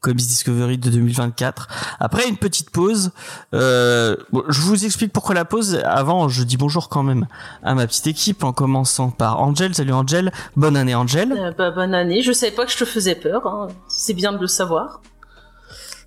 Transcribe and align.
Comics 0.00 0.26
Discovery 0.26 0.78
de 0.78 0.90
2024. 0.90 1.68
Après 2.00 2.28
une 2.28 2.36
petite 2.36 2.70
pause, 2.70 3.10
euh, 3.54 4.16
bon, 4.32 4.42
je 4.48 4.60
vous 4.60 4.84
explique 4.84 5.12
pourquoi 5.12 5.34
la 5.34 5.44
pause. 5.44 5.80
Avant, 5.84 6.28
je 6.28 6.42
dis 6.42 6.56
bonjour 6.56 6.88
quand 6.88 7.02
même 7.02 7.26
à 7.62 7.74
ma 7.74 7.86
petite 7.86 8.06
équipe, 8.06 8.44
en 8.44 8.52
commençant 8.52 9.10
par 9.10 9.40
Angel. 9.40 9.74
Salut 9.74 9.92
Angel, 9.92 10.32
bonne 10.56 10.76
année 10.76 10.94
Angel. 10.94 11.32
Euh, 11.32 11.52
bah, 11.56 11.70
bonne 11.70 11.94
année, 11.94 12.22
je 12.22 12.32
savais 12.32 12.52
pas 12.52 12.64
que 12.64 12.72
je 12.72 12.78
te 12.78 12.84
faisais 12.84 13.14
peur, 13.14 13.46
hein. 13.46 13.68
c'est 13.88 14.14
bien 14.14 14.32
de 14.32 14.38
le 14.38 14.46
savoir. 14.46 15.00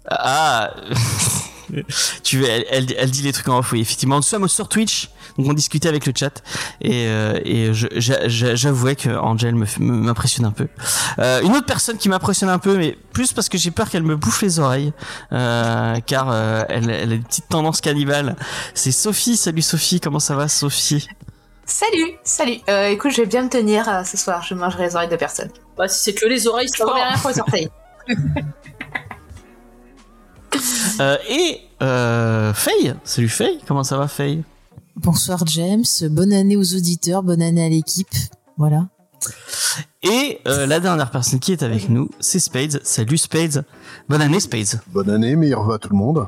Ah, 0.10 0.73
tu 2.23 2.40
veux, 2.40 2.50
elle, 2.50 2.66
elle, 2.70 2.86
elle 2.98 3.12
dit 3.12 3.22
les 3.22 3.34
trucs 3.34 3.48
en 3.48 3.59
off. 3.59 3.72
Oui, 3.72 3.82
effectivement, 3.82 4.18
nous 4.18 4.22
sommes 4.22 4.48
sur 4.48 4.68
Twitch, 4.68 5.09
donc 5.38 5.48
on 5.48 5.54
discutait 5.54 5.90
avec 5.90 6.05
le 6.05 6.13
chat 6.16 6.41
et, 6.82 7.08
euh, 7.08 7.40
et 7.44 7.72
j'avouais 7.73 8.96
que 8.96 9.09
Angel 9.09 9.55
m'impressionne 9.80 10.46
un 10.46 10.52
peu. 10.52 10.68
Euh, 11.20 11.41
une 11.41 11.55
autre 11.55 11.66
personne 11.66 11.98
qui 11.98 12.09
m'impressionne 12.09 12.49
un 12.49 12.59
peu, 12.59 12.77
mais 12.77 12.98
plus 13.13 13.34
parce 13.34 13.49
que 13.49 13.58
j'ai 13.58 13.72
peur 13.72 13.90
qu'elle 13.90 14.04
me 14.04 14.16
bouffe 14.16 14.41
les 14.41 14.59
oreilles, 14.59 14.94
euh, 15.32 15.99
car 16.05 16.30
euh, 16.32 16.63
elle, 16.70 16.90
elle 16.90 17.12
a 17.12 17.16
une 17.16 17.23
petite 17.23 17.49
tendance 17.49 17.82
cannibale. 17.82 18.35
C'est 18.74 18.91
Sophie. 18.91 19.38
Salut 19.38 19.62
Sophie, 19.62 19.99
comment 19.99 20.20
ça 20.20 20.35
va 20.35 20.48
Sophie? 20.48 21.08
Salut, 21.66 22.18
salut. 22.24 22.58
Euh, 22.70 22.88
écoute, 22.90 23.12
je 23.12 23.21
vais 23.21 23.27
bien 23.27 23.44
me 23.44 23.49
tenir 23.49 23.88
euh, 23.88 24.04
ce 24.04 24.18
soir. 24.18 24.44
Je 24.44 24.54
mangerai 24.54 24.88
les 24.88 24.96
oreilles 24.96 25.10
de 25.10 25.16
personne. 25.16 25.49
Bah, 25.77 25.88
si 25.88 26.04
c'est 26.04 26.13
que 26.13 26.26
les 26.26 26.46
oreilles, 26.46 26.68
ça 26.68 26.85
va. 26.85 26.94
rien 26.94 27.18
pour 27.18 27.29
les 27.29 27.40
orteils. 27.40 27.70
euh, 30.99 31.18
Et 31.29 31.59
euh, 31.82 32.54
Faye. 32.54 32.96
Salut 33.04 33.29
Faye, 33.29 33.59
comment 33.68 33.84
ça 33.84 33.98
va 33.98 34.07
Faye? 34.07 34.43
Bonsoir 34.95 35.45
James, 35.48 35.84
bonne 36.12 36.34
année 36.34 36.55
aux 36.55 36.76
auditeurs, 36.76 37.23
bonne 37.23 37.41
année 37.41 37.65
à 37.65 37.70
l'équipe. 37.70 38.13
Voilà. 38.57 38.87
Et 40.04 40.40
euh, 40.48 40.65
la 40.65 40.79
dernière 40.79 41.10
personne 41.10 41.40
qui 41.40 41.51
est 41.51 41.63
avec 41.63 41.90
nous, 41.90 42.10
c'est 42.20 42.40
Spades. 42.40 42.79
Salut 42.84 43.18
Spades. 43.18 43.65
Bonne 44.10 44.21
année 44.21 44.40
Spades. 44.40 44.82
Bonne 44.91 45.10
année, 45.10 45.35
meilleurs 45.35 45.63
vœux 45.63 45.76
à 45.76 45.79
tout 45.79 45.90
le 45.90 45.95
monde. 45.95 46.27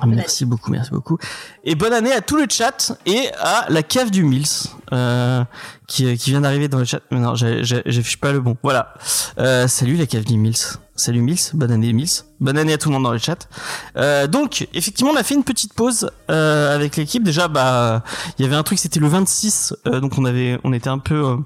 Ah, 0.00 0.06
merci 0.06 0.44
beaucoup, 0.44 0.70
merci 0.70 0.90
beaucoup. 0.90 1.18
Et 1.64 1.74
bonne 1.74 1.92
année 1.92 2.12
à 2.12 2.20
tout 2.20 2.36
le 2.36 2.46
chat 2.48 2.98
et 3.06 3.28
à 3.38 3.66
la 3.68 3.82
cave 3.82 4.10
du 4.10 4.24
Mills 4.24 4.68
euh, 4.92 5.44
qui, 5.86 6.16
qui 6.16 6.30
vient 6.30 6.40
d'arriver 6.40 6.68
dans 6.68 6.78
le 6.78 6.84
chat. 6.84 7.00
Mais 7.10 7.18
non, 7.20 7.34
j'affiche 7.34 8.18
pas 8.18 8.32
le 8.32 8.40
bon. 8.40 8.56
Voilà. 8.62 8.94
Euh, 9.38 9.68
salut 9.68 9.96
la 9.96 10.06
cave 10.06 10.24
du 10.24 10.36
Mills. 10.36 10.56
Salut 10.96 11.20
Mills. 11.22 11.38
Bonne 11.54 11.72
année 11.72 11.92
Mills. 11.92 12.24
Bonne 12.40 12.58
année 12.58 12.72
à 12.72 12.78
tout 12.78 12.88
le 12.88 12.94
monde 12.94 13.04
dans 13.04 13.12
le 13.12 13.18
chat. 13.18 13.48
Euh, 13.96 14.26
donc 14.26 14.68
effectivement, 14.74 15.12
on 15.12 15.16
a 15.16 15.22
fait 15.22 15.34
une 15.34 15.44
petite 15.44 15.74
pause 15.74 16.10
avec 16.28 16.96
l'équipe. 16.96 17.22
Déjà, 17.22 17.48
bah, 17.48 18.02
il 18.38 18.42
y 18.42 18.46
avait 18.46 18.56
un 18.56 18.62
truc, 18.62 18.78
c'était 18.78 19.00
le 19.00 19.08
26. 19.08 19.74
euh, 19.86 20.00
donc 20.00 20.18
on 20.18 20.24
avait, 20.24 20.58
on 20.64 20.72
était 20.72 20.90
un 20.90 20.98
peu 20.98 21.38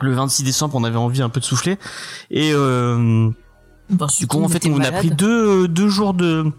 le 0.00 0.14
26 0.14 0.42
décembre, 0.44 0.76
on 0.76 0.84
avait 0.84 0.96
envie 0.96 1.22
un 1.22 1.28
peu 1.28 1.40
de 1.40 1.44
souffler. 1.44 1.78
Et 2.30 2.50
euh, 2.52 3.30
du 4.18 4.26
coup, 4.26 4.42
en 4.42 4.48
fait, 4.48 4.66
on 4.66 4.80
a 4.80 4.92
pris 4.92 5.10
deux, 5.10 5.68
deux 5.68 5.88
jours 5.88 6.14
de, 6.14 6.52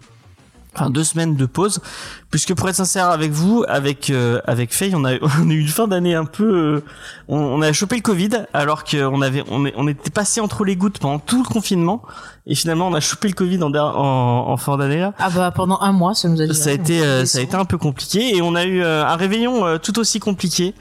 enfin 0.78 0.90
deux 0.90 1.04
semaines 1.04 1.34
de 1.36 1.46
pause, 1.46 1.80
puisque 2.30 2.54
pour 2.54 2.68
être 2.68 2.76
sincère 2.76 3.10
avec 3.10 3.30
vous, 3.32 3.64
avec 3.68 4.10
euh, 4.10 4.40
avec 4.46 4.72
Faye, 4.72 4.94
on 4.94 5.04
a 5.04 5.14
eu 5.16 5.20
une 5.60 5.68
fin 5.68 5.88
d'année 5.88 6.14
un 6.14 6.24
peu, 6.24 6.44
euh, 6.44 6.84
on, 7.28 7.38
on 7.38 7.62
a 7.62 7.72
chopé 7.72 7.96
le 7.96 8.02
Covid 8.02 8.30
alors 8.52 8.84
qu'on 8.84 9.20
avait 9.22 9.42
on, 9.50 9.66
est- 9.66 9.74
on 9.76 9.88
était 9.88 10.10
passé 10.10 10.40
entre 10.40 10.64
les 10.64 10.76
gouttes 10.76 10.98
pendant 10.98 11.18
tout 11.18 11.42
le 11.42 11.48
confinement, 11.48 12.02
et 12.48 12.54
finalement 12.54 12.88
on 12.88 12.94
a 12.94 13.00
chopé 13.00 13.28
le 13.28 13.34
Covid 13.34 13.62
en, 13.62 13.72
en, 13.74 14.50
en 14.50 14.56
fin 14.56 14.76
d'année 14.76 14.98
là. 15.00 15.12
Ah 15.18 15.30
bah 15.30 15.50
pendant 15.54 15.78
un 15.80 15.92
mois, 15.92 16.14
ça 16.14 16.28
nous 16.28 16.40
a 16.40 16.46
dit. 16.46 16.54
Ça 16.54 16.70
a 16.70 16.72
été 16.72 17.00
euh, 17.04 17.24
ça 17.24 17.38
a 17.38 17.42
été 17.42 17.54
un 17.54 17.64
peu 17.64 17.78
compliqué 17.78 18.36
et 18.36 18.42
on 18.42 18.54
a 18.54 18.64
eu 18.64 18.82
euh, 18.82 19.04
un 19.04 19.16
réveillon 19.16 19.64
euh, 19.66 19.78
tout 19.78 19.98
aussi 19.98 20.18
compliqué. 20.18 20.74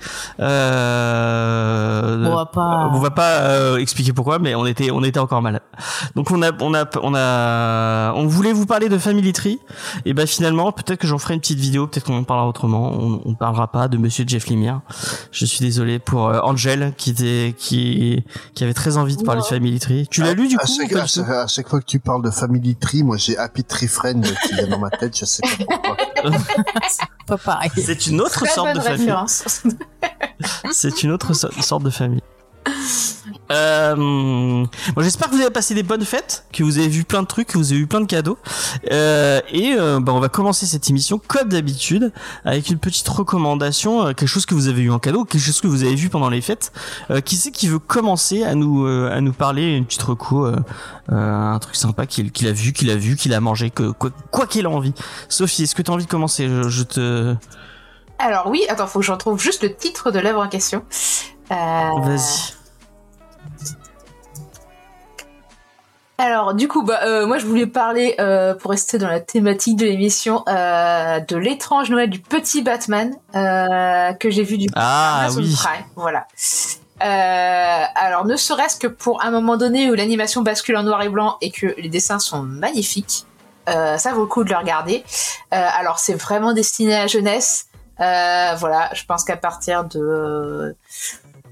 Euh, 0.98 2.26
On 2.26 2.36
va 2.36 2.46
pas. 2.46 2.90
on 2.94 3.00
va 3.00 3.10
pas 3.12 3.32
euh, 3.42 3.78
expliquer 3.78 4.14
pourquoi, 4.14 4.40
mais 4.40 4.56
on 4.56 4.66
était 4.66 4.92
on 4.92 5.04
était 5.04 5.20
encore 5.20 5.42
malade. 5.42 5.62
Donc 6.16 6.32
on 6.32 6.42
a 6.42 6.52
on 6.62 6.74
a 6.74 6.86
on 7.02 7.14
a 7.16 8.14
on 8.16 8.26
voulait 8.28 8.54
vous 8.54 8.66
parler 8.66 8.90
de 8.90 8.98
Family 8.98 9.34
Tree 9.34 9.60
et 10.06 10.14
ben 10.14 10.26
finalement 10.28 10.72
peut-être 10.72 11.00
que 11.00 11.08
j'en 11.08 11.18
ferai 11.18 11.34
une 11.36 11.40
petite 11.40 11.60
vidéo, 11.60 11.88
peut-être 11.88 12.06
qu'on 12.06 12.18
en 12.18 12.24
parlera 12.24 12.48
autrement. 12.48 12.92
On, 12.94 13.22
on 13.26 13.34
parlera 13.36 13.68
pas 13.72 13.88
de 13.88 13.98
Monsieur 13.98 14.24
Jeff 14.28 14.48
Lemire. 14.50 14.82
Je 15.32 15.46
suis 15.46 15.60
désolé 15.60 16.00
pour 16.00 16.28
euh, 16.28 16.40
Angel 16.44 16.94
qui 16.98 17.12
était 17.12 17.56
qui 17.58 18.24
qui 18.54 18.64
avait 18.64 18.74
très 18.74 18.98
envie 18.98 19.18
de 19.18 19.24
parler 19.24 19.42
de 19.42 19.46
Family 19.48 19.80
Tree. 19.80 20.08
Tu 20.10 20.22
l'as 20.22 20.34
lu 20.34 20.48
du 20.48 20.56
à 20.56 20.60
coup 20.60 20.68
chaque, 21.58 21.70
fois 21.70 21.80
que 21.80 21.86
tu 21.86 22.00
parles 22.00 22.24
de 22.24 22.30
Family 22.30 22.76
Tree, 22.76 23.04
moi 23.04 23.18
j'ai 23.18 23.38
Happy 23.38 23.64
Tree 23.64 23.88
Friend 23.88 24.24
qui 24.46 24.54
vient 24.54 24.68
dans 24.68 24.80
ma 24.80 24.90
tête, 24.90 25.18
je 25.18 25.26
sais 25.26 25.42
pas 25.42 25.66
pourquoi. 25.66 25.98
Pas 27.28 27.38
pareil. 27.38 27.72
C'est 27.76 28.08
une 28.08 28.22
autre 28.22 28.44
Très 28.46 28.50
sorte 28.54 28.68
bonne 28.74 28.78
de 28.78 28.82
famille. 28.82 29.14
C'est 30.72 31.04
une 31.04 31.12
autre 31.12 31.34
so- 31.34 31.52
sorte 31.62 31.84
de 31.84 31.90
famille. 31.90 32.22
Euh, 33.52 33.96
bon, 33.96 35.02
j'espère 35.02 35.30
que 35.30 35.36
vous 35.36 35.42
avez 35.42 35.52
passé 35.52 35.74
des 35.74 35.84
bonnes 35.84 36.04
fêtes, 36.04 36.46
que 36.52 36.64
vous 36.64 36.78
avez 36.78 36.88
vu 36.88 37.04
plein 37.04 37.22
de 37.22 37.28
trucs, 37.28 37.48
que 37.48 37.58
vous 37.58 37.72
avez 37.72 37.82
eu 37.82 37.88
plein 37.88 38.02
de 38.02 38.06
cadeaux. 38.06 38.38
Euh, 38.92 39.42
et 39.52 39.74
euh, 39.78 40.00
bah, 40.00 40.14
on 40.14 40.20
va 40.20 40.30
commencer 40.30 40.66
cette 40.66 40.90
émission 40.90 41.20
comme 41.26 41.50
d'habitude 41.50 42.12
avec 42.46 42.70
une 42.70 42.80
petite 42.80 43.08
recommandation, 43.08 44.08
euh, 44.08 44.14
quelque 44.14 44.28
chose 44.28 44.46
que 44.46 44.54
vous 44.54 44.68
avez 44.68 44.82
eu 44.82 44.92
en 44.92 45.00
cadeau, 45.00 45.24
quelque 45.26 45.42
chose 45.42 45.62
que 45.62 45.68
vous 45.68 45.84
avez 45.84 45.96
vu 45.96 46.10
pendant 46.10 46.30
les 46.30 46.42
fêtes. 46.42 46.72
Euh, 47.10 47.22
qui 47.22 47.36
c'est 47.36 47.52
qui 47.52 47.68
veut 47.68 47.80
commencer 47.80 48.44
à 48.44 48.56
nous 48.56 48.86
euh, 48.86 49.10
à 49.12 49.22
nous 49.22 49.34
parler 49.34 49.76
une 49.76 49.86
petite 49.86 50.04
reco, 50.04 50.52
un 51.10 51.60
truc 51.60 51.76
sympa 51.76 52.06
qu'il 52.06 52.48
a 52.48 52.52
vu, 52.52 52.74
qu'il 52.74 52.90
a 52.90 52.96
vu, 52.96 53.16
qu'il 53.16 53.34
a 53.34 53.40
mangé, 53.40 53.70
que 53.70 53.92
quoi 53.92 54.48
qu'il 54.48 54.66
a 54.66 54.70
envie. 54.70 54.94
Sophie, 55.30 55.64
est-ce 55.64 55.76
que 55.76 55.82
tu 55.82 55.92
as 55.92 55.94
envie 55.94 56.06
de 56.06 56.10
commencer? 56.10 56.48
Je, 56.48 56.70
je 56.70 56.84
te 56.84 57.36
Alors 58.20 58.48
oui, 58.48 58.64
attends, 58.70 58.88
faut 58.88 59.00
que 59.00 59.06
je 59.06 59.12
retrouve 59.12 59.40
juste 59.40 59.64
le 59.64 59.74
titre 59.74 60.12
de 60.12 60.20
l'œuvre 60.20 60.42
en 60.42 60.50
question. 60.50 60.84
Euh, 61.52 61.56
vas-y. 62.02 62.54
Alors 66.20 66.56
du 66.56 66.68
coup, 66.68 66.84
bah, 66.84 67.02
euh, 67.04 67.28
moi 67.28 67.38
je 67.38 67.46
voulais 67.46 67.68
parler, 67.68 68.16
euh, 68.20 68.56
pour 68.56 68.72
rester 68.72 68.98
dans 68.98 69.08
la 69.08 69.20
thématique 69.20 69.78
de 69.78 69.86
l'émission, 69.86 70.44
euh, 70.48 71.20
de 71.20 71.38
l'étrange 71.38 71.92
Noël 71.92 72.10
du 72.10 72.20
petit 72.20 72.64
Batman 72.64 73.16
euh, 73.36 74.14
que 74.14 74.32
j'ai 74.32 74.44
vu 74.44 74.58
du 74.58 74.68
Ah 74.76 75.22
Amazon 75.22 75.42
oui. 75.42 75.54
Prime, 75.56 75.86
voilà. 75.96 76.26
Euh, 77.04 77.84
alors, 77.96 78.26
ne 78.26 78.36
serait-ce 78.36 78.78
que 78.78 78.88
pour 78.88 79.24
un 79.24 79.30
moment 79.30 79.58
donné 79.58 79.92
où 79.92 79.94
l'animation 79.94 80.42
bascule 80.42 80.78
en 80.78 80.84
noir 80.84 81.02
et 81.04 81.10
blanc 81.10 81.38
et 81.42 81.52
que 81.52 81.68
les 81.78 81.90
dessins 81.90 82.20
sont 82.20 82.42
magnifiques, 82.42 83.26
euh, 83.70 83.98
ça 83.98 84.14
vaut 84.14 84.22
le 84.22 84.28
coup 84.28 84.44
de 84.44 84.50
le 84.50 84.58
regarder. 84.58 85.04
Euh, 85.54 85.68
alors, 85.78 86.00
c'est 86.00 86.16
vraiment 86.16 86.54
destiné 86.54 86.96
à 86.96 87.02
la 87.02 87.08
jeunesse. 87.08 87.68
Euh, 88.00 88.56
voilà, 88.58 88.90
je 88.94 89.04
pense 89.06 89.24
qu'à 89.24 89.38
partir 89.38 89.84
de 89.84 90.76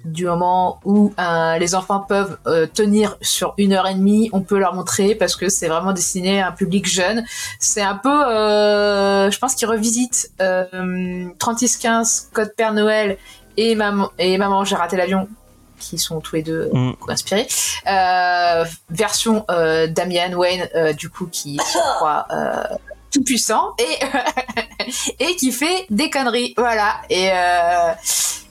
du 0.06 0.26
moment 0.26 0.80
où 0.86 1.14
euh, 1.20 1.58
les 1.58 1.76
enfants 1.76 2.00
peuvent 2.00 2.38
euh, 2.48 2.68
tenir 2.68 3.18
sur 3.22 3.54
une 3.58 3.74
heure 3.74 3.88
et 3.88 3.96
demie, 3.96 4.30
on 4.34 4.42
peut 4.42 4.58
leur 4.58 4.74
montrer 4.74 5.16
parce 5.16 5.36
que 5.36 5.50
c'est 5.50 5.68
vraiment 5.68 5.94
destiné 5.94 6.42
à 6.42 6.50
un 6.50 6.52
public 6.52 6.88
jeune. 6.88 7.26
C'est 7.60 7.82
un 7.82 7.96
peu, 7.96 8.26
euh, 8.28 9.32
je 9.32 9.40
pense 9.40 9.56
qu'ils 9.56 9.68
revisitent 9.68 10.32
euh, 10.42 11.26
3615 11.40 12.30
Code 12.34 12.54
Père 12.56 12.74
Noël 12.74 13.18
et 13.58 13.76
Maman 13.76 14.12
et 14.20 14.38
Maman 14.38 14.64
j'ai 14.66 14.76
raté 14.76 14.98
l'avion 14.98 15.28
qui 15.80 15.98
sont 15.98 16.20
tous 16.20 16.36
les 16.36 16.44
deux 16.44 16.70
Mm. 16.72 16.92
beaucoup 16.92 17.12
inspirés. 17.12 17.48
Euh, 17.88 18.66
version 18.90 19.46
euh, 19.50 19.88
Damian 19.88 20.34
Wayne 20.34 20.68
euh, 20.76 20.94
du 20.94 21.10
coup 21.10 21.28
qui 21.28 21.58
se 21.58 21.78
croit 21.98 22.28
euh, 22.32 22.64
tout 23.16 23.24
puissant 23.24 23.74
et 23.80 24.92
et 25.20 25.36
qui 25.38 25.52
fait 25.52 25.86
des 25.90 26.10
conneries. 26.10 26.54
Voilà. 26.58 26.98
Et 27.10 27.30
euh, 27.32 27.94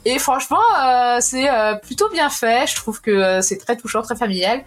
et 0.05 0.19
franchement 0.19 0.63
euh, 0.83 1.19
c'est 1.21 1.49
euh, 1.49 1.75
plutôt 1.75 2.09
bien 2.11 2.31
fait. 2.31 2.67
Je 2.67 2.77
trouve 2.77 3.01
que 3.01 3.11
euh, 3.11 3.41
c'est 3.41 3.59
très 3.59 3.77
touchant 3.77 4.03
très 4.03 4.17
familial. 4.17 4.63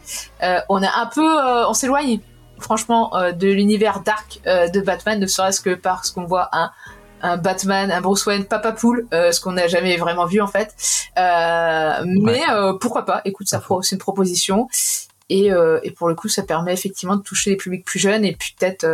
On 0.69 0.83
a 0.83 1.01
un 1.01 1.07
peu 1.07 1.27
on 1.67 1.73
s'éloigne 1.73 2.19
franchement 2.59 3.11
de 3.35 3.47
l'univers 3.47 4.01
dark 4.01 4.39
de 4.45 4.81
Batman 4.81 5.19
ne 5.19 5.27
serait-ce 5.27 5.61
que 5.61 5.75
parce 5.75 6.11
qu'on 6.11 6.25
voit 6.25 6.49
un 6.53 6.71
un 7.23 7.35
Batman, 7.35 7.91
un 7.91 7.99
Bruce 7.99 8.27
Wayne, 8.27 8.45
Papa 8.45 8.71
Poule, 8.73 9.07
ce 9.11 9.41
qu'on 9.41 9.53
n'a 9.53 9.67
jamais 9.67 9.97
vraiment 9.97 10.25
vu 10.25 10.39
en 10.39 10.47
fait. 10.47 10.75
Mais 11.15 12.41
pourquoi 12.79 13.05
pas? 13.05 13.21
Écoute, 13.25 13.47
ça 13.47 13.61
c'est 13.81 13.95
une 13.95 13.99
proposition. 13.99 14.67
Et, 15.29 15.49
et 15.83 15.91
pour 15.91 16.07
le 16.07 16.15
coup, 16.15 16.29
ça 16.29 16.43
permet 16.43 16.73
effectivement 16.73 17.15
de 17.15 17.21
toucher 17.21 17.51
les 17.51 17.57
publics 17.57 17.85
plus 17.85 17.99
jeunes 17.99 18.23
et 18.23 18.35
puis 18.35 18.55
peut-être 18.57 18.85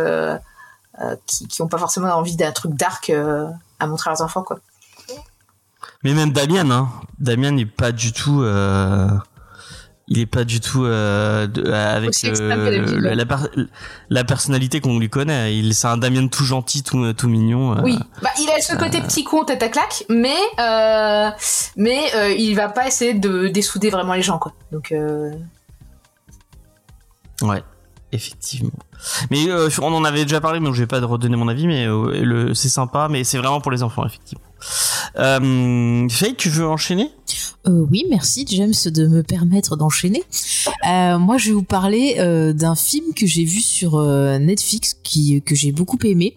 qui 1.26 1.46
qui 1.48 1.62
ont 1.62 1.68
pas 1.68 1.78
forcément 1.78 2.08
envie 2.14 2.36
d'un 2.36 2.52
truc 2.52 2.72
dark 2.74 3.10
euh, 3.10 3.46
à 3.80 3.86
montrer 3.86 4.10
à 4.10 4.12
leurs 4.12 4.22
enfants 4.22 4.42
quoi. 4.42 4.58
Mais 6.02 6.12
même 6.14 6.32
Damien, 6.32 6.70
hein. 6.70 6.88
Damien 7.18 7.50
n'est 7.52 7.66
pas 7.66 7.90
du 7.92 8.12
tout. 8.12 8.42
Euh... 8.42 9.08
il 10.06 10.18
est 10.18 10.26
pas 10.26 10.44
du 10.44 10.60
tout 10.60 10.84
euh, 10.84 11.46
de- 11.46 11.64
avec 11.72 12.12
euh, 12.24 12.84
le- 12.84 13.14
la, 13.14 13.24
la 14.10 14.24
personnalité 14.24 14.80
qu'on 14.82 14.98
lui 14.98 15.08
connaît. 15.08 15.56
Il 15.56 15.74
c'est 15.74 15.86
un 15.86 15.96
Damien 15.96 16.28
tout 16.28 16.44
gentil, 16.44 16.82
tout 16.82 17.12
tout 17.14 17.28
mignon. 17.28 17.76
euh. 17.78 17.80
Oui, 17.82 17.98
bah, 18.22 18.28
il 18.38 18.50
a 18.50 18.60
ce 18.60 18.76
côté 18.76 19.00
petit 19.00 19.24
con 19.24 19.44
tête 19.44 19.62
à 19.62 19.68
claque, 19.70 20.04
mais 20.10 20.36
euh, 20.60 21.30
mais 21.76 22.14
euh, 22.14 22.28
il 22.32 22.54
va 22.54 22.68
pas 22.68 22.86
essayer 22.86 23.14
de 23.14 23.48
dessouder 23.48 23.88
vraiment 23.90 24.12
les 24.12 24.22
gens 24.22 24.38
quoi. 24.38 24.52
Donc 24.72 24.92
euh, 24.92 25.32
Ouais, 27.42 27.62
effectivement. 28.14 28.70
Mais 29.30 29.48
euh, 29.48 29.68
on 29.82 29.92
en 29.92 30.04
avait 30.04 30.22
déjà 30.22 30.40
parlé, 30.40 30.60
donc 30.60 30.74
je 30.74 30.80
vais 30.80 30.86
pas 30.86 31.00
redonner 31.00 31.36
mon 31.36 31.48
avis, 31.48 31.66
mais 31.66 31.86
euh, 31.86 32.54
c'est 32.54 32.68
sympa, 32.68 33.08
mais 33.10 33.24
c'est 33.24 33.38
vraiment 33.38 33.60
pour 33.60 33.72
les 33.72 33.82
enfants, 33.82 34.06
effectivement. 34.06 34.44
Euh, 35.18 36.08
Faye, 36.08 36.34
tu 36.36 36.48
veux 36.48 36.66
enchaîner? 36.66 37.10
Euh, 37.66 37.86
oui, 37.90 38.04
merci 38.08 38.46
James 38.48 38.72
de 38.86 39.06
me 39.06 39.22
permettre 39.22 39.76
d'enchaîner. 39.76 40.22
Moi, 40.84 41.38
je 41.38 41.48
vais 41.48 41.54
vous 41.54 41.62
parler 41.62 42.16
d'un 42.54 42.74
film 42.74 43.12
que 43.14 43.26
j'ai 43.26 43.44
vu 43.44 43.60
sur 43.60 44.00
Netflix 44.38 44.96
qui 45.02 45.42
que 45.42 45.54
j'ai 45.54 45.72
beaucoup 45.72 45.98
aimé, 46.04 46.36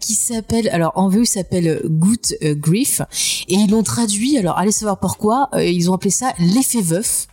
qui 0.00 0.14
s'appelle 0.14 0.68
alors 0.70 0.92
en 0.96 1.08
VO 1.08 1.22
il 1.22 1.26
s'appelle 1.26 1.82
Good 1.84 2.38
Grief 2.42 3.00
et 3.48 3.54
ils 3.54 3.70
l'ont 3.70 3.82
traduit. 3.82 4.38
Alors 4.38 4.58
allez 4.58 4.72
savoir 4.72 4.98
pourquoi 4.98 5.50
ils 5.56 5.90
ont 5.90 5.94
appelé 5.94 6.10
ça 6.10 6.32
l'effet 6.38 6.82
veuf. 6.82 7.28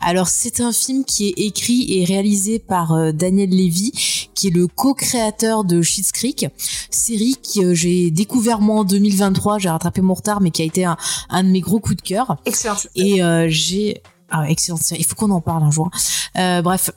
Alors 0.00 0.28
c'est 0.28 0.60
un 0.60 0.72
film 0.72 1.04
qui 1.04 1.28
est 1.28 1.34
écrit 1.38 1.98
et 1.98 2.04
réalisé 2.04 2.58
par 2.58 2.92
euh, 2.92 3.12
Daniel 3.12 3.50
Levy, 3.50 3.92
qui 4.34 4.48
est 4.48 4.50
le 4.50 4.66
co-créateur 4.66 5.64
de 5.64 5.82
Schitt's 5.82 6.12
Creek, 6.12 6.46
série 6.90 7.36
que 7.36 7.60
euh, 7.60 7.74
j'ai 7.74 8.10
découvert 8.10 8.60
moi 8.60 8.80
en 8.80 8.84
2023. 8.84 9.58
J'ai 9.58 9.68
rattrapé 9.68 10.00
mon 10.00 10.14
retard, 10.14 10.40
mais 10.40 10.50
qui 10.50 10.62
a 10.62 10.64
été 10.64 10.84
un, 10.84 10.96
un 11.28 11.44
de 11.44 11.48
mes 11.48 11.60
gros 11.60 11.80
coups 11.80 11.96
de 11.96 12.02
cœur. 12.02 12.36
excellent. 12.44 12.76
Et 12.94 13.22
euh, 13.22 13.46
j'ai 13.48 14.02
ah 14.30 14.48
excellente 14.48 14.82
série. 14.82 15.00
Il 15.00 15.06
faut 15.06 15.16
qu'on 15.16 15.30
en 15.30 15.40
parle 15.40 15.62
un 15.62 15.70
jour. 15.70 15.90
Euh, 16.36 16.62
bref. 16.62 16.90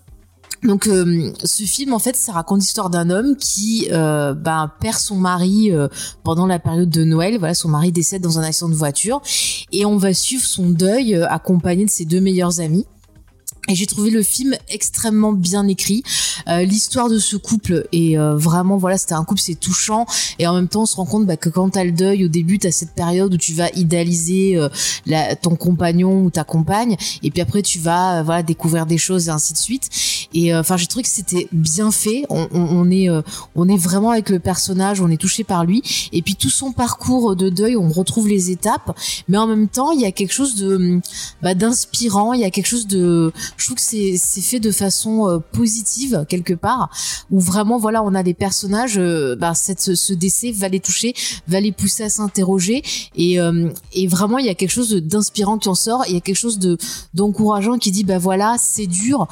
Donc 0.63 0.87
euh, 0.87 1.31
ce 1.43 1.63
film 1.63 1.93
en 1.93 1.99
fait 1.99 2.15
ça 2.15 2.33
raconte 2.33 2.59
l'histoire 2.59 2.89
d'un 2.91 3.09
homme 3.09 3.35
qui 3.35 3.87
euh, 3.91 4.33
ben, 4.33 4.71
perd 4.79 4.97
son 4.97 5.15
mari 5.15 5.71
euh, 5.71 5.87
pendant 6.23 6.45
la 6.45 6.59
période 6.59 6.89
de 6.89 7.03
Noël. 7.03 7.37
Voilà 7.39 7.55
son 7.55 7.69
mari 7.69 7.91
décède 7.91 8.21
dans 8.21 8.37
un 8.37 8.43
accident 8.43 8.69
de 8.69 8.75
voiture. 8.75 9.21
Et 9.71 9.85
on 9.85 9.97
va 9.97 10.13
suivre 10.13 10.43
son 10.43 10.69
deuil 10.69 11.15
euh, 11.15 11.27
accompagné 11.27 11.85
de 11.85 11.89
ses 11.89 12.05
deux 12.05 12.21
meilleurs 12.21 12.59
amis 12.59 12.85
et 13.67 13.75
j'ai 13.75 13.85
trouvé 13.85 14.09
le 14.09 14.23
film 14.23 14.55
extrêmement 14.69 15.33
bien 15.33 15.67
écrit. 15.67 16.03
Euh, 16.47 16.63
L'histoire 16.63 17.09
de 17.09 17.19
ce 17.19 17.37
couple 17.37 17.87
est 17.91 18.17
euh, 18.17 18.35
vraiment, 18.35 18.77
voilà, 18.77 18.97
c'était 18.97 19.13
un 19.13 19.23
couple, 19.23 19.39
c'est 19.39 19.59
touchant. 19.59 20.05
Et 20.39 20.47
en 20.47 20.55
même 20.55 20.67
temps, 20.67 20.81
on 20.81 20.85
se 20.87 20.95
rend 20.95 21.05
compte 21.05 21.27
bah, 21.27 21.37
que 21.37 21.49
quand 21.49 21.69
t'as 21.69 21.83
le 21.83 21.91
deuil, 21.91 22.25
au 22.25 22.27
début, 22.27 22.57
t'as 22.57 22.71
cette 22.71 22.93
période 22.93 23.33
où 23.33 23.37
tu 23.37 23.53
vas 23.53 23.69
idéaliser 23.75 24.57
euh, 24.57 24.67
la, 25.05 25.35
ton 25.35 25.55
compagnon 25.55 26.23
ou 26.23 26.31
ta 26.31 26.43
compagne. 26.43 26.97
Et 27.21 27.29
puis 27.29 27.41
après, 27.41 27.61
tu 27.61 27.77
vas 27.77 28.19
euh, 28.19 28.23
voilà 28.23 28.41
découvrir 28.41 28.87
des 28.87 28.97
choses 28.97 29.27
et 29.27 29.31
ainsi 29.31 29.53
de 29.53 29.57
suite. 29.59 29.89
Et 30.33 30.53
euh, 30.53 30.61
enfin, 30.61 30.77
j'ai 30.77 30.87
trouvé 30.87 31.03
que 31.03 31.09
c'était 31.09 31.47
bien 31.51 31.91
fait. 31.91 32.25
On, 32.29 32.47
on, 32.51 32.61
on 32.61 32.89
est, 32.89 33.09
euh, 33.09 33.21
on 33.55 33.67
est 33.67 33.77
vraiment 33.77 34.11
avec 34.11 34.29
le 34.29 34.39
personnage, 34.39 35.01
on 35.01 35.09
est 35.09 35.17
touché 35.17 35.43
par 35.43 35.65
lui. 35.65 35.83
Et 36.13 36.21
puis 36.21 36.35
tout 36.35 36.49
son 36.49 36.71
parcours 36.71 37.35
de 37.35 37.49
deuil, 37.49 37.75
on 37.75 37.89
retrouve 37.89 38.27
les 38.27 38.49
étapes. 38.51 38.97
Mais 39.27 39.37
en 39.37 39.47
même 39.47 39.67
temps, 39.67 39.91
il 39.91 40.01
y 40.01 40.05
a 40.05 40.11
quelque 40.11 40.33
chose 40.33 40.55
de 40.55 40.99
bah, 41.41 41.53
d'inspirant. 41.53 42.33
Il 42.33 42.41
y 42.41 42.45
a 42.45 42.49
quelque 42.49 42.67
chose 42.67 42.87
de 42.87 43.31
je 43.61 43.67
trouve 43.67 43.77
que 43.77 44.17
c'est 44.17 44.41
fait 44.41 44.59
de 44.59 44.71
façon 44.71 45.29
euh, 45.29 45.37
positive 45.37 46.25
quelque 46.27 46.53
part 46.53 46.89
où 47.29 47.39
vraiment 47.39 47.77
voilà 47.77 48.03
on 48.03 48.15
a 48.15 48.23
des 48.23 48.33
personnages 48.33 48.97
euh, 48.97 49.35
bah, 49.35 49.53
ce, 49.53 50.13
décès 50.13 50.51
va 50.51 50.67
les 50.67 50.79
toucher 50.79 51.13
va 51.47 51.59
les 51.59 51.71
pousser 51.71 52.03
à 52.03 52.09
s'interroger 52.09 52.81
et 53.15 53.39
euh, 53.39 53.69
et 53.93 54.07
vraiment 54.07 54.39
il 54.39 54.47
y 54.47 54.49
a 54.49 54.55
quelque 54.55 54.71
chose 54.71 54.95
d'inspirant 54.95 55.59
qui 55.59 55.69
en 55.69 55.75
sort 55.75 56.05
il 56.07 56.15
y 56.15 56.17
a 56.17 56.21
quelque 56.21 56.35
chose 56.35 56.57
de 56.57 56.77
d'encourageant 57.13 57.77
qui 57.77 57.91
dit 57.91 58.03
bah 58.03 58.17
voilà 58.17 58.55
c'est 58.57 58.87
dur 58.87 59.27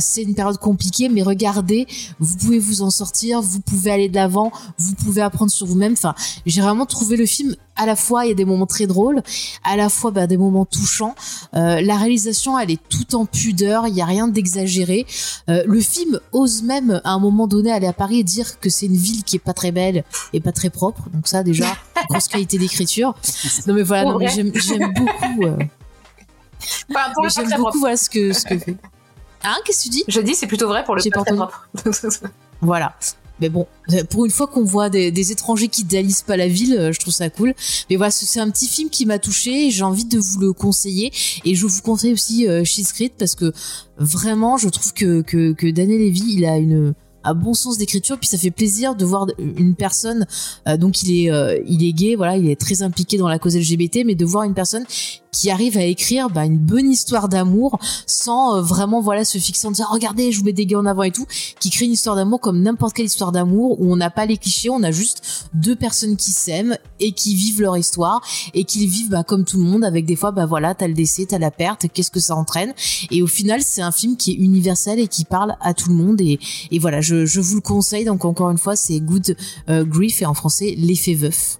c'est 0.00 0.22
une 0.22 0.34
période 0.34 0.58
compliquée 0.58 1.08
mais 1.08 1.22
regardez 1.22 1.86
vous 2.18 2.36
pouvez 2.36 2.58
vous 2.58 2.82
en 2.82 2.90
sortir 2.90 3.40
vous 3.40 3.60
pouvez 3.60 3.92
aller 3.92 4.08
de 4.08 4.16
l'avant 4.16 4.50
vous 4.78 4.94
pouvez 4.94 5.22
apprendre 5.22 5.50
sur 5.50 5.66
vous-même. 5.66 5.92
Enfin 5.92 6.14
j'ai 6.46 6.60
vraiment 6.60 6.86
trouvé 6.86 7.16
le 7.16 7.26
film 7.26 7.54
à 7.76 7.86
la 7.86 7.94
fois 7.94 8.24
il 8.24 8.28
y 8.28 8.32
a 8.32 8.34
des 8.34 8.44
moments 8.44 8.66
très 8.66 8.86
drôles 8.86 9.22
à 9.62 9.76
la 9.76 9.88
fois 9.88 10.10
bah, 10.10 10.26
des 10.26 10.36
moments 10.36 10.64
touchants. 10.64 11.14
La 11.52 11.96
réalisation, 11.96 12.58
elle 12.58 12.70
est 12.70 12.80
tout 12.88 13.14
en 13.14 13.26
pudeur, 13.58 13.86
il 13.88 13.94
y 13.94 14.00
a 14.02 14.04
rien 14.06 14.28
d'exagéré. 14.28 15.06
Euh, 15.48 15.62
le 15.66 15.80
film 15.80 16.20
ose 16.32 16.62
même 16.62 17.00
à 17.04 17.10
un 17.12 17.18
moment 17.18 17.46
donné 17.46 17.72
aller 17.72 17.86
à 17.86 17.92
Paris 17.92 18.20
et 18.20 18.24
dire 18.24 18.58
que 18.60 18.70
c'est 18.70 18.86
une 18.86 18.96
ville 18.96 19.24
qui 19.24 19.36
est 19.36 19.40
pas 19.40 19.52
très 19.52 19.72
belle 19.72 20.04
et 20.32 20.40
pas 20.40 20.52
très 20.52 20.70
propre. 20.70 21.02
Donc 21.12 21.26
ça 21.28 21.42
déjà, 21.42 21.66
grosse 22.08 22.28
qualité 22.28 22.58
d'écriture. 22.58 23.14
Non 23.66 23.74
mais 23.74 23.82
voilà, 23.82 24.04
non 24.04 24.18
mais 24.18 24.26
Ouais. 24.26 24.32
j'aime 24.34 24.52
j'aime 24.54 24.92
beaucoup. 24.94 25.42
euh, 25.44 25.56
Enfin, 26.90 27.12
pour 27.14 27.22
mais 27.22 27.28
le 27.28 27.34
j'aime 27.34 27.48
beaucoup 27.50 27.62
propre. 27.62 27.78
voilà 27.78 27.96
ce 27.96 28.10
que 28.10 28.32
ce 28.32 28.44
que 28.44 28.58
fait. 28.58 28.76
Hein, 29.44 29.56
qu'est-ce 29.64 29.78
que 29.78 29.82
tu 29.84 29.88
dis? 29.90 30.04
Je 30.08 30.20
dis 30.20 30.34
c'est 30.34 30.46
plutôt 30.48 30.66
vrai 30.68 30.84
pour 30.84 30.94
le 30.96 31.02
J'ai 31.02 31.10
pas 31.10 31.20
pas 31.24 31.26
très 31.26 31.36
propre. 31.36 31.68
Voilà. 32.60 32.94
Mais 33.40 33.48
bon, 33.48 33.66
euh, 33.92 34.04
pour 34.04 34.24
une 34.24 34.30
fois 34.30 34.46
qu'on 34.46 34.64
voit 34.64 34.90
des, 34.90 35.32
étrangers 35.32 35.68
qui 35.68 35.82
idéalisent 35.82 36.22
pas 36.22 36.36
la 36.36 36.48
ville, 36.48 36.74
euh, 36.76 36.92
je 36.92 37.00
trouve 37.00 37.12
ça 37.14 37.30
cool. 37.30 37.54
Mais 37.90 37.96
voilà, 37.96 38.10
ce- 38.10 38.26
c'est 38.26 38.40
un 38.40 38.50
petit 38.50 38.66
film 38.68 38.90
qui 38.90 39.06
m'a 39.06 39.18
touché 39.18 39.66
et 39.66 39.70
j'ai 39.70 39.84
envie 39.84 40.04
de 40.04 40.18
vous 40.18 40.40
le 40.40 40.52
conseiller. 40.52 41.12
Et 41.44 41.54
je 41.54 41.66
vous 41.66 41.82
conseille 41.82 42.12
aussi 42.12 42.48
euh, 42.48 42.64
Creek 42.94 43.14
parce 43.18 43.34
que 43.34 43.52
vraiment, 43.98 44.56
je 44.56 44.68
trouve 44.68 44.92
que, 44.92 45.22
que, 45.22 45.52
que 45.52 45.70
Daniel 45.70 46.00
Levy, 46.00 46.24
il 46.36 46.44
a 46.44 46.56
une 46.58 46.94
un 47.28 47.34
bon 47.34 47.54
sens 47.54 47.78
d'écriture 47.78 48.18
puis 48.18 48.28
ça 48.28 48.38
fait 48.38 48.50
plaisir 48.50 48.94
de 48.94 49.04
voir 49.04 49.26
une 49.38 49.74
personne 49.74 50.26
euh, 50.66 50.76
donc 50.76 51.02
il 51.02 51.24
est 51.24 51.30
euh, 51.30 51.58
il 51.66 51.84
est 51.84 51.92
gay 51.92 52.14
voilà 52.14 52.36
il 52.36 52.48
est 52.48 52.60
très 52.60 52.82
impliqué 52.82 53.18
dans 53.18 53.28
la 53.28 53.38
cause 53.38 53.56
LGBT 53.56 54.04
mais 54.04 54.14
de 54.14 54.24
voir 54.24 54.44
une 54.44 54.54
personne 54.54 54.84
qui 55.32 55.50
arrive 55.50 55.76
à 55.76 55.84
écrire 55.84 56.30
bah, 56.30 56.44
une 56.44 56.58
bonne 56.58 56.90
histoire 56.90 57.28
d'amour 57.28 57.78
sans 58.06 58.56
euh, 58.56 58.62
vraiment 58.62 59.00
voilà 59.00 59.24
se 59.24 59.38
fixer 59.38 59.66
en 59.66 59.70
disant 59.70 59.86
regardez 59.90 60.32
je 60.32 60.38
vous 60.38 60.44
mets 60.44 60.52
des 60.52 60.66
gays 60.66 60.76
en 60.76 60.86
avant 60.86 61.02
et 61.02 61.10
tout 61.10 61.26
qui 61.60 61.70
crée 61.70 61.84
une 61.84 61.92
histoire 61.92 62.16
d'amour 62.16 62.40
comme 62.40 62.60
n'importe 62.60 62.94
quelle 62.94 63.06
histoire 63.06 63.32
d'amour 63.32 63.80
où 63.80 63.92
on 63.92 63.96
n'a 63.96 64.10
pas 64.10 64.26
les 64.26 64.36
clichés, 64.36 64.70
on 64.70 64.82
a 64.82 64.90
juste 64.90 65.48
deux 65.54 65.76
personnes 65.76 66.16
qui 66.16 66.30
s'aiment 66.30 66.76
et 67.00 67.12
qui 67.12 67.34
vivent 67.34 67.60
leur 67.60 67.76
histoire 67.76 68.20
et 68.54 68.64
qui 68.64 68.86
vivent 68.86 69.10
bah, 69.10 69.22
comme 69.22 69.44
tout 69.44 69.58
le 69.58 69.64
monde 69.64 69.84
avec 69.84 70.06
des 70.06 70.16
fois 70.16 70.32
bah 70.32 70.46
voilà 70.46 70.74
t'as 70.74 70.88
le 70.88 70.94
décès, 70.94 71.26
t'as 71.26 71.38
la 71.38 71.50
perte, 71.50 71.86
qu'est-ce 71.92 72.10
que 72.10 72.20
ça 72.20 72.34
entraîne? 72.34 72.72
Et 73.10 73.22
au 73.22 73.26
final 73.26 73.62
c'est 73.62 73.82
un 73.82 73.92
film 73.92 74.16
qui 74.16 74.32
est 74.32 74.36
universel 74.36 74.98
et 74.98 75.08
qui 75.08 75.24
parle 75.24 75.56
à 75.60 75.74
tout 75.74 75.90
le 75.90 75.94
monde 75.94 76.20
et, 76.20 76.38
et 76.70 76.78
voilà 76.78 77.00
je, 77.00 77.17
je 77.26 77.40
vous 77.40 77.56
le 77.56 77.60
conseille 77.60 78.04
donc 78.04 78.24
encore 78.24 78.50
une 78.50 78.58
fois 78.58 78.76
c'est 78.76 79.00
Good 79.00 79.36
euh, 79.68 79.84
Grief 79.84 80.22
et 80.22 80.26
en 80.26 80.34
français 80.34 80.74
l'effet 80.76 81.14
veuf. 81.14 81.58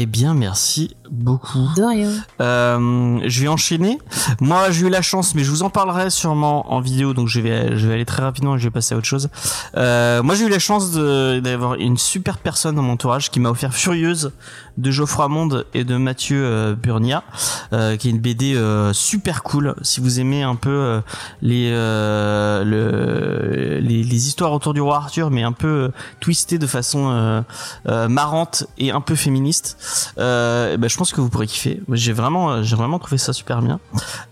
Eh 0.00 0.06
bien, 0.06 0.32
merci 0.32 0.94
beaucoup. 1.10 1.68
De 1.76 1.82
rien. 1.82 2.10
Euh, 2.40 3.20
je 3.26 3.40
vais 3.40 3.48
enchaîner. 3.48 3.98
Moi, 4.40 4.70
j'ai 4.70 4.86
eu 4.86 4.90
la 4.90 5.02
chance, 5.02 5.34
mais 5.34 5.44
je 5.44 5.50
vous 5.50 5.62
en 5.62 5.70
parlerai 5.70 6.10
sûrement 6.10 6.72
en 6.72 6.80
vidéo, 6.80 7.14
donc 7.14 7.28
je 7.28 7.40
vais, 7.40 7.76
je 7.76 7.86
vais 7.86 7.94
aller 7.94 8.04
très 8.04 8.22
rapidement 8.22 8.56
et 8.56 8.58
je 8.58 8.64
vais 8.64 8.70
passer 8.70 8.94
à 8.94 8.98
autre 8.98 9.06
chose. 9.06 9.28
Euh, 9.76 10.22
moi, 10.22 10.34
j'ai 10.34 10.44
eu 10.44 10.48
la 10.48 10.58
chance 10.58 10.92
d'avoir 10.92 11.74
une 11.74 11.96
super 11.96 12.38
personne 12.38 12.76
dans 12.76 12.82
mon 12.82 12.92
entourage 12.92 13.30
qui 13.30 13.40
m'a 13.40 13.50
offert 13.50 13.74
Furieuse 13.74 14.32
de 14.76 14.90
Geoffroy 14.90 15.28
Monde 15.28 15.66
et 15.74 15.84
de 15.84 15.96
Mathieu 15.96 16.40
euh, 16.44 16.74
Burnia, 16.74 17.24
euh, 17.72 17.96
qui 17.96 18.08
est 18.08 18.10
une 18.12 18.20
BD 18.20 18.54
euh, 18.54 18.92
super 18.92 19.42
cool. 19.42 19.74
Si 19.82 20.00
vous 20.00 20.20
aimez 20.20 20.42
un 20.42 20.54
peu 20.54 20.70
euh, 20.70 21.00
les, 21.42 21.70
euh, 21.72 22.62
le, 22.64 23.80
les, 23.80 24.04
les 24.04 24.26
histoires 24.28 24.52
autour 24.52 24.74
du 24.74 24.80
roi 24.80 24.96
Arthur, 24.96 25.30
mais 25.30 25.42
un 25.42 25.52
peu 25.52 25.90
twistées 26.20 26.58
de 26.58 26.66
façon 26.66 27.44
marrante 27.86 28.64
et 28.78 28.90
un 28.90 29.00
peu 29.00 29.14
féministe, 29.14 29.76
euh, 30.18 30.76
ben, 30.76 30.88
je 30.88 30.96
pense 30.98 31.12
que 31.12 31.20
vous 31.20 31.30
pourrez 31.30 31.46
kiffer. 31.46 31.80
J'ai 31.92 32.12
vraiment, 32.12 32.62
j'ai 32.62 32.76
vraiment 32.76 32.98
trouvé 32.98 33.18
ça 33.18 33.32
super 33.32 33.62
bien. 33.62 33.80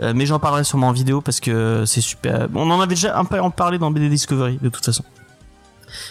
Euh, 0.02 0.12
mais 0.14 0.26
j'en 0.26 0.38
parlerai 0.38 0.64
sûrement 0.64 0.88
en 0.88 0.92
vidéo 0.92 1.22
parce 1.22 1.40
que 1.40 1.84
c'est 1.86 2.02
super. 2.02 2.48
On 2.54 2.70
en 2.70 2.80
avait 2.80 2.94
déjà 2.94 3.18
un 3.18 3.24
peu 3.24 3.38
parlé 3.56 3.78
dans 3.78 3.90
BD 3.90 4.10
Discovery 4.10 4.58
de 4.60 4.68
toute 4.68 4.84
façon. 4.84 5.04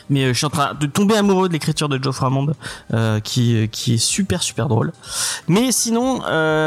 Mais 0.09 0.23
euh, 0.25 0.27
je 0.29 0.33
suis 0.37 0.45
en 0.45 0.49
train 0.49 0.73
de 0.79 0.85
tomber 0.85 1.15
amoureux 1.17 1.47
de 1.47 1.53
l'écriture 1.53 1.89
de 1.89 2.01
Geoffrey 2.01 2.25
Hammond, 2.27 2.51
euh, 2.93 3.19
qui 3.19 3.67
qui 3.71 3.95
est 3.95 3.97
super 3.97 4.41
super 4.43 4.67
drôle. 4.67 4.91
Mais 5.47 5.71
sinon, 5.71 6.21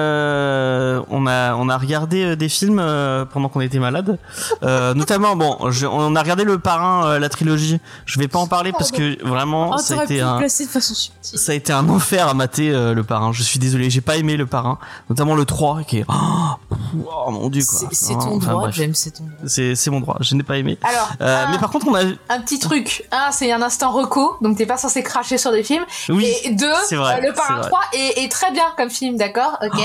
euh, 0.09 1.01
on 1.11 1.27
a 1.27 1.55
on 1.55 1.69
a 1.69 1.77
regardé 1.79 2.23
euh, 2.25 2.37
des 2.37 2.49
films 2.49 2.79
euh, 2.81 3.25
pendant 3.25 3.49
qu'on 3.49 3.61
était 3.61 3.79
malade, 3.79 4.19
euh, 4.63 4.95
notamment 4.95 5.37
bon, 5.37 5.71
je- 5.71 5.87
on 5.87 6.15
a 6.17 6.23
regardé 6.23 6.45
le 6.45 6.59
Parrain, 6.59 7.07
euh, 7.07 7.19
la 7.19 7.29
trilogie. 7.29 7.79
Je 8.07 8.19
vais 8.19 8.29
pas 8.29 8.39
en 8.39 8.47
parler 8.47 8.73
parce 8.73 8.91
que 8.91 9.23
vraiment 9.27 9.71
Oh, 9.75 9.79
ça 9.79 9.95
a 10.01 10.05
été 10.05 10.21
un 10.21 10.39
ça 11.23 11.53
a 11.53 11.55
été 11.55 11.73
un 11.73 11.89
enfer 11.89 12.27
à 12.29 12.35
mater 12.35 12.71
euh, 12.71 12.95
le 12.95 13.05
parrain. 13.05 13.33
Je 13.33 13.43
suis 13.43 13.59
désolé, 13.59 13.91
j'ai 13.91 14.01
pas 14.01 14.17
aimé 14.17 14.37
le 14.37 14.47
parrain, 14.47 14.79
notamment 15.11 15.35
le 15.35 15.45
3 15.45 15.83
qui 15.85 15.99
est 15.99 16.05
oh, 16.09 16.15
oh, 17.27 17.31
mon 17.31 17.49
dieu 17.49 17.63
quoi. 17.69 17.89
C'est 17.93 18.15
Enfin, 18.15 18.29
ton 18.29 18.37
droit. 18.39 18.71
James, 18.71 18.95
c'est 18.95 19.11
ton 19.13 19.25
droit. 19.25 19.37
C'est 19.47 19.75
c'est 19.75 19.91
mon 19.91 20.01
droit, 20.01 20.17
je 20.21 20.35
n'ai 20.35 20.43
pas 20.43 20.59
aimé. 20.59 20.79
Alors, 20.83 21.11
Euh, 21.21 21.45
un, 21.47 21.51
mais 21.53 21.59
par 21.59 21.71
contre, 21.71 21.87
on 21.89 21.95
a 21.95 22.03
un 22.03 22.41
petit 22.41 22.59
truc. 22.59 23.05
Un, 23.13 23.28
c'est 23.33 23.51
un 23.53 23.63
instant 23.63 23.91
reco, 23.93 24.37
donc 24.41 24.57
t'es 24.57 24.67
pas 24.67 24.77
censé 24.77 25.03
cracher 25.03 25.39
sur 25.39 25.53
des 25.53 25.63
films. 25.63 25.85
oui, 26.09 26.33
Et 26.45 26.51
deux, 26.51 26.73
vrai, 26.97 27.17
euh, 27.19 27.29
le 27.29 27.33
Parrain 27.33 27.59
vrai. 27.61 27.69
3 27.69 27.81
est, 27.93 28.25
est 28.25 28.31
très 28.31 28.51
bien 28.51 28.67
comme 28.77 28.91
film, 28.91 29.17
d'accord 29.17 29.59
Ok. 29.63 29.81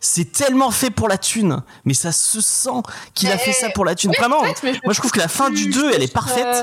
c'est 0.00 0.32
tellement 0.32 0.70
fait 0.70 0.90
pour 0.90 1.08
la 1.08 1.18
thune, 1.18 1.62
mais 1.84 1.94
ça 1.94 2.12
se 2.12 2.40
sent 2.40 2.82
qu'il 3.14 3.30
a 3.30 3.38
fait 3.38 3.52
ça 3.52 3.70
pour 3.70 3.84
la 3.84 3.94
thune. 3.94 4.10
Oui, 4.10 4.16
Vraiment. 4.18 4.44
je 4.44 4.68
Moi, 4.84 4.92
je 4.92 4.98
trouve 4.98 5.10
que 5.10 5.18
la 5.18 5.28
fin 5.28 5.50
du 5.50 5.68
2, 5.68 5.90
elle 5.92 6.02
est 6.02 6.12
parfaite. 6.12 6.46
Euh, 6.46 6.62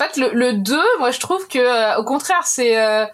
en 0.00 0.04
fait, 0.04 0.16
le, 0.16 0.30
le 0.32 0.54
2, 0.54 0.80
moi, 0.98 1.10
je 1.10 1.20
trouve 1.20 1.46
que, 1.48 1.58
euh, 1.58 1.96
au 1.98 2.04
contraire, 2.04 2.42
c'est. 2.44 2.80
euh, 2.80 3.04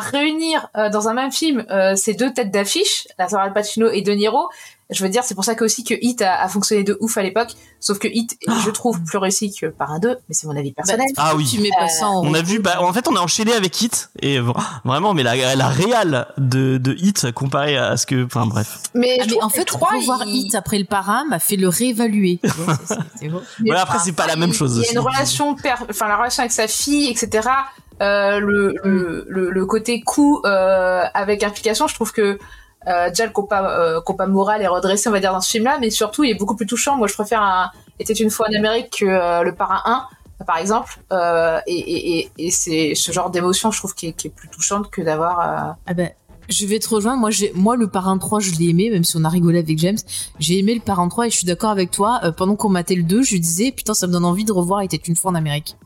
réunir 0.00 0.68
dans 0.92 1.08
un 1.08 1.14
même 1.14 1.32
film 1.32 1.64
ces 1.96 2.12
deux 2.12 2.30
têtes 2.34 2.50
d'affiche, 2.50 3.08
la 3.18 3.24
Al 3.40 3.54
Pacino 3.54 3.88
et 3.88 4.02
De 4.02 4.12
Niro. 4.12 4.50
Je 4.90 5.02
veux 5.04 5.10
dire, 5.10 5.22
c'est 5.22 5.34
pour 5.34 5.44
ça 5.44 5.54
que 5.54 5.64
aussi 5.64 5.84
que 5.84 5.92
Hit 6.00 6.22
a, 6.22 6.40
a 6.42 6.48
fonctionné 6.48 6.82
de 6.82 6.96
ouf 7.00 7.18
à 7.18 7.22
l'époque. 7.22 7.50
Sauf 7.78 7.98
que 7.98 8.08
Hit, 8.08 8.38
Ah. 8.48 8.52
je 8.64 8.70
trouve 8.70 9.02
plus 9.02 9.18
réussi 9.18 9.54
que 9.54 9.66
par 9.66 9.92
un 9.92 9.98
2, 9.98 10.08
mais 10.28 10.34
c'est 10.34 10.46
mon 10.46 10.56
avis 10.56 10.72
personnel. 10.72 11.06
Ah 11.18 11.34
oui. 11.36 11.44
Tu 11.46 11.60
mets 11.60 11.68
pas 11.78 11.88
ça 11.88 12.06
en 12.08 12.24
On 12.26 12.32
a 12.32 12.40
vu, 12.40 12.58
bah, 12.58 12.80
en 12.82 12.92
fait, 12.94 13.06
on 13.06 13.14
a 13.14 13.20
enchaîné 13.20 13.52
avec 13.52 13.78
Hit 13.82 14.08
et 14.22 14.38
vra- 14.40 14.62
vraiment, 14.86 15.12
mais 15.12 15.22
la, 15.22 15.54
la 15.54 15.68
réal 15.68 16.26
de, 16.38 16.78
de 16.78 16.94
Hit 16.94 17.32
comparé 17.32 17.76
à 17.76 17.98
ce 17.98 18.06
que, 18.06 18.24
enfin 18.24 18.46
bref. 18.46 18.78
mais, 18.94 19.18
Ah, 19.20 19.24
mais 19.28 19.42
en 19.42 19.50
fait, 19.50 19.64
trois, 19.66 19.90
revoir 19.98 20.22
il- 20.26 20.46
Hit 20.46 20.54
après 20.54 20.78
le 20.78 20.86
parrain 20.86 21.24
m'a 21.28 21.38
fait 21.38 21.56
le 21.56 21.68
réévaluer. 21.68 22.40
Ouais, 23.22 23.70
après, 23.76 23.98
c'est 23.98 24.12
pas 24.12 24.26
la 24.26 24.36
même 24.36 24.52
chose 24.52 24.78
Il 24.82 24.86
y 24.86 24.88
a 24.88 24.92
une 24.92 24.98
relation, 25.06 25.54
enfin 25.90 26.08
la 26.08 26.16
relation 26.16 26.40
avec 26.42 26.52
sa 26.52 26.66
fille, 26.68 27.10
etc. 27.10 27.48
Euh, 28.00 28.38
le, 28.38 28.74
le, 28.84 29.24
le, 29.28 29.50
le 29.50 29.66
côté 29.66 30.00
coup 30.00 30.40
euh, 30.44 31.02
avec 31.14 31.42
implication, 31.42 31.88
je 31.88 31.94
trouve 31.94 32.12
que 32.12 32.38
euh, 32.88 33.08
déjà 33.08 33.26
le 33.26 33.32
compas, 33.32 33.62
euh, 33.62 34.26
moral 34.26 34.62
est 34.62 34.66
redressé, 34.66 35.08
on 35.08 35.12
va 35.12 35.20
dire, 35.20 35.32
dans 35.32 35.40
ce 35.40 35.50
film-là, 35.50 35.78
mais 35.80 35.90
surtout 35.90 36.24
il 36.24 36.30
est 36.30 36.38
beaucoup 36.38 36.56
plus 36.56 36.66
touchant. 36.66 36.96
Moi, 36.96 37.06
je 37.06 37.14
préfère 37.14 37.42
un 37.42 37.70
Était 38.00 38.12
une 38.12 38.30
fois 38.30 38.46
en 38.48 38.56
Amérique 38.56 38.98
que 39.00 39.04
euh, 39.04 39.42
le 39.42 39.54
Parrain 39.54 40.06
1, 40.38 40.44
par 40.44 40.58
exemple. 40.58 41.00
Euh, 41.12 41.58
et 41.66 42.30
c'est 42.50 42.94
ce 42.94 43.10
genre 43.10 43.30
d'émotion, 43.30 43.72
je 43.72 43.78
trouve, 43.78 43.94
qui 43.94 44.06
est, 44.06 44.28
plus 44.28 44.48
touchante 44.48 44.88
que 44.88 45.02
d'avoir. 45.02 45.76
Ah 45.86 45.94
ben, 45.94 46.10
je 46.48 46.64
vais 46.64 46.78
te 46.78 46.88
rejoindre. 46.88 47.18
Moi, 47.18 47.30
moi, 47.54 47.76
le 47.76 47.88
parrain 47.88 48.16
3, 48.16 48.38
je 48.38 48.52
l'ai 48.52 48.68
aimé, 48.68 48.88
même 48.90 49.02
si 49.02 49.16
on 49.16 49.24
a 49.24 49.28
rigolé 49.28 49.58
avec 49.58 49.78
James. 49.78 49.98
J'ai 50.38 50.60
aimé 50.60 50.74
le 50.74 50.80
parrain 50.80 51.08
3 51.08 51.26
et 51.26 51.30
je 51.30 51.38
suis 51.38 51.46
d'accord 51.46 51.70
avec 51.70 51.90
toi. 51.90 52.20
Pendant 52.36 52.54
qu'on 52.54 52.68
matait 52.68 52.94
le 52.94 53.02
2, 53.02 53.22
je 53.22 53.32
lui 53.32 53.40
disais, 53.40 53.72
putain, 53.72 53.94
ça 53.94 54.06
me 54.06 54.12
donne 54.12 54.24
envie 54.24 54.44
de 54.44 54.52
revoir 54.52 54.82
était 54.82 54.96
une 54.96 55.16
fois 55.16 55.32
en 55.32 55.34
Amérique. 55.34 55.76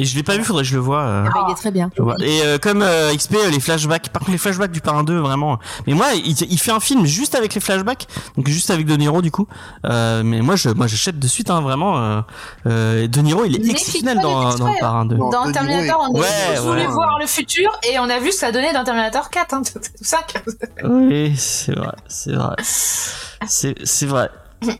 Et 0.00 0.04
je 0.04 0.16
l'ai 0.16 0.22
pas 0.22 0.36
vu, 0.36 0.44
faudrait 0.44 0.62
que 0.62 0.68
je 0.68 0.74
le 0.74 0.80
vois. 0.80 1.00
euh. 1.02 1.24
Ah 1.26 1.30
bah, 1.34 1.44
il 1.48 1.52
est 1.52 1.54
très 1.56 1.70
bien. 1.70 1.90
Et 2.22 2.40
euh, 2.42 2.56
comme 2.58 2.80
euh, 2.82 3.14
XP, 3.14 3.34
euh, 3.34 3.50
les 3.50 3.60
flashbacks, 3.60 4.08
par 4.08 4.20
contre 4.20 4.30
les 4.32 4.38
flashbacks 4.38 4.70
du 4.70 4.80
parrain 4.80 5.04
2, 5.04 5.18
vraiment. 5.18 5.58
Mais 5.86 5.92
moi, 5.92 6.06
il, 6.14 6.40
il 6.50 6.58
fait 6.58 6.70
un 6.72 6.80
film 6.80 7.04
juste 7.04 7.34
avec 7.34 7.54
les 7.54 7.60
flashbacks, 7.60 8.06
donc 8.36 8.48
juste 8.48 8.70
avec 8.70 8.86
De 8.86 8.96
Niro 8.96 9.20
du 9.20 9.30
coup. 9.30 9.46
Euh, 9.84 10.22
mais 10.24 10.40
moi, 10.40 10.56
je, 10.56 10.70
moi, 10.70 10.86
j'achète 10.86 11.18
de 11.18 11.26
suite, 11.28 11.50
hein, 11.50 11.60
vraiment. 11.60 12.22
Euh, 12.66 13.06
De 13.08 13.20
Niro, 13.20 13.44
il 13.44 13.56
est 13.56 13.64
Mais 13.64 13.70
exceptionnel 13.72 14.18
dans, 14.20 14.40
dans 14.40 14.46
le 14.48 14.50
extraits. 14.72 14.80
parrain 14.80 15.04
2. 15.04 15.16
Non, 15.16 15.30
Dans 15.30 15.40
Niro 15.42 15.52
Terminator, 15.52 16.06
on 16.10 16.18
Ouais, 16.18 16.26
ouais. 16.66 16.86
voir 16.86 17.18
le 17.20 17.26
futur 17.26 17.70
et 17.90 17.98
on 17.98 18.08
a 18.08 18.18
vu 18.20 18.28
ce 18.28 18.36
que 18.36 18.40
ça 18.40 18.52
donnait 18.52 18.72
dans 18.72 18.84
Terminator 18.84 19.28
4, 19.28 19.54
hein, 19.54 19.62
5. 20.00 20.42
Oui, 20.84 21.34
c'est 21.36 21.74
vrai, 21.76 21.92
c'est 22.08 22.32
vrai. 22.32 22.56
C'est, 22.62 23.74
c'est 23.84 24.06
vrai. 24.06 24.30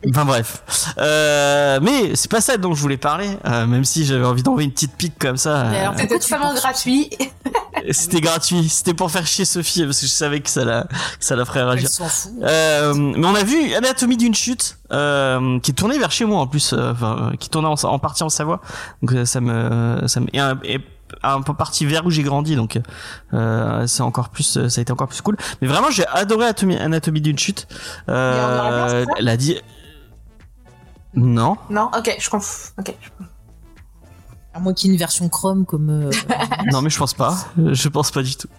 Enfin 0.09 0.25
bref. 0.25 0.63
Euh, 0.99 1.79
mais 1.81 2.15
c'est 2.15 2.29
pas 2.29 2.41
ça 2.41 2.57
dont 2.57 2.73
je 2.73 2.81
voulais 2.81 2.97
parler, 2.97 3.29
euh, 3.45 3.65
même 3.65 3.83
si 3.85 4.05
j'avais 4.05 4.25
envie 4.25 4.43
d'envoyer 4.43 4.67
une 4.67 4.73
petite 4.73 4.95
pique 4.95 5.17
comme 5.19 5.37
ça. 5.37 5.65
Mais 5.71 5.79
alors, 5.79 5.93
euh, 5.93 5.97
C'était 5.99 6.19
tu 6.19 6.29
totalement 6.29 6.53
gratuit. 6.53 7.09
c'était 7.91 8.21
gratuit, 8.21 8.69
c'était 8.69 8.93
pour 8.93 9.09
faire 9.09 9.25
chier 9.25 9.45
Sophie 9.45 9.83
parce 9.85 9.99
que 9.99 10.05
je 10.05 10.11
savais 10.11 10.39
que 10.41 10.49
ça 10.49 10.63
la, 10.65 10.83
que 10.83 11.25
ça 11.25 11.35
la 11.35 11.45
ferait 11.45 11.61
Elle 11.61 11.67
réagir. 11.69 11.89
s'en 11.89 12.07
fout. 12.07 12.31
Euh, 12.43 12.93
mais 12.93 13.25
on 13.27 13.35
a 13.35 13.43
vu 13.43 13.73
Anatomie 13.73 14.17
d'une 14.17 14.35
chute 14.35 14.77
euh, 14.91 15.59
qui 15.61 15.71
est 15.71 15.75
tournée 15.75 15.97
vers 15.97 16.11
chez 16.11 16.25
moi 16.25 16.39
en 16.41 16.47
plus, 16.47 16.73
euh, 16.73 16.91
enfin, 16.91 17.31
euh, 17.33 17.35
qui 17.37 17.49
tournait 17.49 17.67
en, 17.69 17.75
en 17.83 17.99
partie 17.99 18.23
en 18.23 18.29
Savoie. 18.29 18.61
Donc 19.01 19.13
euh, 19.15 19.25
ça 19.25 19.41
me, 19.41 20.07
ça 20.07 20.19
me, 20.19 20.27
et, 20.33 20.39
un- 20.39 20.59
et 20.63 20.79
un 21.23 21.41
peu 21.41 21.53
partie 21.53 21.85
vers 21.85 22.05
où 22.05 22.09
j'ai 22.09 22.23
grandi, 22.23 22.55
donc 22.55 22.79
euh, 23.33 23.85
c'est 23.85 24.01
encore 24.01 24.29
plus, 24.29 24.55
euh, 24.57 24.69
ça 24.69 24.79
a 24.79 24.81
été 24.83 24.93
encore 24.93 25.09
plus 25.09 25.21
cool. 25.21 25.35
Mais 25.61 25.67
vraiment, 25.67 25.89
j'ai 25.91 26.07
adoré 26.07 26.45
Anatomie, 26.45 26.77
Anatomie 26.77 27.19
d'une 27.19 27.37
chute. 27.37 27.67
Euh, 28.07 29.03
Et 29.17 29.21
en 29.21 29.27
Non. 31.13 31.57
Non, 31.69 31.89
ok, 31.97 32.15
je 32.19 32.29
confonds. 32.29 32.71
Ok. 32.79 32.95
À 34.53 34.59
moins 34.59 34.73
qu'il 34.73 34.89
y 34.89 34.91
ait 34.91 34.95
une 34.95 34.99
version 34.99 35.29
Chrome 35.29 35.65
comme. 35.65 35.89
euh, 35.89 36.11
non 36.73 36.81
mais 36.81 36.89
je 36.89 36.97
pense 36.97 37.13
pas. 37.13 37.37
Je 37.57 37.87
pense 37.87 38.11
pas 38.11 38.21
du 38.21 38.35
tout. 38.35 38.49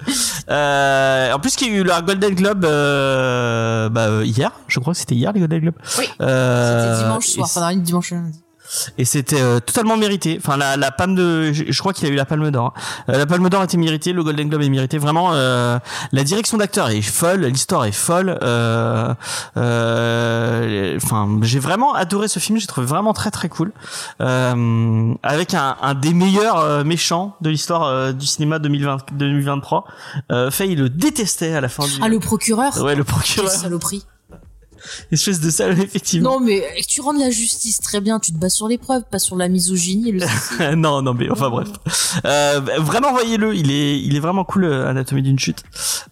Euh, 0.48 1.32
en 1.34 1.38
plus 1.38 1.54
qu'il 1.54 1.68
y 1.70 1.76
a 1.76 1.80
eu 1.80 1.84
la 1.84 2.00
Golden 2.00 2.34
Globe 2.34 2.64
euh, 2.64 3.90
bah, 3.90 4.24
hier, 4.24 4.52
je 4.68 4.80
crois 4.80 4.94
que 4.94 4.98
c'était 5.00 5.14
hier 5.14 5.32
les 5.34 5.40
Golden 5.40 5.60
Globe. 5.60 5.74
Oui. 5.98 6.06
Euh, 6.22 6.92
C'était 6.94 7.04
dimanche 7.04 7.26
soir, 7.26 7.44
enfin, 7.44 7.76
dimanche 7.76 8.10
lundi. 8.10 8.42
Et 8.98 9.04
c'était 9.04 9.40
euh, 9.40 9.60
totalement 9.60 9.96
mérité. 9.96 10.38
Enfin, 10.42 10.56
la, 10.56 10.76
la 10.76 10.90
palme 10.90 11.14
de, 11.14 11.52
je, 11.52 11.64
je 11.68 11.78
crois 11.80 11.92
qu'il 11.92 12.06
a 12.08 12.10
eu 12.10 12.14
la 12.14 12.24
palme 12.24 12.50
d'or. 12.50 12.72
hein. 12.76 12.80
Euh, 13.10 13.18
la 13.18 13.26
palme 13.26 13.48
d'or 13.48 13.60
a 13.60 13.64
été 13.64 13.76
méritée, 13.76 14.12
le 14.12 14.22
Golden 14.24 14.48
Globe 14.48 14.62
est 14.62 14.68
mérité. 14.68 14.98
Vraiment, 14.98 15.30
euh, 15.32 15.78
la 16.12 16.24
direction 16.24 16.56
d'acteur 16.58 16.88
est 16.90 17.02
folle, 17.02 17.42
l'histoire 17.46 17.84
est 17.84 17.92
folle. 17.92 18.38
euh, 18.42 19.14
euh, 19.56 20.98
Enfin, 21.02 21.28
j'ai 21.42 21.58
vraiment 21.58 21.94
adoré 21.94 22.28
ce 22.28 22.38
film. 22.38 22.58
J'ai 22.58 22.66
trouvé 22.66 22.86
vraiment 22.86 23.12
très 23.12 23.30
très 23.30 23.48
cool. 23.48 23.72
Euh, 24.20 25.14
avec 25.22 25.54
un, 25.54 25.76
un 25.82 25.94
des 25.94 26.14
meilleurs 26.14 26.84
méchants 26.84 27.36
de 27.40 27.50
l'histoire 27.50 28.12
du 28.14 28.26
cinéma 28.26 28.58
2020, 28.58 28.98
2023. 29.12 29.84
Euh, 30.30 30.50
Faye 30.50 30.74
le 30.76 30.88
détestait 30.88 31.54
à 31.54 31.60
la 31.60 31.68
fin 31.68 31.84
du. 31.84 31.92
Ah, 32.02 32.08
le 32.08 32.18
procureur 32.20 32.76
Ouais, 32.82 32.94
le 32.94 33.04
procureur. 33.04 33.50
saloperie. 33.50 34.04
Espèce 35.10 35.40
de 35.40 35.50
sale, 35.50 35.78
effectivement. 35.80 36.38
Non, 36.38 36.40
mais 36.40 36.62
tu 36.88 37.00
rends 37.00 37.12
la 37.12 37.30
justice 37.30 37.80
très 37.80 38.00
bien, 38.00 38.18
tu 38.20 38.32
te 38.32 38.38
bases 38.38 38.54
sur 38.54 38.68
les 38.68 38.78
preuves, 38.78 39.02
pas 39.10 39.18
sur 39.18 39.36
la 39.36 39.48
misogynie 39.48 40.12
le 40.12 40.74
non, 40.76 41.02
non, 41.02 41.14
mais 41.14 41.30
enfin 41.30 41.50
bref. 41.50 41.68
Euh, 42.24 42.60
vraiment, 42.78 43.12
voyez-le, 43.12 43.54
il 43.54 43.70
est, 43.70 44.00
il 44.00 44.16
est 44.16 44.20
vraiment 44.20 44.44
cool, 44.44 44.64
euh, 44.64 44.88
Anatomie 44.88 45.22
d'une 45.22 45.38
chute. 45.38 45.62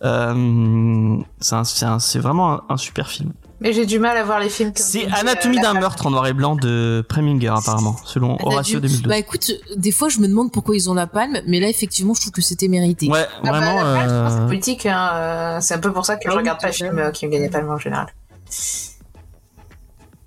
Euh, 0.05 1.17
c'est 1.41 1.55
un- 1.55 1.65
c'est 1.65 1.85
un- 1.87 1.99
c'est 1.99 2.19
vraiment 2.19 2.53
un, 2.53 2.63
un 2.69 2.77
super 2.77 3.09
film. 3.09 3.33
Mais 3.63 3.75
j'ai 3.75 3.85
du 3.85 3.99
mal 3.99 4.17
à 4.17 4.25
voir 4.25 4.41
les 4.41 4.49
films. 4.49 4.73
comme 4.73 4.83
C'est 4.83 5.01
dit, 5.05 5.13
Anatomie 5.13 5.59
euh, 5.59 5.63
d'un 5.63 5.75
meurtre 5.75 6.07
en 6.07 6.11
noir 6.11 6.27
et 6.27 6.33
blanc 6.33 6.57
de 6.57 7.05
Preminger, 7.07 7.49
apparemment, 7.55 7.95
selon 8.07 8.39
Horatio 8.43 8.81
dû- 8.81 8.89
2012. 8.89 9.03
Bah 9.09 9.19
écoute, 9.19 9.53
des 9.77 9.93
fois 9.93 10.09
je 10.09 10.19
me 10.19 10.29
demande 10.29 10.51
pourquoi 10.51 10.75
ils 10.77 10.89
ont 10.89 10.95
la 10.95 11.07
palme, 11.07 11.41
mais 11.47 11.61
là 11.61 11.69
effectivement 11.69 12.15
je 12.15 12.23
trouve 12.23 12.33
que 12.33 12.41
c'était 12.41 12.69
mérité. 12.69 13.09
ouais, 13.09 13.27
Ah 13.29 13.41
bah, 13.43 13.51
vraiment. 13.59 13.75
la 13.77 13.83
Palme, 13.83 14.09
je 14.09 14.23
pense 14.23 14.33
que 14.33 14.39
euh, 14.39 14.41
C'est 14.41 14.47
politique, 14.47 14.87
hein, 14.87 15.11
euh, 15.13 15.59
c'est 15.61 15.75
un 15.75 15.79
peu 15.79 15.93
pour 15.93 16.07
ça 16.07 16.17
que 16.17 16.31
je 16.31 16.35
regarde 16.35 16.59
pas 16.59 16.69
les 16.69 16.73
films 16.73 16.99
euh, 16.99 17.11
qui 17.11 17.27
me 17.27 17.33
gagnent 17.33 17.51
pas 17.51 17.63
en 17.63 17.77
général. 17.77 18.07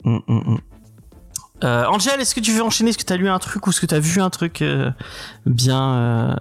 Hum, 0.06 0.22
hum, 0.28 0.44
hum. 0.48 0.60
Euh, 1.64 1.86
Angel, 1.86 2.20
est-ce 2.20 2.36
que 2.36 2.42
tu 2.42 2.52
veux 2.52 2.62
enchaîner? 2.62 2.90
Est-ce 2.90 2.98
que 2.98 3.06
tu 3.06 3.14
as 3.14 3.18
lu 3.18 3.30
un 3.30 3.40
truc 3.40 3.66
ou 3.66 3.70
est-ce 3.70 3.80
que 3.80 3.86
tu 3.86 3.96
as 3.96 4.00
vu 4.00 4.20
un 4.20 4.30
truc 4.30 4.62
euh, 4.62 4.92
bien 5.46 5.96
euh, 5.96 6.36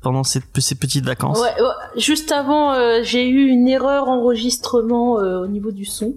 pendant 0.00 0.24
ces, 0.24 0.40
ces 0.58 0.74
petites 0.74 1.04
vacances? 1.04 1.38
Ouais, 1.40 1.62
ouais, 1.62 2.00
juste 2.00 2.32
avant, 2.32 2.72
euh, 2.72 3.00
j'ai 3.04 3.28
eu 3.28 3.46
une 3.46 3.68
erreur 3.68 4.08
enregistrement 4.08 5.20
euh, 5.20 5.42
au 5.42 5.46
niveau 5.46 5.70
du 5.70 5.84
son. 5.84 6.14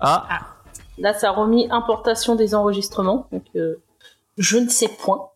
Ah, 0.00 0.54
Là, 0.96 1.12
ça 1.12 1.28
a 1.28 1.32
remis 1.32 1.68
importation 1.70 2.34
des 2.34 2.54
enregistrements, 2.54 3.26
donc 3.30 3.44
euh, 3.56 3.74
je 4.38 4.56
ne 4.56 4.68
sais 4.68 4.88
point. 4.88 5.28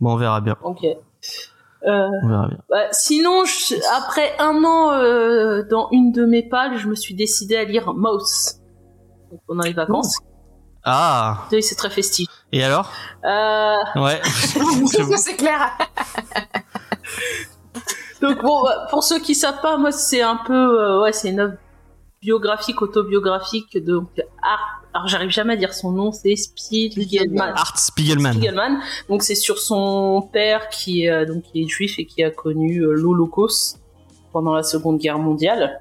bon, 0.00 0.14
on 0.14 0.16
verra 0.16 0.40
bien. 0.40 0.56
Ok. 0.62 0.84
Euh, 1.86 2.08
On 2.22 2.28
verra 2.28 2.48
bien. 2.48 2.58
bah, 2.68 2.88
sinon, 2.92 3.44
je- 3.44 3.76
après 3.96 4.34
un 4.40 4.64
an 4.64 4.92
euh, 4.92 5.62
dans 5.70 5.88
une 5.92 6.10
de 6.12 6.24
mes 6.24 6.42
pales, 6.42 6.76
je 6.78 6.88
me 6.88 6.94
suis 6.96 7.14
décidé 7.14 7.56
à 7.56 7.64
lire 7.64 7.94
Mouse 7.94 8.54
donc, 9.30 9.40
pendant 9.46 9.62
les 9.62 9.72
vacances. 9.72 10.18
Ah, 10.84 11.44
Oui, 11.52 11.62
c'est 11.62 11.74
très 11.76 11.90
festif. 11.90 12.28
et 12.52 12.62
alors? 12.64 12.90
Euh, 13.24 13.74
Ouais. 13.96 14.20
C'est 15.16 15.36
clair. 15.36 15.76
Donc 18.22 18.40
bon, 18.42 18.62
bah, 18.62 18.86
pour 18.90 19.02
ceux 19.04 19.18
qui 19.18 19.34
savent 19.34 19.60
pas, 19.60 19.76
moi 19.76 19.92
c'est 19.92 20.22
un 20.22 20.36
peu, 20.36 20.54
euh, 20.54 21.02
ouais, 21.02 21.12
c'est 21.12 21.28
une 21.30 21.40
œuvre 21.40 21.54
biographique, 22.26 22.82
autobiographique 22.82 23.72
de 23.74 23.92
donc, 23.98 24.10
Art. 24.42 24.82
Alors 24.92 25.06
j'arrive 25.06 25.30
jamais 25.30 25.52
à 25.52 25.56
dire 25.56 25.72
son 25.72 25.92
nom, 25.92 26.10
c'est 26.10 26.34
Spiegelman. 26.34 27.52
Art 27.54 27.78
Spiegelman. 27.78 28.32
Spiegelman. 28.32 28.80
Donc 29.08 29.22
c'est 29.22 29.36
sur 29.46 29.58
son 29.58 30.28
père 30.32 30.68
qui 30.68 31.04
est 31.04 31.10
euh, 31.10 31.24
donc 31.24 31.44
qui 31.44 31.62
est 31.62 31.68
juif 31.68 31.98
et 32.00 32.04
qui 32.04 32.24
a 32.24 32.30
connu 32.30 32.80
euh, 32.80 32.92
l'Holocauste 32.94 33.78
pendant 34.32 34.54
la 34.54 34.64
Seconde 34.64 34.98
Guerre 34.98 35.18
mondiale. 35.18 35.80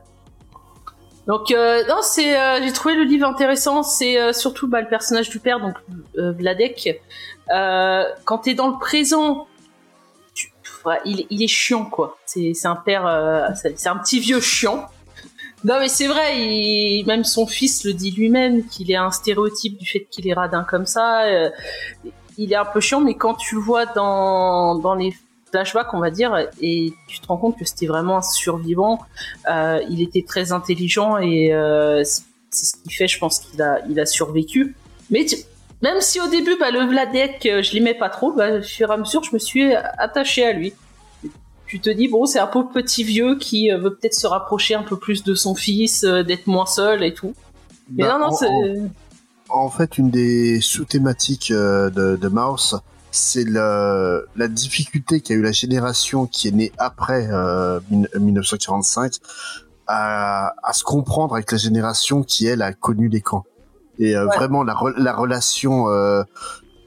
Donc 1.25 1.49
euh, 1.49 1.83
non, 1.87 2.01
c'est 2.03 2.37
euh, 2.39 2.61
j'ai 2.63 2.71
trouvé 2.71 2.93
le 2.93 3.03
livre 3.03 3.25
intéressant. 3.27 3.81
C'est 3.81 4.19
euh, 4.21 4.31
surtout 4.31 4.67
bah, 4.67 4.81
le 4.81 4.87
personnage 4.87 5.29
du 5.29 5.39
père, 5.39 5.59
donc 5.59 5.75
Vladek. 6.39 7.01
Quand 7.49 8.37
t'es 8.43 8.53
dans 8.53 8.67
le 8.67 8.77
présent, 8.77 9.47
tu- 10.35 10.53
il, 11.05 11.25
il 11.31 11.41
est 11.41 11.47
chiant 11.47 11.85
quoi. 11.85 12.17
C'est 12.27 12.53
c'est 12.53 12.67
un 12.67 12.75
père, 12.75 13.05
c'est 13.55 13.87
un 13.87 13.97
petit 13.97 14.19
vieux 14.19 14.41
chiant. 14.41 14.85
Non 15.67 15.79
mais 15.79 15.89
c'est 15.89 16.07
vrai, 16.07 16.37
il- 16.37 17.03
même 17.07 17.23
son 17.23 17.47
fils 17.47 17.83
le 17.85 17.93
dit 17.93 18.11
lui-même 18.11 18.65
qu'il 18.67 18.91
est 18.91 18.95
un 18.95 19.11
stéréotype 19.11 19.77
du 19.77 19.85
fait 19.85 20.05
qu'il 20.11 20.27
est 20.27 20.33
radin 20.33 20.63
comme 20.63 20.85
ça. 20.85 21.23
euh, 21.25 21.49
il 22.37 22.51
est 22.53 22.55
un 22.55 22.65
peu 22.65 22.79
chiant, 22.81 23.01
mais 23.01 23.15
quand 23.15 23.33
tu 23.35 23.55
le 23.55 23.61
vois 23.61 23.85
dans, 23.85 24.75
dans 24.75 24.93
les 24.93 25.13
flashbacks, 25.49 25.93
on 25.93 25.99
va 25.99 26.11
dire, 26.11 26.35
et 26.61 26.93
tu 27.07 27.19
te 27.19 27.27
rends 27.27 27.37
compte 27.37 27.57
que 27.57 27.63
c'était 27.65 27.87
vraiment 27.87 28.17
un 28.17 28.21
survivant, 28.21 28.99
euh, 29.49 29.79
il 29.89 30.01
était 30.01 30.23
très 30.27 30.51
intelligent 30.51 31.17
et 31.17 31.53
euh, 31.53 32.03
c'est 32.03 32.65
ce 32.65 32.73
qui 32.83 32.89
fait, 32.93 33.07
je 33.07 33.17
pense, 33.19 33.39
qu'il 33.39 33.61
a, 33.61 33.79
il 33.89 33.99
a 33.99 34.05
survécu. 34.05 34.75
Mais 35.09 35.25
tu- 35.25 35.37
même 35.81 36.01
si 36.01 36.19
au 36.19 36.27
début, 36.27 36.57
bah, 36.59 36.71
le 36.71 36.81
Vladek, 36.85 37.45
euh, 37.45 37.61
je 37.63 37.73
l'aimais 37.73 37.93
pas 37.93 38.09
trop, 38.09 38.31
bah, 38.33 38.57
au 38.59 38.61
fur 38.61 38.89
et 38.91 38.93
à 38.93 38.97
mesure, 38.97 39.23
je 39.23 39.31
me 39.33 39.39
suis 39.39 39.73
attaché 39.73 40.45
à 40.45 40.51
lui. 40.51 40.73
Tu 41.67 41.79
te 41.79 41.89
dis, 41.89 42.07
bon, 42.07 42.25
c'est 42.25 42.39
un 42.39 42.47
pauvre 42.47 42.69
petit 42.71 43.03
vieux 43.03 43.37
qui 43.37 43.71
euh, 43.71 43.77
veut 43.79 43.95
peut-être 43.95 44.13
se 44.13 44.27
rapprocher 44.27 44.75
un 44.75 44.83
peu 44.83 44.97
plus 44.97 45.23
de 45.23 45.33
son 45.33 45.55
fils, 45.55 46.03
euh, 46.03 46.23
d'être 46.23 46.47
moins 46.47 46.65
seul 46.67 47.03
et 47.03 47.13
tout. 47.13 47.33
Mais 47.91 48.03
Bah, 48.03 48.13
non, 48.13 48.19
non, 48.19 48.25
en- 48.27 48.35
c'est... 48.35 48.47
en- 49.49 49.69
fait, 49.69 49.97
une 49.97 50.09
des 50.11 50.61
sous-thématiques 50.61 51.51
euh, 51.51 51.89
de, 51.89 52.15
de 52.17 52.27
Mouse, 52.27 52.79
c'est 53.11 53.45
le 53.45 54.27
la 54.35 54.47
difficulté 54.47 55.21
qu'a 55.21 55.33
eu 55.35 55.41
la 55.41 55.51
génération 55.53 56.25
qui 56.27 56.49
est 56.49 56.51
née 56.51 56.71
après 56.77 57.27
euh, 57.31 57.79
1945 58.19 59.13
à, 59.87 60.53
à 60.63 60.73
se 60.73 60.83
comprendre 60.83 61.35
avec 61.35 61.51
la 61.51 61.57
génération 61.57 62.23
qui 62.23 62.45
elle 62.47 62.61
a 62.61 62.73
connu 62.73 63.07
les 63.07 63.21
camps. 63.21 63.45
Et 63.99 64.15
euh, 64.17 64.25
Ouais. 64.27 64.35
vraiment 64.35 64.63
la, 64.63 64.73
re- 64.73 64.97
la 65.01 65.13
relation 65.15 65.87
euh, 65.89 66.23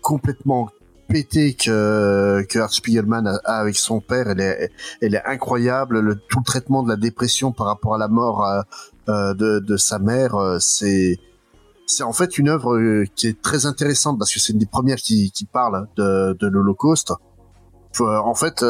complètement 0.02 0.68
pétée 1.08 1.54
que 1.54 2.44
que 2.48 2.58
Art 2.58 2.72
Spiegelman 2.72 3.26
a, 3.26 3.38
avec 3.44 3.76
son 3.76 4.00
père, 4.00 4.28
elle 4.28 4.40
est 4.40 4.70
elle 5.00 5.14
est 5.14 5.24
incroyable. 5.24 6.00
Le, 6.00 6.16
tout 6.16 6.38
le 6.38 6.44
traitement 6.44 6.82
de 6.82 6.88
la 6.88 6.96
dépression 6.96 7.52
par 7.52 7.66
rapport 7.66 7.94
à 7.94 7.98
la 7.98 8.08
mort 8.08 8.44
euh, 8.44 8.62
euh, 9.08 9.34
de, 9.34 9.58
de 9.58 9.76
sa 9.76 9.98
mère, 9.98 10.34
euh, 10.36 10.58
c'est 10.60 11.18
c'est 11.86 12.02
en 12.02 12.12
fait 12.12 12.38
une 12.38 12.48
œuvre 12.50 13.04
qui 13.16 13.28
est 13.28 13.40
très 13.40 13.64
intéressante 13.64 14.18
parce 14.18 14.32
que 14.32 14.38
c'est 14.38 14.52
une 14.52 14.58
des 14.58 14.66
premières 14.66 14.98
qui, 14.98 15.30
qui 15.30 15.46
parle 15.46 15.88
de, 15.96 16.36
de 16.38 16.46
l'Holocauste. 16.46 17.14
En 17.98 18.34
fait, 18.34 18.62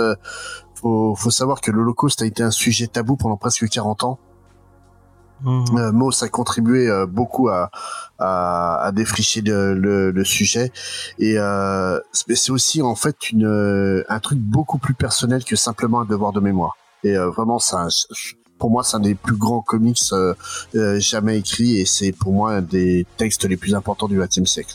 faut, 0.76 1.16
faut 1.16 1.30
savoir 1.30 1.60
que 1.60 1.72
l'Holocauste 1.72 2.22
a 2.22 2.26
été 2.26 2.44
un 2.44 2.52
sujet 2.52 2.86
tabou 2.86 3.16
pendant 3.16 3.36
presque 3.36 3.68
40 3.68 4.04
ans. 4.04 4.20
Mhm. 5.42 5.64
Euh, 5.78 5.92
Moss 5.92 6.22
a 6.22 6.28
contribué 6.28 6.88
euh, 6.88 7.06
beaucoup 7.06 7.48
à, 7.48 7.70
à, 8.18 8.82
à 8.82 8.92
défricher 8.92 9.40
le, 9.40 9.74
le, 9.74 10.10
le 10.10 10.24
sujet 10.24 10.72
et 11.18 11.34
euh, 11.38 11.98
c'est 12.12 12.50
aussi 12.50 12.82
en 12.82 12.94
fait 12.96 13.30
une, 13.30 13.46
euh, 13.46 14.04
un 14.08 14.18
truc 14.20 14.38
beaucoup 14.38 14.78
plus 14.78 14.94
personnel 14.94 15.44
que 15.44 15.54
simplement 15.56 16.00
un 16.00 16.04
devoir 16.04 16.32
de 16.32 16.40
mémoire. 16.40 16.76
Et 17.04 17.16
euh, 17.16 17.30
vraiment, 17.30 17.58
un- 17.72 17.88
pour 18.58 18.70
moi, 18.70 18.82
c'est 18.82 18.96
un 18.96 19.00
des 19.00 19.14
plus 19.14 19.36
grands 19.36 19.60
comics 19.62 20.00
euh, 20.12 20.34
jamais 20.98 21.38
écrits 21.38 21.78
et 21.78 21.86
c'est 21.86 22.10
pour 22.10 22.32
moi 22.32 22.54
un 22.54 22.60
des 22.62 23.06
textes 23.16 23.44
les 23.44 23.56
plus 23.56 23.74
importants 23.76 24.08
du 24.08 24.18
XXe 24.18 24.44
siècle. 24.50 24.74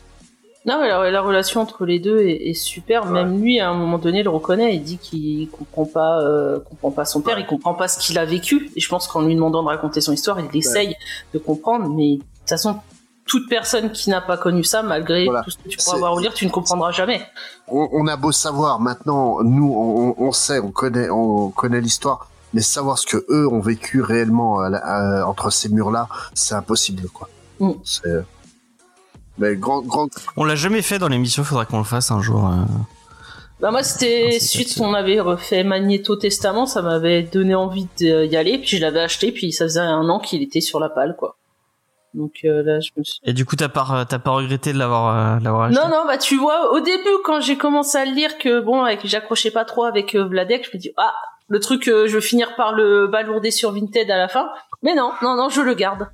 Non, 0.66 0.80
mais 0.80 0.88
la, 0.88 1.12
la 1.12 1.22
relation 1.22 1.60
entre 1.62 1.86
les 1.86 2.00
deux 2.00 2.20
est, 2.22 2.50
est 2.50 2.54
super. 2.54 3.06
Même 3.06 3.42
lui, 3.42 3.60
à 3.60 3.70
un 3.70 3.74
moment 3.74 3.98
donné, 3.98 4.24
le 4.24 4.30
reconnaît. 4.30 4.76
Il 4.76 4.84
dit 4.84 4.98
qu'il 4.98 5.50
comprend 5.50 5.86
pas, 5.86 6.22
euh, 6.22 6.60
comprend 6.60 6.92
pas 6.92 7.04
son 7.06 7.20
père, 7.22 7.38
il 7.38 7.46
comprend 7.46 7.74
pas 7.74 7.88
ce 7.90 8.00
qu'il 8.00 8.18
a 8.18 8.24
vécu. 8.26 8.72
Et 8.76 8.80
je 8.80 8.88
pense 8.88 9.08
qu'en 9.08 9.22
lui 9.22 9.36
demandant 9.36 9.62
de 9.64 9.68
raconter 9.68 10.00
son 10.00 10.14
histoire, 10.14 10.38
il 10.40 10.58
essaye 10.58 10.96
de 11.34 11.40
comprendre. 11.40 11.90
Mais 11.90 12.16
de 12.16 12.22
toute 12.22 12.50
façon, 12.50 12.78
toute 13.26 13.50
personne 13.50 13.92
qui 13.92 14.10
n'a 14.10 14.22
pas 14.22 14.38
connu 14.38 14.64
ça, 14.64 14.84
malgré 14.84 15.26
Voilà. 15.26 15.44
tout 15.44 15.52
ce 15.52 15.58
que 15.58 15.68
tu 15.68 15.78
pourras 15.78 15.96
avoir 15.98 16.14
ou 16.16 16.20
lire, 16.20 16.34
tu 16.34 16.46
ne 16.46 16.52
comprendras 16.52 16.92
jamais. 16.92 17.22
on, 17.68 17.90
on 17.92 18.08
a 18.08 18.16
beau 18.16 18.32
savoir 18.32 18.80
maintenant, 18.80 19.42
nous 19.44 19.74
on, 19.74 20.16
on 20.18 20.32
sait, 20.32 20.60
on 20.60 20.72
connaît, 20.72 21.10
on 21.10 21.50
connaît 21.50 21.80
l'histoire, 21.82 22.30
mais 22.54 22.62
savoir 22.62 22.98
ce 23.00 23.06
que 23.08 23.26
eux 23.30 23.48
ont 23.48 23.62
vécu 23.62 24.02
réellement 24.02 24.60
à 24.60 24.70
la- 24.70 24.80
à- 25.22 25.26
entre 25.26 25.50
ces 25.52 25.70
murs-là, 25.70 26.08
c'est 26.34 26.54
impossible 26.56 27.08
quoi. 27.10 27.30
Mm. 27.60 27.72
C'est- 27.86 28.24
Mais 29.38 29.56
grand, 29.56 29.82
grand, 29.82 30.10
On 30.38 30.44
l'a 30.44 30.56
jamais 30.56 30.82
fait 30.82 31.00
dans 31.00 31.08
l'émission, 31.08 31.44
faudra 31.44 31.66
qu'on 31.66 31.80
le 31.80 31.84
fasse 31.84 32.12
un 32.12 32.22
jour. 32.22 32.48
euh. 32.48 32.64
Bah 33.60 33.72
moi, 33.72 33.82
c'était 33.82 34.32
Ah, 34.34 34.40
suite 34.40 34.78
on 34.82 34.94
avait 34.94 35.20
refait 35.20 35.64
Magneto 35.64 36.16
Testament, 36.16 36.66
ça 36.66 36.82
m'avait 36.82 37.24
donné 37.24 37.56
envie 37.56 37.88
d'y 37.98 38.36
aller. 38.36 38.58
Puis 38.58 38.78
je 38.78 38.82
l'avais 38.82 39.00
acheté, 39.00 39.32
puis 39.32 39.52
ça 39.52 39.66
faisait 39.66 39.80
un 39.80 40.10
an 40.10 40.20
qu'il 40.20 40.42
était 40.42 40.62
sur 40.62 40.80
la 40.80 40.90
palle, 40.90 41.16
quoi. 41.18 41.38
Donc 42.14 42.32
euh, 42.46 42.62
là, 42.62 42.80
je 42.80 42.92
me 42.96 43.04
suis 43.04 43.20
Et 43.24 43.34
du 43.34 43.46
coup, 43.46 43.56
t'as 43.56 43.70
pas, 43.70 44.06
t'as 44.08 44.20
pas 44.20 44.32
regretté 44.32 44.72
de 44.72 44.78
l'avoir, 44.78 45.36
euh, 45.36 45.40
de 45.40 45.44
l'avoir 45.46 45.64
acheté? 45.64 45.82
Non, 45.82 45.90
non, 45.90 46.06
bah 46.06 46.18
tu 46.18 46.38
vois, 46.38 46.74
au 46.74 46.80
début, 46.80 47.10
quand 47.24 47.40
j'ai 47.40 47.58
commencé 47.58 47.98
à 47.98 48.06
le 48.06 48.12
lire, 48.12 48.38
que 48.38 48.60
bon, 48.60 48.84
avec, 48.84 49.00
j'accrochais 49.08 49.50
pas 49.50 49.66
trop 49.66 49.84
avec 49.86 50.14
euh, 50.14 50.26
Vladek, 50.26 50.70
je 50.72 50.78
me 50.78 50.82
dis, 50.82 50.92
ah, 50.98 51.14
le 51.48 51.60
truc, 51.60 51.88
euh, 51.88 52.08
je 52.08 52.16
vais 52.16 52.22
finir 52.22 52.56
par 52.56 52.74
le 52.74 53.08
balourder 53.08 53.50
sur 53.50 53.72
Vinted 53.72 54.12
à 54.12 54.18
la 54.18 54.28
fin. 54.28 54.50
Mais 54.84 54.94
non, 54.94 55.12
non, 55.24 55.36
non, 55.36 55.50
je 55.50 55.62
le 55.62 55.74
garde. 55.74 56.08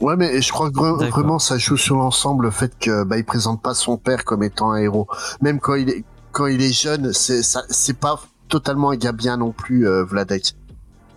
Ouais, 0.00 0.16
mais 0.16 0.40
je 0.40 0.52
crois 0.52 0.70
que 0.70 1.08
vraiment 1.10 1.38
ça 1.38 1.58
joue 1.58 1.76
sur 1.76 1.96
l'ensemble 1.96 2.44
le 2.44 2.50
fait 2.50 2.72
que 2.78 3.02
bah 3.02 3.18
il 3.18 3.24
présente 3.24 3.60
pas 3.60 3.74
son 3.74 3.96
père 3.96 4.24
comme 4.24 4.42
étant 4.42 4.70
un 4.70 4.76
héros. 4.76 5.08
Même 5.40 5.58
quand 5.58 5.74
il 5.74 5.90
est 5.90 6.04
quand 6.30 6.46
il 6.46 6.62
est 6.62 6.72
jeune, 6.72 7.12
c'est 7.12 7.42
c'est 7.42 7.98
pas 7.98 8.20
totalement 8.48 8.90
un 8.90 8.96
gars 8.96 9.12
bien 9.12 9.36
non 9.36 9.52
plus 9.52 9.88
euh, 9.88 10.04
Vladek. 10.04 10.54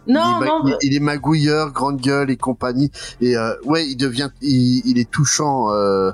Non, 0.08 0.40
il, 0.40 0.44
est, 0.44 0.48
non, 0.48 0.78
il, 0.82 0.96
est 0.96 1.00
magouilleur, 1.00 1.72
grande 1.72 2.02
gueule 2.02 2.32
et 2.32 2.38
compagnie. 2.38 2.92
Et 3.22 3.38
euh, 3.38 3.54
ouais, 3.66 3.88
il 3.88 3.98
devient, 3.98 4.32
il, 4.42 4.82
il 4.86 4.98
est 4.98 5.10
touchant 5.10 5.72
euh, 5.72 6.12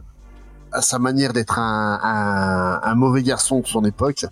à 0.74 0.82
sa 0.82 1.00
manière 1.00 1.32
d'être 1.32 1.58
un, 1.58 2.00
un, 2.04 2.82
un 2.84 2.96
mauvais 2.96 3.24
garçon 3.24 3.62
de 3.62 3.68
son 3.68 3.86
époque. 3.86 4.26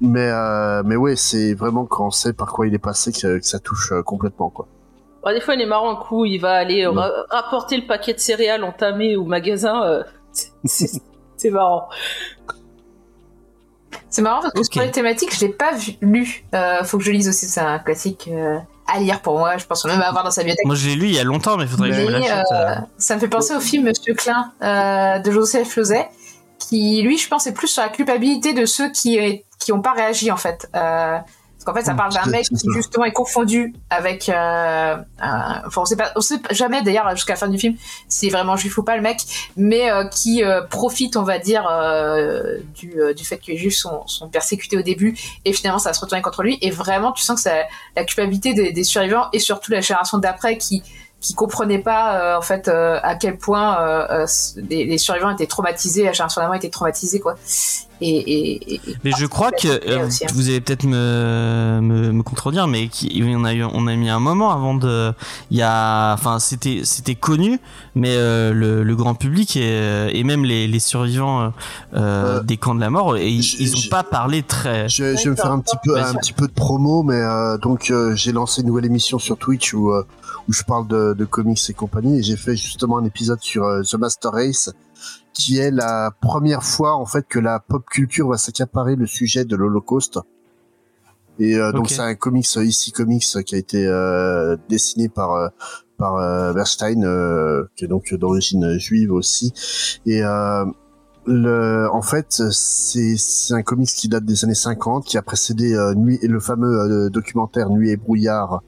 Mais 0.00 0.28
euh, 0.30 0.82
mais 0.84 0.96
ouais, 0.96 1.16
c'est 1.16 1.54
vraiment 1.54 1.84
quand 1.86 2.06
on 2.06 2.10
sait 2.10 2.32
par 2.32 2.52
quoi 2.52 2.66
il 2.66 2.74
est 2.74 2.78
passé 2.78 3.12
que, 3.12 3.38
que 3.38 3.46
ça 3.46 3.58
touche 3.58 3.92
euh, 3.92 4.02
complètement 4.02 4.50
quoi. 4.50 4.66
Bah, 5.22 5.34
des 5.34 5.40
fois, 5.40 5.54
il 5.54 5.60
est 5.60 5.66
marrant, 5.66 5.90
un 5.90 5.96
coup, 5.96 6.24
il 6.24 6.38
va 6.38 6.52
aller 6.54 6.84
euh, 6.84 6.90
ra- 6.90 7.10
rapporter 7.30 7.76
le 7.76 7.86
paquet 7.86 8.14
de 8.14 8.18
céréales 8.20 8.64
entamé 8.64 9.16
au 9.16 9.24
magasin, 9.24 9.82
euh, 9.84 10.02
c'est- 10.64 11.50
marrant. 11.50 11.88
C'est 14.08 14.22
marrant 14.22 14.40
parce 14.40 14.52
que 14.54 14.58
Ok. 14.60 14.72
sur 14.72 14.82
les 14.82 14.90
thématiques, 14.90 15.34
je 15.34 15.40
l'ai 15.40 15.52
pas 15.52 15.72
vu, 15.72 15.92
lu. 16.00 16.44
Euh, 16.54 16.82
faut 16.84 16.98
que 16.98 17.04
je 17.04 17.10
lise 17.12 17.28
aussi, 17.28 17.46
c'est 17.46 17.60
un 17.60 17.78
classique 17.78 18.28
euh, 18.32 18.58
à 18.92 18.98
lire 18.98 19.20
pour 19.20 19.38
moi. 19.38 19.56
Je 19.56 19.66
pense 19.66 19.84
même 19.84 20.00
à 20.00 20.08
avoir 20.08 20.24
dans 20.24 20.30
sa 20.32 20.42
bibliothèque. 20.42 20.66
Moi, 20.66 20.74
je 20.74 20.88
l'ai 20.88 20.96
lu 20.96 21.06
il 21.06 21.14
y 21.14 21.18
a 21.20 21.24
longtemps, 21.24 21.56
mais 21.56 21.66
faudrait 21.66 21.90
que 21.90 21.94
je 21.94 22.00
me 22.02 22.06
Mais, 22.10 22.18
l'achète. 22.18 22.46
euh. 22.52 22.74
Ça 22.98 23.14
me 23.14 23.20
fait 23.20 23.28
penser 23.28 23.54
au 23.54 23.60
film 23.60 23.84
Monsieur 23.84 24.14
Klein 24.14 24.52
euh, 24.62 25.18
de 25.20 25.30
Joseph 25.30 25.76
Lozet, 25.76 26.08
qui 26.58 27.00
lui, 27.02 27.18
je 27.18 27.28
pense, 27.28 27.46
est 27.46 27.52
plus 27.52 27.68
sur 27.68 27.82
la 27.82 27.88
culpabilité 27.88 28.52
de 28.52 28.66
ceux 28.66 28.90
qui 28.90 29.44
qui 29.60 29.72
ont 29.72 29.80
pas 29.82 29.92
réagi 29.92 30.30
en 30.32 30.36
fait. 30.36 30.68
Euh, 30.74 31.18
parce 31.60 31.64
qu'en 31.66 31.74
fait, 31.74 31.84
ça 31.84 31.92
Mm, 31.92 31.96
parle 31.98 32.14
d'un 32.14 32.24
mec 32.30 32.44
qui 32.48 32.56
ça. 32.56 32.68
justement 32.74 33.04
est 33.04 33.12
confondu 33.12 33.74
avec. 33.90 34.28
Euh, 34.30 34.96
un- 35.20 35.62
enfin, 35.66 35.82
on 35.82 35.84
sait 35.84 35.96
pas, 35.96 36.10
on 36.16 36.20
sait 36.22 36.40
jamais 36.50 36.80
d'ailleurs 36.82 37.08
jusqu'à 37.14 37.34
la 37.34 37.38
fin 37.38 37.48
du 37.48 37.58
film 37.58 37.74
est 38.22 38.28
vraiment 38.30 38.56
juif 38.56 38.78
ou 38.78 38.82
pas 38.82 38.96
le 38.96 39.02
mec, 39.02 39.18
mais 39.56 39.90
euh, 39.90 40.04
qui 40.08 40.42
euh, 40.42 40.62
profite, 40.62 41.16
on 41.18 41.22
va 41.22 41.38
dire, 41.38 41.68
euh, 41.70 42.56
du, 42.74 42.98
euh, 42.98 43.12
du 43.12 43.24
fait 43.24 43.36
que 43.36 43.48
les 43.48 43.58
juifs 43.58 43.76
sont, 43.76 44.06
sont 44.06 44.28
persécutés 44.28 44.78
au 44.78 44.82
début 44.82 45.14
et 45.44 45.52
finalement 45.52 45.78
ça 45.78 45.90
va 45.90 45.92
se 45.94 46.00
retourner 46.00 46.22
contre 46.22 46.42
lui. 46.42 46.58
Et 46.62 46.70
vraiment, 46.70 47.12
tu 47.12 47.22
sens 47.22 47.36
que 47.36 47.50
c'est 47.50 47.66
la 47.94 48.04
culpabilité 48.04 48.54
des, 48.54 48.72
des 48.72 48.84
survivants 48.84 49.26
et 49.34 49.38
surtout 49.38 49.70
la 49.70 49.80
génération 49.82 50.16
d'après 50.18 50.56
qui 50.56 50.82
qui 51.20 51.34
comprenaient 51.34 51.78
pas 51.82 52.14
euh, 52.34 52.38
en 52.38 52.42
fait 52.42 52.68
euh, 52.68 52.98
à 53.02 53.14
quel 53.14 53.36
point 53.36 53.78
euh, 53.80 54.06
euh, 54.22 54.26
les, 54.70 54.84
les 54.86 54.98
survivants 54.98 55.30
étaient 55.30 55.46
traumatisés, 55.46 56.04
la 56.04 56.12
génération 56.12 56.40
d'avant 56.40 56.54
était 56.54 56.70
traumatisée 56.70 57.20
quoi. 57.20 57.36
Et, 58.02 58.16
et, 58.16 58.74
et- 58.76 58.80
Mais 59.04 59.10
je 59.18 59.26
crois 59.26 59.50
que 59.52 59.68
euh, 59.68 60.06
aussi, 60.06 60.24
hein. 60.24 60.28
vous 60.32 60.48
allez 60.48 60.62
peut-être 60.62 60.84
me, 60.84 61.80
me, 61.82 62.12
me 62.12 62.22
contredire, 62.22 62.66
mais 62.66 62.88
qui, 62.88 63.22
on 63.26 63.44
a 63.44 63.52
eu, 63.52 63.62
on 63.62 63.86
a 63.86 63.94
mis 63.94 64.08
un 64.08 64.20
moment 64.20 64.50
avant 64.52 64.72
de, 64.74 65.12
il 65.50 65.58
y 65.58 65.62
a, 65.62 66.14
enfin 66.14 66.38
c'était 66.38 66.80
c'était 66.84 67.14
connu, 67.14 67.60
mais 67.94 68.14
euh, 68.16 68.54
le, 68.54 68.82
le 68.84 68.96
grand 68.96 69.14
public 69.14 69.54
et, 69.58 70.18
et 70.18 70.24
même 70.24 70.44
les, 70.46 70.66
les 70.66 70.80
survivants 70.80 71.42
euh, 71.42 71.48
Euh, 71.92 72.42
des 72.42 72.56
camps 72.56 72.74
de 72.74 72.80
la 72.80 72.88
mort, 72.88 73.18
et 73.18 73.28
ils, 73.28 73.42
je- 73.42 73.56
ils 73.60 73.74
ont 73.74 73.80
je- 73.80 73.90
pas 73.90 74.02
parlé 74.04 74.42
très. 74.42 74.88
Je, 74.88 75.16
je 75.16 75.24
vais 75.24 75.30
me 75.30 75.36
faire 75.36 75.52
un 75.52 75.58
petit 75.60 75.76
peu 75.84 75.98
un 76.00 76.14
petit 76.14 76.32
peu 76.32 76.46
de 76.46 76.52
promo, 76.52 77.02
mais 77.02 77.16
euh, 77.20 77.58
donc 77.58 77.90
euh, 77.90 78.14
j'ai 78.14 78.32
lancé 78.32 78.62
une 78.62 78.68
nouvelle 78.68 78.86
émission 78.86 79.18
sur 79.18 79.36
Twitch 79.36 79.74
où 79.74 79.90
euh, 79.90 80.06
où 80.48 80.52
je 80.52 80.62
parle 80.64 80.86
de, 80.88 81.14
de 81.14 81.24
comics 81.24 81.60
et 81.68 81.74
compagnie, 81.74 82.18
et 82.18 82.22
j'ai 82.22 82.36
fait 82.36 82.56
justement 82.56 82.98
un 82.98 83.04
épisode 83.04 83.40
sur 83.40 83.64
euh, 83.64 83.82
The 83.82 83.94
Master 83.94 84.32
Race, 84.32 84.70
qui 85.32 85.58
est 85.58 85.70
la 85.70 86.10
première 86.20 86.62
fois 86.62 86.94
en 86.94 87.06
fait 87.06 87.26
que 87.26 87.38
la 87.38 87.60
pop 87.60 87.84
culture 87.88 88.28
va 88.28 88.36
s'accaparer 88.36 88.96
le 88.96 89.06
sujet 89.06 89.44
de 89.44 89.56
l'Holocauste. 89.56 90.18
Et 91.38 91.56
euh, 91.56 91.72
donc 91.72 91.88
c'est 91.88 92.00
un 92.00 92.14
comics 92.14 92.46
ici 92.56 92.92
comics 92.92 93.24
euh, 93.34 93.42
qui 93.42 93.54
a 93.54 93.58
été 93.58 93.86
euh, 93.86 94.56
dessiné 94.68 95.08
par 95.08 95.50
par 95.96 96.16
euh, 96.16 96.52
Bernstein, 96.52 97.02
qui 97.76 97.84
est 97.84 97.88
donc 97.88 98.12
d'origine 98.14 98.78
juive 98.78 99.12
aussi. 99.12 99.52
Et 100.06 100.22
le, 101.26 101.88
en 101.92 102.02
fait, 102.02 102.42
c'est 102.50 103.16
un 103.50 103.62
comics 103.62 103.90
qui 103.90 104.08
date 104.08 104.24
des 104.24 104.44
années 104.44 104.54
50, 104.54 105.04
qui 105.04 105.18
a 105.18 105.22
précédé 105.22 105.76
Nuit 105.96 106.18
et 106.22 106.28
le 106.28 106.40
fameux 106.40 107.10
documentaire 107.10 107.68
Nuit 107.68 107.90
et 107.90 107.96
brouillard 107.96 108.62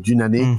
d'une 0.00 0.20
année. 0.20 0.44
Mm. 0.44 0.58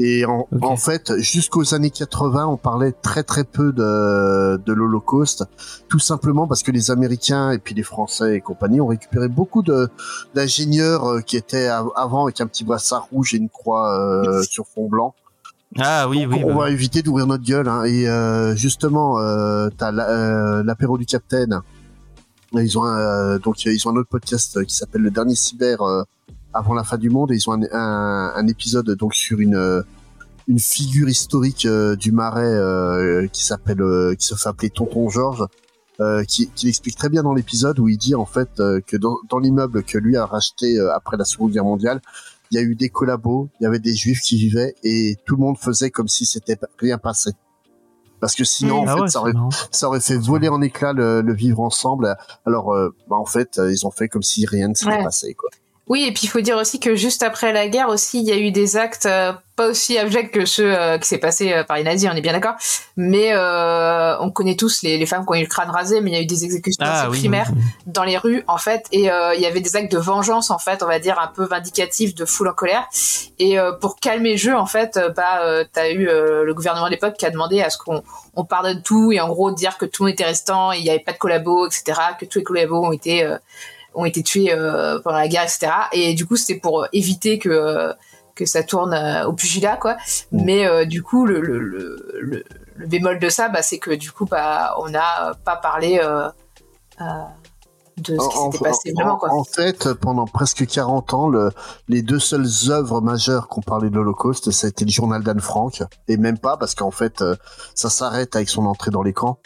Et 0.00 0.24
en, 0.24 0.76
fait, 0.76 1.12
jusqu'aux 1.18 1.74
années 1.74 1.90
80, 1.90 2.46
on 2.46 2.56
parlait 2.56 2.92
très 2.92 3.24
très 3.24 3.42
peu 3.42 3.72
de, 3.72 4.56
de 4.64 4.72
l'Holocauste, 4.72 5.44
tout 5.88 5.98
simplement 5.98 6.46
parce 6.46 6.62
que 6.62 6.70
les 6.70 6.92
Américains 6.92 7.50
et 7.50 7.58
puis 7.58 7.74
les 7.74 7.82
Français 7.82 8.36
et 8.36 8.40
compagnie 8.40 8.80
ont 8.80 8.86
récupéré 8.86 9.26
beaucoup 9.26 9.62
de 9.62 9.88
d'ingénieurs 10.36 11.04
euh, 11.04 11.20
qui 11.20 11.36
étaient 11.36 11.66
av- 11.66 11.90
avant 11.96 12.24
avec 12.26 12.40
un 12.40 12.46
petit 12.46 12.62
brassard 12.62 13.08
rouge 13.10 13.34
et 13.34 13.38
une 13.38 13.48
croix 13.48 13.98
euh, 13.98 14.42
sur 14.44 14.68
fond 14.68 14.88
blanc. 14.88 15.14
Ah 15.80 16.08
oui, 16.08 16.26
oui. 16.30 16.42
on 16.44 16.54
bah. 16.54 16.64
va 16.66 16.70
éviter 16.70 17.02
d'ouvrir 17.02 17.26
notre 17.26 17.44
gueule. 17.44 17.68
Hein. 17.68 17.82
Et 17.82 18.08
euh, 18.08 18.54
justement, 18.54 19.18
euh, 19.18 19.68
t'as 19.76 19.90
la- 19.90 20.62
l'apéro 20.62 20.96
du 20.96 21.06
Capitaine. 21.06 21.60
Ils 22.52 22.78
ont 22.78 22.84
un, 22.84 23.38
donc 23.38 23.64
ils 23.64 23.88
ont 23.88 23.90
un 23.90 23.96
autre 23.96 24.08
podcast 24.08 24.64
qui 24.64 24.74
s'appelle 24.76 25.02
le 25.02 25.10
dernier 25.10 25.34
cyber 25.34 25.80
avant 26.54 26.74
la 26.74 26.84
fin 26.84 26.98
du 26.98 27.10
monde. 27.10 27.32
Et 27.32 27.36
ils 27.36 27.48
ont 27.48 27.52
un, 27.52 27.62
un, 27.72 28.32
un 28.36 28.46
épisode 28.48 28.90
donc 28.90 29.14
sur 29.14 29.40
une 29.40 29.56
euh, 29.56 29.82
une 30.46 30.58
figure 30.58 31.08
historique 31.08 31.66
euh, 31.66 31.94
du 31.96 32.10
Marais 32.10 32.46
euh, 32.46 33.26
qui 33.32 33.44
s'appelle 33.44 33.82
euh, 33.82 34.14
qui 34.14 34.26
se 34.26 34.34
fait 34.34 34.48
appeler 34.48 34.70
Tonton 34.70 35.08
Georges. 35.10 35.46
Euh, 36.00 36.22
qui, 36.22 36.48
qui 36.54 36.66
l'explique 36.66 36.94
très 36.96 37.08
bien 37.08 37.24
dans 37.24 37.34
l'épisode 37.34 37.80
où 37.80 37.88
il 37.88 37.98
dit 37.98 38.14
en 38.14 38.24
fait 38.24 38.48
euh, 38.60 38.80
que 38.86 38.96
dans, 38.96 39.16
dans 39.28 39.40
l'immeuble 39.40 39.82
que 39.82 39.98
lui 39.98 40.16
a 40.16 40.26
racheté 40.26 40.78
euh, 40.78 40.94
après 40.94 41.16
la 41.16 41.24
Seconde 41.24 41.50
Guerre 41.50 41.64
mondiale, 41.64 42.00
il 42.52 42.54
y 42.54 42.58
a 42.58 42.62
eu 42.62 42.76
des 42.76 42.88
collabos, 42.88 43.48
il 43.58 43.64
y 43.64 43.66
avait 43.66 43.80
des 43.80 43.96
juifs 43.96 44.20
qui 44.20 44.36
vivaient 44.36 44.76
et 44.84 45.16
tout 45.26 45.34
le 45.34 45.40
monde 45.42 45.58
faisait 45.58 45.90
comme 45.90 46.06
si 46.06 46.24
c'était 46.24 46.56
rien 46.78 46.98
passé. 46.98 47.32
Parce 48.20 48.36
que 48.36 48.44
sinon, 48.44 48.84
Mm. 48.84 48.88
en 48.88 48.92
Ah 48.92 48.94
fait, 48.94 49.00
ouais, 49.02 49.08
ça 49.08 49.20
aurait, 49.20 49.32
ça 49.72 49.88
aurait 49.88 50.00
fait 50.00 50.18
voler 50.18 50.48
en 50.48 50.62
éclats 50.62 50.92
le, 50.92 51.20
le 51.20 51.34
vivre 51.34 51.58
ensemble. 51.58 52.16
Alors, 52.46 52.72
euh, 52.74 52.94
bah, 53.10 53.16
en 53.16 53.26
fait, 53.26 53.60
ils 53.68 53.84
ont 53.84 53.90
fait 53.90 54.06
comme 54.08 54.22
si 54.22 54.46
rien 54.46 54.68
ne 54.68 54.74
s'était 54.74 54.92
Ouais. 54.92 55.02
passé, 55.02 55.34
quoi. 55.34 55.50
Oui, 55.88 56.04
et 56.06 56.12
puis 56.12 56.22
il 56.24 56.28
faut 56.28 56.40
dire 56.40 56.56
aussi 56.56 56.80
que 56.80 56.94
juste 56.94 57.22
après 57.22 57.52
la 57.52 57.68
guerre 57.68 57.88
aussi, 57.88 58.20
il 58.20 58.26
y 58.26 58.32
a 58.32 58.36
eu 58.36 58.50
des 58.50 58.76
actes 58.76 59.06
euh, 59.06 59.32
pas 59.56 59.68
aussi 59.68 59.98
abjects 59.98 60.30
que 60.30 60.44
ceux 60.44 60.72
euh, 60.72 60.98
qui 60.98 61.08
s'est 61.08 61.18
passé 61.18 61.52
euh, 61.52 61.64
par 61.64 61.78
les 61.78 61.82
nazis, 61.82 62.08
on 62.12 62.14
est 62.14 62.20
bien 62.20 62.32
d'accord. 62.32 62.54
Mais 62.96 63.30
euh, 63.32 64.16
on 64.20 64.30
connaît 64.30 64.54
tous 64.54 64.82
les, 64.82 64.98
les 64.98 65.06
femmes 65.06 65.24
qui 65.24 65.32
ont 65.32 65.34
eu 65.34 65.40
le 65.42 65.46
crâne 65.48 65.70
rasé, 65.70 66.00
mais 66.00 66.10
il 66.10 66.14
y 66.14 66.18
a 66.18 66.22
eu 66.22 66.26
des 66.26 66.44
exécutions 66.44 66.84
Ah 66.86 67.08
oui. 67.10 67.18
primaires 67.18 67.50
oui. 67.54 67.62
dans 67.86 68.04
les 68.04 68.18
rues 68.18 68.44
en 68.46 68.58
fait, 68.58 68.86
et 68.92 69.10
euh, 69.10 69.34
il 69.34 69.40
y 69.40 69.46
avait 69.46 69.60
des 69.60 69.74
actes 69.76 69.90
de 69.90 69.98
vengeance 69.98 70.50
en 70.50 70.58
fait, 70.58 70.82
on 70.82 70.86
va 70.86 70.98
dire 70.98 71.18
un 71.18 71.26
peu 71.28 71.44
vindicatifs 71.44 72.14
de 72.14 72.24
foule 72.24 72.48
en 72.48 72.52
colère. 72.52 72.86
Et 73.38 73.58
euh, 73.58 73.72
pour 73.72 73.96
calmer 73.96 74.32
le 74.32 74.36
jeu 74.36 74.54
en 74.56 74.66
fait, 74.66 74.98
bah 75.16 75.40
euh, 75.42 75.64
t'as 75.72 75.90
eu 75.90 76.08
euh, 76.08 76.44
le 76.44 76.54
gouvernement 76.54 76.86
de 76.86 76.90
l'époque 76.92 77.14
qui 77.18 77.26
a 77.26 77.30
demandé 77.30 77.62
à 77.62 77.70
ce 77.70 77.78
qu'on 77.78 78.02
on 78.36 78.44
pardonne 78.44 78.82
tout 78.82 79.10
et 79.10 79.20
en 79.20 79.28
gros 79.28 79.50
dire 79.52 79.78
que 79.78 79.86
tout 79.86 80.06
était 80.06 80.24
restant, 80.24 80.70
il 80.72 80.82
n'y 80.84 80.90
avait 80.90 80.98
pas 81.00 81.12
de 81.12 81.18
collabos, 81.18 81.66
etc. 81.66 81.98
Que 82.20 82.26
tous 82.26 82.38
les 82.38 82.44
collabos 82.44 82.84
ont 82.84 82.92
été 82.92 83.24
euh, 83.24 83.38
ont 83.94 84.04
été 84.04 84.22
tués 84.22 84.52
euh, 84.52 84.98
pendant 85.00 85.18
la 85.18 85.28
guerre, 85.28 85.42
etc. 85.44 85.68
Et 85.92 86.14
du 86.14 86.26
coup, 86.26 86.36
c'était 86.36 86.60
pour 86.60 86.82
euh, 86.82 86.86
éviter 86.92 87.38
que 87.38 87.48
euh, 87.48 87.92
que 88.34 88.46
ça 88.46 88.62
tourne 88.62 88.94
au 89.26 89.32
pugilat, 89.32 89.76
quoi. 89.76 89.94
Mm. 90.30 90.44
Mais 90.44 90.66
euh, 90.66 90.84
du 90.84 91.02
coup, 91.02 91.26
le, 91.26 91.40
le, 91.40 91.58
le, 91.58 92.44
le, 92.76 92.86
bémol 92.86 93.18
de 93.18 93.28
ça, 93.28 93.48
bah, 93.48 93.62
c'est 93.62 93.78
que 93.78 93.90
du 93.90 94.12
coup, 94.12 94.26
bah, 94.26 94.74
on 94.78 94.88
n'a 94.90 95.32
pas 95.44 95.56
parlé 95.56 95.98
euh, 96.00 96.28
euh, 97.00 97.04
de 97.96 98.16
ce 98.16 98.28
qui 98.28 98.36
En- 98.38 98.52
s'était 98.52 98.64
passé 98.64 98.92
en- 98.92 99.00
vraiment, 99.00 99.16
quoi. 99.16 99.32
En 99.32 99.42
fait, 99.42 99.92
pendant 99.94 100.24
presque 100.26 100.64
40 100.68 101.14
ans, 101.14 101.28
le- 101.28 101.50
les 101.88 102.02
deux 102.02 102.20
seules 102.20 102.46
œuvres 102.70 103.00
majeures 103.00 103.48
qu'on 103.48 103.60
parlait 103.60 103.90
de 103.90 103.96
l'Holocauste, 103.96 104.52
ça 104.52 104.68
a 104.68 104.70
été 104.70 104.84
le 104.84 104.90
journal 104.92 105.24
d'Anne 105.24 105.40
Frank, 105.40 105.82
et 106.06 106.16
même 106.16 106.38
pas 106.38 106.56
parce 106.56 106.76
qu'en 106.76 106.92
fait, 106.92 107.22
euh, 107.22 107.34
ça 107.74 107.90
s'arrête 107.90 108.36
avec 108.36 108.48
son 108.48 108.66
entrée 108.66 108.92
dans 108.92 109.02
l'écran 109.02 109.40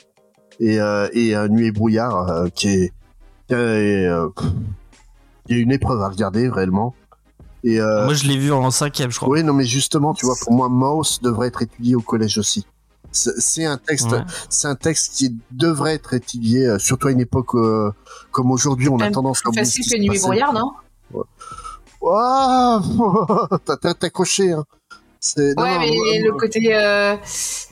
et, 0.61 0.79
euh, 0.83 1.09
et 1.15 1.35
euh, 1.35 1.49
Nuit 1.49 1.69
et 1.69 1.73
brouillard, 1.73 2.29
euh, 2.29 2.49
qui 2.55 2.69
est, 2.69 2.93
est, 3.55 4.07
euh, 4.07 4.29
pff, 4.29 4.47
qui 5.47 5.55
est 5.55 5.59
une 5.59 5.73
épreuve 5.73 6.01
à 6.03 6.09
regarder 6.09 6.49
réellement. 6.49 6.95
Et 7.65 7.81
euh, 7.81 8.05
Moi, 8.05 8.15
je 8.15 8.27
l'ai 8.27 8.37
vu 8.37 8.53
en 8.53 8.71
cinquième, 8.73 9.11
je 9.13 9.19
crois. 9.19 9.29
oui, 9.29 9.45
non, 9.45 9.53
mais 9.53 9.65
justement, 9.65 10.15
tu 10.15 10.27
vois, 10.27 10.35
pour 10.41 10.53
moi, 10.53 10.69
Mouse 10.69 11.21
devrait 11.23 11.49
être 11.49 11.63
étudié 11.63 11.95
au 11.95 12.01
collège 12.01 12.39
aussi. 12.39 12.67
C'est 13.15 13.39
c'est 13.39 13.65
un 13.67 13.77
texte, 13.77 14.11
Ouais. 14.11 14.23
c'est 14.49 14.69
un 14.69 14.75
texte 14.75 15.13
qui 15.15 15.37
devrait 15.51 15.95
être 15.95 16.15
étudié, 16.15 16.67
euh, 16.67 16.79
surtout 16.79 17.09
à 17.09 17.11
une 17.13 17.21
époque 17.21 17.55
euh, 17.55 17.93
comme 18.31 18.51
aujourd'hui, 18.51 18.89
on 18.89 18.99
a 19.01 19.11
tendance 19.11 19.43
à 19.45 19.49
oublier 19.51 19.65
facile 19.65 19.85
que 19.91 19.99
Nuit 19.99 20.19
brouillard, 20.19 20.53
non? 20.55 20.73
Ouah, 22.01 22.81
t'as- 23.65 23.95
t'as 23.95 24.11
coché, 24.11 24.53
hein. 24.53 24.65
C'est- 25.21 25.55
non, 25.57 25.63
Ouais, 25.63 25.75
non, 25.75 25.81
mais 25.81 26.19
le 26.21 26.33
côté. 26.33 26.75
euh, 26.75 27.15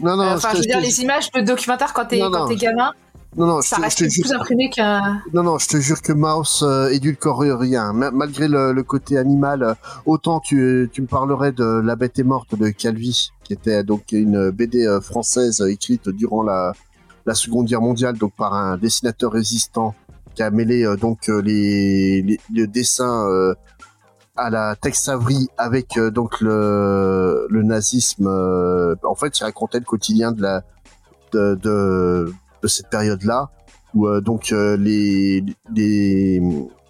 non, 0.00 0.16
non, 0.16 0.34
Enfin, 0.34 0.50
je 0.50 0.56
je 0.56 0.60
veux 0.60 0.66
dire, 0.66 0.80
les 0.80 1.00
images 1.00 1.32
de 1.32 1.40
documentaire 1.40 1.92
quand 1.92 2.04
t'es 2.06 2.18
gamin, 2.56 2.92
non, 3.36 3.46
non, 3.46 3.60
je 3.60 3.68
ça 3.68 3.76
te- 3.76 3.80
je 3.80 3.84
reste 3.84 3.98
te 3.98 4.08
jure, 4.08 4.24
plus 4.24 4.32
imprimé 4.34 4.70
qu'un. 4.70 5.22
non, 5.32 5.42
non, 5.42 5.58
je 5.58 5.68
te 5.68 5.76
jure 5.78 6.02
que 6.02 6.12
Mouse 6.12 6.62
euh, 6.66 6.88
édulcore 6.90 7.40
rien. 7.40 7.92
Ma- 7.92 8.10
malgré 8.10 8.48
le, 8.48 8.72
le 8.72 8.82
côté 8.82 9.16
animal, 9.18 9.62
euh, 9.62 9.74
autant 10.06 10.40
tu, 10.40 10.90
tu 10.92 11.02
me 11.02 11.06
parlerais 11.06 11.52
de 11.52 11.64
La 11.64 11.96
Bête 11.96 12.18
est 12.18 12.24
morte 12.24 12.54
de 12.58 12.68
Calvi, 12.70 13.30
qui 13.44 13.52
était 13.52 13.84
donc 13.84 14.12
une 14.12 14.50
BD 14.50 14.84
euh, 14.86 15.00
française 15.00 15.60
euh, 15.60 15.70
écrite 15.70 16.08
durant 16.08 16.42
la, 16.42 16.72
la 17.26 17.34
Seconde 17.34 17.66
Guerre 17.66 17.80
mondiale, 17.82 18.18
donc 18.18 18.32
par 18.34 18.52
un 18.54 18.76
dessinateur 18.76 19.30
résistant 19.32 19.94
qui 20.34 20.42
a 20.42 20.50
mêlé 20.50 20.84
euh, 20.84 20.96
donc 20.96 21.28
euh, 21.28 21.40
les, 21.40 22.22
les, 22.22 22.40
le 22.54 22.66
dessin 22.66 23.26
euh, 23.28 23.54
à 24.36 24.48
la 24.50 24.74
Tex 24.76 25.08
Avery 25.08 25.48
avec 25.58 25.96
euh, 25.98 26.10
donc 26.10 26.40
le, 26.40 27.46
le 27.48 27.62
nazisme. 27.62 28.26
euh, 28.26 28.94
en 29.04 29.14
fait, 29.14 29.38
il 29.38 29.44
racontait 29.44 29.78
le 29.78 29.84
quotidien 29.84 30.32
de 30.32 30.42
la 30.42 30.62
de, 31.32 31.54
de, 31.62 32.32
de 32.62 32.68
cette 32.68 32.88
période-là 32.90 33.50
où 33.94 34.06
euh, 34.06 34.20
donc 34.20 34.52
euh, 34.52 34.76
les, 34.76 35.44
les 35.74 36.42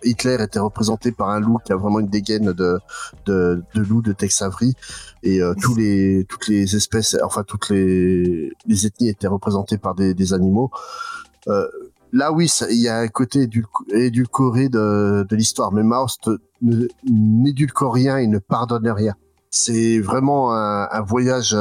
Hitler 0.03 0.37
était 0.41 0.59
représenté 0.59 1.13
par 1.13 1.31
un 1.31 1.41
loup 1.41 1.59
qui 1.65 1.73
a 1.73 1.77
vraiment 1.77 2.01
une 2.01 2.09
dégaine 2.09 2.53
de 2.53 2.79
de, 3.27 3.63
de 3.75 3.81
loup 3.83 4.03
de 4.03 4.13
Tex 4.13 4.43
Avery 4.43 4.75
et 5.23 5.43
euh, 5.43 5.55
tous 5.61 5.75
les 5.75 6.25
toutes 6.29 6.49
les 6.49 6.77
espèces 6.77 7.17
enfin 7.23 7.43
toutes 7.43 7.71
les 7.71 8.51
les 8.67 8.87
ethnies 8.87 9.09
étaient 9.09 9.29
représentées 9.29 9.79
par 9.79 9.95
des, 9.95 10.33
animaux. 10.33 10.71
Là 12.13 12.33
oui 12.33 12.51
il 12.71 12.81
y 12.81 12.89
a 12.89 12.99
un 12.99 13.09
côté 13.09 13.47
édulc- 13.47 13.93
édulcoré 13.93 14.69
de, 14.69 15.25
de 15.29 15.37
l'histoire 15.37 15.73
mais 15.73 15.83
Maust 15.83 16.31
ne- 16.61 16.89
n'édulcore 17.05 17.95
rien 17.95 18.17
et 18.19 18.27
ne 18.27 18.39
pardonne 18.39 18.89
rien. 18.91 19.15
C'est 19.51 19.99
vraiment 20.01 20.53
un, 20.55 21.01
voyage 21.03 21.57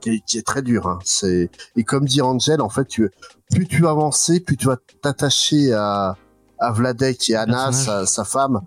qui, 0.00 0.10
est, 0.10 0.20
qui 0.20 0.38
est 0.38 0.46
très 0.46 0.62
dur 0.62 0.86
hein. 0.86 0.98
c'est 1.04 1.50
et 1.76 1.84
comme 1.84 2.04
dit 2.04 2.20
Angel 2.22 2.60
en 2.60 2.68
fait 2.68 2.86
tu 2.86 3.10
plus 3.50 3.66
tu 3.66 3.82
vas 3.82 3.90
avancer 3.90 4.40
plus 4.40 4.56
tu 4.56 4.66
vas 4.66 4.76
t'attacher 5.02 5.72
à 5.72 6.16
à 6.60 6.72
Vladek 6.72 7.30
et 7.30 7.36
Anna 7.36 7.72
sa, 7.72 8.06
sa 8.06 8.24
femme 8.24 8.60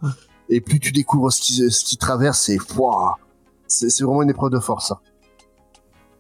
et 0.50 0.62
plus 0.62 0.80
tu 0.80 0.91
découvres 0.91 1.32
ce 1.32 1.41
qui 1.41 1.72
ce 1.72 1.84
qui 1.86 1.98
traverse 1.98 2.50
et 2.50 2.58
pouah, 2.58 3.15
c'est 3.67 3.89
c'est 3.89 4.04
vraiment 4.04 4.22
une 4.24 4.30
épreuve 4.30 4.52
de 4.52 4.60
force 4.60 4.88
ça. 4.89 5.00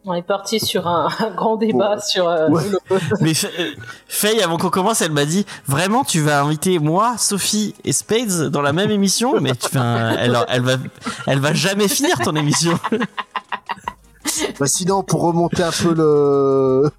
On 0.03 0.15
est 0.15 0.23
parti 0.23 0.59
sur 0.59 0.87
un, 0.87 1.09
un 1.19 1.29
grand 1.35 1.57
débat 1.57 1.91
Ouais. 1.95 2.01
sur 2.01 2.27
euh, 2.27 2.49
Ouais. 2.49 2.63
le- 2.69 2.97
Mais 3.21 3.33
Fa- 3.35 3.49
euh, 3.59 3.71
Faye, 4.07 4.41
avant 4.41 4.57
qu'on 4.57 4.71
commence, 4.71 5.01
elle 5.01 5.11
m'a 5.11 5.25
dit 5.25 5.45
vraiment, 5.67 6.03
tu 6.03 6.21
vas 6.21 6.41
inviter 6.41 6.79
moi, 6.79 7.17
Sophie 7.19 7.75
et 7.83 7.93
Spades 7.93 8.49
dans 8.49 8.61
la 8.63 8.73
même 8.73 8.89
émission, 8.89 9.39
mais 9.39 9.51
tu, 9.53 9.77
elle, 9.77 10.35
elle 10.47 10.61
va, 10.63 10.77
elle 11.27 11.39
va 11.39 11.53
jamais 11.53 11.87
finir 11.87 12.17
ton 12.17 12.35
émission. 12.35 12.79
Bah 14.59 14.67
sinon, 14.67 15.03
pour 15.03 15.21
remonter 15.21 15.63
un 15.63 15.71
peu 15.71 15.93
le, 15.93 16.89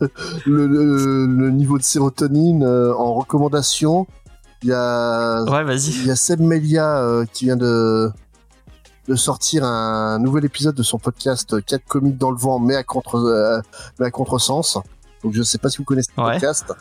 le, 0.46 0.66
le, 0.66 1.26
le 1.26 1.50
niveau 1.50 1.78
de 1.78 1.82
sérotonine 1.82 2.62
euh, 2.64 2.92
en 2.94 3.14
recommandation, 3.14 4.06
il 4.62 4.68
y 4.70 4.72
a, 4.72 5.42
Ouais, 5.44 5.64
vas-y. 5.64 5.90
il 5.90 6.06
y 6.06 6.10
a 6.10 6.16
Seb 6.16 6.40
Melia 6.40 6.98
euh, 6.98 7.24
qui 7.32 7.44
vient 7.46 7.56
de, 7.56 8.10
de 9.08 9.14
sortir 9.14 9.64
un 9.64 10.18
nouvel 10.18 10.44
épisode 10.44 10.74
de 10.74 10.82
son 10.82 10.98
podcast 10.98 11.64
4 11.64 11.84
comiques 11.86 12.18
dans 12.18 12.30
le 12.30 12.36
vent, 12.38 12.58
mais 12.58 12.76
à 12.76 12.82
contre, 12.82 13.16
euh, 13.16 13.60
mais 13.98 14.06
à 14.06 14.10
contresens. 14.10 14.78
Donc 15.22 15.32
je 15.34 15.42
sais 15.42 15.58
pas 15.58 15.68
si 15.70 15.78
vous 15.78 15.84
connaissez 15.84 16.10
ce 16.16 16.20
Ouais. 16.20 16.32
podcast. 16.32 16.72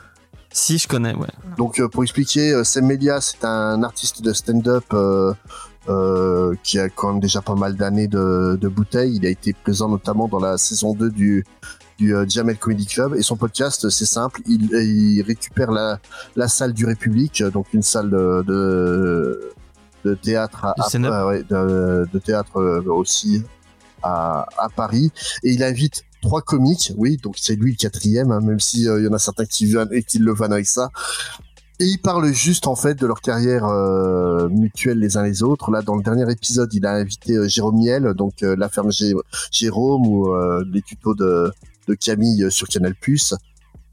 Si, 0.53 0.77
je 0.79 0.87
connais, 0.87 1.13
ouais. 1.15 1.27
Donc 1.57 1.79
euh, 1.79 1.87
pour 1.87 2.03
expliquer, 2.03 2.51
euh, 2.51 2.63
Sam 2.63 2.85
Melia, 2.85 3.21
c'est 3.21 3.45
un 3.45 3.83
artiste 3.83 4.21
de 4.21 4.33
stand-up 4.33 4.83
euh, 5.89 6.55
qui 6.63 6.79
a 6.79 6.89
quand 6.89 7.11
même 7.13 7.19
déjà 7.19 7.41
pas 7.41 7.55
mal 7.55 7.75
d'années 7.75 8.07
de, 8.07 8.57
de 8.59 8.67
bouteille. 8.67 9.15
Il 9.15 9.25
a 9.25 9.29
été 9.29 9.53
présent 9.53 9.89
notamment 9.89 10.27
dans 10.27 10.39
la 10.39 10.57
saison 10.57 10.93
2 10.93 11.09
du, 11.09 11.45
du 11.97 12.15
euh, 12.15 12.25
Jamel 12.27 12.57
Comedy 12.57 12.85
Club. 12.85 13.15
Et 13.15 13.21
son 13.23 13.35
podcast, 13.35 13.89
c'est 13.89 14.05
simple, 14.05 14.41
il, 14.47 14.69
il 14.73 15.21
récupère 15.23 15.71
la, 15.71 15.99
la 16.35 16.47
salle 16.47 16.73
du 16.73 16.85
République, 16.85 17.43
donc 17.43 17.73
une 17.73 17.81
salle 17.81 18.09
de, 18.09 18.43
de, 18.47 19.49
de 20.05 20.13
théâtre 20.15 20.65
à, 20.65 20.73
à- 21.07 21.27
ouais, 21.27 21.43
de, 21.43 22.07
de 22.11 22.19
théâtre 22.19 22.57
euh, 22.57 22.81
aussi 22.87 23.43
à, 24.03 24.47
à 24.57 24.69
Paris. 24.69 25.11
Et 25.43 25.51
il 25.51 25.63
invite 25.63 26.03
trois 26.21 26.41
comiques, 26.41 26.93
oui, 26.97 27.17
donc 27.17 27.35
c'est 27.39 27.55
lui 27.55 27.71
le 27.71 27.77
quatrième, 27.77 28.31
hein, 28.31 28.41
même 28.41 28.59
si 28.59 28.87
euh, 28.87 28.99
il 28.99 29.05
y 29.05 29.07
en 29.07 29.13
a 29.13 29.19
certains 29.19 29.45
qui, 29.45 29.65
viennent 29.65 29.89
et 29.91 30.03
qui 30.03 30.19
le 30.19 30.31
vannent 30.33 30.53
avec 30.53 30.67
ça. 30.67 30.89
Et 31.81 31.85
ils 31.85 31.97
parlent 31.97 32.31
juste 32.31 32.67
en 32.67 32.75
fait 32.75 32.93
de 32.93 33.07
leur 33.07 33.21
carrière 33.21 33.65
euh, 33.65 34.47
mutuelle 34.49 34.99
les 34.99 35.17
uns 35.17 35.23
les 35.23 35.41
autres. 35.41 35.71
Là, 35.71 35.81
dans 35.81 35.95
le 35.95 36.03
dernier 36.03 36.31
épisode, 36.31 36.71
il 36.75 36.85
a 36.85 36.93
invité 36.93 37.33
euh, 37.33 37.47
Jérôme 37.47 37.77
Niel, 37.77 38.13
donc 38.13 38.43
euh, 38.43 38.55
la 38.55 38.69
ferme 38.69 38.91
Jérôme 39.51 40.05
ou 40.05 40.31
euh, 40.31 40.63
les 40.71 40.83
tutos 40.83 41.15
de, 41.15 41.51
de 41.87 41.93
Camille 41.95 42.51
sur 42.51 42.67
Canal+. 42.67 42.93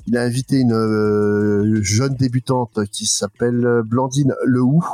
Il 0.06 0.18
a 0.18 0.22
invité 0.22 0.58
une 0.58 0.74
euh, 0.74 1.82
jeune 1.82 2.14
débutante 2.14 2.84
qui 2.92 3.06
s'appelle 3.06 3.82
Blandine 3.86 4.34
Lehou. 4.44 4.84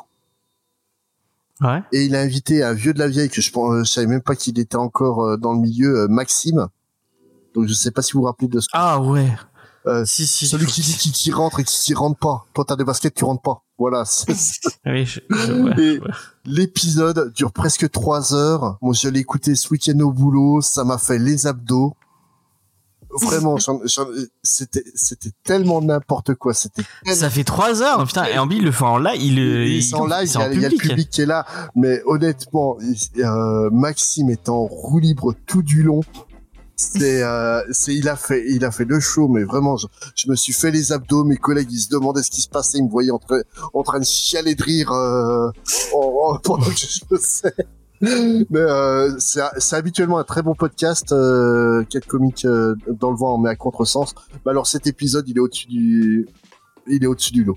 Ouais. 1.60 1.82
Et 1.92 2.04
il 2.04 2.14
a 2.14 2.20
invité 2.20 2.62
un 2.62 2.74
vieux 2.74 2.94
de 2.94 3.00
la 3.00 3.08
vieille 3.08 3.28
que 3.28 3.40
je, 3.40 3.50
je 3.50 3.90
savais 3.90 4.06
même 4.06 4.22
pas 4.22 4.36
qu'il 4.36 4.58
était 4.60 4.76
encore 4.76 5.24
euh, 5.24 5.36
dans 5.36 5.52
le 5.52 5.60
milieu, 5.60 6.00
euh, 6.00 6.08
Maxime. 6.08 6.68
Donc 7.54 7.66
je 7.66 7.72
sais 7.72 7.90
pas 7.90 8.02
si 8.02 8.12
vous 8.12 8.20
vous 8.20 8.26
rappelez 8.26 8.48
de 8.48 8.60
ce 8.60 8.68
Ah 8.72 9.00
ouais. 9.00 9.28
Euh, 9.86 10.04
si, 10.06 10.26
si. 10.26 10.46
celui 10.46 10.66
qui 10.66 10.80
dit 10.80 10.96
qui, 10.96 11.12
qui 11.12 11.30
rentre 11.30 11.60
et 11.60 11.64
qui 11.64 11.76
s'y 11.76 11.92
rentre 11.94 12.18
pas. 12.18 12.46
Toi 12.54 12.64
t'as 12.66 12.76
des 12.76 12.84
baskets, 12.84 13.14
tu 13.14 13.24
rentres 13.24 13.42
pas. 13.42 13.62
Voilà. 13.78 14.04
c'est- 14.06 14.32
c'est- 14.34 14.60
Oui, 14.86 15.04
je- 15.04 15.20
je- 15.30 15.52
ouais, 15.52 15.82
Et- 15.82 15.98
ouais. 16.00 16.08
L'épisode 16.46 17.32
dure 17.34 17.52
presque 17.52 17.90
trois 17.90 18.34
heures. 18.34 18.78
Moi, 18.82 18.92
je 18.94 19.08
l'ai 19.08 19.20
écouté 19.20 19.54
ce 19.54 19.68
week-end 19.70 19.98
au 20.00 20.10
boulot. 20.12 20.60
Ça 20.62 20.84
m'a 20.84 20.98
fait 20.98 21.18
les 21.18 21.46
abdos. 21.46 21.94
Vraiment, 23.22 23.56
j'en- 23.58 23.80
j'en- 23.84 24.06
c'était, 24.42 24.82
c'était 24.96 25.30
tellement 25.44 25.80
n'importe 25.80 26.34
quoi. 26.34 26.52
C'était 26.52 26.82
tellement- 27.04 27.20
Ça 27.20 27.30
fait 27.30 27.44
trois 27.44 27.80
heures, 27.80 28.04
putain. 28.06 28.24
Et 28.24 28.38
Ambi, 28.38 28.56
il 28.56 28.64
le 28.64 28.72
fait 28.72 28.84
en 28.84 28.98
live, 28.98 29.20
il, 29.22 29.38
il, 29.38 29.82
c'est 29.84 29.94
en 29.94 30.06
live, 30.06 30.18
il 30.22 30.28
c'est 30.28 30.34
y, 30.34 30.42
en 30.42 30.46
a, 30.46 30.52
il 30.52 30.60
y 30.60 30.64
a 30.64 30.68
le 30.68 30.76
public. 30.76 31.10
qui 31.10 31.20
est 31.20 31.26
là. 31.26 31.46
Mais 31.76 32.02
honnêtement, 32.06 32.76
il- 32.80 33.22
euh, 33.22 33.70
Maxime 33.70 34.30
est 34.30 34.48
en 34.48 34.64
roue 34.64 34.98
libre 34.98 35.32
tout 35.46 35.62
du 35.62 35.82
long. 35.84 36.00
C'est, 36.76 37.22
euh, 37.22 37.62
c'est, 37.70 37.94
il 37.94 38.08
a 38.08 38.16
fait, 38.16 38.44
il 38.48 38.64
a 38.64 38.70
fait 38.72 38.84
le 38.84 38.98
show, 38.98 39.28
mais 39.28 39.44
vraiment, 39.44 39.76
je, 39.76 39.86
je 40.16 40.28
me 40.28 40.34
suis 40.34 40.52
fait 40.52 40.70
les 40.72 40.90
abdos. 40.92 41.24
Mes 41.24 41.36
collègues, 41.36 41.70
ils 41.70 41.78
se 41.78 41.88
demandaient 41.88 42.22
ce 42.22 42.30
qui 42.30 42.40
se 42.40 42.48
passait, 42.48 42.78
ils 42.78 42.84
me 42.84 42.90
voyaient 42.90 43.12
en 43.12 43.18
train, 43.18 43.42
en 43.72 43.82
train 43.84 44.00
de 44.00 44.04
chialer 44.04 44.54
de 44.56 44.62
rire 44.62 44.90
euh, 44.92 45.50
en- 45.94 46.32
en- 46.34 46.38
pendant 46.42 46.64
que 46.66 46.72
je 46.76 47.00
bossais. 47.08 47.54
Mais 48.00 48.58
euh, 48.58 49.14
c'est 49.18 49.40
c'est 49.58 49.76
habituellement 49.76 50.18
un 50.18 50.24
très 50.24 50.42
bon 50.42 50.54
podcast. 50.54 51.12
Euh, 51.12 51.84
Quel 51.88 52.04
comique 52.04 52.44
euh, 52.44 52.74
dans 52.88 53.10
le 53.12 53.16
vent, 53.16 53.38
mais 53.38 53.48
à 53.50 53.56
contresens. 53.56 54.14
Mais 54.44 54.50
alors 54.50 54.66
cet 54.66 54.86
épisode, 54.86 55.26
il 55.28 55.36
est 55.36 55.40
au-dessus 55.40 55.68
du, 55.68 56.26
il 56.88 57.02
est 57.02 57.06
au-dessus 57.06 57.32
du 57.32 57.44
lot. 57.44 57.56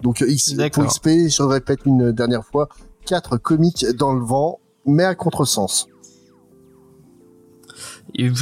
Donc 0.00 0.22
euh, 0.22 0.28
X, 0.30 0.54
pour 0.70 0.84
XP, 0.86 1.08
je 1.28 1.42
répète 1.42 1.80
une 1.86 2.12
dernière 2.12 2.44
fois, 2.46 2.68
quatre 3.04 3.36
comiques 3.36 3.84
dans 3.96 4.14
le 4.14 4.24
vent, 4.24 4.60
mais 4.86 5.04
à 5.04 5.14
contresens. 5.16 5.86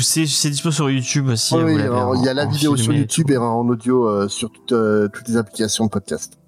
C'est 0.02 0.26
c'est 0.26 0.50
dispo 0.50 0.70
sur 0.70 0.90
YouTube 0.90 1.28
aussi. 1.28 1.54
Oui, 1.54 1.80
alors, 1.80 2.16
il 2.16 2.22
y 2.24 2.28
a 2.28 2.34
la 2.34 2.46
vidéo 2.46 2.76
sur 2.76 2.92
YouTube 2.92 3.30
et 3.30 3.36
en 3.36 3.66
audio 3.68 4.08
euh, 4.08 4.28
sur 4.28 4.50
toutes, 4.50 4.72
euh, 4.72 5.08
toutes 5.12 5.28
les 5.28 5.36
applications 5.36 5.84
de 5.86 5.90
podcast. 5.90 6.38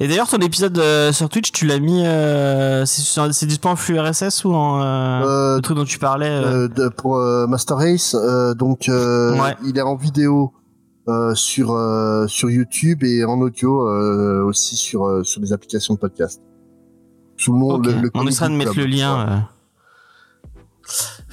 Et 0.00 0.08
d'ailleurs, 0.08 0.28
ton 0.28 0.38
épisode 0.38 0.78
euh, 0.78 1.12
sur 1.12 1.28
Twitch, 1.28 1.52
tu 1.52 1.66
l'as 1.66 1.78
mis. 1.80 2.02
Euh, 2.06 2.86
c'est 2.86 3.46
dispo 3.46 3.68
en 3.68 3.76
flux 3.76 3.98
RSS 3.98 4.44
ou 4.44 4.54
en 4.54 4.80
euh, 4.80 4.84
Euh, 5.26 5.56
le 5.56 5.62
truc 5.62 5.76
dont 5.76 5.84
tu 5.84 5.98
parlais 5.98 6.40
de- 6.68 6.88
pour 6.88 7.16
euh, 7.16 7.46
Master 7.46 7.76
Race, 7.76 8.14
euh, 8.14 8.54
donc 8.54 8.88
euh, 8.88 9.38
Ouais. 9.38 9.54
il 9.66 9.76
est 9.76 9.82
en 9.82 9.96
vidéo 9.96 10.52
euh, 11.08 11.34
sur 11.34 11.72
euh, 11.72 12.26
sur 12.26 12.48
YouTube 12.50 13.02
et 13.04 13.24
en 13.24 13.38
audio 13.40 13.86
euh, 13.88 14.42
aussi 14.44 14.76
sur 14.76 15.04
euh, 15.06 15.22
sur 15.24 15.40
les 15.42 15.52
applications 15.52 15.94
de 15.94 15.98
podcast. 15.98 16.40
Sous 17.36 17.52
le 17.52 17.58
nom 17.58 17.74
ok. 17.74 17.86
le, 17.86 17.92
le 18.00 18.10
On 18.14 18.26
essaiera 18.26 18.48
de 18.48 18.54
mettre 18.54 18.76
le 18.78 18.86
lien. 18.86 19.28
Euh... 19.28 19.36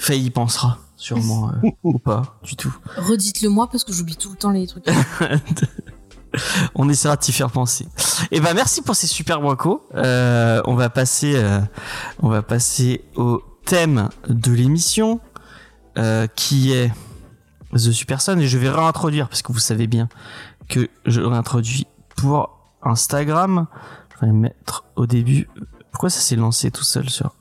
Faye 0.04 0.26
y 0.26 0.30
pensera 0.32 0.80
sûrement 0.98 1.50
euh, 1.50 1.70
ou 1.84 1.98
pas 1.98 2.38
du 2.44 2.58
tout. 2.58 2.76
Redites-le 2.98 3.48
moi 3.48 3.70
parce 3.70 3.86
que 3.86 3.94
j'oublie 3.94 4.18
tout 4.18 4.32
le 4.32 4.36
temps 4.36 4.52
les 4.52 4.68
trucs. 4.68 4.86
On 6.76 6.90
essaiera 6.90 7.16
de 7.16 7.22
t'y 7.22 7.32
faire 7.32 7.50
penser. 7.50 7.88
Et 8.32 8.42
ben 8.42 8.54
merci 8.54 8.82
pour 8.82 8.98
ces 8.98 9.08
super 9.08 9.40
brocos. 9.40 9.88
Euh, 9.96 10.62
on 10.66 10.76
va 10.76 10.90
passer, 10.90 11.36
euh, 11.36 11.62
on 12.22 12.28
va 12.28 12.42
passer 12.42 13.06
au 13.16 13.42
thème 13.66 14.10
de 14.28 14.52
l'émission 14.52 15.22
euh, 15.98 16.28
qui 16.36 16.74
est 16.74 16.92
The 17.72 17.92
Super 17.92 18.20
Son 18.20 18.40
et 18.40 18.48
je 18.48 18.58
vais 18.58 18.70
réintroduire 18.70 19.30
parce 19.30 19.42
que 19.42 19.54
vous 19.54 19.60
savez 19.60 19.88
bien 19.88 20.10
que 20.68 20.90
je 21.06 21.22
réintroduis 21.22 21.88
pour 22.18 22.60
Instagram. 22.82 23.68
Je 24.20 24.26
vais 24.26 24.34
mettre 24.34 24.84
au 24.98 25.06
début. 25.06 25.48
Pourquoi 25.92 26.10
ça 26.10 26.20
s'est 26.20 26.36
lancé 26.36 26.72
tout 26.72 26.84
seul 26.84 27.10
sur 27.10 27.32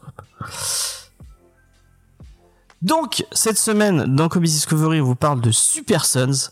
donc, 2.83 3.25
cette 3.33 3.59
semaine, 3.59 4.15
dans 4.15 4.29
Comics 4.29 4.51
Discovery, 4.51 5.01
on 5.01 5.05
vous 5.05 5.15
parle 5.15 5.41
de 5.41 5.51
Super 5.51 6.05
Sons, 6.05 6.51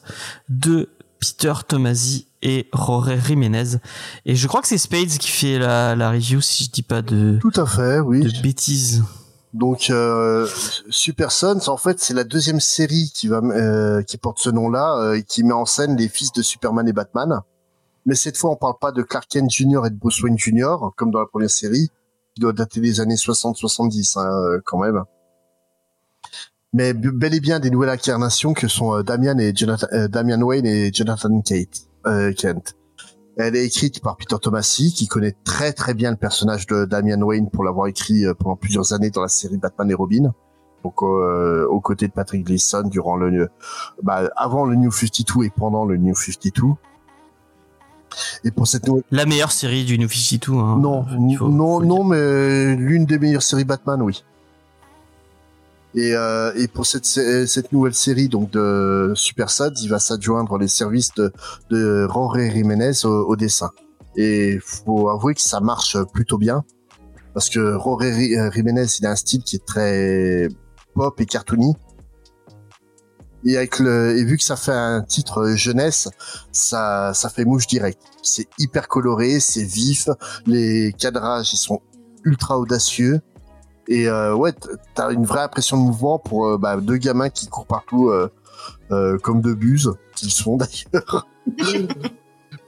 de 0.48 0.88
Peter 1.20 1.52
Tomasi 1.66 2.28
et 2.42 2.68
Jorge 2.72 3.18
Jiménez. 3.26 3.78
Et 4.24 4.34
je 4.34 4.46
crois 4.48 4.62
que 4.62 4.68
c'est 4.68 4.78
Spades 4.78 5.08
qui 5.08 5.28
fait 5.28 5.58
la, 5.58 5.94
la 5.94 6.10
review, 6.10 6.40
si 6.40 6.64
je 6.64 6.70
dis 6.70 6.82
pas 6.82 7.02
de, 7.02 7.38
Tout 7.40 7.52
à 7.56 7.66
fait, 7.66 8.00
oui. 8.00 8.20
de 8.20 8.42
bêtises. 8.42 9.04
Donc 9.52 9.90
euh, 9.90 10.46
Super 10.90 11.32
Sons, 11.32 11.68
en 11.68 11.76
fait, 11.76 11.98
c'est 11.98 12.14
la 12.14 12.24
deuxième 12.24 12.60
série 12.60 13.10
qui 13.12 13.26
va 13.26 13.38
euh, 13.38 14.02
qui 14.02 14.16
porte 14.16 14.38
ce 14.38 14.48
nom-là 14.48 14.96
euh, 14.98 15.14
et 15.14 15.24
qui 15.24 15.42
met 15.42 15.52
en 15.52 15.64
scène 15.64 15.96
les 15.96 16.08
fils 16.08 16.32
de 16.32 16.42
Superman 16.42 16.86
et 16.88 16.92
Batman. 16.92 17.40
Mais 18.06 18.14
cette 18.14 18.36
fois, 18.36 18.50
on 18.50 18.56
parle 18.56 18.78
pas 18.80 18.92
de 18.92 19.02
Clark 19.02 19.26
Kent 19.28 19.50
Jr. 19.50 19.86
et 19.86 19.90
de 19.90 19.96
Bruce 19.96 20.22
Wayne 20.22 20.38
Jr. 20.38 20.76
comme 20.96 21.10
dans 21.10 21.18
la 21.18 21.26
première 21.26 21.50
série, 21.50 21.90
qui 22.34 22.40
doit 22.40 22.52
dater 22.52 22.80
des 22.80 23.00
années 23.00 23.16
60-70 23.16 24.18
hein, 24.18 24.24
euh, 24.24 24.60
quand 24.64 24.78
même. 24.78 25.02
Mais 26.72 26.94
bel 26.94 27.34
et 27.34 27.40
bien 27.40 27.58
des 27.58 27.70
nouvelles 27.70 27.90
incarnations 27.90 28.52
que 28.54 28.68
sont 28.68 28.94
euh, 28.94 29.02
Damian 29.02 29.38
et 29.38 29.52
Jonathan, 29.54 29.88
euh, 29.92 30.08
Damian 30.08 30.40
Wayne 30.40 30.66
et 30.66 30.92
Jonathan 30.92 31.40
Kate, 31.40 31.88
euh, 32.06 32.32
Kent. 32.32 32.76
Elle 33.36 33.56
est 33.56 33.64
écrite 33.64 34.00
par 34.00 34.16
Peter 34.16 34.36
Tomasi, 34.40 34.92
qui 34.92 35.08
connaît 35.08 35.34
très 35.44 35.72
très 35.72 35.94
bien 35.94 36.10
le 36.10 36.16
personnage 36.16 36.66
de 36.66 36.84
Damian 36.84 37.20
Wayne 37.22 37.50
pour 37.50 37.64
l'avoir 37.64 37.86
écrit 37.86 38.24
pendant 38.38 38.56
plusieurs 38.56 38.92
années 38.92 39.10
dans 39.10 39.22
la 39.22 39.28
série 39.28 39.56
Batman 39.56 39.90
et 39.90 39.94
Robin. 39.94 40.32
Donc 40.84 41.02
euh, 41.02 41.66
aux 41.66 41.80
côtés 41.80 42.08
de 42.08 42.12
Patrick 42.12 42.44
Gleason 42.44 42.82
durant 42.88 43.16
le 43.16 43.48
bah, 44.02 44.30
avant 44.36 44.64
le 44.64 44.76
New 44.76 44.90
52 44.90 45.44
et 45.44 45.50
pendant 45.50 45.84
le 45.84 45.96
New 45.96 46.14
52. 46.14 46.68
Et 48.44 48.50
pour 48.50 48.66
cette 48.66 48.86
nouvelle 48.86 49.04
La 49.10 49.26
meilleure 49.26 49.52
série 49.52 49.84
du 49.84 49.98
New 49.98 50.08
52. 50.08 50.52
Hein. 50.52 50.78
non, 50.78 51.04
non, 51.48 51.80
non, 51.80 52.04
mais 52.04 52.74
l'une 52.76 53.04
des 53.04 53.18
meilleures 53.18 53.42
séries 53.42 53.64
Batman, 53.64 54.02
oui. 54.02 54.24
Et, 55.96 56.14
euh, 56.14 56.52
et 56.54 56.68
pour 56.68 56.86
cette, 56.86 57.04
cette 57.04 57.72
nouvelle 57.72 57.94
série 57.94 58.28
donc 58.28 58.50
de 58.50 59.12
Super 59.16 59.50
Sons, 59.50 59.72
il 59.82 59.88
va 59.88 59.98
s'adjoindre 59.98 60.56
les 60.56 60.68
services 60.68 61.12
de, 61.14 61.32
de 61.70 62.06
Jorge 62.06 62.50
Jiménez 62.52 63.04
au, 63.04 63.26
au 63.26 63.36
dessin. 63.36 63.70
Et 64.16 64.58
faut 64.64 65.08
avouer 65.08 65.34
que 65.34 65.40
ça 65.40 65.60
marche 65.60 65.96
plutôt 66.12 66.38
bien 66.38 66.64
parce 67.34 67.48
que 67.48 67.76
Ri- 67.76 68.36
euh, 68.36 68.50
Jiménez, 68.52 68.86
il 69.00 69.06
a 69.06 69.10
un 69.10 69.16
style 69.16 69.42
qui 69.42 69.56
est 69.56 69.64
très 69.64 70.48
pop 70.94 71.20
et 71.20 71.26
cartoony. 71.26 71.74
Et 73.44 73.56
avec 73.56 73.78
le, 73.78 74.18
et 74.18 74.24
vu 74.24 74.36
que 74.36 74.44
ça 74.44 74.54
fait 74.56 74.70
un 74.72 75.02
titre 75.02 75.52
jeunesse, 75.56 76.08
ça, 76.52 77.12
ça 77.14 77.30
fait 77.30 77.44
mouche 77.44 77.66
direct. 77.66 78.00
C'est 78.22 78.46
hyper 78.58 78.86
coloré, 78.86 79.40
c'est 79.40 79.64
vif, 79.64 80.08
les 80.46 80.92
cadrages 80.92 81.52
ils 81.54 81.56
sont 81.56 81.80
ultra 82.24 82.58
audacieux 82.58 83.20
et 83.88 84.08
euh, 84.08 84.34
ouais 84.34 84.52
t'as 84.94 85.12
une 85.12 85.24
vraie 85.24 85.42
impression 85.42 85.76
de 85.76 85.82
mouvement 85.82 86.18
pour 86.18 86.46
euh, 86.46 86.58
bah, 86.58 86.76
deux 86.76 86.96
gamins 86.96 87.30
qui 87.30 87.48
courent 87.48 87.66
partout 87.66 88.10
euh, 88.10 89.18
comme 89.18 89.40
deux 89.40 89.54
buses 89.54 89.92
qu'ils 90.14 90.30
sont 90.30 90.56
d'ailleurs. 90.92 91.26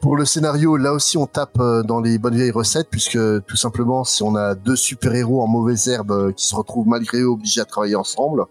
Pour 0.00 0.16
le 0.16 0.24
scénario 0.24 0.76
là 0.76 0.92
aussi 0.92 1.16
on 1.16 1.26
tape 1.26 1.58
dans 1.84 2.00
les 2.00 2.18
bonnes 2.18 2.34
vieilles 2.34 2.50
recettes 2.50 2.88
puisque 2.90 3.18
tout 3.44 3.56
simplement 3.56 4.04
si 4.04 4.22
on 4.22 4.34
a 4.34 4.54
deux 4.54 4.76
super 4.76 5.14
héros 5.14 5.42
en 5.42 5.46
mauvaise 5.46 5.88
herbe 5.88 6.32
qui 6.32 6.46
se 6.46 6.54
retrouvent 6.54 6.88
malgré 6.88 7.20
eux 7.20 7.28
obligés 7.28 7.60
à 7.60 7.64
travailler 7.64 7.96
ensemble 7.96 8.46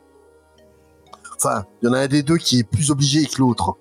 enfin 1.35 1.65
il 1.81 1.87
y 1.87 1.91
en 1.91 1.93
a 1.93 1.99
un 1.99 2.07
des 2.07 2.23
deux 2.23 2.37
qui 2.37 2.59
est 2.59 2.63
plus 2.63 2.91
obligé 2.91 3.25
que 3.25 3.39
l'autre 3.39 3.75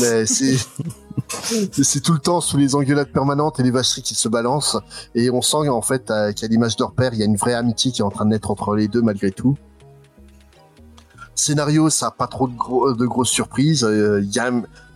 mais 0.00 0.26
c'est 0.26 0.56
c'est- 1.72 2.00
tout 2.00 2.12
le 2.12 2.18
temps 2.18 2.40
sous 2.40 2.56
les 2.56 2.74
engueulades 2.74 3.10
permanentes 3.10 3.58
et 3.60 3.62
les 3.62 3.70
vacheries 3.70 4.02
qui 4.02 4.14
se 4.14 4.28
balancent. 4.28 4.76
Et 5.14 5.30
on 5.30 5.42
sent 5.42 5.68
en 5.68 5.82
fait 5.82 6.06
qu'à 6.06 6.46
l'image 6.46 6.76
de 6.76 6.82
leur 6.82 6.92
père, 6.92 7.12
il 7.14 7.18
y 7.18 7.22
a 7.22 7.26
une 7.26 7.36
vraie 7.36 7.54
amitié 7.54 7.92
qui 7.92 8.00
est 8.02 8.04
en 8.04 8.10
train 8.10 8.24
de 8.24 8.30
naître 8.30 8.50
entre 8.50 8.74
les 8.74 8.88
deux 8.88 9.02
malgré 9.02 9.30
tout. 9.30 9.56
Scénario, 11.34 11.90
ça 11.90 12.06
a 12.06 12.10
pas 12.10 12.26
trop 12.26 12.48
de, 12.48 12.54
gros, 12.56 12.92
de 12.94 13.06
grosses 13.06 13.28
surprises. 13.30 13.84
Euh, 13.84 14.22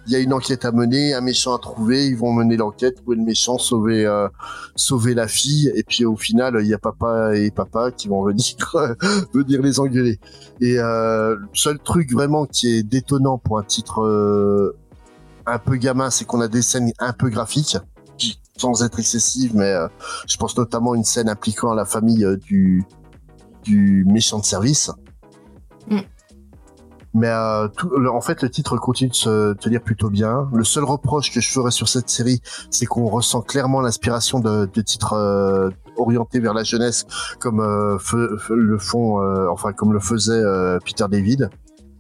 il 0.06 0.12
y 0.12 0.16
a 0.16 0.18
une 0.18 0.32
enquête 0.32 0.64
à 0.64 0.72
mener, 0.72 1.14
un 1.14 1.20
méchant 1.20 1.54
à 1.54 1.58
trouver. 1.58 2.06
Ils 2.06 2.16
vont 2.16 2.32
mener 2.32 2.56
l'enquête, 2.56 2.96
trouver 2.96 3.16
le 3.16 3.22
méchant, 3.22 3.58
sauver, 3.58 4.06
euh, 4.06 4.28
sauver 4.74 5.14
la 5.14 5.28
fille. 5.28 5.72
Et 5.74 5.82
puis 5.82 6.04
au 6.04 6.16
final, 6.16 6.58
il 6.60 6.66
y 6.66 6.74
a 6.74 6.78
papa 6.78 7.36
et 7.36 7.50
papa 7.50 7.90
qui 7.90 8.08
vont 8.08 8.24
venir, 8.24 8.56
venir 9.34 9.62
les 9.62 9.78
engueuler. 9.78 10.18
Et 10.60 10.78
euh, 10.78 11.36
le 11.36 11.48
seul 11.52 11.78
truc 11.78 12.12
vraiment 12.12 12.46
qui 12.46 12.68
est 12.68 12.82
détonnant 12.82 13.38
pour 13.38 13.58
un 13.58 13.62
titre 13.62 14.02
euh, 14.02 14.76
un 15.46 15.58
peu 15.58 15.76
gamin, 15.76 16.10
c'est 16.10 16.24
qu'on 16.24 16.40
a 16.40 16.48
des 16.48 16.62
scènes 16.62 16.92
un 16.98 17.12
peu 17.12 17.28
graphiques, 17.28 17.76
sans 18.56 18.82
être 18.82 18.98
excessives, 18.98 19.54
mais 19.54 19.72
euh, 19.72 19.88
je 20.26 20.36
pense 20.36 20.56
notamment 20.56 20.92
à 20.92 20.96
une 20.96 21.04
scène 21.04 21.28
impliquant 21.28 21.74
la 21.74 21.84
famille 21.84 22.24
euh, 22.24 22.36
du 22.36 22.84
du 23.64 24.04
méchant 24.06 24.38
de 24.38 24.44
service. 24.44 24.90
Mm. 25.88 25.98
Mais 27.12 27.28
euh, 27.28 27.68
tout, 27.68 27.90
en 28.06 28.20
fait, 28.20 28.42
le 28.42 28.50
titre 28.50 28.76
continue 28.76 29.10
de 29.10 29.14
se 29.14 29.52
tenir 29.54 29.82
plutôt 29.82 30.10
bien. 30.10 30.48
Le 30.52 30.64
seul 30.64 30.84
reproche 30.84 31.32
que 31.32 31.40
je 31.40 31.50
ferais 31.50 31.72
sur 31.72 31.88
cette 31.88 32.08
série, 32.08 32.40
c'est 32.70 32.86
qu'on 32.86 33.06
ressent 33.06 33.42
clairement 33.42 33.80
l'inspiration 33.80 34.38
de, 34.38 34.66
de 34.72 34.80
titres 34.80 35.14
euh, 35.14 35.70
orientés 35.96 36.38
vers 36.38 36.54
la 36.54 36.62
jeunesse, 36.62 37.06
comme 37.40 37.60
euh, 37.60 37.98
le 38.50 38.78
font, 38.78 39.20
euh, 39.20 39.48
enfin 39.50 39.72
comme 39.72 39.92
le 39.92 40.00
faisait 40.00 40.32
euh, 40.32 40.78
Peter 40.84 41.06
David. 41.10 41.50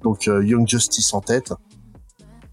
Donc 0.02 0.28
euh, 0.28 0.44
Young 0.44 0.66
Justice 0.66 1.12
en 1.12 1.20
tête. 1.20 1.52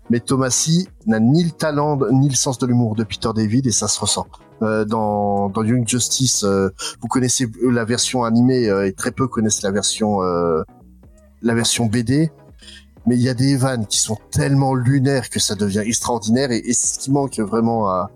Mais 0.10 0.20
Tomasi 0.20 0.88
n'a 1.06 1.20
ni 1.20 1.44
le 1.44 1.52
talent 1.52 2.00
ni 2.12 2.30
le 2.30 2.36
sens 2.36 2.58
de 2.58 2.66
l'humour 2.66 2.96
de 2.96 3.04
Peter 3.04 3.30
David 3.36 3.68
et 3.68 3.72
ça 3.72 3.88
se 3.88 4.00
ressent. 4.00 4.28
Euh, 4.64 4.86
dans, 4.86 5.50
dans 5.50 5.64
Young 5.64 5.88
Justice, 5.88 6.44
euh, 6.44 6.70
vous 7.02 7.08
connaissez 7.08 7.46
la 7.62 7.86
version 7.86 8.24
animée 8.24 8.70
euh, 8.70 8.88
et 8.88 8.94
très 8.94 9.12
peu 9.12 9.28
connaissent 9.28 9.62
la 9.62 9.72
version 9.72 10.22
la 11.44 11.54
version 11.54 11.86
BD. 11.86 12.32
Mais 13.08 13.16
il 13.16 13.22
y 13.22 13.30
a 13.30 13.34
des 13.34 13.56
vannes 13.56 13.88
qui 13.88 13.98
sont 14.00 14.18
tellement 14.32 14.76
lunaires 14.76 15.30
que 15.30 15.40
ça 15.40 15.56
devient 15.56 15.84
extraordinaire 15.86 16.52
et, 16.52 16.74
ce 16.74 17.00
qui 17.00 17.12
manque 17.12 17.40
vraiment 17.40 17.88
à, 17.88 18.12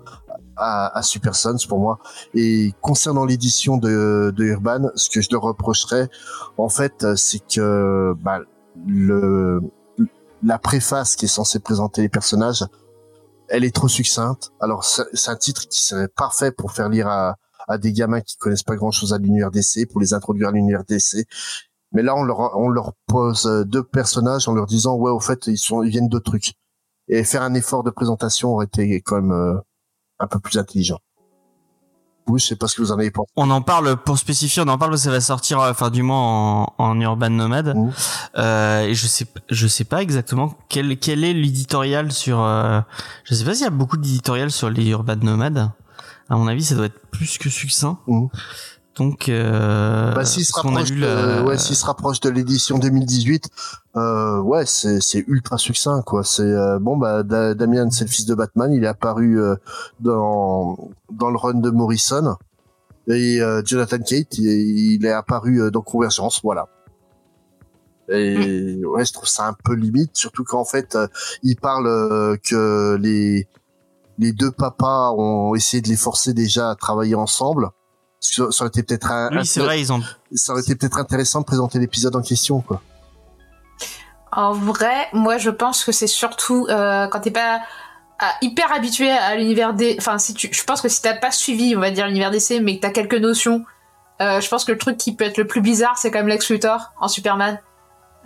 à, 0.57 0.97
à 0.97 1.01
Super 1.01 1.35
Sons 1.35 1.57
pour 1.67 1.79
moi. 1.79 1.99
Et 2.33 2.73
concernant 2.81 3.25
l'édition 3.25 3.77
de, 3.77 4.33
de 4.35 4.43
Urban, 4.43 4.89
ce 4.95 5.09
que 5.09 5.21
je 5.21 5.29
leur 5.31 5.41
reprocherais, 5.41 6.09
en 6.57 6.69
fait, 6.69 7.15
c'est 7.15 7.39
que 7.39 8.13
bah, 8.21 8.41
le 8.85 9.61
la 10.43 10.57
préface 10.57 11.15
qui 11.15 11.25
est 11.25 11.27
censée 11.27 11.59
présenter 11.59 12.01
les 12.01 12.09
personnages, 12.09 12.65
elle 13.47 13.63
est 13.63 13.75
trop 13.75 13.87
succincte. 13.87 14.51
Alors 14.59 14.83
c'est 14.83 15.29
un 15.29 15.35
titre 15.35 15.67
qui 15.67 15.81
serait 15.81 16.07
parfait 16.07 16.51
pour 16.51 16.71
faire 16.71 16.89
lire 16.89 17.07
à, 17.07 17.35
à 17.67 17.77
des 17.77 17.93
gamins 17.93 18.21
qui 18.21 18.37
connaissent 18.37 18.63
pas 18.63 18.75
grand 18.75 18.91
chose 18.91 19.13
à 19.13 19.17
l'univers 19.17 19.51
DC, 19.51 19.87
pour 19.89 20.01
les 20.01 20.13
introduire 20.13 20.49
à 20.49 20.51
l'univers 20.51 20.83
DC. 20.83 21.25
Mais 21.93 22.03
là, 22.03 22.15
on 22.15 22.23
leur, 22.23 22.57
on 22.57 22.69
leur 22.69 22.93
pose 23.07 23.45
euh, 23.47 23.65
deux 23.65 23.83
personnages 23.83 24.47
en 24.47 24.53
leur 24.53 24.65
disant, 24.65 24.95
ouais, 24.95 25.11
au 25.11 25.19
fait, 25.19 25.47
ils 25.47 25.57
sont, 25.57 25.83
ils 25.83 25.89
viennent 25.89 26.09
de 26.09 26.19
trucs. 26.19 26.53
Et 27.07 27.23
faire 27.23 27.41
un 27.41 27.53
effort 27.53 27.83
de 27.83 27.89
présentation 27.89 28.53
aurait 28.53 28.65
été 28.65 29.01
quand 29.01 29.15
même 29.15 29.31
euh, 29.31 29.57
un 30.21 30.27
peu 30.27 30.39
plus 30.39 30.57
intelligent. 30.57 30.99
coup, 32.25 32.37
je 32.37 32.45
sais 32.45 32.55
pas 32.55 32.67
ce 32.67 32.75
que 32.75 32.81
vous 32.81 32.91
en 32.91 32.99
avez 32.99 33.11
pensé. 33.11 33.29
On 33.35 33.49
en 33.49 33.61
parle 33.61 33.97
pour 33.97 34.17
spécifier, 34.17 34.61
on 34.65 34.67
en 34.69 34.77
parle 34.77 34.91
parce 34.91 35.01
que 35.01 35.05
ça 35.05 35.11
va 35.11 35.19
sortir, 35.21 35.59
euh, 35.59 35.71
enfin 35.71 35.89
du 35.89 36.03
moins 36.03 36.21
en, 36.21 36.73
en 36.77 37.01
Urban 37.01 37.29
Nomad. 37.29 37.75
Mhm. 37.75 37.91
Euh, 38.37 38.81
et 38.83 38.93
je 38.93 39.07
sais, 39.07 39.25
je 39.49 39.67
sais 39.67 39.83
pas 39.83 40.01
exactement 40.01 40.55
quel 40.69 40.97
quel 40.97 41.23
est 41.23 41.33
l'éditorial 41.33 42.11
sur. 42.11 42.39
Euh, 42.39 42.79
je 43.25 43.33
sais 43.33 43.43
pas 43.43 43.53
s'il 43.53 43.63
y 43.63 43.67
a 43.67 43.71
beaucoup 43.71 43.97
d'éditorial 43.97 44.51
sur 44.51 44.69
les 44.69 44.87
Urban 44.89 45.17
Nomad. 45.17 45.71
À 46.29 46.35
mon 46.37 46.47
avis, 46.47 46.63
ça 46.63 46.75
doit 46.75 46.85
être 46.85 47.01
plus 47.11 47.37
que 47.37 47.49
succinct. 47.49 47.99
Mhm. 48.07 48.29
Donc, 48.97 49.29
euh, 49.29 50.13
Bah, 50.13 50.25
s'il 50.25 50.43
se 50.45 50.51
rapproche, 50.53 50.91
de, 50.91 51.05
la- 51.05 51.43
ouais, 51.43 51.57
s'il 51.57 51.75
se 51.77 51.85
rapproche 51.85 52.19
de 52.19 52.29
l'édition 52.29 52.77
2018, 52.77 53.49
euh, 53.95 54.39
ouais, 54.41 54.65
c'est, 54.65 54.99
c'est 54.99 55.23
ultra 55.27 55.57
succinct, 55.57 56.01
quoi. 56.01 56.23
C'est 56.25 56.41
euh, 56.43 56.77
bon, 56.77 56.97
bah, 56.97 57.23
Da- 57.23 57.53
Damian, 57.53 57.89
c'est 57.89 58.03
le 58.03 58.09
fils 58.09 58.25
de 58.25 58.35
Batman. 58.35 58.71
Il 58.73 58.83
est 58.83 58.87
apparu 58.87 59.39
euh, 59.41 59.55
dans 60.01 60.89
dans 61.09 61.29
le 61.29 61.37
run 61.37 61.55
de 61.55 61.69
Morrison 61.69 62.35
et 63.07 63.41
euh, 63.41 63.61
Jonathan 63.65 63.97
Kate, 63.97 64.37
il, 64.37 64.45
il 64.95 65.05
est 65.05 65.11
apparu 65.11 65.61
euh, 65.61 65.71
dans 65.71 65.81
Convergence, 65.81 66.41
voilà. 66.43 66.67
Et 68.09 68.81
ouais, 68.85 69.05
je 69.05 69.13
trouve 69.13 69.27
ça 69.27 69.47
un 69.47 69.53
peu 69.63 69.73
limite, 69.73 70.17
surtout 70.17 70.43
qu'en 70.43 70.65
fait, 70.65 70.95
euh, 70.95 71.07
il 71.43 71.55
parle 71.55 71.87
euh, 71.87 72.35
que 72.43 72.97
les 72.99 73.47
les 74.17 74.33
deux 74.33 74.51
papas 74.51 75.11
ont 75.13 75.55
essayé 75.55 75.81
de 75.81 75.87
les 75.87 75.95
forcer 75.95 76.33
déjà 76.33 76.69
à 76.71 76.75
travailler 76.75 77.15
ensemble. 77.15 77.69
Ça 78.21 78.43
aurait 78.43 78.67
été 78.67 78.83
peut-être 78.83 79.11
un, 79.11 79.29
Oui, 79.31 79.45
c'est 79.45 79.61
vrai, 79.61 79.81
ils 79.81 79.91
ont. 79.91 80.01
ça 80.33 80.53
aurait 80.53 80.61
été 80.61 80.75
peut-être 80.75 80.99
intéressant 80.99 81.41
de 81.41 81.45
présenter 81.45 81.79
l'épisode 81.79 82.15
en 82.15 82.21
question, 82.21 82.61
quoi. 82.61 82.81
En 84.31 84.53
vrai, 84.53 85.09
moi 85.11 85.37
je 85.37 85.49
pense 85.49 85.83
que 85.83 85.91
c'est 85.91 86.07
surtout 86.07 86.65
euh, 86.69 87.07
quand 87.07 87.19
t'es 87.19 87.31
pas 87.31 87.57
euh, 88.21 88.25
hyper 88.41 88.71
habitué 88.71 89.11
à 89.11 89.35
l'univers 89.35 89.73
des, 89.73 89.95
enfin 89.97 90.17
si 90.19 90.33
tu, 90.33 90.49
je 90.53 90.63
pense 90.63 90.79
que 90.79 90.87
si 90.87 91.01
t'as 91.01 91.15
pas 91.15 91.31
suivi, 91.31 91.75
on 91.75 91.81
va 91.81 91.91
dire 91.91 92.07
l'univers 92.07 92.31
DC, 92.31 92.61
mais 92.61 92.77
que 92.77 92.81
t'as 92.81 92.91
quelques 92.91 93.15
notions, 93.15 93.65
euh, 94.21 94.39
je 94.39 94.47
pense 94.47 94.63
que 94.63 94.71
le 94.71 94.77
truc 94.77 94.95
qui 94.97 95.13
peut 95.13 95.25
être 95.25 95.37
le 95.37 95.47
plus 95.47 95.59
bizarre, 95.59 95.97
c'est 95.97 96.11
quand 96.11 96.19
même 96.19 96.29
Lex 96.29 96.49
Luthor 96.49 96.93
en 97.01 97.09
Superman. 97.09 97.59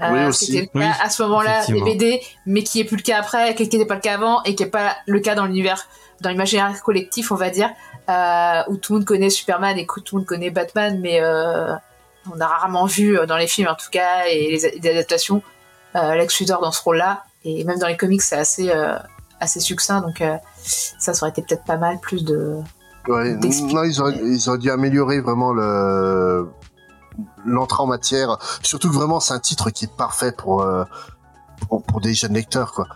Euh, 0.02 0.10
Oui, 0.12 0.26
aussi. 0.26 0.46
C'était 0.48 0.60
le 0.62 0.66
cas 0.66 0.72
Oui, 0.74 0.86
à 1.02 1.10
ce 1.10 1.24
moment-là 1.24 1.66
des. 1.66 1.82
BD, 1.82 2.22
mais 2.46 2.64
qui 2.64 2.82
est 2.82 2.84
plus 2.84 2.98
le 2.98 3.02
cas 3.02 3.20
après, 3.20 3.56
qui 3.56 3.64
n'était 3.64 3.86
pas 3.86 3.96
le 3.96 4.02
cas 4.02 4.14
avant, 4.16 4.44
et 4.44 4.56
qui 4.56 4.64
est 4.64 4.68
pas 4.68 4.96
le 5.08 5.20
cas 5.20 5.36
dans 5.36 5.46
l'univers, 5.46 5.88
dans 6.22 6.30
l'imaginaire 6.30 6.82
collectif, 6.84 7.32
on 7.32 7.36
va 7.36 7.50
dire, 7.50 7.70
euh, 8.10 8.62
où 8.68 8.78
tout 8.78 8.94
le 8.94 9.00
monde 9.00 9.06
connaît 9.08 9.30
Superman 9.30 9.78
et 9.78 9.86
que 9.86 10.00
tout 10.02 10.16
le 10.16 10.22
monde 10.22 10.28
connaît 10.28 10.50
Batman, 10.50 11.00
mais 11.02 11.22
euh, 11.22 11.74
on 12.34 12.40
a 12.40 12.48
rarement 12.48 12.86
vu 12.86 13.18
dans 13.28 13.38
les 13.38 13.48
films 13.48 13.68
en 13.70 13.76
tout 13.76 13.90
cas 13.92 14.26
et 14.28 14.52
les, 14.52 14.80
les 14.82 14.90
adaptations 14.90 15.42
euh, 15.96 16.16
Lex 16.16 16.40
Luthor 16.40 16.62
dans 16.62 16.72
ce 16.72 16.82
rôle-là 16.82 17.24
et 17.44 17.64
même 17.64 17.80
dans 17.80 17.88
les 17.88 17.98
comics 17.98 18.22
c'est 18.22 18.36
assez 18.36 18.70
euh, 18.70 18.98
assez 19.40 19.60
succinct 19.60 20.02
donc 20.02 20.22
euh, 20.22 20.36
ça 20.64 21.14
ça 21.14 21.24
aurait 21.26 21.32
été 21.32 21.42
peut-être 21.42 21.64
pas 21.64 21.78
mal 21.78 22.00
plus 22.00 22.24
de 22.24 22.58
Ouais, 23.08 23.36
non, 23.36 23.84
ils 23.84 24.02
auraient, 24.02 24.18
ils 24.18 24.50
auraient 24.50 24.58
dû 24.58 24.72
améliorer 24.72 25.20
vraiment 25.20 25.54
le 25.54 26.48
l'entrée 27.46 27.82
en 27.84 27.88
matière. 27.88 28.38
Surtout 28.64 28.90
que 28.90 28.96
vraiment, 28.96 29.20
c'est 29.20 29.34
un 29.34 29.40
titre 29.40 29.70
qui 29.70 29.86
est 29.86 29.96
parfait 29.96 30.32
pour 30.32 30.62
euh, 30.62 30.84
pour, 31.68 31.84
pour 31.84 32.02
des 32.02 32.14
jeunes 32.14 32.34
lecteurs, 32.34 32.72
quoi. 32.74 32.88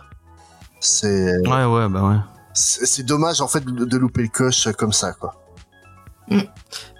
C'est 0.80 1.36
Ouais, 1.46 1.64
ouais, 1.64 1.88
bah 1.88 2.02
ouais. 2.08 2.16
c'est 2.54 2.86
c'est 2.86 3.02
dommage 3.02 3.40
en 3.40 3.48
fait 3.48 3.64
de, 3.64 3.84
de 3.84 3.96
louper 3.98 4.22
le 4.22 4.28
coche 4.28 4.68
comme 4.78 4.92
ça, 4.92 5.12
quoi. 5.12 5.34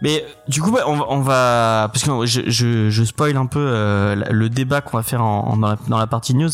Mais 0.02 0.24
du 0.48 0.60
coup, 0.60 0.74
on, 0.86 0.96
va- 0.96 1.06
on 1.08 1.20
va 1.20 1.90
parce 1.92 2.04
que 2.04 2.26
je, 2.26 2.40
je, 2.50 2.90
je 2.90 3.04
spoil 3.04 3.36
un 3.36 3.46
peu 3.46 3.60
euh, 3.60 4.16
le 4.30 4.48
débat 4.48 4.80
qu'on 4.80 4.96
va 4.96 5.02
faire 5.02 5.22
en, 5.22 5.52
en- 5.52 5.56
dans, 5.56 5.98
la, 5.98 6.06
partie 6.06 6.34
news. 6.34 6.50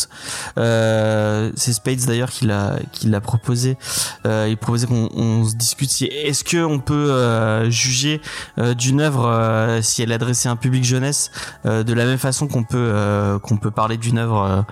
Euh, 0.59 1.51
c'est 1.55 1.73
Spades 1.73 2.05
d'ailleurs 2.07 2.31
qui 2.31 2.45
l'a 2.47 2.77
qui 2.93 3.09
l'a 3.09 3.21
proposé. 3.21 3.79
Euh, 4.27 4.47
il 4.49 4.57
proposait 4.57 4.87
qu'on 4.87 5.09
on 5.15 5.45
se 5.45 5.55
discute 5.55 5.91
si 5.91 6.05
est-ce 6.07 6.45
que 6.45 6.63
on 6.65 6.81
peut 6.81 7.11
euh, 7.13 7.71
juger 7.71 8.21
euh, 8.59 8.75
d'une 8.75 9.01
œuvre 9.01 9.27
euh, 9.27 9.81
si 9.81 10.03
elle 10.03 10.13
à 10.13 10.51
un 10.51 10.57
public 10.57 10.85
jeunesse 10.85 11.31
de 11.65 11.93
la 11.95 12.05
même 12.05 12.19
façon 12.19 12.49
qu'on 12.49 12.65
peut 12.65 13.39
qu'on 13.43 13.57
peut 13.57 13.71
parler 13.71 13.97
d'une 13.97 14.19
œuvre 14.19 14.65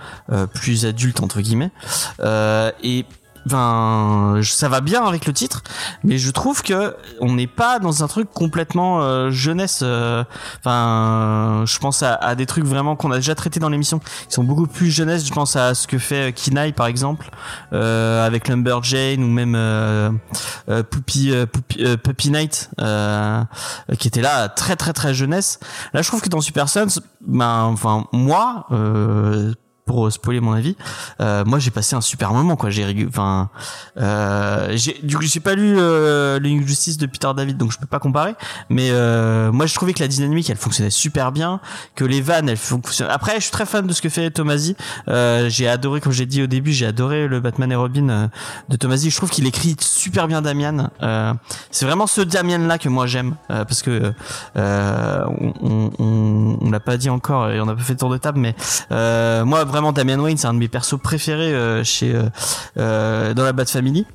plus 0.53 0.85
adulte 0.85 1.21
entre 1.21 1.41
guillemets. 1.41 1.71
Et 2.83 3.05
Je- 3.47 4.51
ça 4.51 4.69
va 4.69 4.81
bien 4.81 5.03
avec 5.05 5.25
le 5.27 5.33
titre, 5.33 5.61
mais 6.03 6.17
je 6.17 6.31
trouve 6.31 6.61
que 6.63 6.95
on 7.21 7.33
n'est 7.33 7.47
pas 7.47 7.79
dans 7.79 8.03
un 8.03 8.07
truc 8.07 8.29
complètement 8.33 9.01
euh, 9.01 9.29
jeunesse. 9.31 9.81
euh, 9.83 10.23
Enfin, 10.59 11.63
je 11.65 11.77
pense 11.79 12.01
à, 12.03 12.15
à 12.15 12.35
des 12.35 12.45
trucs 12.45 12.65
vraiment 12.65 12.95
qu'on 12.95 13.11
a 13.11 13.17
déjà 13.17 13.35
traités 13.35 13.59
dans 13.59 13.69
l'émission, 13.69 13.99
qui 13.99 14.33
sont 14.33 14.43
beaucoup 14.43 14.65
plus 14.67 14.89
jeunesse. 14.89 15.25
Je 15.27 15.33
pense 15.33 15.55
à 15.55 15.73
ce 15.75 15.87
que 15.87 15.97
fait 15.99 16.29
euh, 16.29 16.31
Kinaï 16.31 16.73
par 16.73 16.87
exemple, 16.87 17.29
euh, 17.73 18.25
avec 18.25 18.47
Lumberjane 18.47 19.23
ou 19.23 19.27
même 19.27 19.53
euh, 19.55 20.09
euh, 20.69 20.81
Poopy, 20.83 21.31
euh, 21.31 21.45
Poopy- 21.45 21.83
euh, 21.85 21.97
Puppy 21.97 22.31
Night, 22.31 22.69
euh, 22.81 23.43
qui 23.99 24.07
était 24.07 24.21
là 24.21 24.49
très 24.49 24.75
très 24.75 24.93
très 24.93 25.13
jeunesse. 25.13 25.59
Là, 25.93 26.01
je 26.01 26.07
trouve 26.07 26.21
que 26.21 26.29
dans 26.29 26.41
Super 26.41 26.67
Sons, 26.69 26.99
ben, 27.25 27.63
enfin 27.63 28.05
moi. 28.11 28.65
Euh, 29.87 29.91
pour 29.91 30.11
spoiler 30.11 30.39
mon 30.39 30.53
avis, 30.53 30.75
euh, 31.21 31.45
moi 31.45 31.59
j'ai 31.59 31.69
passé 31.71 31.95
un 31.95 32.01
super 32.01 32.33
moment 32.33 32.55
quoi. 32.55 32.69
J'ai, 32.71 33.05
enfin, 33.07 33.49
euh, 33.97 34.71
j'ai, 34.75 34.97
du 35.03 35.15
coup 35.15 35.23
j'ai 35.23 35.39
pas 35.39 35.53
lu 35.53 35.75
euh, 35.77 36.39
l'injustice 36.39 36.97
de 36.97 37.05
Peter 37.05 37.29
David 37.35 37.57
donc 37.57 37.71
je 37.71 37.77
peux 37.77 37.85
pas 37.85 37.99
comparer. 37.99 38.33
Mais 38.69 38.89
euh, 38.91 39.51
moi 39.51 39.67
je 39.67 39.75
trouvais 39.75 39.93
que 39.93 39.99
la 39.99 40.07
dynamique 40.07 40.49
elle 40.49 40.57
fonctionnait 40.57 40.89
super 40.89 41.31
bien, 41.31 41.59
que 41.95 42.03
les 42.03 42.21
vannes 42.21 42.49
elles 42.49 42.57
fonctionnent. 42.57 43.09
Après 43.11 43.35
je 43.35 43.41
suis 43.41 43.51
très 43.51 43.65
fan 43.65 43.85
de 43.85 43.93
ce 43.93 44.01
que 44.01 44.09
fait 44.09 44.31
Tomasi. 44.31 44.75
Euh, 45.07 45.49
j'ai 45.49 45.67
adoré 45.67 46.01
comme 46.01 46.13
j'ai 46.13 46.25
dit 46.25 46.41
au 46.41 46.47
début 46.47 46.73
j'ai 46.73 46.87
adoré 46.87 47.27
le 47.27 47.39
Batman 47.39 47.71
et 47.71 47.75
Robin 47.75 48.09
euh, 48.09 48.27
de 48.69 48.75
Tomasi. 48.77 49.11
Je 49.11 49.17
trouve 49.17 49.29
qu'il 49.29 49.45
écrit 49.45 49.75
super 49.79 50.27
bien 50.27 50.41
Damian. 50.41 50.89
Euh, 51.03 51.33
c'est 51.69 51.85
vraiment 51.85 52.07
ce 52.07 52.21
Damian 52.21 52.59
là 52.59 52.79
que 52.79 52.89
moi 52.89 53.05
j'aime 53.05 53.35
euh, 53.51 53.63
parce 53.65 53.83
que 53.83 54.13
euh, 54.57 55.25
on, 55.27 55.53
on, 55.61 55.91
on, 55.99 56.57
on 56.61 56.71
l'a 56.71 56.79
pas 56.79 56.97
dit 56.97 57.09
encore 57.09 57.49
et 57.51 57.61
on 57.61 57.67
a 57.67 57.75
pas 57.75 57.83
fait 57.83 57.93
le 57.93 57.99
tour 57.99 58.09
de 58.09 58.17
table 58.17 58.39
mais 58.39 58.55
euh, 58.91 59.45
moi 59.45 59.63
vraiment 59.75 59.91
Damian 59.91 60.19
Wayne 60.19 60.37
c'est 60.37 60.47
un 60.47 60.53
de 60.53 60.59
mes 60.59 60.67
persos 60.67 60.97
préférés 61.01 61.53
euh, 61.53 61.83
chez 61.83 62.13
euh, 62.15 62.23
euh, 62.77 63.33
dans 63.33 63.43
la 63.43 63.53
Bat 63.53 63.65
Family. 63.65 64.05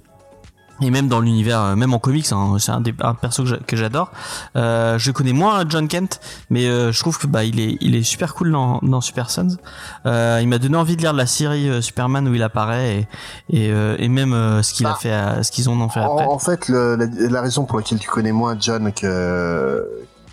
Et 0.82 0.88
même 0.90 1.08
dans 1.08 1.20
l'univers 1.20 1.76
même 1.76 1.92
en 1.92 1.98
comics 1.98 2.24
hein, 2.32 2.56
c'est 2.58 2.72
un 2.72 2.80
des 2.80 2.94
un 3.02 3.12
perso 3.12 3.42
que 3.42 3.48
j'a- 3.50 3.58
que 3.58 3.76
j'adore. 3.76 4.10
Euh, 4.56 4.98
je 4.98 5.10
connais 5.10 5.34
moins 5.34 5.64
John 5.68 5.88
Kent 5.88 6.20
mais 6.48 6.64
euh, 6.68 6.90
je 6.90 6.98
trouve 7.00 7.18
que 7.18 7.26
bah 7.26 7.44
il 7.44 7.60
est 7.60 7.76
il 7.82 7.94
est 7.94 8.02
super 8.02 8.34
cool 8.34 8.50
dans, 8.52 8.78
dans 8.80 9.02
Super 9.02 9.28
Sons. 9.28 9.58
Euh, 10.06 10.38
il 10.40 10.48
m'a 10.48 10.56
donné 10.56 10.78
envie 10.78 10.96
de 10.96 11.02
lire 11.02 11.12
la 11.12 11.26
série 11.26 11.82
Superman 11.82 12.26
où 12.28 12.34
il 12.34 12.42
apparaît 12.42 13.06
et 13.52 13.66
et, 13.66 13.70
et 13.98 14.08
même 14.08 14.32
ce 14.62 14.72
qu'il 14.72 14.86
a 14.86 14.92
Bah, 14.92 14.98
fait 14.98 15.12
à- 15.12 15.42
ce 15.42 15.52
qu'ils 15.52 15.68
ont 15.68 15.78
en 15.82 15.90
fait 15.90 16.00
après. 16.00 16.24
En, 16.24 16.32
en 16.32 16.38
fait, 16.38 16.66
le- 16.70 16.96
la, 16.96 17.04
la 17.28 17.40
raison 17.42 17.66
pour 17.66 17.76
laquelle 17.76 17.98
tu 17.98 18.08
connais 18.08 18.32
moins 18.32 18.56
John 18.58 18.90
que 18.94 19.86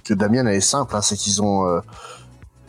que 0.06 0.14
Damien, 0.14 0.46
elle 0.48 0.56
est 0.56 0.62
simple, 0.62 0.96
hein, 0.96 1.02
c'est 1.02 1.18
qu'ils 1.18 1.42
ont 1.42 1.82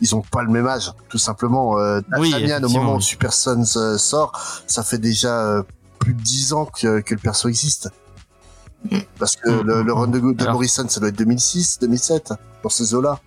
ils 0.01 0.15
ont 0.15 0.21
pas 0.21 0.43
le 0.43 0.49
même 0.49 0.67
âge, 0.67 0.91
tout 1.09 1.17
simplement. 1.17 1.77
Euh, 1.77 2.01
Oui, 2.17 2.31
Damien, 2.31 2.63
au 2.63 2.69
moment 2.69 2.95
où. 2.95 3.01
Super 3.01 3.33
Sons 3.33 3.63
euh, 3.77 3.97
sort, 3.97 4.31
ça 4.67 4.83
fait 4.83 4.97
déjà 4.97 5.39
euh, 5.41 5.63
plus 5.99 6.13
de 6.13 6.21
10 6.21 6.53
ans 6.53 6.65
que, 6.65 7.01
que 7.01 7.13
le 7.15 7.19
perso 7.19 7.49
existe. 7.49 7.89
Parce 9.17 9.35
que 9.35 9.49
Mm, 9.49 9.61
le, 9.67 9.83
mm, 9.83 9.85
le 9.87 9.93
run 9.93 10.07
de, 10.07 10.19
de 10.19 10.41
Alors- 10.41 10.53
Morrison, 10.53 10.85
ça 10.87 10.99
doit 11.01 11.09
être 11.09 11.17
2006, 11.17 11.79
2007, 11.81 12.33
dans 12.63 12.69
ces 12.69 12.93
eaux-là. 12.93 13.19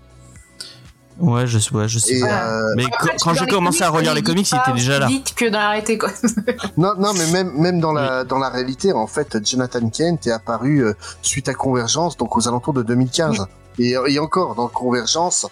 ouais 1.20 1.46
je 1.46 1.58
sais 1.58 1.74
ouais, 1.74 1.88
je 1.88 1.98
sais 1.98 2.14
Et, 2.14 2.22
euh, 2.24 2.62
mais 2.76 2.84
quand, 2.98 3.08
quand 3.20 3.40
les 3.40 3.46
commencé 3.46 3.82
à 3.82 3.88
comics, 3.88 3.98
relire 3.98 4.14
les 4.14 4.22
comics 4.22 4.50
il 4.50 4.56
était 4.56 4.72
déjà 4.72 4.98
là 4.98 5.06
vite 5.08 5.34
que 5.34 5.44
dans 5.50 5.58
l'arrêté 5.58 5.98
quoi 5.98 6.08
Non, 6.78 6.94
non, 6.98 7.12
mais 7.12 7.26
même 7.30 7.52
même 7.52 7.80
dans 7.80 7.92
la 7.92 8.24
dans 8.24 8.38
la 8.38 8.48
réalité, 8.48 8.94
en 8.94 9.06
fait, 9.06 9.46
Jonathan 9.46 9.86
Kent 9.90 10.26
est 10.26 10.30
apparu 10.32 10.78
euh, 10.86 10.94
suite 11.20 11.50
à 11.50 11.54
Convergence, 11.54 12.16
donc 12.16 12.34
aux 12.34 12.48
alentours 12.48 12.72
de 12.72 12.82
2015. 12.82 13.44
Et, 13.78 13.94
et 14.08 14.18
encore, 14.18 14.54
dans 14.54 14.68
Convergence, 14.68 15.46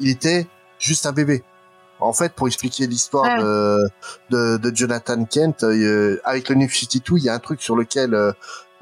il 0.00 0.08
était 0.10 0.48
juste 0.78 1.06
un 1.06 1.12
bébé. 1.12 1.42
En 1.98 2.12
fait, 2.12 2.32
pour 2.34 2.46
expliquer 2.46 2.86
l'histoire 2.86 3.24
Ouais. 3.24 3.42
de, 3.42 3.88
de 4.30 4.56
de 4.58 4.76
Jonathan 4.76 5.24
Kent, 5.24 5.64
euh, 5.64 6.20
avec 6.24 6.48
le 6.50 6.56
New 6.56 6.68
52, 6.68 7.16
il 7.16 7.24
y 7.24 7.28
a 7.30 7.34
un 7.34 7.38
truc 7.38 7.62
sur 7.62 7.74
lequel 7.74 8.12
euh, 8.14 8.32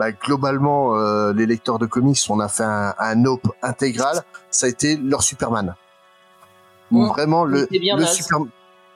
bah, 0.00 0.10
globalement 0.10 0.96
euh, 0.96 1.32
les 1.32 1.46
lecteurs 1.46 1.78
de 1.78 1.86
comics, 1.86 2.18
on 2.28 2.40
a 2.40 2.48
fait 2.48 2.64
un, 2.64 2.92
un 2.98 3.24
op 3.24 3.46
intégral. 3.62 4.22
Ça 4.50 4.66
a 4.66 4.68
été 4.68 4.96
leur 4.96 5.22
Superman. 5.22 5.76
Vraiment 6.90 7.44
le 7.44 7.66
le, 7.70 7.96
naze. 8.00 8.12
super, 8.14 8.38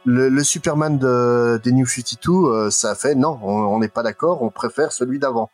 le, 0.05 0.29
le 0.29 0.45
Superman 0.45 0.99
de, 0.99 1.61
des 1.65 1.73
New 1.73 1.87
52, 1.87 2.33
euh, 2.33 2.71
ça 2.71 2.91
a 2.91 2.95
fait 2.95 3.15
non, 3.15 3.39
on 3.43 3.53
on 3.67 3.79
n'est 3.79 3.89
pas 3.89 4.03
d'accord, 4.03 4.43
on 4.43 4.51
préfère 4.51 4.93
celui 4.93 5.19
d'avant. 5.19 5.51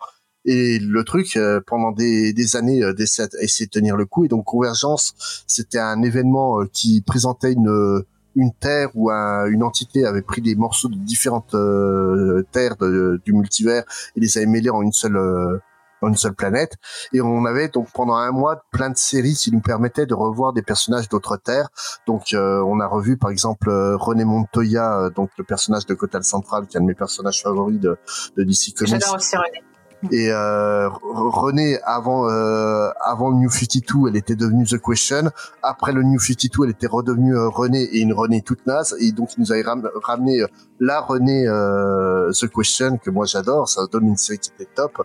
Et 0.47 0.79
le 0.79 1.05
truc, 1.05 1.37
euh, 1.37 1.61
pendant 1.67 1.91
des, 1.93 2.33
des 2.33 2.57
années, 2.57 2.83
euh, 2.83 2.93
d'essayer 2.93 3.29
essayer 3.41 3.67
de 3.67 3.71
tenir 3.71 3.97
le 3.97 4.05
coup. 4.07 4.25
Et 4.25 4.29
donc 4.29 4.45
Convergence, 4.45 5.15
c'était 5.47 5.79
un 5.79 6.03
événement 6.03 6.61
euh, 6.61 6.67
qui 6.73 7.01
présentait 7.03 7.53
une 7.53 8.03
une 8.37 8.53
terre 8.53 8.89
où 8.95 9.11
un- 9.11 9.47
une 9.47 9.63
entité 9.63 10.05
avait 10.05 10.21
pris 10.21 10.43
des 10.43 10.57
morceaux 10.57 10.89
de 10.89 10.97
différentes 10.97 11.55
euh, 11.55 12.43
terres 12.51 12.75
de- 12.77 13.21
du 13.25 13.33
multivers 13.33 13.85
et 14.17 14.21
les 14.21 14.37
avait 14.37 14.47
mêlés 14.47 14.71
en 14.71 14.83
une 14.83 14.91
seule 14.93 15.17
euh, 15.17 15.59
en 16.03 16.09
une 16.09 16.17
seule 16.17 16.35
planète. 16.35 16.73
Et 17.13 17.21
on 17.23 17.45
avait 17.47 17.69
donc 17.69 17.89
pendant 17.95 18.17
un 18.17 18.33
mois 18.33 18.65
plein 18.73 18.91
de 18.91 18.97
séries 18.97 19.35
qui 19.35 19.53
nous 19.53 19.61
permettaient 19.61 20.05
de 20.05 20.15
revoir 20.15 20.53
des 20.53 20.63
personnages 20.63 21.09
d'autres 21.09 21.37
terres. 21.39 21.69
Donc 22.09 22.35
euh, 22.35 22.61
on 22.67 22.81
a 22.81 22.87
revu 22.89 23.17
par 23.17 23.31
exemple 23.31 23.71
René 23.71 24.25
Montoya, 24.25 25.09
donc 25.15 25.31
le 25.39 25.45
personnage 25.45 25.87
de 25.87 25.95
Kotal 25.95 26.25
Central, 26.25 26.67
qui 26.67 26.77
est 26.77 26.81
un 26.81 26.83
de 26.83 26.89
mes 26.89 26.95
personnages 26.95 27.41
favoris 27.41 27.79
de, 27.81 27.97
de 28.37 28.43
DC 28.43 28.75
Comics. 28.77 28.91
j'adore 29.01 29.15
aussi 29.15 29.37
René 29.37 29.63
Et 30.11 30.31
euh, 30.31 30.89
René, 30.91 31.79
avant 31.85 32.29
euh, 32.31 32.91
avant 33.01 33.31
le 33.31 33.37
New 33.37 33.51
52, 33.51 34.09
elle 34.09 34.17
était 34.17 34.37
devenue 34.37 34.65
The 34.67 34.79
Question. 34.81 35.31
Après 35.63 35.93
le 35.93 36.03
New 36.03 36.19
52, 36.19 36.65
elle 36.65 36.71
était 36.71 36.87
redevenue 36.87 37.35
euh, 37.37 37.49
René 37.49 37.83
et 37.83 38.01
une 38.01 38.13
René 38.13 38.43
toute 38.43 38.67
naze. 38.67 38.95
Et 39.01 39.13
donc, 39.13 39.35
ils 39.37 39.41
nous 39.41 39.53
avaient 39.53 39.63
ram- 39.63 39.89
ramené 40.03 40.43
euh, 40.43 40.47
la 40.81 41.01
René 41.01 41.47
euh, 41.49 42.31
The 42.33 42.49
Question, 42.49 42.99
que 42.99 43.11
moi 43.11 43.27
j'adore. 43.27 43.69
Ça 43.69 43.83
donne 43.91 44.07
une 44.09 44.17
série 44.17 44.39
qui 44.39 44.51
était 44.59 44.69
top. 44.75 45.03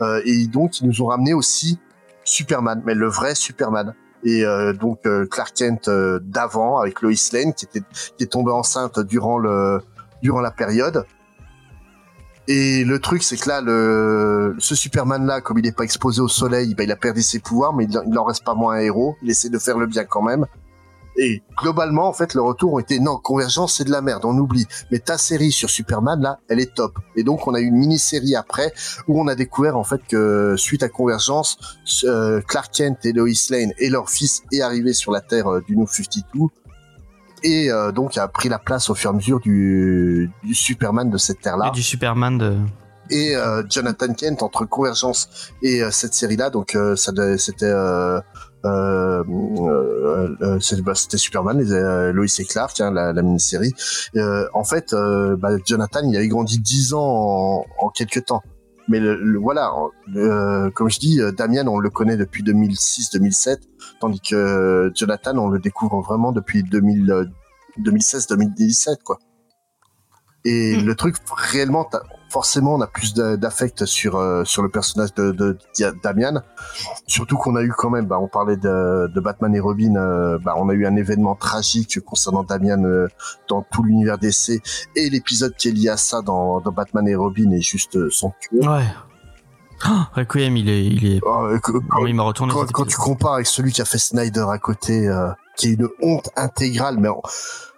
Euh, 0.00 0.20
et 0.24 0.46
donc, 0.46 0.80
ils 0.80 0.86
nous 0.86 1.02
ont 1.02 1.06
ramené 1.06 1.34
aussi 1.34 1.78
Superman, 2.24 2.82
mais 2.84 2.94
le 2.94 3.08
vrai 3.08 3.34
Superman. 3.34 3.94
Et 4.24 4.44
euh, 4.44 4.72
donc 4.72 5.00
euh, 5.06 5.26
Clark 5.26 5.52
Kent 5.56 5.90
d'avant 6.22 6.78
avec 6.78 7.02
Lois 7.02 7.10
Lane 7.32 7.54
qui 7.54 7.64
était 7.64 7.82
qui 8.16 8.22
est 8.22 8.28
tombée 8.28 8.52
enceinte 8.52 9.00
durant 9.00 9.36
le 9.38 9.80
durant 10.22 10.40
la 10.40 10.52
période. 10.52 11.04
Et 12.54 12.84
le 12.84 12.98
truc, 12.98 13.22
c'est 13.22 13.38
que 13.38 13.48
là, 13.48 13.62
le, 13.62 14.54
ce 14.58 14.74
Superman-là, 14.74 15.40
comme 15.40 15.56
il 15.56 15.64
n'est 15.64 15.72
pas 15.72 15.84
exposé 15.84 16.20
au 16.20 16.28
soleil, 16.28 16.74
ben, 16.74 16.84
il 16.84 16.92
a 16.92 16.96
perdu 16.96 17.22
ses 17.22 17.38
pouvoirs, 17.38 17.72
mais 17.72 17.86
il, 17.86 18.18
en 18.18 18.24
reste 18.24 18.44
pas 18.44 18.52
moins 18.52 18.74
un 18.74 18.80
héros. 18.80 19.16
Il 19.22 19.30
essaie 19.30 19.48
de 19.48 19.58
faire 19.58 19.78
le 19.78 19.86
bien 19.86 20.04
quand 20.04 20.20
même. 20.20 20.44
Et 21.16 21.42
globalement, 21.56 22.06
en 22.06 22.12
fait, 22.12 22.34
le 22.34 22.42
retour 22.42 22.74
ont 22.74 22.78
été 22.78 23.00
non, 23.00 23.16
Convergence, 23.16 23.78
c'est 23.78 23.84
de 23.84 23.90
la 23.90 24.02
merde, 24.02 24.26
on 24.26 24.36
oublie. 24.36 24.66
Mais 24.90 24.98
ta 24.98 25.16
série 25.16 25.50
sur 25.50 25.70
Superman, 25.70 26.20
là, 26.20 26.40
elle 26.50 26.60
est 26.60 26.74
top. 26.74 26.98
Et 27.16 27.22
donc, 27.22 27.46
on 27.46 27.54
a 27.54 27.60
eu 27.60 27.64
une 27.64 27.78
mini-série 27.78 28.36
après 28.36 28.74
où 29.08 29.18
on 29.18 29.28
a 29.28 29.34
découvert 29.34 29.78
en 29.78 29.84
fait 29.84 30.02
que 30.06 30.54
suite 30.58 30.82
à 30.82 30.90
Convergence, 30.90 31.56
euh, 32.04 32.42
Clark 32.46 32.70
Kent 32.70 32.98
et 33.06 33.14
Lois 33.14 33.28
Lane 33.48 33.72
et 33.78 33.88
leur 33.88 34.10
fils 34.10 34.42
est 34.52 34.60
arrivé 34.60 34.92
sur 34.92 35.10
la 35.10 35.22
Terre 35.22 35.50
euh, 35.50 35.62
du 35.66 35.74
New 35.74 35.86
52 35.86 36.22
et 37.42 37.70
euh, 37.70 37.92
donc 37.92 38.16
a 38.18 38.28
pris 38.28 38.48
la 38.48 38.58
place 38.58 38.90
au 38.90 38.94
fur 38.94 39.10
et 39.10 39.12
à 39.12 39.16
mesure 39.16 39.40
du, 39.40 40.30
du 40.42 40.54
Superman 40.54 41.10
de 41.10 41.18
cette 41.18 41.40
Terre-là 41.40 41.68
Et 41.68 41.70
du 41.72 41.82
Superman 41.82 42.38
de. 42.38 42.56
et 43.10 43.34
euh, 43.36 43.62
Jonathan 43.68 44.12
Kent 44.14 44.42
entre 44.42 44.64
Convergence 44.64 45.50
et 45.62 45.82
euh, 45.82 45.90
cette 45.90 46.14
série-là. 46.14 46.50
Donc 46.50 46.74
euh, 46.74 46.96
ça 46.96 47.12
c'était 47.38 47.66
euh, 47.66 48.20
euh, 48.64 50.28
bah, 50.84 50.94
c'était 50.94 51.16
Superman, 51.16 51.58
les, 51.58 52.12
Lois 52.12 52.26
et 52.38 52.44
Clark, 52.44 52.80
hein, 52.80 52.92
la, 52.92 53.12
la 53.12 53.22
mini-série. 53.22 53.72
Euh, 54.16 54.46
en 54.54 54.64
fait, 54.64 54.92
euh, 54.92 55.36
bah, 55.36 55.50
Jonathan, 55.66 56.00
il 56.04 56.16
avait 56.16 56.28
grandi 56.28 56.58
10 56.60 56.94
ans 56.94 57.00
en, 57.00 57.66
en 57.78 57.88
quelques 57.88 58.24
temps. 58.26 58.42
Mais 58.88 58.98
le, 59.00 59.14
le- 59.16 59.38
voilà, 59.38 59.72
comme 60.74 60.90
je 60.90 60.98
dis, 60.98 61.20
euh, 61.20 61.30
Damian, 61.32 61.66
on 61.68 61.78
le 61.78 61.88
connaît 61.90 62.16
depuis 62.16 62.42
2006-2007, 62.42 63.58
tandis 64.00 64.20
que 64.20 64.34
euh, 64.34 64.90
Jonathan, 64.94 65.36
on 65.38 65.48
le 65.48 65.58
découvre 65.60 66.00
vraiment 66.02 66.32
depuis 66.32 66.62
2000, 66.62 67.10
euh, 67.10 67.24
2016-2017, 67.78 69.02
quoi. 69.04 69.18
Et 70.44 70.76
Mm. 70.76 70.84
le 70.86 70.94
truc, 70.96 71.16
réellement, 71.36 71.84
t'as- 71.84 72.02
forcément, 72.32 72.74
on 72.74 72.80
a 72.80 72.86
plus 72.86 73.14
d'a- 73.14 73.36
d'affect 73.36 73.84
sur 73.84 74.16
euh, 74.16 74.44
sur 74.44 74.62
le 74.62 74.68
personnage 74.70 75.12
de, 75.14 75.56
Damian. 76.02 76.40
Surtout 77.06 77.36
qu'on 77.36 77.54
a 77.56 77.62
eu 77.62 77.70
quand 77.76 77.90
même, 77.90 78.06
bah, 78.06 78.18
on 78.20 78.28
parlait 78.28 78.56
de, 78.56 79.06
de 79.14 79.20
Batman 79.20 79.54
et 79.54 79.60
Robin, 79.60 79.96
euh, 79.96 80.38
bah, 80.42 80.54
on 80.56 80.68
a 80.68 80.72
eu 80.72 80.86
un 80.86 80.96
événement 80.96 81.34
tragique 81.34 82.00
concernant 82.00 82.42
Damian 82.42 82.82
euh, 82.84 83.06
dans 83.48 83.62
tout 83.70 83.82
l'univers 83.82 84.18
DC 84.18 84.60
et 84.96 85.10
l'épisode 85.10 85.54
qui 85.56 85.68
est 85.68 85.72
lié 85.72 85.90
à 85.90 85.96
ça 85.96 86.22
dans, 86.22 86.60
dans 86.60 86.72
Batman 86.72 87.06
et 87.06 87.14
Robin 87.14 87.50
est 87.52 87.60
juste 87.62 88.08
son 88.10 88.32
cul. 88.40 88.66
Ouais. 88.66 88.84
Oh, 89.84 89.90
Requiem, 90.14 90.56
il 90.56 90.68
est, 90.68 90.84
il 90.86 91.16
est. 91.16 91.20
Que- 91.20 91.72
Comment 91.88 92.06
il 92.06 92.14
m'a 92.14 92.22
retourné 92.22 92.52
quand, 92.52 92.70
quand 92.72 92.86
tu 92.86 92.96
compares 92.96 93.34
avec 93.34 93.46
celui 93.46 93.72
qui 93.72 93.82
a 93.82 93.84
fait 93.84 93.98
Snyder 93.98 94.46
à 94.48 94.58
côté, 94.58 95.10
qui 95.56 95.68
est 95.68 95.72
une 95.74 95.88
honte 96.00 96.30
intégrale, 96.36 96.96
mais 96.98 97.08
on- 97.08 97.20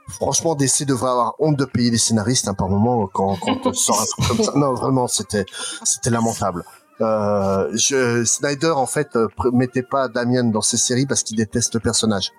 franchement, 0.09 0.55
DC 0.55 0.85
devrait 0.87 1.11
avoir 1.11 1.35
honte 1.39 1.57
de 1.57 1.65
payer 1.65 1.91
les 1.91 1.99
scénaristes 1.99 2.49
hein, 2.49 2.55
par 2.55 2.69
moment 2.69 3.07
quand, 3.13 3.37
quand 3.41 3.67
on 3.67 3.73
sort 3.73 4.01
un 4.01 4.05
truc 4.05 4.29
comme 4.29 4.45
ça. 4.45 4.53
Non, 4.57 4.75
vraiment, 4.75 5.07
c'était 5.09 5.45
c'était 5.85 6.11
lamentable. 6.11 6.65
Euh, 7.01 7.69
je, 7.75 8.25
Snyder, 8.25 8.71
en 8.71 8.87
fait, 8.87 9.17
euh, 9.17 9.27
mettait 9.53 9.83
pas 9.83 10.09
Damian 10.09 10.45
dans 10.45 10.61
ses 10.63 10.77
séries 10.77 11.07
parce 11.07 11.23
qu'il 11.25 11.37
déteste 11.37 11.75
le 11.75 11.81
personnage. 11.81 12.31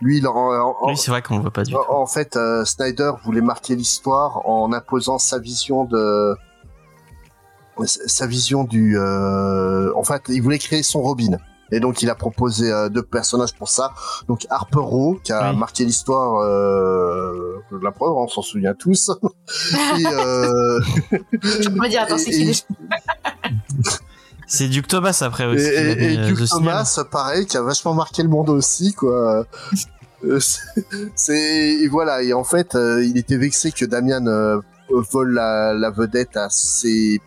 Lui, 0.00 0.18
il 0.18 0.26
en, 0.26 0.34
en- 0.34 0.74
Oui, 0.88 0.96
c'est 0.96 1.10
vrai 1.12 1.22
qu'on 1.22 1.36
le 1.36 1.42
voit 1.42 1.52
pas 1.52 1.62
du 1.62 1.72
tout. 1.72 1.78
en, 1.88 2.02
en 2.02 2.06
fait, 2.06 2.36
euh, 2.36 2.64
Snyder 2.64 3.12
voulait 3.24 3.40
marquer 3.40 3.76
l'histoire 3.76 4.44
en 4.48 4.72
imposant 4.72 5.18
sa 5.18 5.38
vision 5.38 5.84
de 5.84 6.36
sa 7.84 8.26
vision 8.26 8.64
du. 8.64 8.98
euh, 8.98 9.92
En 9.96 10.02
fait, 10.04 10.22
il 10.28 10.42
voulait 10.42 10.58
créer 10.58 10.82
son 10.82 11.00
Robin. 11.02 11.38
Et 11.72 11.80
donc, 11.80 12.02
il 12.02 12.10
a 12.10 12.14
proposé 12.14 12.70
euh, 12.70 12.88
deux 12.88 13.02
personnages 13.02 13.54
pour 13.54 13.68
ça. 13.68 13.92
Donc, 14.28 14.46
Harper 14.50 14.78
Row, 14.80 15.18
qui 15.24 15.32
a 15.32 15.50
Oui. 15.52 15.56
marqué 15.58 15.84
l'histoire, 15.84 16.40
euh, 16.42 17.56
la 17.82 17.90
preuve, 17.90 18.12
on 18.12 18.28
s'en 18.28 18.42
souvient 18.42 18.74
tous. 18.74 19.10
Et, 19.98 20.06
euh, 20.06 20.80
Je 21.42 21.68
peux 21.68 21.88
dire, 21.88 22.02
attends, 22.02 22.18
c'est 22.18 22.30
et- 22.32 22.52
qui 22.52 22.64
C'est 24.46 24.68
Duke 24.68 24.86
Thomas 24.88 25.18
après 25.22 25.46
aussi. 25.46 25.64
et, 25.64 26.18
euh, 26.18 26.26
Duke. 26.26 26.46
Thomas, 26.48 27.02
pareil, 27.10 27.46
qui 27.46 27.56
a 27.56 27.62
vachement 27.62 27.94
marqué 27.94 28.22
le 28.22 28.28
monde 28.28 28.50
aussi, 28.50 28.92
quoi. 28.92 29.46
C'est- 31.14 31.86
voilà 31.88 32.22
et 32.22 32.32
en 32.32 32.44
fait 32.44 32.74
euh, 32.74 33.04
il 33.04 33.18
était 33.18 33.36
vexé 33.36 33.72
que 33.72 33.84
Damian 33.84 34.26
euh, 34.26 34.58
vole 34.88 35.34
la, 35.34 35.74
la 35.74 35.90
vedette 35.90 36.36
à 36.36 36.48
ses 36.50 37.20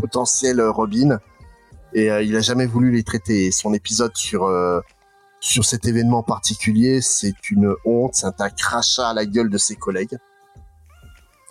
potentiels 0.00 0.60
Robin 0.62 1.18
et 1.94 2.10
euh, 2.10 2.22
il 2.22 2.36
a 2.36 2.40
jamais 2.40 2.66
voulu 2.66 2.90
les 2.92 3.02
traiter 3.02 3.46
et 3.46 3.50
son 3.52 3.72
épisode 3.74 4.16
sur 4.16 4.44
euh, 4.46 4.80
sur 5.40 5.64
cet 5.64 5.86
événement 5.86 6.22
particulier 6.22 7.00
c'est 7.00 7.50
une 7.50 7.74
honte 7.84 8.14
c'est 8.14 8.26
un 8.40 8.50
crachat 8.50 9.08
à 9.08 9.14
la 9.14 9.24
gueule 9.24 9.50
de 9.50 9.58
ses 9.58 9.76
collègues 9.76 10.18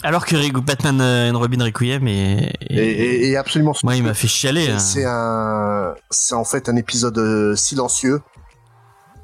Alors 0.04 0.26
que 0.26 0.60
Batman 0.60 1.02
euh, 1.02 1.32
and 1.32 1.40
Robin 1.40 1.64
Requiem 1.64 2.08
et, 2.08 2.54
et, 2.70 2.76
et- 2.76 3.30
et 3.30 3.38
absolument 3.38 3.74
moi 3.84 3.96
il 3.96 4.04
m'a 4.04 4.14
fait 4.14 4.28
chialer. 4.28 4.70
hein. 4.70 4.80
C'est 4.80 5.06
un, 5.06 5.96
c'est 6.12 6.36
en 6.36 6.44
fait 6.44 6.70
un 6.70 6.76
épisode 6.76 7.18
euh, 7.18 7.56
silencieux. 7.56 8.22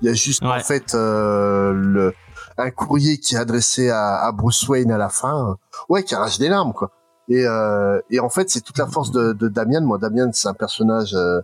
Il 0.01 0.07
y 0.07 0.09
a 0.09 0.13
juste 0.15 0.41
en 0.43 0.59
fait 0.59 0.95
euh, 0.95 1.71
le, 1.73 2.13
un 2.57 2.71
courrier 2.71 3.19
qui 3.19 3.35
est 3.35 3.37
adressé 3.37 3.89
à, 3.89 4.17
à 4.25 4.31
Bruce 4.31 4.67
Wayne 4.67 4.91
à 4.91 4.97
la 4.97 5.09
fin. 5.09 5.57
Ouais, 5.89 6.03
qui 6.03 6.15
arrache 6.15 6.39
des 6.39 6.49
larmes 6.49 6.73
quoi. 6.73 6.91
Et, 7.29 7.45
euh, 7.47 7.99
et 8.09 8.19
en 8.19 8.29
fait, 8.29 8.49
c'est 8.49 8.61
toute 8.61 8.77
la 8.77 8.87
force 8.87 9.11
de, 9.11 9.33
de 9.33 9.47
Damian. 9.47 9.81
Moi, 9.81 9.97
Damian, 9.97 10.29
c'est 10.33 10.47
un 10.47 10.53
personnage 10.53 11.13
euh, 11.15 11.39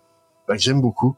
bah, 0.47 0.55
que 0.55 0.61
j'aime 0.61 0.82
beaucoup. 0.82 1.15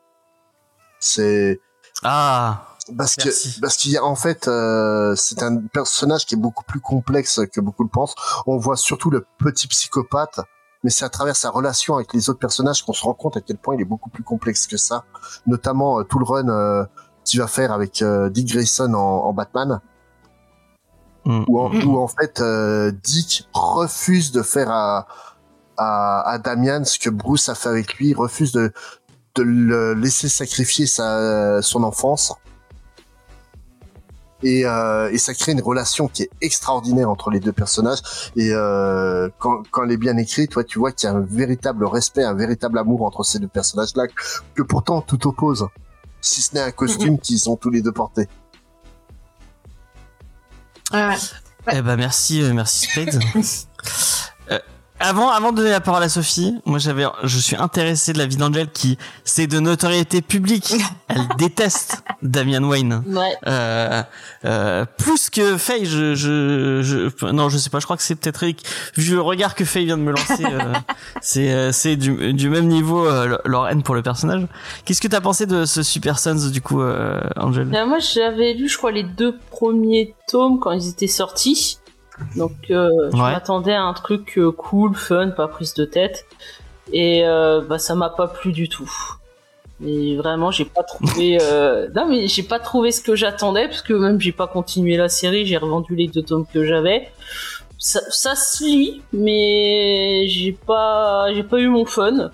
C'est 1.00 1.60
Ah, 2.04 2.68
parce 2.98 3.16
que 3.16 3.26
Merci. 3.26 3.60
parce 3.60 3.78
qu'il 3.78 3.92
y 3.92 3.98
a 3.98 4.04
en 4.04 4.16
fait 4.16 4.48
euh, 4.48 5.16
c'est 5.16 5.42
un 5.44 5.58
personnage 5.58 6.26
qui 6.26 6.36
est 6.36 6.38
beaucoup 6.38 6.64
plus 6.64 6.80
complexe 6.80 7.40
que 7.52 7.60
beaucoup 7.62 7.84
le 7.84 7.90
pensent. 7.90 8.16
On 8.46 8.58
voit 8.58 8.76
surtout 8.78 9.10
le 9.10 9.26
petit 9.40 9.68
psychopathe, 9.68 10.40
mais 10.84 10.90
c'est 10.90 11.06
à 11.06 11.10
travers 11.10 11.36
sa 11.36 11.50
relation 11.50 11.96
avec 11.96 12.14
les 12.14 12.30
autres 12.30 12.40
personnages 12.40 12.84
qu'on 12.84 12.94
se 12.94 13.04
rend 13.04 13.14
compte 13.14 13.38
à 13.38 13.42
quel 13.42 13.58
point 13.58 13.76
il 13.76 13.82
est 13.82 13.86
beaucoup 13.86 14.10
plus 14.10 14.24
complexe 14.24 14.68
que 14.68 14.78
ça. 14.78 15.06
Notamment 15.48 16.00
euh, 16.00 16.04
tout 16.04 16.20
le 16.20 16.26
run 16.26 16.50
euh, 16.50 16.86
qu'il 17.24 17.40
va 17.40 17.48
faire 17.48 17.72
avec 17.72 18.02
euh, 18.02 18.30
Dick 18.30 18.48
Grayson 18.48 18.94
en, 18.94 18.98
en 19.26 19.34
Batman, 19.34 19.82
Mm. 21.26 21.44
où 21.48 21.60
en, 21.60 21.72
où 21.82 22.00
en 22.00 22.08
fait 22.08 22.42
euh, 22.42 22.92
Dick 23.04 23.48
refuse 23.54 24.32
de 24.32 24.42
faire 24.42 24.72
à, 24.72 25.08
à 25.78 26.32
à 26.32 26.38
Damian 26.40 26.84
ce 26.84 26.98
que 26.98 27.12
Bruce 27.12 27.48
a 27.50 27.56
fait 27.56 27.70
avec 27.70 27.94
lui, 27.96 28.10
il 28.10 28.16
refuse 28.16 28.52
de 28.52 28.72
de 29.36 29.44
le 29.44 29.94
laisser 29.94 30.30
sacrifier 30.30 30.88
sa 30.88 31.62
son 31.62 31.84
enfance. 31.84 32.34
Et, 34.44 34.66
euh, 34.66 35.12
et 35.12 35.20
ça 35.20 35.36
crée 35.36 35.52
une 35.52 35.62
relation 35.62 36.08
qui 36.08 36.24
est 36.24 36.30
extraordinaire 36.42 37.12
entre 37.12 37.30
les 37.30 37.40
deux 37.40 37.52
personnages. 37.52 38.00
Et 38.36 38.50
euh, 38.52 39.30
quand, 39.38 39.62
quand 39.70 39.84
elle 39.84 39.92
est 39.92 39.98
bien 39.98 40.18
écrite 40.18 40.50
toi 40.50 40.64
tu 40.64 40.80
vois 40.80 40.92
qu'il 40.92 41.08
y 41.08 41.12
a 41.12 41.16
un 41.16 41.20
véritable 41.20 41.86
respect 41.86 42.24
un 42.24 42.34
véritable 42.34 42.80
amour 42.80 43.04
entre 43.04 43.24
ces 43.24 43.38
deux 43.38 43.48
personnages 43.48 43.96
là 43.96 44.06
que 44.56 44.64
pourtant 44.64 45.02
tout 45.02 45.28
oppose 45.28 45.68
si 46.22 46.42
ce 46.42 46.56
n'est 46.56 46.62
un 46.62 46.72
costume 46.72 47.20
qu'ils 47.20 47.52
ont 47.52 47.56
tous 47.56 47.70
les 47.70 47.84
deux 47.84 47.92
porté 47.92 48.28
Ouais. 50.94 51.16
eh 51.72 51.82
ben 51.82 51.96
merci, 51.96 52.42
euh, 52.42 52.54
merci 52.54 52.88
Spade. 52.88 53.20
Avant, 55.02 55.30
avant 55.30 55.52
de 55.52 55.58
donner 55.58 55.72
la 55.72 55.82
parole 55.82 56.04
à 56.04 56.10
Sophie, 56.10 56.56
moi 56.66 56.78
j'avais, 56.78 57.06
je 57.24 57.40
suis 57.40 57.56
intéressé 57.56 58.14
de 58.14 58.18
la 58.18 58.28
vie 58.28 58.38
d'Angel 58.38 58.70
qui, 58.72 58.98
c'est 59.24 59.48
de 59.48 59.60
notoriété 59.60 60.22
publique. 60.22 60.76
Elle 61.08 61.28
déteste 61.38 62.04
Damian 62.22 62.64
Wayne. 62.64 63.04
Ouais. 63.08 63.36
Euh, 63.48 64.04
euh, 64.46 64.86
plus 64.98 65.30
que 65.30 65.58
Faye, 65.58 65.86
je, 65.86 66.16
je, 66.16 66.82
je, 66.84 67.26
non, 67.26 67.50
je 67.50 67.58
sais 67.58 67.70
pas, 67.70 67.80
je 67.80 67.86
crois 67.86 67.98
que 67.98 68.04
c'est 68.04 68.16
peut-être. 68.16 68.46
Vu 68.98 69.16
le 69.16 69.22
regard 69.22 69.56
que 69.56 69.66
Faye 69.66 69.86
vient 69.86 69.98
de 69.98 70.04
me 70.04 70.12
lancer, 70.12 70.46
euh, 70.46 70.74
c'est, 71.22 71.52
euh, 71.52 71.72
c'est 71.72 71.96
du, 71.96 72.34
du 72.34 72.50
même 72.50 72.68
niveau, 72.68 73.08
leur 73.46 73.68
haine 73.68 73.84
pour 73.84 73.96
le 73.96 74.02
personnage. 74.02 74.46
Qu'est-ce 74.86 75.02
que 75.02 75.08
t'as 75.08 75.22
pensé 75.22 75.46
de 75.46 75.66
ce 75.66 75.84
Super 75.84 76.20
Sons, 76.20 76.50
du 76.52 76.62
coup, 76.62 76.82
euh, 76.82 77.20
Angel? 77.36 77.70
Là, 77.70 77.86
moi, 77.86 78.00
j'avais 78.00 78.54
lu, 78.54 78.70
je 78.70 78.78
crois, 78.78 78.92
les 78.92 79.04
deux 79.04 79.38
premiers 79.50 80.16
tomes 80.28 80.60
quand 80.60 80.72
ils 80.72 80.90
étaient 80.90 81.08
sortis. 81.08 81.80
Donc, 82.36 82.52
euh, 82.70 82.90
je 83.12 83.18
Ouais. 83.18 83.32
m'attendais 83.32 83.74
à 83.74 83.84
un 83.84 83.94
truc 83.94 84.38
euh, 84.38 84.52
cool, 84.52 84.96
fun, 84.96 85.30
pas 85.30 85.48
prise 85.48 85.74
de 85.74 85.86
tête. 85.86 86.26
Et 86.94 87.26
euh, 87.26 87.62
bah, 87.62 87.78
ça 87.80 87.96
m'a 87.96 88.10
pas 88.10 88.28
plu 88.28 88.52
du 88.52 88.68
tout. 88.70 88.92
Mais 89.80 90.16
vraiment, 90.16 90.52
j'ai 90.52 90.66
pas 90.66 90.84
trouvé. 90.84 91.38
euh, 91.42 91.88
Non, 91.96 92.06
mais 92.08 92.28
j'ai 92.28 92.44
pas 92.44 92.60
trouvé 92.60 92.92
ce 92.92 93.02
que 93.02 93.16
j'attendais, 93.16 93.68
parce 93.68 93.82
que 93.82 93.94
même 93.94 94.20
j'ai 94.22 94.32
pas 94.32 94.48
continué 94.48 94.98
la 94.98 95.10
série, 95.10 95.46
j'ai 95.46 95.58
revendu 95.58 95.96
les 95.96 96.08
deux 96.08 96.22
tomes 96.22 96.46
que 96.54 96.66
j'avais. 96.66 97.10
ça, 97.80 98.00
ça 98.10 98.36
se 98.36 98.64
lit, 98.64 99.02
mais 99.14 100.26
j'ai 100.28 100.52
pas, 100.52 101.34
j'ai 101.34 101.44
pas 101.44 101.60
eu 101.60 101.68
mon 101.68 101.86
fun. 101.86 102.30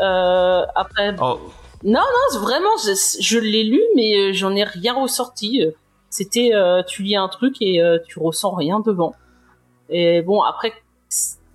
Euh, 0.00 0.62
après, 0.74 1.14
Oh, 1.20 1.38
non, 1.84 2.00
vraiment, 2.40 2.76
je, 2.84 2.92
je 3.20 3.38
l'ai 3.38 3.64
lu, 3.64 3.80
mais 3.94 4.32
j'en 4.32 4.54
ai 4.56 4.64
rien 4.64 4.94
ressorti. 4.94 5.62
C'était, 6.10 6.50
euh, 6.52 6.82
tu 6.82 7.02
lis 7.02 7.16
un 7.16 7.28
truc 7.28 7.56
et 7.60 7.80
euh, 7.80 7.98
tu 8.06 8.18
ressens 8.18 8.52
rien 8.54 8.80
devant. 8.80 9.14
Et 9.88 10.22
bon, 10.22 10.42
après, 10.42 10.72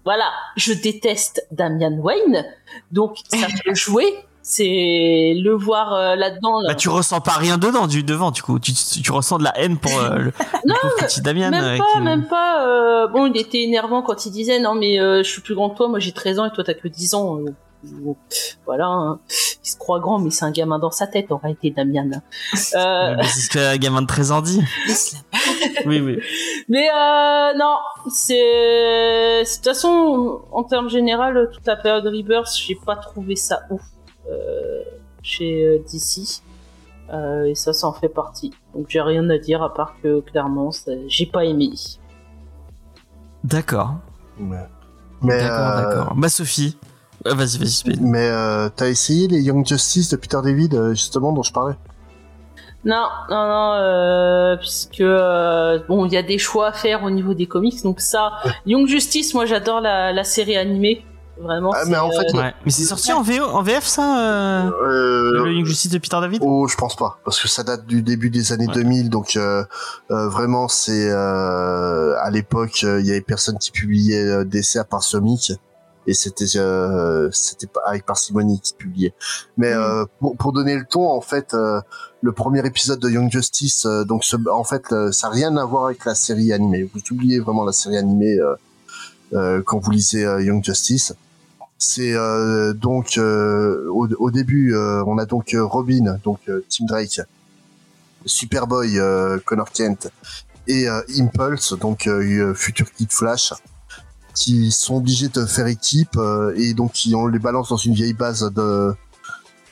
voilà, 0.06 0.26
je 0.56 0.74
déteste 0.74 1.46
Damian 1.52 1.98
Wayne, 1.98 2.46
donc 2.92 3.18
ça 3.30 3.48
peut 3.64 3.76
jouer. 3.76 4.06
C'est 4.48 5.34
le 5.44 5.54
voir 5.56 5.92
euh, 5.96 6.16
là-dedans. 6.16 6.60
là. 6.60 6.70
bah 6.70 6.76
tu 6.76 6.88
ressens 6.90 7.20
pas 7.20 7.32
rien 7.32 7.58
dedans 7.58 7.88
du 7.88 8.04
devant 8.04 8.30
du 8.30 8.44
coup. 8.44 8.60
Tu, 8.60 8.74
tu 8.74 9.12
ressens 9.12 9.40
de 9.40 9.44
la 9.44 9.58
haine 9.60 9.80
pour 9.80 9.98
euh, 9.98 10.18
le, 10.18 10.24
le 10.26 10.32
Non, 10.68 10.76
pauvre 10.80 10.96
petit 11.00 11.20
Damien. 11.22 11.50
Même 11.50 11.80
pas, 11.80 11.84
qui- 11.94 12.00
même 12.02 12.28
pas. 12.28 12.68
euh, 12.68 13.08
bon, 13.08 13.26
il 13.26 13.36
était 13.42 13.64
énervant 13.64 14.04
quand 14.04 14.28
il 14.28 14.32
disait 14.32 14.60
non, 14.60 14.76
mais 14.76 15.00
euh, 15.00 15.24
je 15.24 15.30
suis 15.32 15.42
plus 15.42 15.56
grand 15.56 15.72
que 15.72 15.78
toi, 15.78 15.88
moi 15.88 15.98
j'ai 15.98 16.12
13 16.12 16.38
ans 16.38 16.46
et 16.46 16.52
toi 16.52 16.64
t'as 16.64 16.76
que 16.76 16.88
10 16.88 17.16
ans. 17.16 17.40
Voilà, 18.66 18.88
hein. 18.88 19.20
il 19.30 19.70
se 19.70 19.78
croit 19.78 20.00
grand, 20.00 20.20
mais 20.20 20.32
c'est 20.32 20.46
un 20.46 20.52
gamin 20.52 20.80
dans 20.80 20.92
sa 20.92 21.08
tête 21.08 21.32
en 21.32 21.38
réalité, 21.38 21.72
Damian. 21.72 22.10
Euh, 22.76 23.16
C'est 23.24 23.42
ce 23.42 23.50
que 23.50 23.60
un 23.60 23.78
gamin 23.78 24.02
de 24.02 24.08
13 24.08 24.32
ans 24.32 24.42
dit. 24.42 24.62
Oui, 25.86 26.00
oui. 26.02 26.20
mais 26.68 26.88
euh, 26.90 27.54
non, 27.58 27.78
c'est 28.10 28.34
de 28.34 29.56
toute 29.56 29.64
façon 29.64 30.42
en 30.52 30.64
termes 30.64 30.90
général 30.90 31.50
toute 31.54 31.66
la 31.66 31.76
période 31.76 32.06
Rebirth, 32.06 32.56
j'ai 32.58 32.76
pas 32.76 32.96
trouvé 32.96 33.36
ça 33.36 33.62
ouf 33.70 33.82
euh, 34.30 34.82
chez 35.22 35.64
euh, 35.66 35.80
DC. 35.92 36.42
Euh, 37.14 37.46
et 37.46 37.56
ça, 37.56 37.74
ça 37.74 37.88
en 37.88 37.94
fait 37.94 38.10
partie. 38.10 38.52
Donc 38.74 38.88
j'ai 38.90 39.02
rien 39.02 39.30
à 39.30 39.38
dire 39.38 39.62
à 39.62 39.74
part 39.74 39.96
que 40.02 40.22
clairement, 40.22 40.72
j'ai 41.08 41.26
pas 41.26 41.46
aimé. 41.46 41.72
D'accord. 43.44 43.96
Mais, 44.40 44.58
mais, 45.22 45.38
D'accord, 45.40 45.60
euh, 45.60 45.82
d'accord. 45.82 46.16
Bah 46.16 46.30
Sophie, 46.30 46.78
Euh, 47.28 47.34
vas-y, 47.34 47.58
vas-y, 47.58 48.00
mais 48.02 48.30
euh, 48.30 48.70
t'as 48.76 48.88
essayé 48.88 49.28
les 49.28 49.42
Young 49.42 49.66
Justice 49.66 50.10
de 50.10 50.16
Peter 50.16 50.38
David, 50.44 50.76
euh, 50.76 50.90
justement, 50.92 51.32
dont 51.32 51.44
je 51.44 51.52
parlais? 51.52 51.76
Non, 52.84 53.08
non, 53.32 53.48
non, 53.48 53.74
euh, 53.80 54.58
puisque 54.58 55.02
euh, 55.02 55.80
bon, 55.88 56.06
il 56.06 56.14
y 56.14 56.18
a 56.18 56.22
des 56.22 56.38
choix 56.38 56.68
à 56.68 56.72
faire 56.72 57.04
au 57.04 57.10
niveau 57.10 57.34
des 57.34 57.48
comics, 57.48 57.82
donc 57.82 58.00
ça, 58.00 58.34
Young 58.68 58.88
Justice, 58.88 59.34
moi 59.34 59.48
j'adore 59.48 59.82
la, 59.82 60.14
la 60.14 60.24
série 60.24 60.56
animée, 60.56 61.04
vraiment. 61.42 61.72
Ah, 61.76 61.86
mais 61.88 61.98
en 61.98 62.12
fait, 62.12 62.32
euh, 62.36 62.38
Ouais. 62.38 62.54
Mais 62.64 62.70
c'est 62.70 62.84
sorti 62.84 63.12
en 63.12 63.24
VO, 63.24 63.44
en 63.44 63.64
VF 63.64 63.86
ça, 63.86 64.20
euh, 64.20 64.70
euh, 64.84 65.46
le 65.46 65.54
Young 65.54 65.66
Justice 65.66 65.90
de 65.92 65.98
Peter 65.98 66.18
David? 66.22 66.42
Oh, 66.46 66.68
je 66.68 66.76
pense 66.76 66.96
pas, 66.96 67.18
parce 67.26 67.42
que 67.42 67.48
ça 67.48 67.64
date 67.64 67.88
du 67.88 68.04
début 68.04 68.30
des 68.30 68.54
années 68.54 68.68
Ouais. 68.68 68.74
2000, 68.76 69.10
donc 69.10 69.36
euh, 69.36 69.64
euh, 70.12 70.30
vraiment 70.30 70.68
c'est 70.68 71.10
euh, 71.10 72.14
à 72.22 72.30
l'époque 72.30 72.82
euh, 72.84 73.00
il 73.02 73.08
y 73.08 73.10
avait 73.10 73.22
personne 73.22 73.58
qui 73.58 73.72
publiait 73.72 74.22
euh, 74.22 74.44
d'essais 74.44 74.78
à 74.78 74.84
part 74.84 75.02
Somic 75.02 75.54
et 76.08 76.14
c'était 76.14 76.46
euh, 76.58 77.30
c'était 77.32 77.68
pas 77.68 77.82
avec 77.86 78.06
parcimonie 78.06 78.60
qui 78.62 78.74
publiait. 78.74 79.14
Mais 79.58 79.74
Mm. 79.74 79.78
euh, 79.80 80.06
pour, 80.20 80.36
pour 80.38 80.54
donner 80.54 80.76
le 80.76 80.86
ton, 80.86 81.10
en 81.10 81.22
fait, 81.22 81.54
euh, 81.54 81.82
le 82.22 82.32
premier 82.32 82.66
épisode 82.66 83.00
de 83.00 83.10
Young 83.10 83.32
Justice, 83.32 83.86
euh, 83.86 84.04
donc 84.04 84.24
ce- 84.24 84.50
en 84.50 84.64
fait 84.64 84.92
euh, 84.92 85.12
ça 85.12 85.28
a 85.28 85.30
rien 85.32 85.56
à 85.58 85.66
voir 85.66 85.86
avec 85.86 86.06
la 86.06 86.16
série 86.16 86.54
animée. 86.54 86.84
Vous 86.94 87.02
oubliez 87.12 87.40
vraiment 87.40 87.64
la 87.66 87.72
série 87.74 87.98
animée 87.98 88.38
euh, 88.40 88.56
euh, 89.34 89.62
quand 89.66 89.80
vous 89.80 89.92
lisez 89.92 90.22
Young 90.22 90.64
Justice. 90.64 91.14
C'est 91.78 92.14
euh, 92.14 92.72
donc 92.74 93.18
euh, 93.18 93.86
au, 93.90 94.08
au 94.08 94.32
début, 94.32 94.74
euh, 94.74 95.04
on 95.08 95.18
a 95.18 95.26
donc 95.26 95.54
Robin, 95.60 96.18
donc 96.24 96.40
euh, 96.48 96.64
Tim 96.70 96.86
Drake, 96.86 97.20
Superboy, 98.26 98.98
euh, 98.98 99.40
Connor 99.46 99.72
Kent 99.72 100.10
et 100.68 100.88
euh, 100.88 101.02
Impulse, 101.20 101.78
donc 101.78 102.08
euh, 102.08 102.54
futur 102.56 102.92
Kid 102.92 103.12
Flash, 103.12 103.54
qui 104.36 104.72
sont 104.72 104.98
obligés 104.98 105.30
de 105.30 105.46
faire 105.46 105.68
équipe 105.68 106.18
euh, 106.18 106.54
et 106.58 106.74
donc 106.74 106.92
qui 106.94 107.16
on 107.16 107.28
les 107.28 107.40
balance 107.40 107.70
dans 107.70 107.78
une 107.78 107.94
vieille 107.94 108.14
base 108.14 108.52
de 108.54 108.94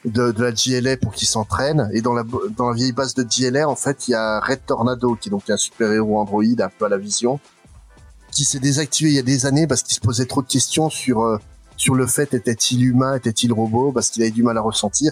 de, 0.05 0.31
de 0.31 0.43
la 0.43 0.53
JLA 0.53 0.97
pour 0.97 1.13
qu'ils 1.13 1.27
s'entraînent 1.27 1.89
et 1.93 2.01
dans 2.01 2.13
la 2.13 2.23
dans 2.57 2.69
la 2.69 2.75
vieille 2.75 2.91
base 2.91 3.13
de 3.13 3.25
JLA 3.29 3.67
en 3.67 3.75
fait 3.75 4.07
il 4.07 4.11
y 4.11 4.15
a 4.15 4.39
Red 4.39 4.65
Tornado 4.65 5.15
qui 5.15 5.29
est 5.29 5.31
donc 5.31 5.49
un 5.49 5.57
super 5.57 5.91
héros 5.91 6.19
Android 6.19 6.43
un 6.43 6.69
peu 6.69 6.85
à 6.85 6.89
la 6.89 6.97
vision 6.97 7.39
qui 8.31 8.45
s'est 8.45 8.59
désactivé 8.59 9.11
il 9.11 9.15
y 9.15 9.19
a 9.19 9.23
des 9.23 9.45
années 9.45 9.67
parce 9.67 9.83
qu'il 9.83 9.95
se 9.95 10.01
posait 10.01 10.25
trop 10.25 10.41
de 10.41 10.47
questions 10.47 10.89
sur 10.89 11.21
euh, 11.21 11.37
sur 11.75 11.95
le 11.95 12.07
fait 12.07 12.33
était-il 12.33 12.85
humain, 12.85 13.15
était-il 13.15 13.51
robot, 13.51 13.91
parce 13.91 14.09
qu'il 14.09 14.21
avait 14.21 14.31
du 14.31 14.43
mal 14.43 14.57
à 14.57 14.61
ressentir. 14.61 15.11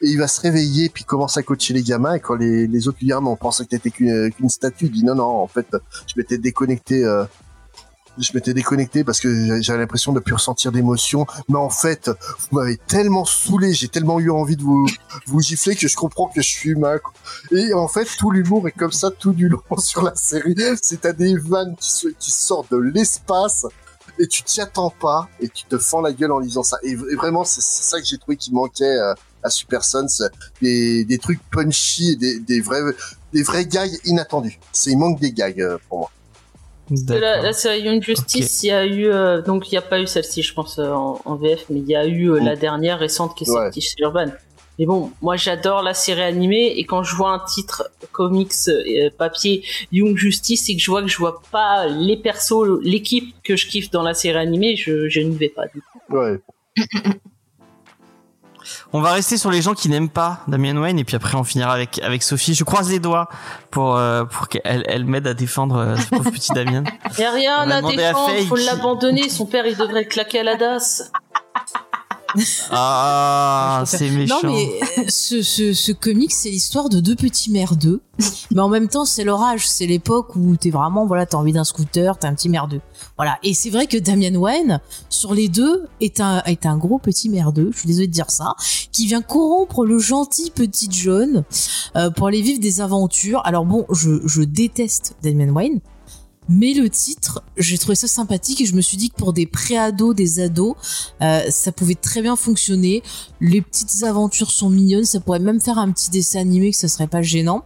Et 0.00 0.08
il 0.08 0.18
va 0.18 0.28
se 0.28 0.40
réveiller, 0.40 0.88
puis 0.88 1.04
commence 1.04 1.36
à 1.36 1.42
coacher 1.42 1.74
les 1.74 1.82
gamins. 1.82 2.14
Et 2.14 2.20
quand 2.20 2.36
les, 2.36 2.66
les 2.66 2.88
autres 2.88 2.98
lui 3.00 3.08
disent, 3.08 3.16
Ah, 3.16 3.22
on 3.22 3.36
pensait 3.36 3.64
que 3.64 3.70
t'étais 3.70 3.90
qu'une 3.90 4.30
qu'une 4.32 4.48
statue, 4.48 4.86
il 4.86 4.92
dit 4.92 5.04
non, 5.04 5.14
non, 5.14 5.24
en 5.24 5.46
fait, 5.46 5.66
je 6.06 6.14
m'étais 6.16 6.38
déconnecté. 6.38 7.04
euh, 7.04 7.24
je 8.18 8.32
m'étais 8.34 8.54
déconnecté 8.54 9.04
parce 9.04 9.20
que 9.20 9.60
j'avais 9.60 9.78
l'impression 9.78 10.12
de 10.12 10.20
plus 10.20 10.34
ressentir 10.34 10.72
d'émotion. 10.72 11.26
Mais 11.48 11.58
en 11.58 11.70
fait, 11.70 12.10
vous 12.50 12.58
m'avez 12.58 12.76
tellement 12.76 13.24
saoulé, 13.24 13.72
j'ai 13.72 13.88
tellement 13.88 14.20
eu 14.20 14.30
envie 14.30 14.56
de 14.56 14.62
vous, 14.62 14.86
vous 15.26 15.40
gifler 15.40 15.76
que 15.76 15.88
je 15.88 15.96
comprends 15.96 16.28
que 16.28 16.40
je 16.40 16.48
suis 16.48 16.70
humain. 16.70 16.98
Et 17.52 17.74
en 17.74 17.88
fait, 17.88 18.08
tout 18.18 18.30
l'humour 18.30 18.66
est 18.68 18.72
comme 18.72 18.92
ça 18.92 19.10
tout 19.10 19.32
du 19.32 19.48
long 19.48 19.62
sur 19.78 20.02
la 20.02 20.14
série. 20.14 20.56
C'est 20.82 21.04
à 21.04 21.12
des 21.12 21.36
vannes 21.36 21.76
qui, 21.78 22.30
sortent 22.30 22.70
de 22.72 22.78
l'espace 22.78 23.66
et 24.18 24.26
tu 24.26 24.42
t'y 24.42 24.60
attends 24.60 24.90
pas 24.90 25.28
et 25.40 25.48
tu 25.48 25.64
te 25.64 25.78
fends 25.78 26.00
la 26.00 26.12
gueule 26.12 26.32
en 26.32 26.38
lisant 26.38 26.62
ça. 26.62 26.78
Et, 26.82 26.94
vraiment, 26.94 27.44
c'est 27.44 27.62
ça 27.62 28.00
que 28.00 28.06
j'ai 28.06 28.18
trouvé 28.18 28.36
qui 28.36 28.52
manquait 28.52 28.84
euh, 28.84 29.14
à 29.42 29.50
Super 29.50 29.84
Sons, 29.84 30.06
des, 30.62 31.04
des 31.04 31.18
trucs 31.18 31.40
punchy, 31.50 32.16
des 32.16 32.60
vrais, 32.60 32.80
des 33.32 33.42
vrais 33.42 33.66
gags 33.66 33.98
inattendus. 34.04 34.58
C'est 34.72 34.90
il 34.90 34.98
manque 34.98 35.20
des 35.20 35.32
gags 35.32 35.60
euh, 35.60 35.78
pour 35.88 35.98
moi. 35.98 36.10
De 36.90 37.14
la, 37.14 37.42
la 37.42 37.52
série 37.52 37.80
Young 37.82 38.02
Justice, 38.02 38.62
il 38.62 38.66
y 38.68 38.70
a 38.70 38.84
eu, 38.86 39.06
euh, 39.08 39.42
donc 39.42 39.68
il 39.70 39.74
n'y 39.74 39.78
a 39.78 39.82
pas 39.82 40.00
eu 40.00 40.06
celle-ci, 40.06 40.42
je 40.42 40.54
pense, 40.54 40.78
euh, 40.78 40.90
en, 40.92 41.20
en 41.24 41.34
VF, 41.36 41.64
mais 41.70 41.80
il 41.80 41.88
y 41.88 41.96
a 41.96 42.06
eu 42.06 42.30
euh, 42.30 42.38
la 42.40 42.54
dernière 42.56 42.98
récente 42.98 43.36
qui 43.36 43.44
est 43.44 43.48
Ouais. 43.50 43.54
sortie 43.64 43.80
chez 43.80 43.94
Urban. 44.00 44.26
Mais 44.78 44.84
bon, 44.84 45.10
moi 45.22 45.36
j'adore 45.36 45.82
la 45.82 45.94
série 45.94 46.20
animée 46.22 46.74
et 46.78 46.84
quand 46.84 47.02
je 47.02 47.16
vois 47.16 47.30
un 47.30 47.38
titre 47.38 47.88
comics 48.12 48.52
euh, 48.68 49.08
papier 49.16 49.64
Young 49.90 50.16
Justice 50.16 50.68
et 50.68 50.76
que 50.76 50.82
je 50.82 50.90
vois 50.90 51.00
que 51.02 51.08
je 51.08 51.16
vois 51.16 51.40
pas 51.50 51.86
les 51.86 52.16
persos, 52.18 52.78
l'équipe 52.82 53.34
que 53.42 53.56
je 53.56 53.66
kiffe 53.66 53.90
dans 53.90 54.02
la 54.02 54.12
série 54.12 54.36
animée, 54.38 54.76
je, 54.76 55.08
je 55.08 55.20
n'y 55.20 55.34
vais 55.34 55.48
pas. 55.48 55.64
Du 55.68 55.80
coup. 55.80 56.16
Ouais. 56.16 56.38
On 58.96 59.02
va 59.02 59.12
rester 59.12 59.36
sur 59.36 59.50
les 59.50 59.60
gens 59.60 59.74
qui 59.74 59.90
n'aiment 59.90 60.08
pas 60.08 60.38
Damien 60.48 60.74
Wayne 60.74 60.98
et 60.98 61.04
puis 61.04 61.16
après 61.16 61.36
on 61.36 61.44
finira 61.44 61.70
avec 61.70 61.98
avec 62.02 62.22
Sophie. 62.22 62.54
Je 62.54 62.64
croise 62.64 62.90
les 62.90 62.98
doigts 62.98 63.28
pour 63.70 63.94
euh, 63.94 64.24
pour 64.24 64.48
qu'elle 64.48 64.84
elle 64.88 65.04
m'aide 65.04 65.26
à 65.26 65.34
défendre 65.34 65.76
euh, 65.76 65.96
ce 65.96 66.06
pauvre 66.06 66.30
petit 66.30 66.50
Damien. 66.54 66.82
Il 67.18 67.20
y 67.20 67.24
a 67.26 67.30
On 67.30 67.34
rien 67.34 67.66
va 67.66 67.74
à 67.74 67.76
à 67.76 67.82
défendre, 67.82 68.30
Faye 68.30 68.46
faut 68.46 68.56
l'abandonner. 68.56 69.28
Son 69.28 69.44
père, 69.44 69.66
il 69.66 69.76
devrait 69.76 70.06
claquer 70.06 70.38
à 70.38 70.44
la 70.44 70.56
DAS. 70.56 71.12
Ah, 72.70 73.84
c'est 73.86 74.10
méchant. 74.10 74.40
Non 74.42 74.52
mais 74.52 74.80
euh, 74.98 75.02
ce, 75.08 75.42
ce, 75.42 75.72
ce 75.72 75.92
comic 75.92 76.32
c'est 76.32 76.50
l'histoire 76.50 76.88
de 76.88 77.00
deux 77.00 77.14
petits 77.16 77.50
merdeux, 77.50 78.02
mais 78.52 78.60
en 78.60 78.68
même 78.68 78.88
temps 78.88 79.04
c'est 79.04 79.24
l'orage, 79.24 79.68
c'est 79.68 79.86
l'époque 79.86 80.36
où 80.36 80.56
t'es 80.56 80.70
vraiment 80.70 81.06
voilà 81.06 81.26
t'as 81.26 81.38
envie 81.38 81.52
d'un 81.52 81.64
scooter, 81.64 82.18
t'es 82.18 82.26
un 82.26 82.34
petit 82.34 82.48
merdeux, 82.48 82.80
voilà. 83.16 83.38
Et 83.42 83.54
c'est 83.54 83.70
vrai 83.70 83.86
que 83.86 83.96
Damian 83.96 84.34
Wayne 84.34 84.80
sur 85.08 85.34
les 85.34 85.48
deux 85.48 85.86
est 86.00 86.20
un 86.20 86.42
est 86.44 86.66
un 86.66 86.76
gros 86.76 86.98
petit 86.98 87.28
merdeux, 87.28 87.70
je 87.72 87.78
suis 87.78 87.86
désolée 87.86 88.08
de 88.08 88.12
dire 88.12 88.30
ça, 88.30 88.54
qui 88.92 89.06
vient 89.06 89.22
corrompre 89.22 89.84
le 89.84 89.98
gentil 89.98 90.50
petit 90.50 90.88
John 90.90 91.44
euh, 91.96 92.10
pour 92.10 92.26
aller 92.28 92.42
vivre 92.42 92.60
des 92.60 92.80
aventures. 92.80 93.42
Alors 93.44 93.64
bon, 93.64 93.86
je 93.90 94.20
je 94.26 94.42
déteste 94.42 95.16
Damian 95.22 95.52
Wayne. 95.52 95.80
Mais 96.48 96.74
le 96.74 96.88
titre, 96.88 97.42
j'ai 97.56 97.76
trouvé 97.78 97.96
ça 97.96 98.06
sympathique 98.06 98.60
et 98.60 98.66
je 98.66 98.74
me 98.74 98.80
suis 98.80 98.96
dit 98.96 99.10
que 99.10 99.16
pour 99.16 99.32
des 99.32 99.46
pré-ados, 99.46 100.14
des 100.14 100.40
ados, 100.40 100.74
euh, 101.20 101.42
ça 101.50 101.72
pouvait 101.72 101.94
très 101.94 102.22
bien 102.22 102.36
fonctionner 102.36 103.02
les 103.40 103.60
petites 103.60 104.02
aventures 104.04 104.50
sont 104.50 104.70
mignonnes, 104.70 105.04
ça 105.04 105.20
pourrait 105.20 105.38
même 105.38 105.60
faire 105.60 105.78
un 105.78 105.90
petit 105.90 106.10
dessin 106.10 106.40
animé 106.40 106.70
que 106.70 106.76
ça 106.76 106.88
serait 106.88 107.06
pas 107.08 107.22
gênant. 107.22 107.64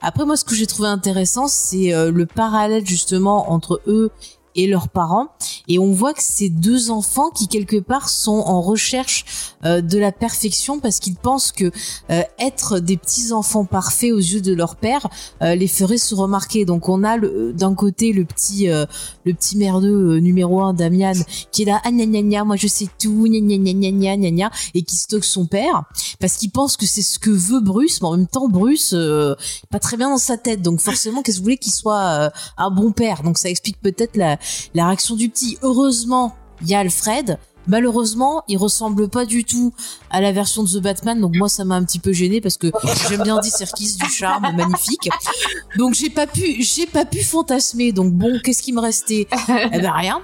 Après 0.00 0.24
moi 0.24 0.36
ce 0.36 0.44
que 0.44 0.54
j'ai 0.54 0.66
trouvé 0.66 0.88
intéressant 0.88 1.46
c'est 1.46 1.92
euh, 1.94 2.10
le 2.10 2.26
parallèle 2.26 2.86
justement 2.86 3.52
entre 3.52 3.80
eux 3.86 4.10
et 4.54 4.66
leurs 4.66 4.88
parents. 4.88 5.28
Et 5.68 5.78
on 5.78 5.92
voit 5.92 6.12
que 6.14 6.22
c'est 6.22 6.48
deux 6.48 6.90
enfants 6.90 7.30
qui 7.30 7.48
quelque 7.48 7.78
part 7.78 8.08
sont 8.08 8.42
en 8.46 8.60
recherche 8.60 9.24
euh, 9.64 9.80
de 9.80 9.98
la 9.98 10.12
perfection 10.12 10.80
parce 10.80 10.98
qu'ils 10.98 11.16
pensent 11.16 11.52
que 11.52 11.70
euh, 12.10 12.22
être 12.38 12.80
des 12.80 12.96
petits 12.96 13.32
enfants 13.32 13.64
parfaits 13.64 14.12
aux 14.12 14.18
yeux 14.18 14.40
de 14.40 14.52
leur 14.52 14.76
père 14.76 15.06
euh, 15.42 15.54
les 15.54 15.68
ferait 15.68 15.98
se 15.98 16.14
remarquer. 16.14 16.64
Donc 16.64 16.88
on 16.88 17.04
a 17.04 17.16
le- 17.16 17.52
d'un 17.52 17.74
côté 17.74 18.12
le 18.12 18.24
petit 18.24 18.68
euh, 18.68 18.86
le 19.24 19.34
petit 19.34 19.56
merdeux 19.56 20.16
euh, 20.16 20.20
numéro 20.20 20.60
un 20.60 20.74
Damian 20.74 21.12
qui 21.52 21.62
est 21.62 21.66
là 21.66 21.80
ah 21.84 21.90
gna 21.90 22.06
gna 22.06 22.22
gna 22.22 22.44
moi 22.44 22.56
je 22.56 22.66
sais 22.66 22.88
tout 23.00 23.24
gna 23.26 23.38
gna 23.40 23.56
gna 23.56 23.90
gna 23.90 24.16
gna 24.16 24.30
gna 24.30 24.50
et 24.74 24.82
qui 24.82 24.96
stocke 24.96 25.24
son 25.24 25.46
père 25.46 25.84
parce 26.20 26.36
qu'il 26.36 26.50
pense 26.50 26.76
que 26.76 26.86
c'est 26.86 27.02
ce 27.02 27.18
que 27.18 27.30
veut 27.30 27.60
Bruce 27.60 28.00
mais 28.02 28.08
en 28.08 28.16
même 28.16 28.26
temps 28.26 28.48
Bruce 28.48 28.92
euh, 28.94 29.34
pas 29.70 29.78
très 29.78 29.96
bien 29.96 30.10
dans 30.10 30.18
sa 30.18 30.36
tête. 30.36 30.62
Donc 30.62 30.80
forcément 30.80 31.22
qu'est-ce 31.22 31.36
que 31.36 31.40
vous 31.40 31.44
voulez 31.44 31.58
qu'il 31.58 31.72
soit 31.72 32.02
euh, 32.02 32.30
un 32.58 32.70
bon 32.70 32.92
père? 32.92 33.22
Donc 33.22 33.38
ça 33.38 33.48
explique 33.48 33.80
peut-être 33.80 34.16
la, 34.16 34.38
la 34.74 34.86
réaction 34.86 35.16
du 35.16 35.28
petit 35.28 35.58
heureusement 35.62 36.36
il 36.60 36.68
y 36.68 36.74
a 36.74 36.80
Alfred 36.80 37.38
Malheureusement, 37.66 38.42
il 38.48 38.58
ressemble 38.58 39.08
pas 39.08 39.24
du 39.24 39.44
tout 39.44 39.72
à 40.10 40.20
la 40.20 40.32
version 40.32 40.62
de 40.62 40.68
The 40.68 40.82
Batman, 40.82 41.20
donc 41.20 41.36
moi 41.36 41.48
ça 41.48 41.64
m'a 41.64 41.76
un 41.76 41.84
petit 41.84 41.98
peu 41.98 42.12
gêné 42.12 42.40
parce 42.40 42.56
que 42.56 42.70
j'aime 43.08 43.22
bien 43.22 43.36
Andy 43.36 43.50
Serkis, 43.50 43.96
du 43.96 44.10
charme, 44.10 44.54
magnifique. 44.54 45.08
Donc 45.76 45.94
j'ai 45.94 46.10
pas 46.10 46.26
pu, 46.26 46.62
j'ai 46.62 46.86
pas 46.86 47.04
pu 47.04 47.22
fantasmer. 47.22 47.92
Donc 47.92 48.12
bon, 48.12 48.40
qu'est-ce 48.42 48.62
qui 48.62 48.72
me 48.72 48.80
restait? 48.80 49.26
Eh 49.48 49.80
ben 49.80 49.92
rien. 49.92 50.20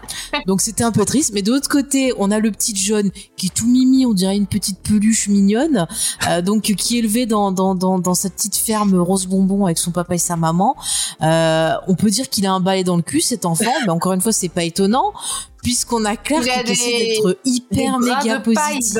Donc 0.46 0.60
c'était 0.60 0.84
un 0.84 0.92
peu 0.92 1.04
triste. 1.04 1.32
Mais 1.32 1.42
de 1.42 1.52
l'autre 1.52 1.68
côté, 1.68 2.12
on 2.18 2.30
a 2.30 2.38
le 2.38 2.50
petit 2.50 2.74
John 2.76 3.10
qui 3.36 3.46
est 3.46 3.54
tout 3.54 3.66
mimi, 3.66 4.04
on 4.04 4.14
dirait 4.14 4.36
une 4.36 4.46
petite 4.46 4.80
peluche 4.80 5.28
mignonne, 5.28 5.86
euh, 6.28 6.42
donc 6.42 6.62
qui 6.62 6.96
est 6.96 6.98
élevé 6.98 7.26
dans 7.26 7.52
dans 7.52 7.74
dans 7.74 7.98
dans 7.98 8.14
sa 8.14 8.30
petite 8.30 8.56
ferme 8.56 8.94
rose 8.96 9.26
bonbon 9.26 9.66
avec 9.66 9.78
son 9.78 9.90
papa 9.90 10.14
et 10.14 10.18
sa 10.18 10.36
maman. 10.36 10.76
Euh, 11.22 11.74
on 11.86 11.94
peut 11.94 12.10
dire 12.10 12.28
qu'il 12.28 12.46
a 12.46 12.52
un 12.52 12.60
balai 12.60 12.84
dans 12.84 12.96
le 12.96 13.02
cul 13.02 13.20
cet 13.20 13.46
enfant, 13.46 13.72
mais 13.84 13.90
encore 13.90 14.12
une 14.12 14.20
fois 14.20 14.32
c'est 14.32 14.48
pas 14.48 14.64
étonnant 14.64 15.12
puisqu'on 15.62 16.04
a 16.04 16.16
Claire 16.16 16.42
qui 16.64 16.72
essaie 16.72 16.90
des- 16.90 17.14
d'être 17.22 17.38
hyper 17.44 17.98
méga 18.24 18.40
positif. 18.40 18.94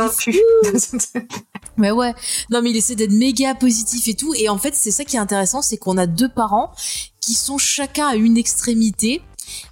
Mais 1.76 1.92
ouais, 1.92 2.12
non 2.50 2.60
mais 2.60 2.70
il 2.70 2.76
essaie 2.76 2.96
d'être 2.96 3.12
méga 3.12 3.54
positif 3.54 4.08
et 4.08 4.14
tout. 4.14 4.34
Et 4.34 4.48
en 4.48 4.58
fait, 4.58 4.74
c'est 4.74 4.90
ça 4.90 5.04
qui 5.04 5.14
est 5.16 5.20
intéressant, 5.20 5.62
c'est 5.62 5.76
qu'on 5.76 5.96
a 5.96 6.06
deux 6.06 6.28
parents 6.28 6.72
qui 7.20 7.34
sont 7.34 7.56
chacun 7.58 8.08
à 8.08 8.16
une 8.16 8.36
extrémité 8.36 9.22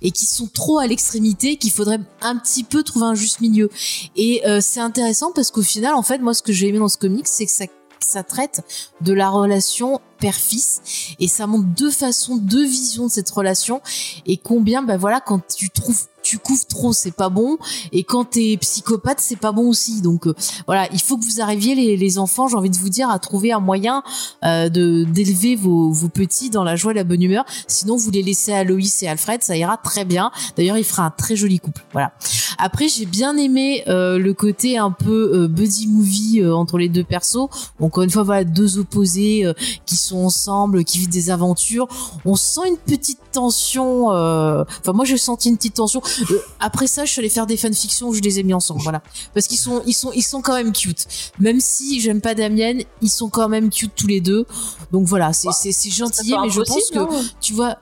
et 0.03 0.13
qui 0.13 0.25
sont 0.25 0.47
trop 0.47 0.79
à 0.79 0.87
l'extrémité, 0.87 1.57
qu'il 1.57 1.73
faudrait 1.73 1.99
un 2.23 2.37
petit 2.37 2.63
peu 2.63 2.83
trouver 2.85 3.07
un 3.07 3.15
juste 3.17 3.41
milieu. 3.41 3.71
Et 4.15 4.47
euh, 4.47 4.61
c'est 4.63 4.79
intéressant 4.81 5.33
parce 5.33 5.51
qu'au 5.51 5.63
final, 5.63 5.95
en 5.95 6.03
fait, 6.03 6.19
moi, 6.19 6.33
ce 6.33 6.43
que 6.43 6.53
j'ai 6.53 6.69
aimé 6.69 6.79
dans 6.79 6.89
ce 6.89 6.97
comic, 6.97 7.27
c'est 7.27 7.47
que 7.47 7.53
ça 7.53 7.65
ça 7.99 8.23
traite 8.23 8.61
de 9.01 9.13
la 9.13 9.29
relation 9.31 10.01
père-fils 10.17 11.15
et 11.19 11.29
ça 11.29 11.47
montre 11.47 11.67
deux 11.67 11.91
façons, 11.91 12.37
deux 12.37 12.65
visions 12.65 13.07
de 13.07 13.11
cette 13.11 13.31
relation 13.31 13.81
et 14.27 14.37
combien, 14.37 14.83
ben 14.83 14.97
voilà, 14.97 15.21
quand 15.21 15.41
tu 15.55 15.71
trouves, 15.71 16.07
tu 16.27 16.39
couvres 16.39 16.67
trop, 16.67 16.93
c'est 16.93 17.13
pas 17.13 17.29
bon 17.29 17.57
et 17.93 18.03
quand 18.03 18.25
t'es 18.25 18.57
psychopathe, 18.61 19.21
c'est 19.21 19.39
pas 19.39 19.53
bon 19.53 19.69
aussi. 19.69 20.03
Donc 20.03 20.27
euh, 20.27 20.35
voilà, 20.67 20.89
il 20.93 21.01
faut 21.01 21.17
que 21.17 21.25
vous 21.25 21.41
arriviez 21.41 21.97
les, 21.97 22.19
enfants, 22.19 22.49
j'ai 22.49 22.57
envie 22.57 22.71
de 22.71 22.77
vous 22.77 22.89
dire, 22.89 23.11
à 23.11 23.19
trouver 23.19 23.53
un 23.53 23.61
moyen 23.61 24.03
euh, 24.45 24.69
d'élever 24.69 25.55
vos, 25.55 25.91
vos 25.91 26.09
petits 26.09 26.51
dans 26.51 26.65
la 26.65 26.77
joie 26.77 26.93
et 26.93 26.95
la 26.95 27.05
bonne 27.05 27.23
humeur. 27.23 27.45
Sinon, 27.69 27.97
vous 27.97 28.11
les 28.11 28.23
laissez 28.23 28.53
à 28.53 28.65
Loïs 28.65 29.03
et 29.03 29.09
Alfred, 29.09 29.43
ça 29.43 29.57
ira 29.57 29.77
très 29.77 30.05
bien. 30.05 30.31
D'ailleurs, 30.57 30.79
il 30.79 30.85
fera 30.85 31.05
un 31.05 31.11
très 31.11 31.37
joli 31.37 31.61
couple. 31.61 31.85
Voilà. 31.93 32.13
Après, 32.59 32.89
j'ai 32.89 33.07
bien 33.07 33.37
aimé 33.37 33.85
euh, 33.87 34.19
le 34.19 34.33
côté 34.35 34.79
un 34.79 34.91
peu 34.91 35.47
buddy 35.47 35.87
movie 35.89 36.45
entre 36.45 36.79
les 36.79 36.89
deux 36.89 37.05
persos. 37.05 37.49
Encore 37.81 38.03
une 38.03 38.11
fois, 38.11 38.23
voilà, 38.23 38.45
deux 38.45 38.79
opposés 38.79 39.45
qui 39.85 39.97
sont 39.97 40.06
ensemble, 40.15 40.85
qui 40.85 40.99
vivent 40.99 41.09
des 41.09 41.31
aventures. 41.31 41.89
On 42.25 42.37
sent 42.37 42.69
une 42.69 42.77
petite 42.77 43.19
tension. 43.33 44.13
euh, 44.13 44.65
Enfin, 44.81 44.93
moi, 44.93 45.05
j'ai 45.05 45.19
senti 45.19 45.49
une 45.49 45.57
petite 45.57 45.75
tension. 45.75 46.01
Euh, 46.31 46.39
après 46.61 46.87
ça, 46.87 47.05
je 47.05 47.13
suis 47.13 47.21
allée 47.21 47.29
faire 47.29 47.47
des 47.47 47.57
fanfictions 47.57 48.09
où 48.09 48.15
je 48.15 48.21
les 48.21 48.39
ai 48.39 48.43
mis 48.43 48.55
ensemble. 48.55 48.81
Voilà, 48.83 49.03
parce 49.35 49.47
qu'ils 49.47 49.59
sont, 49.59 49.83
ils 49.87 49.95
sont, 49.95 50.13
ils 50.13 50.23
sont 50.23 50.43
quand 50.43 50.55
même 50.55 50.73
cute. 50.73 51.07
Même 51.41 51.61
si 51.61 52.01
j'aime 52.01 52.21
pas 52.21 52.35
Damien, 52.35 52.79
ils 53.03 53.11
sont 53.11 53.29
quand 53.29 53.49
même 53.49 53.71
cute 53.71 53.93
tous 53.97 54.07
les 54.07 54.21
deux. 54.21 54.47
Donc 54.93 55.07
voilà, 55.07 55.33
c'est 55.33 55.49
c'est 55.53 55.73
c'est 55.73 55.91
gentil, 55.91 56.35
mais 56.43 56.51
je 56.51 56.61
pense 56.61 56.91
que 56.91 56.99
hein. 56.99 57.09
tu 57.41 57.53
vois. 57.55 57.77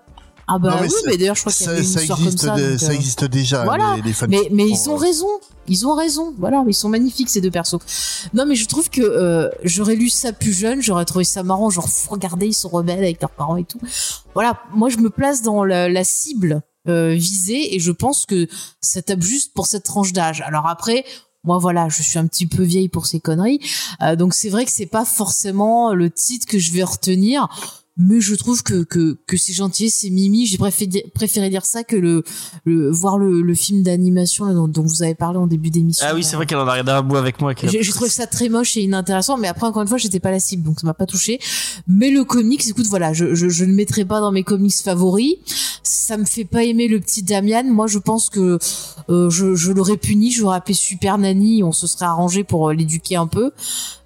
Ah 0.47 0.59
bah 0.59 0.70
Non, 0.70 0.76
mais 0.76 0.82
oui, 0.82 0.90
ça- 0.90 0.97
mais 1.11 1.16
d'ailleurs, 1.16 1.34
je 1.36 1.40
crois 1.40 1.53
qu'il 1.53 1.62
y 1.62 1.64
ça, 1.64 1.70
avait 1.72 1.80
une 1.80 1.86
ça 1.86 2.01
histoire 2.03 2.18
comme 2.18 2.26
existe, 2.28 2.45
ça. 2.45 2.55
de- 2.57 2.70
donc, 2.70 2.80
ça 2.80 2.86
euh, 2.90 2.95
existe 2.95 3.24
déjà. 3.24 3.64
voilà. 3.64 3.95
les, 3.97 4.03
les 4.03 4.12
fans 4.12 4.26
mais, 4.28 4.49
mais 4.51 4.66
ils 4.68 4.88
ont 4.90 4.95
euh, 4.95 4.97
raison. 4.97 5.28
Ils 5.68 5.86
ont 5.86 5.95
raison. 5.95 6.34
Voilà, 6.38 6.62
ils 6.68 6.74
sont 6.74 6.88
magnifiques 6.90 7.30
ces 7.30 7.40
deux 7.40 7.51
persos. 7.51 7.78
Non, 8.34 8.45
mais 8.47 8.55
je 8.55 8.66
trouve 8.66 8.90
que 8.90 9.01
euh, 9.01 9.49
j'aurais 9.62 9.95
lu 9.97 10.11
ça 10.11 10.32
plus 10.34 10.53
jeune, 10.53 10.82
j'aurais 10.82 11.07
trouvé 11.07 11.24
ça 11.24 11.42
marrant. 11.42 11.70
Genre, 11.70 11.88
regardez, 12.11 12.47
ils 12.49 12.53
sont 12.55 12.68
rebelles 12.68 12.99
avec 12.99 13.20
leurs 13.22 13.30
parents 13.30 13.57
et 13.57 13.64
tout. 13.64 13.80
Voilà, 14.34 14.61
moi 14.74 14.90
je 14.90 14.99
me 14.99 15.09
place 15.11 15.40
dans 15.42 15.64
la, 15.64 15.88
la 15.88 16.05
cible 16.05 16.61
euh, 16.88 17.14
visée 17.14 17.74
et 17.74 17.80
je 17.80 17.92
pense 17.92 18.26
que 18.26 18.47
ça 18.82 19.01
tape 19.01 19.22
juste 19.22 19.55
pour 19.55 19.66
cette 19.66 19.84
tranche 19.84 20.12
d'âge. 20.12 20.42
Alors 20.47 20.66
après. 20.66 21.05
Moi 21.47 21.59
voilà, 21.59 21.90
je 21.90 22.03
suis 22.03 22.18
un 22.18 22.26
petit 22.26 22.47
peu 22.47 22.62
vieille 22.62 22.88
pour 22.88 23.05
ces 23.05 23.20
conneries, 23.20 23.61
Euh, 24.01 24.16
donc 24.16 24.32
c'est 24.32 24.49
vrai 24.49 24.64
que 24.64 24.70
c'est 24.70 24.86
pas 24.86 25.05
forcément 25.05 25.92
le 25.92 26.09
titre 26.11 26.47
que 26.47 26.59
je 26.59 26.72
vais 26.72 26.82
retenir, 26.82 27.49
mais 27.97 28.20
je 28.20 28.34
trouve 28.34 28.62
que 28.62 28.82
que, 28.82 29.18
que 29.26 29.36
c'est 29.36 29.53
gentil, 29.53 29.90
c'est 29.90 30.11
mimi. 30.11 30.47
J'ai 30.47 30.59
préféré, 30.59 31.05
préféré 31.14 31.49
dire 31.51 31.64
ça 31.64 31.84
que 31.84 31.97
le, 31.97 32.24
le 32.64 32.90
voir 32.90 33.18
le, 33.18 33.40
le 33.42 33.55
film 33.55 33.82
d'animation 33.82 34.53
dont, 34.53 34.66
dont 34.68 34.82
vous 34.82 35.03
avez 35.03 35.14
parlé 35.14 35.38
en 35.38 35.47
début 35.47 35.70
d'émission. 35.70 36.05
Ah 36.09 36.14
oui, 36.14 36.24
c'est 36.24 36.36
vrai 36.36 36.47
qu'elle 36.47 36.59
en 36.59 36.66
a 36.66 36.72
regardé 36.72 36.92
un 36.92 37.03
bout 37.03 37.16
avec 37.16 37.40
moi. 37.40 37.53
a- 37.53 37.66
J'ai 37.68 37.82
j'ai 37.82 37.92
trouvé 37.92 38.11
ça 38.11 38.26
très 38.26 38.49
moche 38.49 38.76
et 38.76 38.82
inintéressant, 38.82 39.36
mais 39.38 39.49
après 39.49 39.66
encore 39.66 39.82
une 39.82 39.88
fois, 39.88 39.99
j'étais 39.99 40.20
pas 40.20 40.30
la 40.30 40.40
cible, 40.40 40.62
donc 40.64 40.80
ça 40.80 40.86
m'a 40.86 40.95
pas 40.95 41.07
touché. 41.07 41.38
Mais 41.86 42.11
le 42.11 42.24
comics, 42.24 42.66
écoute, 42.66 42.86
voilà, 42.86 43.12
je, 43.12 43.34
je, 43.34 43.49
je 43.49 43.64
ne 43.64 43.72
mettrai 43.72 44.05
pas 44.05 44.20
dans 44.20 44.32
mes 44.32 44.42
comics 44.42 44.74
favoris. 44.74 45.34
Ça 45.82 46.16
me 46.16 46.24
fait 46.24 46.45
pas 46.45 46.64
aimer 46.64 46.88
le 46.88 46.99
petit 46.99 47.22
Damian. 47.22 47.64
Moi, 47.64 47.86
je 47.86 47.99
pense 47.99 48.28
que 48.30 48.59
euh, 49.11 49.30
je, 49.30 49.55
je 49.55 49.70
l'aurais 49.70 49.97
puni, 49.99 50.30
j'aurais 50.32 50.57
appelé 50.57 50.74
Super 50.74 51.18
Nanny, 51.18 51.62
on 51.62 51.72
se 51.72 51.86
serait 51.86 52.07
arrangé 52.07 52.42
pour 52.42 52.68
euh, 52.70 52.74
l'éduquer 52.74 53.16
un 53.16 53.26
peu, 53.26 53.53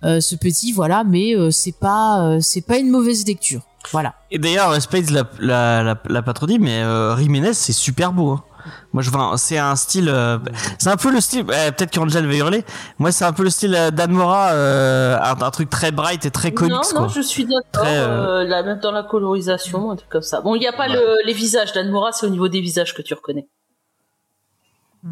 euh, 0.05 0.21
ce 0.21 0.35
petit, 0.35 0.73
voilà. 0.73 1.05
Mais 1.05 1.35
euh, 1.37 1.51
c'est 1.51 1.73
pas, 1.79 2.27
euh, 2.29 2.39
c'est 2.43 2.61
pas 2.63 2.79
une 2.79 2.91
mauvaise 2.91 3.25
lecture, 3.27 3.63
voilà. 3.93 4.15
Et 4.31 4.39
d'ailleurs, 4.39 4.81
Spades 4.81 5.11
l'a, 5.11 5.25
l'a, 5.41 5.83
l'a, 5.83 5.99
l'a 6.09 6.23
pas 6.23 6.33
trop 6.33 6.47
dit, 6.47 6.59
mais 6.59 6.83
euh, 6.83 7.17
Jiménez, 7.17 7.55
c'est 7.55 7.73
super 7.73 8.13
beau. 8.13 8.31
Hein. 8.33 8.45
Moi, 8.93 9.03
je 9.03 9.09
enfin, 9.09 9.37
c'est 9.39 9.57
un 9.57 9.77
style. 9.77 10.11
euh, 10.11 10.39
c'est 10.79 10.91
un 10.91 10.97
peu 10.97 11.11
le 11.11 11.21
style. 11.23 11.45
euh, 11.51 11.71
peut-être 11.71 11.91
qu'Angel 11.91 12.27
va 12.27 12.35
hurler. 12.35 12.65
Moi, 12.99 13.13
c'est 13.13 13.25
un 13.25 13.33
peu 13.33 13.43
le 13.43 13.49
style 13.51 13.75
euh, 13.75 13.91
d'Anne 13.91 14.11
Mora, 14.13 14.51
euh, 14.51 15.17
un, 15.19 15.41
un 15.41 15.51
truc 15.51 15.71
très 15.71 15.91
bright 15.91 16.27
et 16.27 16.31
très 16.31 16.53
comics. 16.53 16.73
non, 16.75 16.81
quoi. 16.83 17.01
non, 17.03 17.09
je 17.09 17.21
suis 17.23 17.45
d'accord. 17.45 17.63
Très, 17.73 17.97
euh, 17.97 18.41
euh, 18.43 18.45
là, 18.45 18.63
même 18.63 18.79
dans 18.81 18.93
la 18.93 19.05
colorisation, 19.05 19.91
un 19.91 19.97
truc 19.97 20.11
comme 20.11 20.23
ça. 20.23 20.43
Bon, 20.43 20.55
il 20.55 20.59
n'y 20.61 20.67
a 20.67 20.73
pas 20.75 20.87
le- 20.89 21.27
les 21.27 21.33
visages 21.33 21.73
d'Anmora, 21.73 22.13
c'est 22.13 22.27
au 22.27 22.31
niveau 22.31 22.49
des 22.49 22.61
visages 22.61 22.95
que 22.95 23.01
tu 23.01 23.15
reconnais. 23.15 23.49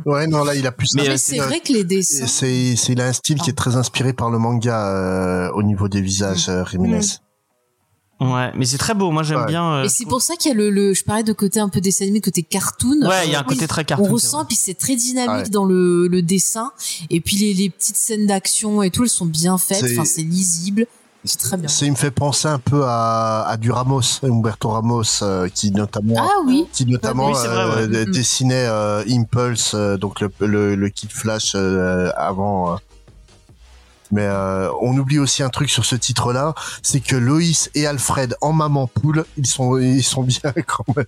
Ouais, 0.04 0.26
non, 0.26 0.44
là, 0.44 0.54
il 0.54 0.66
a 0.66 0.72
plus. 0.72 0.94
Mais, 0.94 1.04
Mais 1.08 1.16
c'est 1.16 1.38
vrai 1.38 1.60
que 1.60 1.72
les 1.72 1.84
dessins. 1.84 2.26
C'est, 2.26 2.74
c'est, 2.76 2.92
il 2.92 3.00
a 3.00 3.06
un 3.06 3.12
style 3.12 3.40
qui 3.40 3.50
est 3.50 3.56
très 3.56 3.76
inspiré 3.76 4.12
par 4.12 4.30
le 4.30 4.38
manga 4.38 4.88
euh, 4.88 5.50
au 5.52 5.62
niveau 5.62 5.88
des 5.88 6.02
visages, 6.02 6.48
euh, 6.48 6.64
Jiménez. 6.66 7.00
Ouais, 8.18 8.50
mais 8.56 8.64
c'est 8.64 8.78
très 8.78 8.94
beau. 8.94 9.10
Moi, 9.10 9.22
j'aime 9.22 9.40
Ouais. 9.40 9.46
bien. 9.46 9.72
euh, 9.74 9.84
Et 9.84 9.88
c'est 9.90 10.06
pour 10.06 10.22
ça 10.22 10.36
qu'il 10.36 10.50
y 10.50 10.54
a 10.54 10.56
le, 10.56 10.70
le, 10.70 10.94
je 10.94 11.04
parlais 11.04 11.22
de 11.22 11.32
côté 11.34 11.60
un 11.60 11.68
peu 11.68 11.80
dessin 11.82 12.04
animé, 12.04 12.20
côté 12.22 12.42
cartoon. 12.42 13.06
Ouais, 13.06 13.26
il 13.26 13.32
y 13.32 13.34
a 13.34 13.40
un 13.40 13.44
Oui, 13.46 13.54
côté 13.56 13.68
très 13.68 13.84
cartoon. 13.84 14.06
on 14.08 14.12
ressent, 14.12 14.44
puis 14.46 14.56
c'est 14.56 14.72
très 14.74 14.96
dynamique 14.96 15.44
Ouais. 15.44 15.50
dans 15.50 15.64
le, 15.66 16.08
le 16.08 16.22
dessin. 16.22 16.72
Et 17.10 17.20
puis 17.20 17.36
les, 17.36 17.52
les 17.52 17.68
petites 17.68 17.96
scènes 17.96 18.26
d'action 18.26 18.82
et 18.82 18.90
tout, 18.90 19.02
elles 19.02 19.10
sont 19.10 19.26
bien 19.26 19.58
faites. 19.58 19.80
C'est- 19.84 19.92
Enfin, 19.98 20.06
c'est 20.06 20.22
lisible. 20.22 20.86
C'est 21.24 21.38
très 21.40 21.56
bien. 21.56 21.66
C'est, 21.68 21.86
il 21.86 21.90
me 21.90 21.96
fait 21.96 22.12
penser 22.12 22.46
un 22.46 22.60
peu 22.60 22.84
à, 22.84 23.44
à 23.48 23.56
du 23.56 23.72
Ramos, 23.72 24.00
Humberto 24.22 24.68
Ramos, 24.68 25.02
euh, 25.22 25.48
qui 25.48 25.72
notamment, 25.72 26.14
Ah 26.18 26.28
oui. 26.46 26.66
qui 26.72 26.86
notamment 26.86 27.26
Oui, 27.26 27.32
vrai, 27.32 27.48
euh, 27.82 28.04
dessinait 28.06 28.66
euh, 28.68 29.02
Impulse, 29.10 29.72
euh, 29.74 29.96
donc 29.96 30.20
le, 30.20 30.30
le, 30.40 30.76
le 30.76 30.88
Kid 30.88 31.10
Flash 31.10 31.52
euh, 31.56 32.10
avant. 32.16 32.78
Mais 34.12 34.22
euh, 34.24 34.70
on 34.80 34.96
oublie 34.96 35.18
aussi 35.18 35.42
un 35.42 35.48
truc 35.48 35.70
sur 35.70 35.84
ce 35.84 35.96
titre-là, 35.96 36.54
c'est 36.82 37.00
que 37.00 37.16
Loïs 37.16 37.70
et 37.74 37.86
Alfred 37.86 38.36
en 38.40 38.52
maman 38.52 38.86
poule, 38.86 39.24
ils 39.36 39.46
sont 39.46 39.78
ils 39.78 40.04
sont 40.04 40.22
bien 40.22 40.52
quand 40.66 40.84
même. 40.96 41.06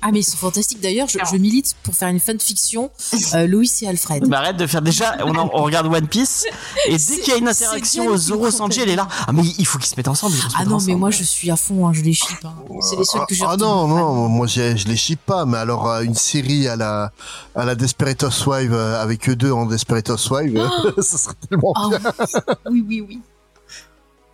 Ah 0.00 0.10
mais 0.12 0.20
ils 0.20 0.24
sont 0.24 0.36
fantastiques. 0.36 0.80
D'ailleurs, 0.80 1.08
je, 1.08 1.18
je 1.30 1.36
milite 1.36 1.74
pour 1.82 1.92
faire 1.94 2.08
une 2.08 2.20
fanfiction 2.20 2.90
euh, 3.34 3.46
Loïs 3.48 3.82
et 3.82 3.88
Alfred. 3.88 4.26
Bah 4.28 4.38
arrête 4.38 4.56
de 4.56 4.66
faire 4.66 4.80
déjà, 4.80 5.16
on, 5.24 5.34
en- 5.34 5.50
on 5.52 5.62
regarde 5.64 5.86
One 5.92 6.06
Piece 6.06 6.44
et 6.86 6.92
dès 6.96 7.18
qu'il 7.20 7.28
y 7.28 7.32
a 7.32 7.36
une 7.36 7.48
interaction 7.48 8.16
Zoro 8.16 8.50
Sanji, 8.52 8.80
elle 8.80 8.90
est 8.90 8.96
là. 8.96 9.08
Ah 9.26 9.32
mais 9.32 9.42
il 9.58 9.66
faut 9.66 9.78
qu'ils 9.78 9.88
se 9.88 9.96
mettent 9.96 10.06
ensemble. 10.08 10.34
se 10.36 10.46
Ah 10.56 10.64
non, 10.64 10.78
mais 10.86 10.94
moi 10.94 11.10
je 11.10 11.24
suis 11.24 11.50
à 11.50 11.56
fond, 11.56 11.88
hein, 11.88 11.92
je 11.92 12.02
les 12.02 12.12
chip. 12.12 12.44
Hein. 12.44 12.54
C'est 12.80 12.96
les 12.96 13.04
seuls 13.04 13.26
que 13.28 13.34
j'ai 13.34 13.44
Ah 13.44 13.50
retenus. 13.52 13.66
non 13.68 13.88
non, 13.88 14.28
moi 14.28 14.46
je 14.46 14.86
les 14.86 14.96
chip 14.96 15.20
pas, 15.26 15.44
mais 15.46 15.58
alors 15.58 15.88
euh, 15.90 16.02
une 16.02 16.14
série 16.14 16.68
à 16.68 16.76
la 16.76 17.10
à 17.56 17.64
la 17.64 17.74
Desperate 17.74 18.22
Housewives 18.22 18.72
euh, 18.72 19.02
avec 19.02 19.28
eux 19.28 19.34
deux 19.36 19.50
en 19.50 19.66
Desperate 19.66 20.08
Housewives, 20.10 20.62
ça 21.00 21.18
serait 21.18 21.34
tellement 21.48 21.72
Ah 21.74 21.88
oui, 22.70 22.84
oui, 22.86 23.04
oui. 23.08 23.20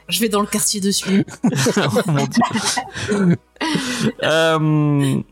Je 0.07 0.21
vais 0.21 0.29
dans 0.29 0.43
le 0.43 0.47
quartier 0.47 0.81
dessus. 0.83 1.25
Oh, 1.79 2.01
mon 2.11 2.27
Dieu. 2.27 3.39
Euh, 4.23 5.23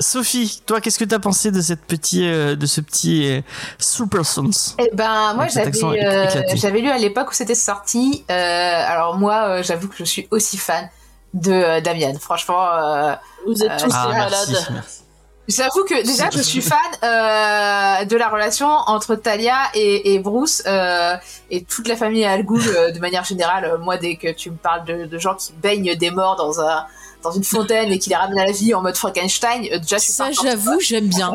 Sophie, 0.00 0.60
toi, 0.66 0.80
qu'est-ce 0.80 0.98
que 0.98 1.04
t'as 1.04 1.18
pensé 1.18 1.50
de 1.50 1.60
cette 1.60 1.82
petit, 1.82 2.26
euh, 2.26 2.56
de 2.56 2.66
ce 2.66 2.80
petit 2.80 3.30
euh, 3.30 3.40
Super 3.78 4.26
Sons? 4.26 4.50
Eh 4.78 4.90
ben 4.92 5.34
moi 5.34 5.46
j'avais 5.48 5.70
euh, 5.84 6.26
j'avais 6.54 6.80
lu 6.80 6.90
à 6.90 6.98
l'époque 6.98 7.30
où 7.30 7.34
c'était 7.34 7.54
sorti. 7.54 8.24
Euh, 8.30 8.34
alors 8.34 9.16
moi 9.16 9.34
euh, 9.58 9.62
j'avoue 9.62 9.88
que 9.88 9.94
je 9.96 10.04
suis 10.04 10.26
aussi 10.30 10.56
fan 10.56 10.88
de 11.32 11.52
euh, 11.52 11.80
Damien. 11.80 12.12
Franchement, 12.20 12.66
euh, 12.74 13.14
Vous 13.46 13.62
êtes 13.62 13.70
Euh, 13.70 13.76
tous 13.78 13.90
Ah, 13.94 14.06
des 14.08 14.14
merci, 14.14 14.30
malades. 14.52 14.66
merci. 14.72 15.00
j'avoue 15.48 15.84
que 15.84 16.04
déjà 16.04 16.28
je 16.30 16.40
suis 16.42 16.60
fan 16.60 16.78
euh, 17.02 18.04
de 18.04 18.16
la 18.16 18.28
relation 18.28 18.68
entre 18.68 19.14
Talia 19.14 19.56
et, 19.74 20.14
et 20.14 20.18
Bruce 20.18 20.62
euh, 20.66 21.16
et 21.50 21.62
toute 21.64 21.86
la 21.86 21.96
famille 21.96 22.24
Al 22.24 22.44
Ghul 22.44 22.62
euh, 22.66 22.90
de 22.90 22.98
manière 22.98 23.24
générale. 23.24 23.78
Moi 23.80 23.96
dès 23.96 24.16
que 24.16 24.32
tu 24.32 24.50
me 24.50 24.56
parles 24.56 24.84
de, 24.84 25.06
de 25.06 25.18
gens 25.18 25.34
qui 25.34 25.52
baignent 25.52 25.94
des 25.96 26.10
morts 26.10 26.36
dans 26.36 26.60
un 26.60 26.84
dans 27.24 27.32
une 27.32 27.42
fontaine 27.44 27.90
et 27.90 27.98
qui 27.98 28.10
les 28.10 28.16
ramènent 28.16 28.38
à 28.38 28.46
la 28.46 28.52
vie 28.52 28.72
en 28.74 28.82
mode 28.82 28.96
Frankenstein, 28.96 29.66
euh, 29.72 29.78
déjà 29.78 29.96
je 29.96 30.02
suis 30.04 30.12
Ça, 30.12 30.30
j'avoue, 30.30 30.78
j'aime 30.80 31.08
bien. 31.08 31.32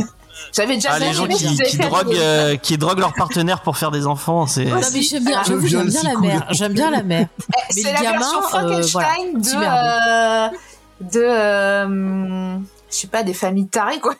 J'avais 0.53 0.75
déjà 0.75 0.89
Ah, 0.93 0.99
les 0.99 1.11
gens 1.11 1.25
aimé 1.25 1.35
qui, 1.35 1.77
droguent, 1.77 2.15
euh, 2.15 2.55
qui 2.55 2.77
droguent 2.77 2.99
leurs 2.99 3.13
partenaires 3.13 3.61
pour 3.61 3.77
faire 3.77 3.91
des 3.91 4.07
enfants, 4.07 4.47
c'est. 4.47 4.63
Non, 4.65 4.79
mais 4.93 5.01
j'aime 5.01 5.25
bien, 5.25 5.41
Ah, 5.41 5.43
j'aime 5.45 5.59
bien 5.59 6.03
la 6.03 6.11
cool. 6.13 6.21
mère. 6.21 6.47
J'aime 6.51 6.73
bien 6.73 6.91
la 6.91 7.03
mère. 7.03 7.27
Eh, 7.39 7.43
Mais 7.75 7.81
c'est 7.81 7.87
le 7.89 7.93
la 7.93 8.01
gamin, 8.01 8.19
version 8.19 8.39
euh, 8.39 8.41
Frankenstein 8.43 9.41
voilà, 9.41 10.49
de, 10.49 10.55
euh, 10.55 10.57
de, 11.01 11.19
euh, 11.19 12.57
je 12.89 12.95
sais 12.95 13.07
pas, 13.07 13.23
des 13.23 13.33
familles 13.33 13.67
tarées 13.67 13.99
quoi. 13.99 14.15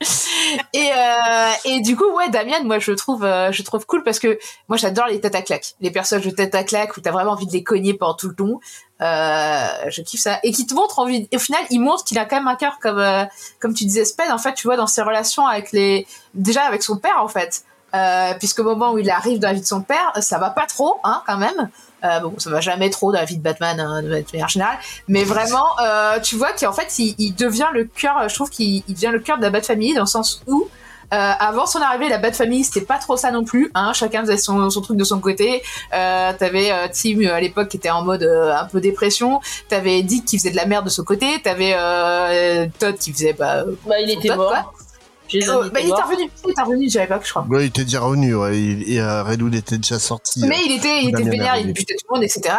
et 0.72 0.90
euh, 0.96 1.50
et 1.66 1.80
du 1.80 1.94
coup 1.94 2.10
ouais 2.16 2.30
Damien 2.30 2.62
moi 2.64 2.78
je 2.78 2.92
trouve 2.92 3.22
euh, 3.22 3.52
je 3.52 3.62
trouve 3.62 3.84
cool 3.84 4.02
parce 4.02 4.18
que 4.18 4.38
moi 4.68 4.78
j'adore 4.78 5.06
les 5.06 5.20
têtes 5.20 5.34
à 5.34 5.42
claques. 5.42 5.74
Les 5.80 5.90
personnages 5.90 6.24
de 6.24 6.30
tête 6.30 6.54
à 6.54 6.64
claques 6.64 6.96
où 6.96 7.00
t'as 7.00 7.10
vraiment 7.10 7.32
envie 7.32 7.46
de 7.46 7.52
les 7.52 7.62
cogner 7.62 7.94
pendant 7.94 8.14
tout 8.14 8.28
le 8.28 8.34
long. 8.38 8.60
Euh, 9.02 9.66
je 9.88 10.02
kiffe 10.02 10.20
ça. 10.20 10.38
Et 10.42 10.52
qui 10.52 10.66
te 10.66 10.74
montre 10.74 10.98
envie 10.98 11.28
au 11.34 11.38
final 11.38 11.62
il 11.70 11.80
montre 11.80 12.04
qu'il 12.04 12.18
a 12.18 12.24
quand 12.24 12.36
même 12.36 12.48
un 12.48 12.56
cœur 12.56 12.78
comme 12.80 13.02
comme 13.60 13.74
tu 13.74 13.84
disais 13.84 14.06
Sped 14.06 14.30
en 14.30 14.38
fait 14.38 14.54
tu 14.54 14.66
vois 14.66 14.76
dans 14.76 14.86
ses 14.86 15.02
relations 15.02 15.46
avec 15.46 15.72
les 15.72 16.06
déjà 16.34 16.62
avec 16.62 16.82
son 16.82 16.96
père 16.96 17.22
en 17.22 17.28
fait. 17.28 17.64
Puisqu'au 18.38 18.62
moment 18.62 18.92
où 18.92 18.98
il 18.98 19.10
arrive 19.10 19.38
dans 19.38 19.48
la 19.48 19.54
vie 19.54 19.60
de 19.60 19.66
son 19.66 19.82
père 19.82 20.12
ça 20.20 20.38
va 20.38 20.50
pas 20.50 20.66
trop 20.66 20.98
hein 21.04 21.22
quand 21.26 21.38
même 21.38 21.70
euh, 22.04 22.20
bon, 22.20 22.34
ça 22.38 22.50
va 22.50 22.60
jamais 22.60 22.90
trop 22.90 23.12
dans 23.12 23.18
la 23.18 23.24
vie 23.24 23.36
de 23.36 23.42
Batman 23.42 23.78
hein, 23.80 24.02
de 24.02 24.08
manière 24.08 24.48
générale, 24.48 24.78
mais 25.08 25.24
vraiment, 25.24 25.66
euh, 25.82 26.18
tu 26.20 26.36
vois 26.36 26.52
qu'en 26.52 26.72
fait, 26.72 26.98
il, 26.98 27.14
il 27.18 27.34
devient 27.34 27.68
le 27.72 27.84
cœur. 27.84 28.28
Je 28.28 28.34
trouve 28.34 28.50
qu'il 28.50 28.82
il 28.88 28.94
devient 28.94 29.10
le 29.12 29.20
cœur 29.20 29.38
de 29.38 29.42
la 29.42 29.50
Bat 29.50 29.62
Family 29.62 29.94
dans 29.94 30.00
le 30.02 30.06
sens 30.06 30.42
où. 30.46 30.68
Euh, 31.12 31.32
avant 31.40 31.66
son 31.66 31.80
arrivée, 31.80 32.08
la 32.08 32.18
Bat 32.18 32.30
Family, 32.34 32.62
c'était 32.62 32.82
pas 32.86 32.96
trop 32.98 33.16
ça 33.16 33.32
non 33.32 33.42
plus. 33.42 33.68
Hein, 33.74 33.92
chacun 33.94 34.20
faisait 34.20 34.36
son, 34.36 34.70
son 34.70 34.80
truc 34.80 34.96
de 34.96 35.02
son 35.02 35.18
côté. 35.18 35.60
Euh, 35.92 36.32
T'avais 36.38 36.70
euh, 36.70 36.86
Tim 36.92 37.26
à 37.34 37.40
l'époque 37.40 37.66
qui 37.68 37.78
était 37.78 37.90
en 37.90 38.02
mode 38.02 38.22
un 38.22 38.64
peu 38.66 38.80
dépression. 38.80 39.40
T'avais 39.68 40.02
Dick 40.02 40.24
qui 40.24 40.38
faisait 40.38 40.52
de 40.52 40.56
la 40.56 40.66
merde 40.66 40.84
de 40.84 40.90
son 40.90 41.02
côté. 41.02 41.26
T'avais 41.42 41.72
Todd 42.78 42.96
qui 42.96 43.12
faisait 43.12 43.32
bah, 43.32 43.64
Bah, 43.86 43.98
il 44.00 44.10
était 44.10 44.28
Todd, 44.28 44.36
mort. 44.36 44.50
quoi. 44.52 44.72
Oh, 45.48 45.62
bah, 45.72 45.80
il 45.80 45.86
était 45.86 45.88
mort. 45.88 46.08
revenu. 46.08 46.30
Il 46.44 46.50
était 46.50 46.62
revenu, 46.62 46.90
j'avais 46.90 47.06
pas 47.06 47.18
que 47.18 47.26
je 47.26 47.30
crois. 47.30 47.46
Ouais, 47.48 47.64
il 47.64 47.66
était 47.68 47.84
déjà 47.84 48.00
revenu, 48.00 48.34
ouais. 48.34 48.58
Il- 48.58 48.92
Et 48.92 49.00
euh, 49.00 49.22
Redwood 49.22 49.54
était 49.54 49.76
déjà 49.78 49.98
sorti. 49.98 50.44
Mais 50.46 50.58
il 50.66 50.72
était, 50.72 51.02
il 51.02 51.10
était 51.10 51.22
vénère, 51.22 51.56
il 51.56 51.72
butait 51.72 51.94
tout 51.94 52.06
le 52.10 52.16
monde, 52.16 52.24
etc. 52.24 52.54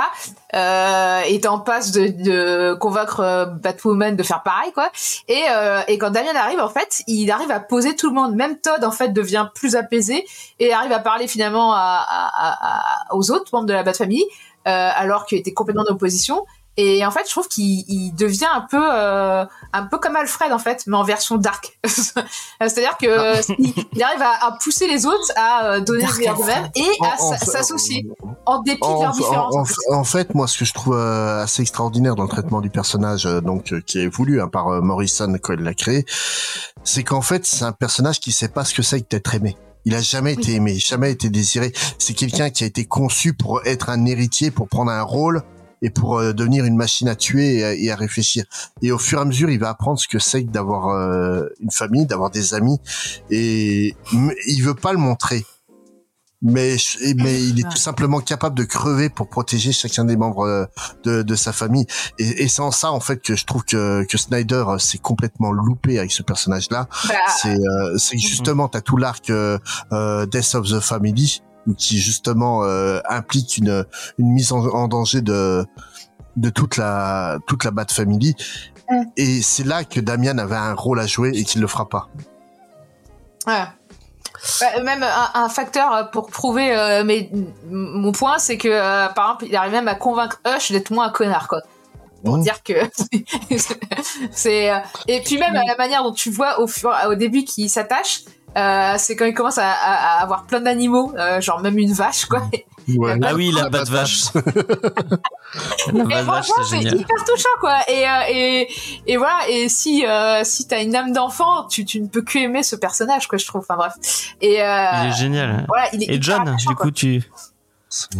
Euh, 0.53 1.21
il 1.29 1.35
était 1.35 1.47
en 1.47 1.59
passe 1.59 1.91
de, 1.91 2.07
de 2.07 2.73
convaincre 2.75 3.19
euh, 3.21 3.45
Batwoman 3.45 4.15
de 4.15 4.23
faire 4.23 4.43
pareil, 4.43 4.71
quoi. 4.73 4.89
Et, 5.27 5.43
euh, 5.49 5.81
et 5.87 5.97
quand 5.97 6.11
Damien 6.11 6.35
arrive, 6.35 6.59
en 6.59 6.69
fait, 6.69 7.01
il 7.07 7.29
arrive 7.31 7.51
à 7.51 7.59
poser 7.59 7.95
tout 7.95 8.07
le 8.09 8.15
monde. 8.15 8.35
Même 8.35 8.57
Todd, 8.57 8.83
en 8.83 8.91
fait, 8.91 9.09
devient 9.09 9.47
plus 9.55 9.75
apaisé 9.75 10.25
et 10.59 10.73
arrive 10.73 10.91
à 10.91 10.99
parler 10.99 11.27
finalement 11.27 11.73
à, 11.73 11.77
à- 12.07 12.47
à- 12.47 13.07
à- 13.09 13.15
aux 13.15 13.31
autres 13.31 13.49
membres 13.53 13.67
de 13.67 13.73
la 13.73 13.83
Bat-Famille, 13.83 14.25
euh, 14.67 14.89
alors 14.95 15.25
qu'il 15.25 15.37
était 15.37 15.53
complètement 15.53 15.83
en 15.87 15.91
opposition. 15.93 16.45
Et 16.77 17.05
en 17.05 17.11
fait, 17.11 17.21
je 17.25 17.31
trouve 17.31 17.47
qu'il 17.49 17.83
il 17.89 18.13
devient 18.15 18.47
un 18.53 18.61
peu, 18.61 18.79
euh, 18.81 19.45
un 19.73 19.83
peu 19.83 19.97
comme 19.97 20.15
Alfred 20.15 20.53
en 20.53 20.57
fait, 20.59 20.83
mais 20.87 20.95
en 20.95 21.03
version 21.03 21.37
dark. 21.37 21.77
C'est-à-dire 21.85 22.97
que 22.97 23.51
il, 23.59 23.73
il 23.93 24.01
arrive 24.03 24.21
à, 24.21 24.47
à 24.47 24.57
pousser 24.63 24.87
les 24.87 25.05
autres 25.05 25.31
à 25.35 25.65
euh, 25.65 25.79
donner 25.81 26.03
Dark 26.03 26.13
le 26.13 26.19
meilleur 26.19 26.37
d'eux-mêmes 26.37 26.69
et 26.75 26.87
à 27.03 27.21
En- 27.21 27.27
en- 27.29 27.33
s- 27.33 27.43
s'associer 27.49 28.07
en 28.45 28.61
dépit 28.61 28.79
de 28.81 29.01
leurs 29.01 29.11
différences. 29.11 29.55
en- 29.55 29.65
fait. 29.65 29.73
en 29.93 30.03
fait, 30.05 30.33
moi, 30.33 30.47
ce 30.47 30.57
que 30.59 30.65
je 30.65 30.73
trouve 30.73 30.95
euh, 30.95 31.43
assez 31.43 31.61
extraordinaire 31.61 32.15
dans 32.15 32.23
le 32.23 32.29
traitement 32.29 32.61
du 32.61 32.69
personnage, 32.69 33.25
euh, 33.25 33.41
donc 33.41 33.73
euh, 33.73 33.81
qui 33.85 33.99
est 33.99 34.07
voulu 34.07 34.41
hein, 34.41 34.47
par 34.47 34.69
euh, 34.69 34.81
Morrison 34.81 35.33
quand 35.41 35.53
il 35.53 35.59
l'a 35.61 35.73
créé, 35.73 36.05
c'est 36.83 37.03
qu'en 37.03 37.21
fait, 37.21 37.45
c'est 37.45 37.65
un 37.65 37.73
personnage 37.73 38.19
qui 38.19 38.31
sait 38.31 38.47
pas 38.47 38.63
ce 38.65 38.73
que 38.73 38.81
c'est 38.81 39.01
que 39.01 39.07
d'être 39.09 39.35
aimé. 39.35 39.57
Il 39.83 39.93
a 39.95 40.01
jamais 40.01 40.33
été 40.33 40.53
aimé, 40.53 40.77
jamais 40.79 41.11
été 41.11 41.29
désiré. 41.29 41.73
C'est 41.97 42.13
quelqu'un 42.13 42.49
qui 42.49 42.63
a 42.63 42.67
été 42.67 42.85
conçu 42.85 43.33
pour 43.33 43.61
être 43.65 43.89
un 43.89 44.05
héritier, 44.05 44.51
pour 44.51 44.67
prendre 44.67 44.91
un 44.91 45.01
rôle 45.01 45.41
et 45.81 45.89
pour 45.89 46.19
euh, 46.19 46.33
devenir 46.33 46.65
une 46.65 46.75
machine 46.75 47.07
à 47.07 47.15
tuer 47.15 47.57
et 47.57 47.63
à, 47.63 47.73
et 47.73 47.91
à 47.91 47.95
réfléchir. 47.95 48.45
Et 48.81 48.91
au 48.91 48.97
fur 48.97 49.19
et 49.19 49.21
à 49.21 49.25
mesure, 49.25 49.49
il 49.49 49.59
va 49.59 49.69
apprendre 49.69 49.99
ce 49.99 50.07
que 50.07 50.19
c'est 50.19 50.43
que 50.43 50.51
d'avoir 50.51 50.89
euh, 50.89 51.47
une 51.59 51.71
famille, 51.71 52.05
d'avoir 52.05 52.29
des 52.29 52.53
amis. 52.53 52.79
Et 53.29 53.95
il 54.11 54.61
veut 54.61 54.75
pas 54.75 54.91
le 54.91 54.99
montrer. 54.99 55.45
Mais, 56.43 56.75
mais 57.17 57.39
il 57.39 57.59
est 57.59 57.69
tout 57.69 57.77
simplement 57.77 58.19
capable 58.19 58.57
de 58.57 58.63
crever 58.63 59.09
pour 59.09 59.29
protéger 59.29 59.71
chacun 59.71 60.05
des 60.05 60.17
membres 60.17 60.47
euh, 60.47 60.65
de, 61.03 61.21
de 61.21 61.35
sa 61.35 61.53
famille. 61.53 61.85
Et, 62.17 62.43
et 62.43 62.47
c'est 62.47 62.63
en 62.63 62.71
ça, 62.71 62.91
en 62.91 62.99
fait, 62.99 63.21
que 63.21 63.35
je 63.35 63.45
trouve 63.45 63.63
que, 63.63 64.03
que 64.05 64.17
Snyder 64.17 64.63
euh, 64.67 64.79
s'est 64.79 64.97
complètement 64.97 65.51
loupé 65.51 65.99
avec 65.99 66.11
ce 66.11 66.23
personnage-là. 66.23 66.87
Bah, 67.07 67.13
C'est 67.39 67.55
euh, 67.55 67.97
c'est 67.99 68.15
que 68.15 68.23
justement, 68.23 68.67
t'as 68.69 68.81
tout 68.81 68.97
l'arc 68.97 69.29
euh, 69.29 69.59
euh, 69.91 70.25
Death 70.25 70.55
of 70.55 70.67
the 70.67 70.79
Family, 70.79 71.43
qui 71.77 71.99
justement 71.99 72.63
euh, 72.63 72.99
implique 73.09 73.57
une, 73.57 73.85
une 74.17 74.31
mise 74.31 74.51
en, 74.51 74.65
en 74.65 74.87
danger 74.87 75.21
de, 75.21 75.65
de 76.35 76.49
toute 76.49 76.77
la, 76.77 77.37
toute 77.47 77.63
la 77.63 77.71
Bat 77.71 77.85
Family. 77.91 78.35
Mm. 78.89 79.03
Et 79.17 79.41
c'est 79.41 79.63
là 79.65 79.83
que 79.83 79.99
Damian 79.99 80.37
avait 80.37 80.55
un 80.55 80.73
rôle 80.73 80.99
à 80.99 81.07
jouer 81.07 81.31
et 81.33 81.43
qu'il 81.43 81.61
le 81.61 81.67
fera 81.67 81.87
pas. 81.89 82.09
ouais. 83.47 83.63
Bah, 84.59 84.81
même 84.81 85.03
un, 85.03 85.29
un 85.43 85.49
facteur 85.49 86.09
pour 86.09 86.27
prouver 86.31 86.75
euh, 86.75 87.03
mes- 87.03 87.29
mon 87.69 88.11
point, 88.11 88.39
c'est 88.39 88.57
que 88.57 88.67
euh, 88.69 89.07
par 89.09 89.25
exemple, 89.27 89.45
il 89.45 89.55
arrive 89.55 89.73
même 89.73 89.87
à 89.87 89.93
convaincre 89.93 90.41
Hush 90.47 90.71
d'être 90.71 90.89
moins 90.89 91.07
un 91.07 91.11
connard, 91.11 91.47
quoi. 91.47 91.61
Pour 92.25 92.37
Mmh. 92.37 92.41
dire 92.43 92.63
que 92.63 92.73
c'est 94.31 94.71
euh, 94.71 94.77
et 95.07 95.21
puis 95.21 95.37
même 95.37 95.55
à 95.55 95.63
la 95.65 95.75
manière 95.75 96.03
dont 96.03 96.11
tu 96.13 96.29
vois 96.29 96.59
au 96.61 96.67
au 97.07 97.15
début 97.15 97.43
qu'il 97.43 97.69
s'attache, 97.69 98.21
euh, 98.57 98.95
c'est 98.97 99.15
quand 99.15 99.25
il 99.25 99.33
commence 99.33 99.57
à, 99.57 99.69
à- 99.71 100.17
à 100.19 100.23
avoir 100.23 100.45
plein 100.45 100.61
d'animaux, 100.61 101.13
euh, 101.17 101.39
genre 101.41 101.59
même 101.61 101.77
une 101.77 101.93
vache, 101.93 102.25
quoi. 102.25 102.41
Ouais. 102.51 103.17
Ah 103.23 103.33
oui, 103.35 103.51
la 103.51 103.69
batte 103.69 103.89
vache. 103.89 104.23
C'est 105.53 106.81
hyper 106.81 107.23
touchant, 107.25 107.49
quoi. 107.59 107.79
Et, 107.87 108.07
euh, 108.07 108.11
et, 108.29 108.67
et 109.07 109.17
voilà. 109.17 109.47
Et 109.49 109.69
si, 109.69 110.05
euh, 110.05 110.41
si 110.43 110.67
t'as 110.67 110.81
une 110.81 110.95
âme 110.95 111.11
d'enfant, 111.13 111.65
tu, 111.67 111.85
tu 111.85 111.99
ne 112.01 112.07
peux 112.07 112.21
que 112.21 112.37
aimer 112.39 112.63
ce 112.63 112.75
personnage, 112.75 113.27
quoi, 113.27 113.37
je 113.37 113.45
trouve. 113.45 113.61
Enfin, 113.61 113.75
bref. 113.75 113.93
Et, 114.41 114.61
euh, 114.61 114.85
Il 115.03 115.09
est 115.09 115.13
génial. 115.17 115.65
voilà, 115.67 115.87
il 115.93 116.03
est 116.03 116.15
Et 116.15 116.21
John, 116.21 116.55
du 116.55 116.65
quoi. 116.67 116.75
coup, 116.75 116.91
tu. 116.91 117.21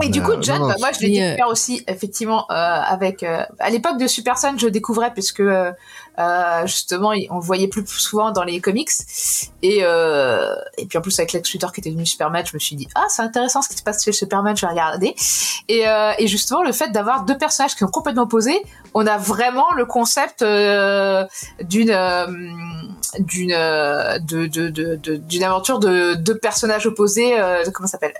Et 0.03 0.09
du 0.09 0.21
coup, 0.21 0.33
John, 0.41 0.57
non, 0.59 0.63
non, 0.63 0.69
bah, 0.71 0.75
moi, 0.79 0.89
je 0.93 0.99
l'ai 1.05 1.21
euh, 1.21 1.25
découvert 1.31 1.47
aussi, 1.47 1.83
effectivement, 1.87 2.45
euh, 2.51 2.53
avec. 2.53 3.23
euh, 3.23 3.43
à 3.59 3.69
l'époque 3.69 3.97
de 3.97 4.07
Super 4.07 4.37
Son, 4.37 4.57
je 4.57 4.65
le 4.65 4.71
découvrais 4.71 5.13
puisque 5.13 5.41
euh, 6.19 6.67
justement, 6.67 7.13
on 7.29 7.35
le 7.35 7.41
voyait 7.41 7.67
plus 7.67 7.85
souvent 7.87 8.31
dans 8.31 8.43
les 8.43 8.59
comics. 8.59 8.89
Et 9.61 9.79
euh, 9.83 10.53
et 10.77 10.85
puis 10.85 10.97
en 10.97 11.01
plus 11.01 11.17
avec 11.19 11.31
Lex 11.31 11.51
Luthor 11.53 11.71
qui 11.71 11.79
était 11.79 11.89
devenu 11.89 12.05
Superman, 12.05 12.45
je 12.45 12.53
me 12.53 12.59
suis 12.59 12.75
dit 12.75 12.87
ah 12.95 13.05
c'est 13.09 13.21
intéressant 13.21 13.61
ce 13.61 13.69
qui 13.69 13.77
se 13.77 13.83
passe 13.83 14.03
chez 14.03 14.11
Superman, 14.11 14.55
je 14.55 14.65
vais 14.65 14.71
regarder. 14.71 15.15
Et 15.67 15.87
euh, 15.87 16.11
et 16.19 16.27
justement 16.27 16.63
le 16.63 16.73
fait 16.73 16.91
d'avoir 16.91 17.25
deux 17.25 17.37
personnages 17.37 17.73
qui 17.73 17.79
sont 17.79 17.87
complètement 17.87 18.23
opposés, 18.23 18.61
on 18.93 19.07
a 19.07 19.17
vraiment 19.17 19.71
le 19.73 19.85
concept 19.85 20.41
d'une 20.41 21.27
d'une 23.19 23.49
de 23.49 24.47
de 24.47 24.69
de 24.69 25.15
d'une 25.15 25.43
aventure 25.43 25.79
de 25.79 26.15
deux 26.15 26.37
personnages 26.37 26.85
opposés. 26.85 27.35
comment 27.73 27.87
ça 27.87 27.97
s'appelle 27.99 28.13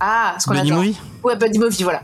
Ah, 0.00 0.36
ce 0.38 0.46
qu'on 0.46 0.54
Buddy 0.54 0.70
adore. 0.72 0.78
Movie? 0.82 0.96
Ouais, 1.22 1.36
buddy 1.36 1.58
movie, 1.58 1.82
voilà. 1.84 2.02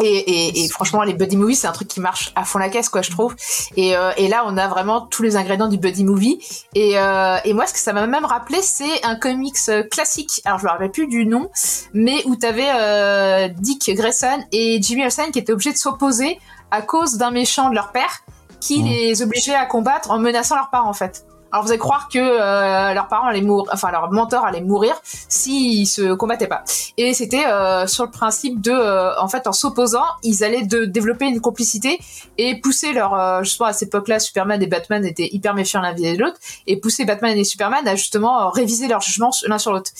Et, 0.00 0.06
et, 0.06 0.64
et 0.64 0.68
franchement, 0.68 1.02
les 1.02 1.14
buddy 1.14 1.36
movies, 1.36 1.56
c'est 1.58 1.66
un 1.66 1.72
truc 1.72 1.88
qui 1.88 2.00
marche 2.00 2.32
à 2.36 2.44
fond 2.44 2.58
la 2.58 2.68
caisse, 2.68 2.88
quoi, 2.88 3.02
je 3.02 3.10
trouve. 3.10 3.34
Et, 3.76 3.96
euh, 3.96 4.12
et 4.16 4.28
là, 4.28 4.44
on 4.46 4.56
a 4.56 4.68
vraiment 4.68 5.00
tous 5.00 5.22
les 5.22 5.36
ingrédients 5.36 5.68
du 5.68 5.78
buddy 5.78 6.04
movie. 6.04 6.38
Et, 6.74 6.98
euh, 6.98 7.36
et 7.44 7.52
moi, 7.52 7.66
ce 7.66 7.72
que 7.72 7.78
ça 7.80 7.92
m'a 7.92 8.06
même 8.06 8.24
rappelé, 8.24 8.60
c'est 8.62 9.04
un 9.04 9.16
comics 9.16 9.56
euh, 9.68 9.82
classique. 9.82 10.40
Alors, 10.44 10.58
je 10.58 10.64
me 10.64 10.70
rappelle 10.70 10.90
plus 10.92 11.06
du 11.08 11.26
nom, 11.26 11.50
mais 11.94 12.22
où 12.26 12.36
t'avais 12.36 12.68
euh, 12.74 13.48
Dick 13.58 13.90
Grayson 13.94 14.38
et 14.52 14.78
Jimmy 14.80 15.04
Olsen 15.04 15.30
qui 15.32 15.38
étaient 15.40 15.52
obligés 15.52 15.72
de 15.72 15.78
s'opposer 15.78 16.38
à 16.70 16.82
cause 16.82 17.16
d'un 17.16 17.30
méchant 17.30 17.70
de 17.70 17.74
leur 17.74 17.92
père 17.92 18.20
qui 18.60 18.80
Mhm. 18.82 18.88
les 18.88 19.22
obligeait 19.22 19.54
à 19.54 19.66
combattre 19.66 20.10
en 20.10 20.18
menaçant 20.18 20.56
leurs 20.56 20.70
parents, 20.70 20.90
en 20.90 20.94
fait. 20.94 21.24
Alors 21.50 21.66
allez 21.66 21.78
croire 21.78 22.08
que 22.08 22.18
euh, 22.18 22.92
leurs 22.92 23.08
parents 23.08 23.26
allaient 23.26 23.40
mourir, 23.40 23.70
enfin 23.72 23.90
leur 23.90 24.10
mentor 24.12 24.44
allait 24.44 24.60
mourir 24.60 24.94
s'ils 25.02 25.86
se 25.86 26.14
combattaient 26.14 26.46
pas. 26.46 26.62
Et 26.98 27.14
c'était 27.14 27.46
euh, 27.46 27.86
sur 27.86 28.04
le 28.04 28.10
principe 28.10 28.60
de, 28.60 28.70
euh, 28.70 29.18
en 29.18 29.28
fait, 29.28 29.46
en 29.46 29.52
s'opposant, 29.52 30.04
ils 30.22 30.44
allaient 30.44 30.66
de 30.66 30.84
développer 30.84 31.26
une 31.26 31.40
complicité 31.40 31.98
et 32.36 32.60
pousser 32.60 32.92
leur, 32.92 33.14
euh, 33.14 33.42
justement 33.42 33.68
à 33.68 33.72
cette 33.72 33.88
époque-là, 33.88 34.18
Superman 34.18 34.62
et 34.62 34.66
Batman 34.66 35.04
étaient 35.06 35.28
hyper 35.32 35.54
méfiants 35.54 35.80
l'un 35.80 35.92
vis-à-vis 35.92 36.18
de 36.18 36.22
l'autre, 36.22 36.38
et 36.66 36.78
pousser 36.78 37.04
Batman 37.04 37.36
et 37.36 37.44
Superman 37.44 37.86
à 37.88 37.96
justement 37.96 38.42
euh, 38.42 38.48
réviser 38.48 38.88
leur 38.88 39.00
jugement 39.00 39.30
l'un 39.46 39.58
sur 39.58 39.72
l'autre. 39.72 39.90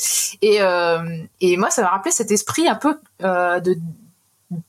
Et, 0.42 0.60
euh, 0.60 0.98
et 1.40 1.56
moi, 1.56 1.70
ça 1.70 1.82
m'a 1.82 1.88
rappelé 1.88 2.12
cet 2.12 2.30
esprit 2.30 2.68
un 2.68 2.74
peu 2.74 2.98
euh, 3.22 3.60
de 3.60 3.76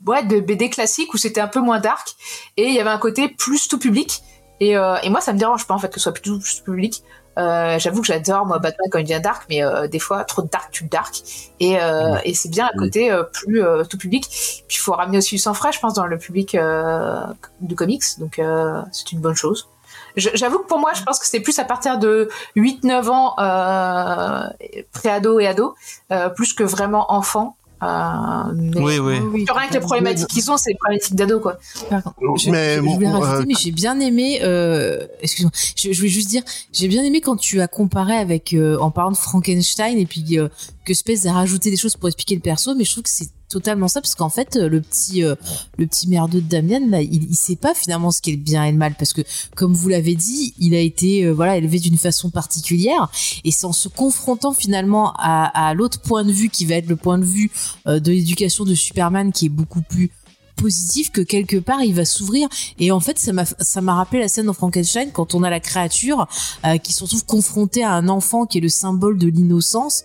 ouais, 0.06 0.24
de 0.24 0.40
BD 0.40 0.70
classique 0.70 1.14
où 1.14 1.18
c'était 1.18 1.42
un 1.42 1.48
peu 1.48 1.60
moins 1.60 1.80
dark 1.80 2.16
et 2.58 2.68
il 2.68 2.74
y 2.74 2.80
avait 2.80 2.90
un 2.90 2.98
côté 2.98 3.30
plus 3.30 3.68
tout 3.68 3.80
public. 3.80 4.22
Et, 4.60 4.78
euh, 4.78 4.98
et 5.04 5.10
moi, 5.10 5.22
ça 5.22 5.34
me 5.34 5.40
dérange 5.40 5.66
pas 5.68 5.74
en 5.74 5.80
fait 5.80 5.90
que 5.90 5.96
ce 5.96 6.02
soit 6.02 6.14
plus 6.14 6.24
tout 6.24 6.64
public. 6.64 7.04
Euh, 7.38 7.80
J'avoue 7.80 8.02
que 8.02 8.08
j'adore 8.08 8.46
moi 8.46 8.60
Batman 8.60 8.90
quand 8.92 9.00
il 9.00 9.04
devient 9.04 9.22
dark, 9.22 9.46
mais 9.50 9.64
euh, 9.64 9.88
des 9.88 10.00
fois 10.00 10.26
trop 10.26 10.42
dark 10.42 10.82
le 10.82 10.88
dark. 10.90 11.22
Et, 11.60 11.80
euh, 11.80 12.18
et 12.26 12.34
c'est 12.34 12.50
bien 12.50 12.66
à 12.66 12.78
côté 12.78 13.12
euh, 13.12 13.24
plus 13.24 13.64
euh, 13.64 13.84
tout 13.86 13.98
public. 13.98 14.26
Puis 14.68 14.78
il 14.78 14.80
faut 14.80 14.92
ramener 14.94 15.20
aussi 15.20 15.36
du 15.36 15.40
sang 15.40 15.54
frais, 15.54 15.72
je 15.72 15.80
pense, 15.80 15.94
dans 15.94 16.06
le 16.06 16.18
public 16.18 16.56
euh, 16.56 17.22
de 17.62 17.76
comics. 17.76 18.04
Donc 18.20 18.40
euh, 18.40 18.82
c'est 18.92 19.12
une 19.14 19.22
bonne 19.22 19.36
chose. 19.36 19.70
J'avoue 20.16 20.60
que 20.60 20.68
pour 20.68 20.80
moi, 20.80 20.92
je 20.94 21.04
pense 21.04 21.20
que 21.20 21.26
c'est 21.26 21.40
plus 21.40 21.58
à 21.60 21.64
partir 21.66 21.98
de 21.98 22.30
8-9 22.56 23.10
ans, 23.10 23.36
euh, 23.40 24.50
pré-ado 24.92 25.40
et 25.40 25.48
ado, 25.48 25.76
euh, 26.12 26.30
plus 26.30 26.54
que 26.54 26.64
vraiment 26.64 27.14
enfant. 27.14 27.56
Euh, 27.82 28.54
mais 28.56 28.80
Oui, 28.80 29.00
oui. 29.00 29.20
Oui, 29.20 29.46
rien 29.50 29.68
que 29.70 29.74
les 29.74 29.80
problématiques 29.80 30.28
qu'ils 30.28 30.52
ont, 30.52 30.58
c'est 30.58 30.72
les 30.72 30.78
problématiques 30.78 31.16
d'ado, 31.16 31.40
quoi. 31.40 31.58
Je, 31.90 32.50
Mais 32.50 32.76
je 32.76 32.82
bon, 32.82 33.20
rajouter, 33.20 33.44
euh, 33.44 33.46
mais 33.48 33.54
j'ai 33.58 33.72
bien 33.72 34.00
aimé. 34.00 34.40
Euh, 34.44 35.08
excuse-moi, 35.22 35.52
je, 35.76 35.92
je 35.92 35.98
voulais 35.98 36.10
juste 36.10 36.30
dire, 36.30 36.44
j'ai 36.74 36.88
bien 36.88 37.04
aimé 37.04 37.22
quand 37.22 37.38
tu 37.38 37.62
as 37.62 37.68
comparé 37.68 38.16
avec, 38.16 38.54
euh, 38.54 38.78
en 38.80 38.92
parlant 38.92 39.12
de 39.12 39.18
Frankenstein 39.18 39.98
et 39.98 40.06
puis 40.06 40.38
euh, 40.38 40.50
que 40.86 40.94
Space 40.94 41.26
a 41.26 41.34
rajouté 41.34 41.70
des 41.72 41.78
choses 41.78 41.96
pour 41.96 42.10
expliquer 42.10 42.36
le 42.36 42.42
perso, 42.42 42.76
mais 42.76 42.84
je 42.84 42.92
trouve 42.92 43.04
que 43.04 43.10
c'est 43.10 43.30
totalement 43.50 43.88
ça 43.88 44.02
parce 44.02 44.16
qu'en 44.16 44.30
fait 44.30 44.56
le 44.56 44.80
petit 44.82 45.24
euh, 45.24 45.36
le 45.78 45.88
petit 45.88 46.08
merdeux 46.08 46.42
de 46.42 46.48
Damien 46.48 46.88
là, 46.88 47.02
il, 47.02 47.24
il 47.24 47.36
sait 47.36 47.56
pas 47.56 47.74
finalement 47.74 48.12
ce 48.12 48.22
qu'est 48.22 48.32
le 48.32 48.38
bien 48.38 48.64
et 48.64 48.72
le 48.72 48.78
mal 48.78 48.96
parce 48.98 49.12
que 49.14 49.22
comme 49.56 49.74
vous 49.74 49.90
l'avez 49.90 50.16
dit 50.16 50.54
il 50.60 50.76
a 50.76 50.80
été 50.80 51.26
euh, 51.26 51.34
voilà 51.34 51.58
élevé 51.58 51.80
d'une 51.80 51.98
façon 51.98 52.30
particulière 52.30 53.12
et 53.44 53.52
c'est 53.52 53.66
en 53.66 53.74
se 53.74 53.90
confrontant 53.90 54.54
finalement 54.54 55.14
à, 55.18 55.68
à 55.70 55.74
l'autre 55.74 56.00
point 56.00 56.24
de 56.24 56.32
vue 56.32 56.50
qui 56.50 56.66
va 56.66 56.76
être 56.76 56.88
le 56.88 56.96
point 56.96 57.18
de 57.18 57.26
vue 57.26 57.52
euh, 57.88 58.00
de 58.00 58.12
l'éducation 58.12 58.64
de 58.66 58.76
Superman 58.76 59.32
qui 59.32 59.48
est 59.48 59.50
beaucoup 59.50 59.82
plus 59.82 60.12
positif 60.60 61.12
que 61.12 61.22
quelque 61.22 61.58
part 61.58 61.82
il 61.84 61.94
va 61.96 62.06
s'ouvrir. 62.06 62.48
Et 62.80 62.92
en 62.92 63.00
fait 63.00 63.18
ça 63.20 63.32
m'a 63.34 63.46
ça 63.46 63.82
m'a 63.82 63.96
rappelé 63.96 64.20
la 64.22 64.28
scène 64.28 64.46
dans 64.48 64.54
Frankenstein 64.54 65.12
quand 65.12 65.34
on 65.36 65.44
a 65.44 65.50
la 65.50 65.60
créature 65.60 66.28
euh, 66.66 66.78
qui 66.78 66.94
se 66.94 67.04
retrouve 67.04 67.26
confrontée 67.26 67.84
à 67.84 67.92
un 67.94 68.08
enfant 68.10 68.46
qui 68.46 68.58
est 68.58 68.62
le 68.62 68.70
symbole 68.70 69.18
de 69.18 69.28
l'innocence. 69.28 70.04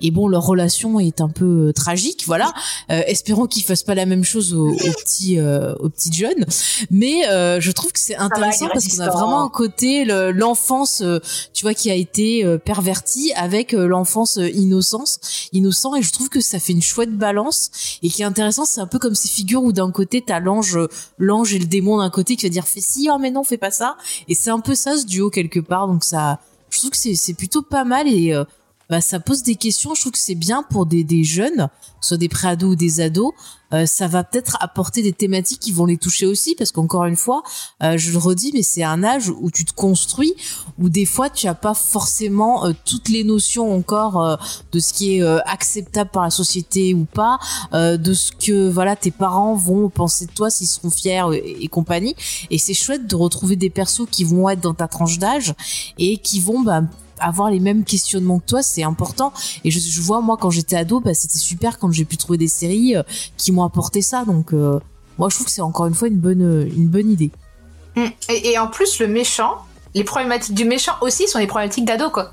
Et 0.00 0.10
bon 0.10 0.28
leur 0.28 0.44
relation 0.46 1.00
est 1.00 1.20
un 1.20 1.28
peu 1.28 1.68
euh, 1.68 1.72
tragique 1.72 2.24
voilà. 2.26 2.52
Euh, 2.90 3.02
espérons 3.06 3.46
qu'ils 3.46 3.64
fassent 3.64 3.82
pas 3.82 3.94
la 3.94 4.06
même 4.06 4.24
chose 4.24 4.54
aux, 4.54 4.70
aux 4.70 4.92
petits 5.02 5.38
euh, 5.38 5.74
aux 5.80 5.88
petits 5.88 6.12
jeunes 6.12 6.44
mais 6.90 7.28
euh, 7.28 7.60
je 7.60 7.70
trouve 7.72 7.92
que 7.92 7.98
c'est 8.00 8.16
intéressant 8.16 8.68
parce 8.72 8.86
qu'on 8.88 9.00
a 9.02 9.10
vraiment 9.10 9.42
un 9.44 9.48
côté 9.48 10.04
le- 10.04 10.30
l'enfance 10.32 11.00
euh, 11.02 11.18
tu 11.52 11.64
vois 11.64 11.74
qui 11.74 11.90
a 11.90 11.94
été 11.94 12.44
pervertie 12.64 13.32
avec 13.34 13.72
l'enfance 13.72 14.38
innocence 14.54 15.18
innocent. 15.52 15.94
Et 15.96 16.02
je 16.02 16.12
trouve 16.12 16.28
que 16.28 16.40
ça 16.40 16.58
fait 16.58 16.72
une 16.72 16.82
chouette 16.82 17.16
balance. 17.16 17.70
Et 18.02 18.08
qui 18.10 18.22
est 18.22 18.24
intéressant 18.24 18.64
c'est 18.64 18.80
un 18.80 18.86
peu 18.86 18.98
comme 18.98 19.14
ces 19.14 19.28
figures 19.28 19.62
où 19.62 19.72
d'un 19.72 19.87
côté 19.90 20.22
t'as 20.22 20.40
l'ange 20.40 20.76
euh, 20.76 20.88
l'ange 21.18 21.54
et 21.54 21.58
le 21.58 21.66
démon 21.66 21.98
d'un 21.98 22.10
côté 22.10 22.36
qui 22.36 22.46
va 22.46 22.50
dire 22.50 22.66
fais 22.66 22.80
ci 22.80 23.08
oh 23.12 23.18
mais 23.18 23.30
non 23.30 23.44
fais 23.44 23.58
pas 23.58 23.70
ça. 23.70 23.96
Et 24.28 24.34
c'est 24.34 24.50
un 24.50 24.60
peu 24.60 24.74
ça 24.74 24.96
ce 24.96 25.06
duo 25.06 25.30
quelque 25.30 25.60
part. 25.60 25.86
Donc 25.86 26.04
ça 26.04 26.40
je 26.70 26.78
trouve 26.78 26.90
que 26.90 26.96
c'est 26.96 27.14
c'est 27.14 27.34
plutôt 27.34 27.62
pas 27.62 27.84
mal. 27.84 28.08
Et 28.08 28.34
euh, 28.34 28.44
bah, 28.88 29.00
ça 29.00 29.20
pose 29.20 29.42
des 29.42 29.56
questions. 29.56 29.94
Je 29.94 30.00
trouve 30.00 30.12
que 30.12 30.18
c'est 30.18 30.34
bien 30.34 30.62
pour 30.62 30.86
des, 30.86 31.04
des 31.04 31.24
jeunes 31.24 31.68
que 31.98 32.04
ce 32.04 32.08
soit 32.08 32.16
des 32.16 32.28
préados 32.28 32.68
ou 32.68 32.76
des 32.76 33.00
ados. 33.00 33.32
Euh, 33.74 33.84
ça 33.84 34.06
va 34.06 34.24
peut-être 34.24 34.56
apporter 34.60 35.02
des 35.02 35.12
thématiques 35.12 35.60
qui 35.60 35.72
vont 35.72 35.84
les 35.84 35.98
toucher 35.98 36.24
aussi 36.24 36.54
parce 36.54 36.72
qu'encore 36.72 37.04
une 37.04 37.16
fois 37.16 37.42
euh, 37.82 37.98
je 37.98 38.12
le 38.12 38.16
redis 38.16 38.50
mais 38.54 38.62
c'est 38.62 38.82
un 38.82 39.04
âge 39.04 39.28
où 39.28 39.50
tu 39.50 39.66
te 39.66 39.74
construis 39.74 40.32
où 40.78 40.88
des 40.88 41.04
fois 41.04 41.28
tu 41.28 41.48
as 41.48 41.54
pas 41.54 41.74
forcément 41.74 42.64
euh, 42.64 42.72
toutes 42.86 43.10
les 43.10 43.24
notions 43.24 43.70
encore 43.74 44.22
euh, 44.22 44.36
de 44.72 44.78
ce 44.78 44.94
qui 44.94 45.16
est 45.16 45.22
euh, 45.22 45.40
acceptable 45.44 46.08
par 46.10 46.22
la 46.22 46.30
société 46.30 46.94
ou 46.94 47.04
pas 47.04 47.38
euh, 47.74 47.98
de 47.98 48.14
ce 48.14 48.32
que 48.32 48.70
voilà 48.70 48.96
tes 48.96 49.10
parents 49.10 49.54
vont 49.54 49.90
penser 49.90 50.24
de 50.24 50.32
toi 50.32 50.48
s'ils 50.48 50.66
seront 50.66 50.90
fiers 50.90 51.26
et, 51.34 51.64
et 51.64 51.68
compagnie. 51.68 52.16
Et 52.50 52.56
c'est 52.56 52.72
chouette 52.72 53.06
de 53.06 53.16
retrouver 53.16 53.56
des 53.56 53.68
persos 53.68 54.06
qui 54.10 54.24
vont 54.24 54.48
être 54.48 54.60
dans 54.60 54.72
ta 54.72 54.88
tranche 54.88 55.18
d'âge 55.18 55.54
et 55.98 56.16
qui 56.16 56.40
vont 56.40 56.60
bah, 56.60 56.82
avoir 57.20 57.50
les 57.50 57.60
mêmes 57.60 57.84
questionnements 57.84 58.38
que 58.38 58.46
toi 58.46 58.62
c'est 58.62 58.82
important 58.82 59.32
et 59.64 59.70
je, 59.70 59.78
je 59.80 60.00
vois 60.00 60.20
moi 60.20 60.36
quand 60.40 60.50
j'étais 60.50 60.76
ado 60.76 61.00
bah, 61.00 61.14
c'était 61.14 61.38
super 61.38 61.78
quand 61.78 61.90
j'ai 61.92 62.04
pu 62.04 62.16
trouver 62.16 62.38
des 62.38 62.48
séries 62.48 62.96
euh, 62.96 63.02
qui 63.36 63.52
m'ont 63.52 63.64
apporté 63.64 64.02
ça 64.02 64.24
donc 64.24 64.52
euh, 64.52 64.78
moi 65.18 65.28
je 65.28 65.34
trouve 65.34 65.46
que 65.46 65.52
c'est 65.52 65.60
encore 65.62 65.86
une 65.86 65.94
fois 65.94 66.08
une 66.08 66.18
bonne 66.18 66.70
une 66.76 66.88
bonne 66.88 67.10
idée 67.10 67.30
Mm. 67.96 68.02
Et, 68.28 68.50
et 68.52 68.58
en 68.58 68.68
plus, 68.68 69.00
le 69.00 69.08
méchant, 69.08 69.56
les 69.94 70.04
problématiques 70.04 70.54
du 70.54 70.64
méchant 70.64 70.92
aussi 71.00 71.26
sont 71.26 71.40
des 71.40 71.48
problématiques 71.48 71.84
d'ado, 71.86 72.10
quoi. 72.10 72.32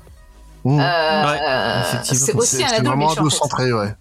Mmh. 0.64 0.78
Euh, 0.78 1.24
Ouais, 1.24 2.00
c'est 2.04 2.34
aussi 2.34 2.62
un 2.62 2.68
ado 2.68 2.84
vraiment 2.90 3.08
méchant. 3.08 3.10
en 3.10 3.14
fait. 3.14 3.20
ado-centré, 3.20 3.72
ouais. 3.72 3.94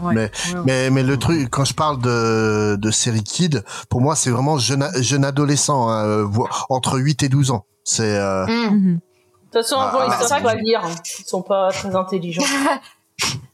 Ouais. 0.00 0.14
Mais, 0.14 0.30
mais, 0.66 0.90
mais 0.90 1.02
le 1.04 1.16
truc, 1.16 1.48
quand 1.50 1.64
je 1.64 1.74
parle 1.74 2.00
de, 2.00 2.76
de 2.76 2.90
série 2.90 3.22
kid, 3.22 3.62
pour 3.88 4.00
moi, 4.00 4.16
c'est 4.16 4.30
vraiment 4.30 4.58
jeune, 4.58 4.84
jeune 5.00 5.24
adolescent, 5.24 5.88
hein, 5.88 6.04
euh, 6.04 6.26
entre 6.70 6.98
8 6.98 7.22
et 7.22 7.28
12 7.28 7.52
ans. 7.52 7.66
C'est, 7.84 8.16
euh, 8.16 8.46
Mm. 8.46 8.74
Mhm. 8.74 9.00
De 9.54 9.60
toute 9.60 9.68
façon, 9.68 9.76
Ah, 9.80 9.88
avant, 9.88 9.98
bah, 10.08 10.16
ils 10.18 10.22
c'est 10.22 10.28
savent 10.28 10.42
pas 10.42 10.54
lire. 10.56 10.80
hein. 10.84 10.94
Ils 11.20 11.24
sont 11.26 11.42
pas 11.42 11.70
très 11.70 11.94
intelligents. 11.94 12.42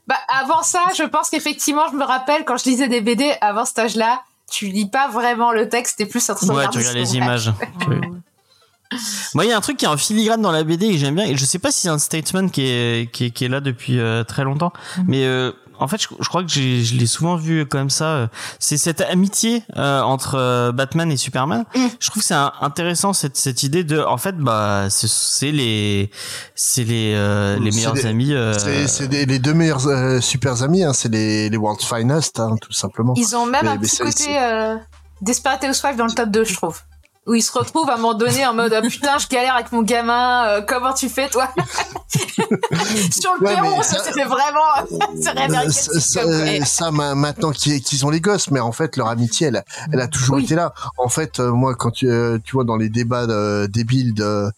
Bah, 0.07 0.16
avant 0.28 0.64
ça, 0.64 0.80
je 0.96 1.05
pense 1.05 1.30
qu'effectivement, 1.30 1.84
je 1.92 1.96
me 1.96 2.03
rappelle 2.03 2.44
quand 2.44 2.57
je 2.57 2.64
lisais 2.68 2.88
des 2.88 3.01
BD 3.01 3.32
avant 3.40 3.64
cet 3.64 3.78
âge-là, 3.78 4.22
tu 4.51 4.66
lis 4.66 4.88
pas 4.88 5.07
vraiment 5.07 5.53
le 5.53 5.68
texte, 5.68 5.98
t'es 5.98 6.07
plus 6.07 6.28
en 6.30 6.34
train 6.34 6.46
de 6.48 6.51
Ouais, 6.51 6.57
regarder 6.66 6.78
tu 6.80 6.88
regardes 6.88 6.96
les 6.98 7.16
images. 7.16 7.53
Moi, 9.34 9.44
il 9.44 9.51
y 9.51 9.53
a 9.53 9.57
un 9.57 9.61
truc 9.61 9.76
qui 9.76 9.84
est 9.84 9.88
en 9.88 9.96
filigrane 9.96 10.42
dans 10.42 10.51
la 10.51 10.64
BD 10.64 10.86
et 10.86 10.92
que 10.92 10.98
j'aime 10.98 11.14
bien. 11.14 11.24
Et 11.26 11.36
je 11.36 11.44
sais 11.44 11.61
pas 11.61 11.70
si 11.70 11.82
c'est 11.82 11.88
un 11.90 11.98
statement 12.01 12.48
qui 12.48 12.62
est, 12.66 13.12
qui 13.12 13.26
est, 13.26 13.30
qui 13.30 13.44
est 13.44 13.48
là 13.48 13.61
depuis 13.61 14.01
euh, 14.01 14.24
très 14.24 14.42
longtemps. 14.42 14.72
Mhm. 14.98 15.05
Mais 15.07 15.24
euh, 15.24 15.53
en 15.81 15.89
fait, 15.89 16.01
je, 16.01 16.09
je 16.20 16.28
crois 16.28 16.43
que 16.43 16.49
j'ai, 16.49 16.85
je 16.85 16.95
l'ai 16.97 17.07
souvent 17.07 17.37
vu 17.37 17.66
comme 17.66 17.91
ça. 17.91 18.05
euh, 18.05 18.26
C'est 18.59 18.76
cette 18.76 19.01
amitié 19.01 19.62
euh, 19.76 20.01
entre 20.03 20.37
euh, 20.37 20.72
Batman 20.72 21.11
et 21.11 21.16
Superman. 21.16 21.64
Mm. 21.74 21.87
Je 21.99 22.11
trouve 22.11 22.22
que 22.22 22.26
c'est 22.26 22.35
intéressant 22.61 23.12
cette, 23.12 23.37
cette 23.37 23.62
idée 23.62 23.83
de, 23.83 23.99
en 24.01 24.16
fait, 24.18 24.37
bah, 24.37 24.87
c'est, 24.91 25.09
c'est 25.09 25.51
les, 25.53 26.11
c'est 26.55 26.85
les, 26.85 27.14
euh, 27.16 27.59
les 27.59 27.72
C'est 27.72 27.76
meilleurs 27.78 27.95
les- 27.95 28.07
amis. 28.07 28.33
euh, 28.35 28.57
c'est, 28.59 28.87
c'est 28.87 29.09
des- 29.09 29.26
les 29.26 29.39
deux 29.39 29.55
meilleurs 29.55 29.87
euh, 29.89 30.20
super 30.20 30.62
amis, 30.62 30.85
hein, 30.85 30.93
c'est 30.93 31.09
les, 31.11 31.49
les 31.51 31.57
World's 31.57 31.85
Finest, 31.85 32.39
hein, 32.41 32.57
tout 32.61 32.72
simplement. 32.72 33.14
Ils 33.16 33.35
ont 33.35 33.47
même 33.47 33.61
Mais- 33.64 33.68
un 33.70 33.74
mais 33.76 33.81
petit 33.81 33.99
côté 33.99 34.39
euh, 34.39 34.76
Desperate 35.22 35.64
Housewives 35.64 35.97
dans 35.97 36.07
le 36.07 36.12
top 36.12 36.31
2, 36.31 36.45
je 36.45 36.55
trouve. 36.55 36.81
Où 37.31 37.35
ils 37.35 37.43
se 37.43 37.53
retrouvent 37.53 37.89
à 37.89 37.95
un 37.95 37.97
moment 37.99 38.14
donné 38.14 38.45
en 38.45 38.53
mode 38.55 38.72
ah, 38.72 38.83
putain, 38.83 39.16
je 39.18 39.28
galère 39.28 39.55
avec 39.55 39.70
mon 39.70 39.83
gamin, 39.83 40.47
euh, 40.49 40.62
comment 40.66 40.93
tu 40.93 41.09
fais 41.09 41.28
toi? 41.28 41.49
Sur 42.09 43.35
le 43.41 43.47
Ouais, 43.47 43.55
perron, 43.55 43.83
ça, 43.83 43.99
ça- 43.99 44.03
c'était 44.05 44.24
vraiment. 44.24 44.61
Euh, 44.81 45.70
ça, 45.70 46.01
ça, 46.01 46.20
euh, 46.22 46.64
ça, 46.64 46.91
ma- 46.91 47.14
maintenant 47.14 47.53
qu'ils 47.53 48.05
ont 48.05 48.11
les 48.11 48.20
gosses, 48.20 48.51
mais 48.51 48.59
en 48.59 48.72
fait 48.72 48.97
leur 48.97 49.07
amitié, 49.07 49.47
elle, 49.47 49.62
elle 49.93 50.01
a 50.01 50.09
toujours 50.09 50.37
Oui. 50.37 50.45
été 50.45 50.57
là. 50.57 50.74
En 50.99 51.09
fait, 51.09 51.39
euh, 51.39 51.53
moi, 51.53 51.76
quand 51.76 51.93
tu, 51.93 52.11
euh, 52.11 52.39
tu 52.43 52.53
vois 52.53 52.64
dans 52.64 52.76
les 52.76 52.89
débats 52.89 53.26
de- 53.28 53.66
débiles 53.66 54.12
de, 54.12 54.51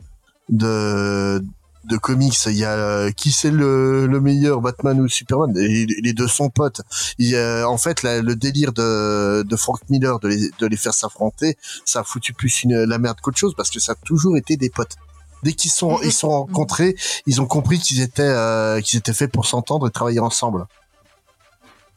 de 0.48 1.44
de 1.84 1.96
comics, 1.96 2.38
il 2.46 2.52
y 2.56 2.64
a 2.64 2.72
euh, 2.72 3.10
qui 3.10 3.32
c'est 3.32 3.50
le, 3.50 4.06
le 4.06 4.20
meilleur 4.20 4.60
Batman 4.60 5.00
ou 5.00 5.08
Superman? 5.08 5.56
Et 5.58 5.86
Les 5.86 6.12
deux 6.12 6.28
sont 6.28 6.48
potes. 6.48 6.80
Il 7.18 7.28
y 7.28 7.36
a- 7.36 7.68
en 7.68 7.76
fait, 7.78 8.02
la- 8.02 8.22
le 8.22 8.36
délire 8.36 8.72
de, 8.72 9.42
de 9.42 9.56
Frank 9.56 9.80
Miller 9.90 10.18
de 10.20 10.28
les, 10.28 10.50
de 10.58 10.66
les 10.66 10.76
faire 10.76 10.94
s'affronter, 10.94 11.56
ça 11.84 12.00
a 12.00 12.04
foutu 12.04 12.32
plus 12.34 12.62
une, 12.62 12.84
la 12.84 12.98
merde 12.98 13.18
qu'autre 13.20 13.38
chose 13.38 13.54
parce 13.56 13.70
que 13.70 13.80
ça 13.80 13.92
a 13.92 13.94
toujours 14.04 14.36
été 14.36 14.56
des 14.56 14.70
potes. 14.70 14.96
Dès 15.42 15.54
qu'ils 15.54 15.72
sont 15.72 15.98
ils 16.04 16.12
sont 16.12 16.28
rencontrés, 16.30 16.94
ils 17.26 17.40
ont 17.40 17.46
compris 17.46 17.80
qu'ils 17.80 18.00
étaient 18.00 18.22
euh, 18.22 18.80
qu'ils 18.80 19.00
étaient 19.00 19.12
faits 19.12 19.32
pour 19.32 19.46
s'entendre 19.46 19.88
et 19.88 19.90
travailler 19.90 20.20
ensemble. 20.20 20.66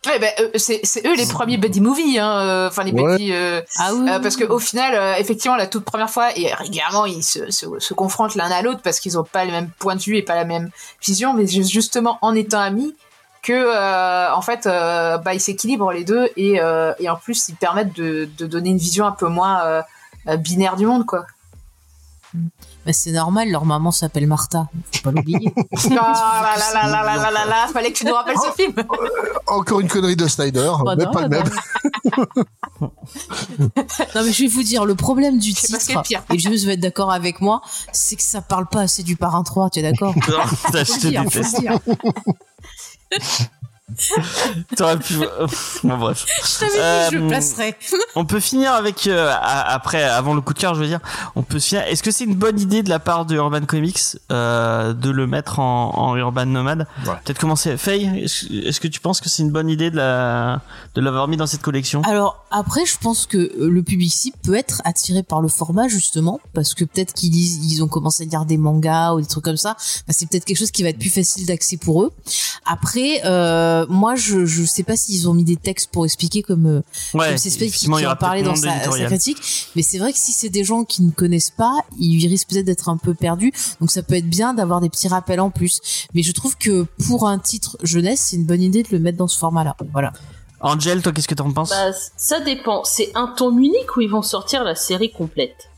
Ouais, 0.08 0.20
ben, 0.20 0.32
euh, 0.40 0.50
c'est 0.56 0.80
c'est 0.84 1.06
eux 1.08 1.16
les 1.16 1.26
premiers 1.26 1.58
buddy 1.58 1.82
movies, 1.82 2.20
hein, 2.20 2.40
euh, 2.42 2.68
enfin 2.68 2.84
les 2.84 2.92
Ouais. 2.92 3.14
buddy. 3.18 3.32
euh, 3.34 3.62
ah 3.78 3.94
oui 3.94 4.10
euh, 4.10 4.20
parce 4.20 4.36
que 4.36 4.44
au 4.44 4.60
final, 4.60 4.94
euh, 4.96 5.16
effectivement, 5.18 5.56
la 5.58 5.68
toute 5.68 5.84
première 5.86 6.10
fois, 6.10 6.30
et 6.38 6.54
régulièrement, 6.54 7.06
ils 7.06 7.24
se, 7.24 7.50
se, 7.52 7.66
se 7.80 7.94
confrontent 7.94 8.36
l'un 8.36 8.52
à 8.52 8.62
l'autre 8.62 8.82
parce 8.84 9.00
qu'ils 9.00 9.18
ont 9.18 9.24
pas 9.24 9.46
le 9.46 9.52
même 9.52 9.70
point 9.80 9.96
de 9.96 10.02
vue 10.02 10.18
et 10.18 10.22
pas 10.22 10.36
la 10.36 10.46
même 10.46 10.70
vision, 11.04 11.34
mais 11.34 11.48
ju- 11.48 11.64
justement 11.66 12.20
en 12.22 12.36
étant 12.36 12.60
amis 12.60 12.96
que 13.42 13.54
euh, 13.54 14.34
en 14.34 14.42
fait, 14.42 14.66
euh, 14.68 15.18
bah, 15.18 15.34
ils 15.34 15.40
s'équilibrent 15.40 15.92
les 15.92 16.04
deux 16.04 16.30
et, 16.38 16.60
euh, 16.62 16.94
et 17.00 17.10
en 17.10 17.16
plus 17.16 17.48
ils 17.50 17.56
permettent 17.56 17.96
de, 17.96 18.28
de 18.38 18.46
donner 18.48 18.70
une 18.72 18.78
vision 18.78 19.06
un 19.06 19.12
peu 19.12 19.28
moins 19.28 19.84
binaire 20.40 20.76
du 20.76 20.86
monde, 20.88 21.06
quoi. 21.06 21.26
Mais 22.86 22.94
c'est 22.94 23.12
normal, 23.12 23.50
leur 23.50 23.66
maman 23.66 23.92
s'appelle 23.92 24.28
Martha. 24.28 24.68
Faut 24.94 25.02
pas 25.04 25.12
l'oublier. 25.12 25.54
oh 25.58 25.90
là 25.90 26.56
là 26.74 26.88
là 26.88 27.04
là 27.04 27.04
là 27.04 27.32
là 27.32 27.46
là, 27.46 27.68
fallait 27.72 27.92
que 27.92 27.98
tu 27.98 28.06
nous 28.06 28.14
rappelles 28.14 28.38
ce 28.38 28.50
oh, 28.50 28.54
film. 28.56 28.74
Euh, 28.78 28.84
encore 29.48 29.80
une 29.80 29.88
connerie 29.88 30.16
de 30.16 30.28
Snyder, 30.28 30.72
bah 30.84 30.96
mais 30.98 31.06
pas 31.06 31.28
bah 31.28 31.28
le 31.28 31.30
même. 31.30 31.50
non 32.82 34.24
mais 34.24 34.32
je 34.32 34.44
vais 34.44 34.50
vous 34.50 34.64
dire, 34.64 34.86
le 34.86 34.96
problème 34.96 35.40
du 35.40 35.54
titre, 35.54 35.78
et 36.32 36.40
je 36.40 36.50
vais 36.68 36.74
être 36.74 36.80
d'accord 36.80 37.12
avec 37.12 37.42
moi, 37.42 37.62
c'est 37.92 38.16
que 38.16 38.24
ça 38.24 38.42
parle 38.42 38.68
pas 38.68 38.82
assez 38.82 39.04
du 39.04 39.16
parrain 39.16 39.44
3, 39.44 39.70
tu 39.72 39.80
es 39.80 39.82
d'accord? 39.82 40.14
Non, 40.30 40.44
je 40.74 41.00
te 41.00 41.08
déteste. 41.08 41.62
T'aurais 44.76 44.98
pu. 44.98 45.14
Bon, 45.84 45.98
bref. 45.98 46.26
je 46.28 46.60
t'avais 46.60 47.10
dit 47.10 47.18
je 47.18 47.62
Euh, 47.62 47.72
On 48.16 48.26
peut 48.26 48.40
finir 48.40 48.74
avec 48.74 49.06
euh, 49.06 49.30
a- 49.32 49.74
après 49.74 50.04
avant 50.04 50.34
le 50.34 50.42
coup 50.42 50.54
de 50.54 50.60
cœur, 50.60 50.74
je 50.74 50.82
veux 50.82 50.88
dire. 50.88 51.00
On 51.36 51.44
peut 51.44 51.60
finir. 51.60 51.84
Est-ce 51.84 52.02
que 52.02 52.10
c'est 52.10 52.24
une 52.24 52.34
bonne 52.36 52.60
idée 52.60 52.82
de 52.82 52.90
la 52.90 52.98
part 53.00 53.26
de 53.26 53.36
Urban 53.36 53.62
Comics 53.66 54.00
euh, 54.32 54.94
de 54.94 55.10
le 55.12 55.28
mettre 55.28 55.60
en, 55.60 55.92
en 55.96 56.16
Urban 56.16 56.48
Nomade? 56.48 56.88
Ouais. 57.06 57.14
Peut-être 57.24 57.38
commencer. 57.40 57.78
Faye, 57.78 58.24
est-ce 58.24 58.80
que 58.80 58.88
tu 58.88 59.00
penses 59.00 59.22
que 59.22 59.30
c'est 59.30 59.44
une 59.44 59.52
bonne 59.52 59.70
idée 59.70 59.92
de 59.92 59.98
la 59.98 60.62
de 60.96 61.02
l'avoir 61.02 61.28
mis 61.28 61.38
dans 61.38 61.48
cette 61.48 61.62
collection? 61.62 62.02
Alors 62.04 62.44
après, 62.50 62.86
je 62.88 62.98
pense 62.98 63.28
que 63.28 63.52
le 63.60 63.84
public 63.84 64.12
cible 64.12 64.38
peut 64.44 64.56
être 64.56 64.82
attiré 64.84 65.22
par 65.22 65.42
le 65.42 65.48
format 65.48 65.88
justement 65.90 66.40
parce 66.54 66.74
que 66.74 66.86
peut-être 66.86 67.14
qu'ils 67.14 67.32
lisent, 67.32 67.60
ils 67.72 67.84
ont 67.84 67.88
commencé 67.88 68.24
à 68.24 68.26
lire 68.26 68.46
des 68.46 68.58
mangas 68.58 69.14
ou 69.14 69.22
des 69.22 69.28
trucs 69.28 69.44
comme 69.46 69.58
ça. 69.58 69.76
Bah, 70.08 70.14
c'est 70.18 70.28
peut-être 70.28 70.46
quelque 70.46 70.58
chose 70.58 70.72
qui 70.72 70.82
va 70.82 70.90
être 70.90 71.00
plus 71.00 71.10
facile 71.12 71.46
d'accès 71.46 71.78
pour 71.78 72.02
eux. 72.04 72.12
Après, 72.66 73.22
euh, 73.26 73.75
moi, 73.90 74.16
je 74.16 74.46
je 74.46 74.64
sais 74.64 74.84
pas 74.84 74.96
s'ils 74.96 75.28
ont 75.30 75.34
mis 75.34 75.44
des 75.44 75.56
textes 75.58 75.90
pour 75.92 76.06
expliquer 76.06 76.42
comme 76.42 76.66
euh, 76.66 76.82
Ouais. 77.14 77.38
c'est 77.38 77.50
qui, 77.50 77.70
qui 77.72 78.06
en 78.06 78.16
parlait 78.16 78.44
dans 78.44 78.56
sa, 78.56 78.80
sa 78.92 79.06
critique. 79.06 79.38
Mais 79.76 79.82
c'est 79.82 79.98
vrai 79.98 80.12
que 80.14 80.18
si 80.20 80.32
c'est 80.32 80.50
des 80.50 80.64
gens 80.64 80.84
qui 80.84 81.04
ne 81.04 81.12
connaissent 81.12 81.52
pas, 81.52 81.74
ils 82.00 82.26
risquent 82.28 82.50
peut-être 82.50 82.66
d'être 82.66 82.90
un 82.90 82.98
peu 82.98 83.14
perdus. 83.14 83.52
Donc 83.82 83.92
ça 83.92 84.04
peut 84.04 84.16
être 84.16 84.30
bien 84.30 84.54
d'avoir 84.54 84.82
des 84.82 84.90
petits 84.90 85.08
rappels 85.08 85.40
en 85.40 85.50
plus. 85.50 85.82
Mais 86.14 86.24
je 86.24 86.32
trouve 86.32 86.56
que 86.58 86.86
pour 87.08 87.28
un 87.28 87.40
titre 87.40 87.78
jeunesse, 87.84 88.22
c'est 88.22 88.36
une 88.38 88.46
bonne 88.46 88.62
idée 88.62 88.84
de 88.84 88.90
le 88.92 89.00
mettre 89.00 89.18
dans 89.18 89.28
ce 89.28 89.38
format-là. 89.38 89.76
Voilà. 89.92 90.14
Angel, 90.62 91.02
toi, 91.02 91.12
qu'est-ce 91.12 91.28
que 91.28 91.36
t'en 91.36 91.52
penses? 91.52 91.70
Bah, 91.70 91.92
ça 92.18 92.40
dépend. 92.40 92.84
C'est 92.86 93.12
un 93.16 93.28
tome 93.28 93.60
unique 93.60 93.96
ou 93.98 94.02
ils 94.02 94.10
vont 94.10 94.22
sortir 94.24 94.64
la 94.64 94.76
série 94.76 95.12
complète? 95.12 95.70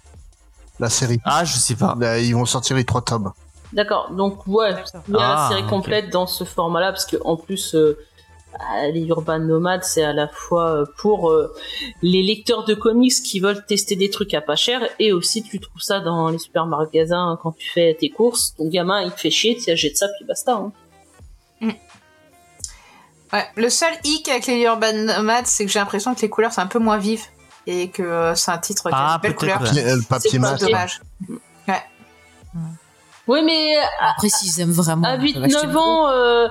La 0.80 0.89
série. 0.89 1.20
Ah, 1.26 1.43
je 1.43 1.58
sais 1.58 1.76
pas. 1.76 1.95
Là, 2.00 2.20
ils 2.20 2.34
vont 2.36 2.45
sortir 2.45 2.76
les 2.76 2.86
trois 2.86 3.02
tomes. 3.02 3.32
D'accord, 3.74 4.11
donc 4.11 4.47
ouais, 4.47 4.72
il 4.72 5.13
y 5.13 5.18
a 5.18 5.20
la 5.20 5.45
Ah, 5.45 5.49
série 5.49 5.65
complète 5.68 6.09
dans 6.09 6.26
ce 6.28 6.43
format-là, 6.45 6.91
parce 6.91 7.05
que 7.05 7.18
en 7.26 7.36
plus, 7.36 7.76
euh, 7.76 7.97
ah, 8.59 8.88
les 8.88 9.01
Urban 9.05 9.39
Nomades, 9.39 9.84
c'est 9.84 10.03
à 10.03 10.13
la 10.13 10.28
fois 10.30 10.72
euh, 10.72 10.86
pour 10.97 11.30
euh, 11.30 11.53
les 12.01 12.24
lecteurs 12.24 12.63
de 12.63 12.74
comics 12.74 13.13
qui 13.24 13.39
veulent 13.41 13.65
tester 13.65 13.95
des 13.97 14.09
trucs 14.09 14.34
à 14.34 14.39
pas 14.41 14.55
cher, 14.55 14.88
et 14.99 15.11
aussi 15.11 15.43
tu 15.43 15.59
trouves 15.59 15.82
ça 15.82 15.99
dans 15.99 16.30
les 16.30 16.39
super 16.39 16.65
magasins 16.65 17.38
quand 17.43 17.51
tu 17.51 17.70
fais 17.70 17.93
tes 17.99 18.09
courses. 18.09 18.55
Ton 18.57 18.70
gamin, 18.70 19.01
il 19.01 19.11
te 19.11 19.20
fait 19.20 19.30
chier, 19.32 19.57
tu 19.57 19.70
achètes 19.70 19.97
ça, 19.97 20.07
puis 20.18 20.26
basta. 20.26 20.53
Hein. 20.53 20.72
Ouais, 23.34 23.45
le 23.57 23.70
seul 23.70 23.91
hic 24.05 24.30
avec 24.30 24.47
les 24.47 24.61
Urban 24.63 24.93
Nomades, 24.93 25.45
c'est 25.47 25.65
que 25.65 25.72
j'ai 25.72 25.80
l'impression 25.80 26.15
que 26.15 26.22
les 26.22 26.30
couleurs 26.30 26.53
sont 26.53 26.61
un 26.61 26.68
peu 26.68 26.80
moins 26.80 26.97
vives 26.97 27.26
et 27.65 27.89
que 27.89 28.01
euh, 28.01 28.34
c'est 28.36 28.51
un 28.51 28.57
titre 28.57 28.84
qui 28.89 28.95
a 28.95 29.15
Ah, 29.15 29.18
de 29.18 29.24
belles 29.24 29.36
peut-être, 29.36 29.57
couleurs. 29.59 29.74
ouais. 29.74 29.95
Le 29.97 30.01
papier 30.07 30.30
C'est 30.32 30.39
pas 30.39 30.51
mat. 30.51 30.57
C'est 30.57 30.65
dommage. 30.68 31.01
Oui, 33.28 33.41
mais 33.43 33.75
à, 33.99 34.11
Après, 34.11 34.30
s'ils 34.30 34.59
aiment 34.61 34.71
vraiment. 34.71 35.07
à 35.07 35.15
ils 35.15 35.34
peuvent 35.34 35.43
acheter 35.43 35.67
8-9 35.67 35.71
le 35.71 35.78
ans, 35.78 36.09
euh, 36.09 36.47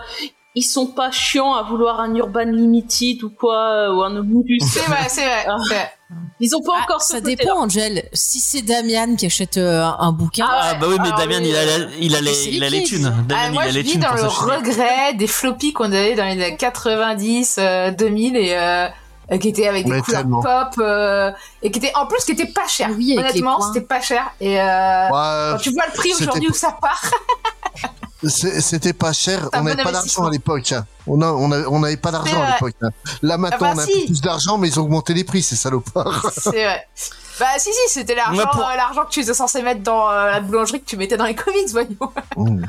ils 0.55 0.63
sont 0.63 0.87
pas 0.87 1.11
chiants 1.11 1.55
à 1.55 1.63
vouloir 1.63 2.01
un 2.01 2.15
Urban 2.15 2.45
Limited 2.45 3.23
ou 3.25 3.31
quoi, 3.31 3.69
euh, 3.89 3.95
ou 3.95 4.03
un 4.03 4.17
omnibus. 4.17 4.63
C'est 4.67 4.81
vrai, 4.89 5.07
c'est 5.09 5.25
vrai. 5.25 5.45
Ah. 5.47 5.57
vrai. 5.69 5.93
Ils 6.39 6.55
ont 6.55 6.61
pas 6.63 6.75
Ah, 6.79 6.83
encore 6.85 7.03
ce 7.03 7.15
ça 7.15 7.21
dépend, 7.21 7.63
Angel. 7.63 8.09
Si 8.13 8.39
c'est 8.41 8.63
Damian 8.63 9.17
qui 9.17 9.27
achète 9.27 9.57
euh, 9.57 9.85
un, 9.85 10.13
bouquin, 10.13 10.47
Ah 10.49 10.71
Ah 10.71 10.75
bah 10.75 10.87
oui, 10.89 10.97
mais 11.03 11.09
Ah 11.13 11.17
Damien, 11.19 11.41
oui, 11.41 11.49
il 11.49 11.57
a, 11.57 11.61
euh, 11.61 11.89
il 12.01 12.15
a 12.17 12.21
les, 12.21 12.49
il 12.49 12.63
a 12.65 12.69
les 12.69 12.83
thunes. 12.85 13.13
Damien, 13.27 13.43
Ah, 13.47 13.51
moi, 13.51 13.63
il 13.65 13.69
a 13.69 13.71
je 13.73 13.77
les 13.77 13.83
vis 13.83 13.99
dans 13.99 14.15
le 14.15 14.27
regret 14.27 15.15
des 15.15 15.27
floppies 15.27 15.73
qu'on 15.73 15.87
avait 15.87 16.15
dans 16.15 16.25
les 16.25 16.33
années 16.33 16.57
90, 16.57 17.57
euh, 17.59 17.91
2000 17.91 18.37
et 18.37 18.55
euh, 19.33 19.39
qui 19.39 19.49
étaient 19.49 19.67
avec 19.69 19.85
des 19.85 19.91
Mais 19.91 20.01
couleurs 20.03 20.21
tellement. 20.23 20.41
pop 20.43 20.75
euh, 20.79 21.31
et 21.63 21.71
qui 21.71 21.79
étaient 21.79 21.95
en 21.97 22.07
plus 22.07 22.25
qui 22.25 22.33
étaient 22.33 22.47
pas 22.47 22.67
chères. 22.69 22.89
Ah 22.93 22.95
oui, 22.97 23.17
Honnêtement, 23.19 23.61
c'était 23.61 23.85
pas 23.87 24.01
cher 24.01 24.23
et 24.41 24.61
euh, 24.61 25.07
Ouais, 25.09 25.53
quand 25.53 25.59
tu 25.61 25.71
vois 25.73 25.85
le 25.87 25.93
prix 25.97 26.13
aujourd'hui 26.15 26.49
où 26.49 26.55
ça 26.55 26.77
part, 26.81 27.03
c'était 28.25 28.93
pas 28.93 29.13
cher. 29.13 29.45
Un 29.53 29.59
On 29.61 29.63
bon 29.63 29.65
n'avait 29.71 29.83
pas 29.83 29.93
d'argent 29.93 30.25
à 30.27 30.31
l'époque. 30.31 30.73
hein. 30.73 30.87
On 31.07 31.21
a, 31.23 31.27
on 31.33 31.53
on 31.53 31.79
n'avait 31.81 31.97
pas 31.97 32.11
d'argent 32.11 32.43
à 32.43 32.53
l'époque. 32.53 32.75
hein. 32.83 32.91
Là 33.23 33.37
maintenant, 33.39 33.69
bah 33.69 33.73
on 33.77 33.79
a 33.79 33.85
si. 33.87 34.07
plus 34.07 34.21
d'argent, 34.21 34.59
mais 34.59 34.69
ils 34.69 34.81
ont 34.81 34.85
augmenté 34.85 35.15
les 35.15 35.23
prix, 35.25 35.43
ces 35.43 35.55
salopards. 35.57 36.31
c'est 36.37 36.51
vrai. 36.51 36.87
Bah 37.39 37.47
si 37.59 37.69
si, 37.71 37.79
c'était 37.93 38.15
l'argent 38.15 38.47
pour- 38.51 38.67
euh, 38.67 38.75
l'argent 38.77 39.05
que 39.05 39.11
tu 39.11 39.21
étais 39.21 39.35
censé 39.35 39.61
mettre 39.61 39.83
dans 39.83 40.11
euh, 40.11 40.31
la 40.31 40.41
boulangerie 40.41 40.81
que 40.81 40.87
tu 40.87 40.97
mettais 40.97 41.19
dans 41.19 41.27
les 41.27 41.35
comics, 41.35 41.69
voyons. 41.71 41.97
Mmh. 42.37 42.65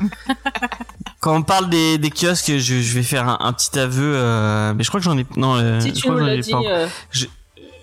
Quand 1.20 1.34
on 1.34 1.42
parle 1.42 1.68
des, 1.68 1.98
des 1.98 2.10
kiosques, 2.10 2.46
je, 2.58 2.80
je 2.80 2.94
vais 2.94 3.02
faire 3.02 3.28
un, 3.28 3.38
un 3.40 3.52
petit 3.52 3.76
aveu, 3.78 4.12
euh, 4.14 4.72
mais 4.74 4.84
je 4.84 4.88
crois 4.88 5.00
que 5.00 5.04
j'en 5.04 5.18
ai, 5.18 5.26
non, 5.36 5.56
euh, 5.56 5.80
Si 5.80 5.88
je 5.88 5.94
tu 5.94 6.00
crois 6.02 6.12
nous 6.12 6.18
que 6.18 6.24
j'en 6.24 6.26
l'as 6.26 6.34
ai 6.34 6.40
dit, 6.40 6.52
euh, 6.54 6.86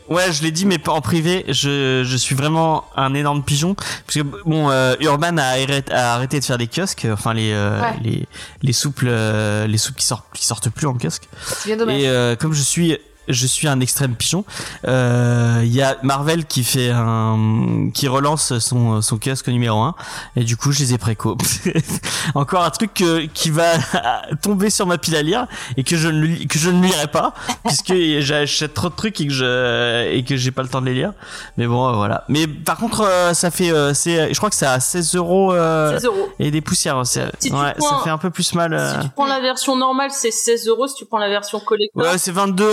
Ouais, 0.07 0.31
je 0.31 0.43
l'ai 0.43 0.51
dit, 0.51 0.65
mais 0.67 0.77
en 0.87 1.01
privé. 1.01 1.43
Je, 1.47 2.03
je 2.05 2.17
suis 2.17 2.35
vraiment 2.35 2.85
un 2.95 3.15
énorme 3.15 3.43
pigeon. 3.43 3.73
Parce 3.73 4.13
que 4.13 4.19
bon, 4.21 4.69
euh, 4.69 4.93
Urban 5.01 5.35
a 5.37 5.43
arrêté, 5.43 5.91
a 5.91 6.13
arrêté 6.13 6.39
de 6.39 6.45
faire 6.45 6.59
des 6.59 6.67
kiosques, 6.67 7.07
enfin 7.11 7.33
les 7.33 7.51
euh, 7.51 7.81
Ouais. 7.81 7.95
les 8.03 8.27
les 8.61 8.73
souples, 8.73 9.07
euh, 9.09 9.65
les 9.65 9.79
soupes 9.79 9.95
qui 9.95 10.05
sortent 10.05 10.27
qui 10.35 10.45
sortent 10.45 10.69
plus 10.69 10.85
en 10.85 10.93
kiosque. 10.93 11.23
C'est 11.47 11.65
bien 11.69 11.77
dommage. 11.77 11.99
Et 11.99 12.07
euh, 12.07 12.35
comme 12.35 12.53
je 12.53 12.61
suis 12.61 12.95
je 13.27 13.47
suis 13.47 13.67
un 13.67 13.79
extrême 13.79 14.15
pigeon, 14.15 14.45
euh, 14.87 15.61
il 15.63 15.73
y 15.73 15.81
a 15.81 15.97
Marvel 16.03 16.45
qui 16.45 16.63
fait 16.63 16.89
un 16.91 17.89
qui 17.93 18.07
relance 18.07 18.57
son 18.59 19.01
son 19.01 19.17
kiosque 19.17 19.47
numéro 19.47 19.79
1 19.81 19.95
et 20.35 20.43
du 20.43 20.57
coup 20.57 20.71
je 20.71 20.79
les 20.79 20.93
ai 20.93 20.97
préco. 20.97 21.37
Encore 22.35 22.63
un 22.63 22.69
truc 22.69 22.93
que- 22.93 23.25
qui 23.27 23.49
va 23.49 23.71
tomber 24.41 24.69
sur 24.69 24.85
ma 24.87 24.97
pile 24.97 25.15
à 25.15 25.21
lire 25.21 25.47
et 25.77 25.83
que 25.83 25.95
je 25.95 26.07
ne 26.07 26.45
que 26.45 26.59
je 26.59 26.69
ne 26.69 26.81
lirai 26.85 27.07
pas 27.07 27.33
puisque 27.65 27.93
j'achète 28.19 28.73
trop 28.73 28.89
de 28.89 28.95
trucs 28.95 29.19
et 29.21 29.27
que 29.27 29.33
je 29.33 30.09
et 30.11 30.23
que 30.23 30.35
j'ai 30.35 30.51
pas 30.51 30.63
le 30.63 30.69
temps 30.69 30.81
de 30.81 30.87
les 30.87 30.93
lire. 30.93 31.13
Mais 31.57 31.67
bon 31.67 31.87
euh, 31.89 31.93
voilà. 31.93 32.23
Mais 32.29 32.47
par 32.47 32.77
contre 32.77 33.01
euh, 33.01 33.33
ça 33.33 33.51
fait 33.51 33.71
euh, 33.71 33.93
c'est 33.93 34.33
je 34.33 34.37
crois 34.37 34.49
que 34.49 34.55
c'est 34.55 34.65
à 34.65 34.79
16 34.79 35.15
euros 35.15 35.53
euh, 35.53 35.93
16 35.93 36.05
euros. 36.05 36.29
et 36.39 36.51
des 36.51 36.61
poussières. 36.61 37.05
Si 37.05 37.19
ouais, 37.19 37.73
prends- 37.77 37.89
ça 37.99 38.03
fait 38.03 38.09
un 38.09 38.17
peu 38.17 38.29
plus 38.29 38.53
mal. 38.53 38.73
euh. 38.73 38.93
Si 39.01 39.07
tu 39.07 39.09
prends 39.13 39.25
la 39.25 39.39
version 39.39 39.75
normale, 39.75 40.11
c'est 40.11 40.31
16 40.31 40.67
euros. 40.67 40.87
Si 40.87 40.95
tu 40.95 41.05
prends 41.05 41.17
la 41.17 41.29
version 41.29 41.59
collector, 41.59 42.03
Ouais, 42.03 42.17
c'est 42.17 42.31
22 42.31 42.63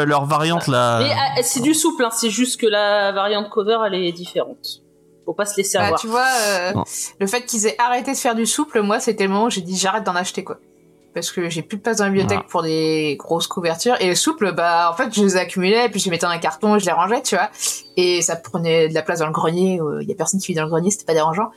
euh, 0.00 0.04
leur 0.04 0.24
variante 0.26 0.66
là. 0.66 0.98
mais 1.00 1.10
ah, 1.12 1.42
c'est 1.42 1.60
du 1.60 1.74
souple. 1.74 2.04
Hein. 2.04 2.10
C'est 2.12 2.30
juste 2.30 2.60
que 2.60 2.66
la 2.66 3.12
variante 3.12 3.48
cover, 3.50 3.78
elle 3.86 3.94
est 3.94 4.12
différente. 4.12 4.82
Faut 5.24 5.34
pas 5.34 5.46
se 5.46 5.56
laisser 5.56 5.78
Bah, 5.78 5.84
avoir. 5.84 6.00
tu 6.00 6.06
vois, 6.08 6.26
euh, 6.48 6.72
le 7.20 7.26
fait 7.26 7.42
qu'ils 7.46 7.66
aient 7.66 7.76
arrêté 7.78 8.12
de 8.12 8.16
faire 8.16 8.34
du 8.34 8.46
souple, 8.46 8.80
moi, 8.82 8.98
c'était 9.00 9.24
le 9.24 9.30
moment 9.30 9.44
où 9.46 9.50
j'ai 9.50 9.60
dit 9.60 9.76
j'arrête 9.76 10.04
d'en 10.04 10.16
acheter, 10.16 10.42
quoi. 10.44 10.56
Parce 11.12 11.32
que 11.32 11.48
j'ai 11.50 11.62
plus 11.62 11.76
de 11.76 11.82
place 11.82 11.96
dans 11.96 12.04
la 12.04 12.10
bibliothèque 12.10 12.38
Voilà. 12.38 12.48
pour 12.50 12.62
des 12.62 13.16
grosses 13.18 13.48
couvertures. 13.48 13.96
Et 14.00 14.06
le 14.08 14.14
souple, 14.14 14.52
bah, 14.52 14.90
en 14.92 14.96
fait, 14.96 15.12
je 15.14 15.20
les 15.22 15.36
accumulais, 15.36 15.88
puis 15.88 15.98
je 15.98 16.04
les 16.04 16.12
mettais 16.12 16.26
dans 16.26 16.32
un 16.32 16.38
carton, 16.38 16.78
je 16.78 16.86
les 16.86 16.92
rangeais, 16.92 17.20
tu 17.22 17.34
vois. 17.34 17.50
Et 17.96 18.22
ça 18.22 18.36
prenait 18.36 18.88
de 18.88 18.94
la 18.94 19.02
place 19.02 19.18
dans 19.18 19.26
le 19.26 19.32
grenier. 19.32 19.80
Il 20.02 20.08
y 20.08 20.12
a 20.12 20.14
personne 20.14 20.38
qui 20.40 20.48
vit 20.48 20.54
dans 20.54 20.62
le 20.62 20.68
grenier, 20.70 20.90
c'était 20.92 21.04
pas 21.06 21.14
dérangeant. 21.14 21.50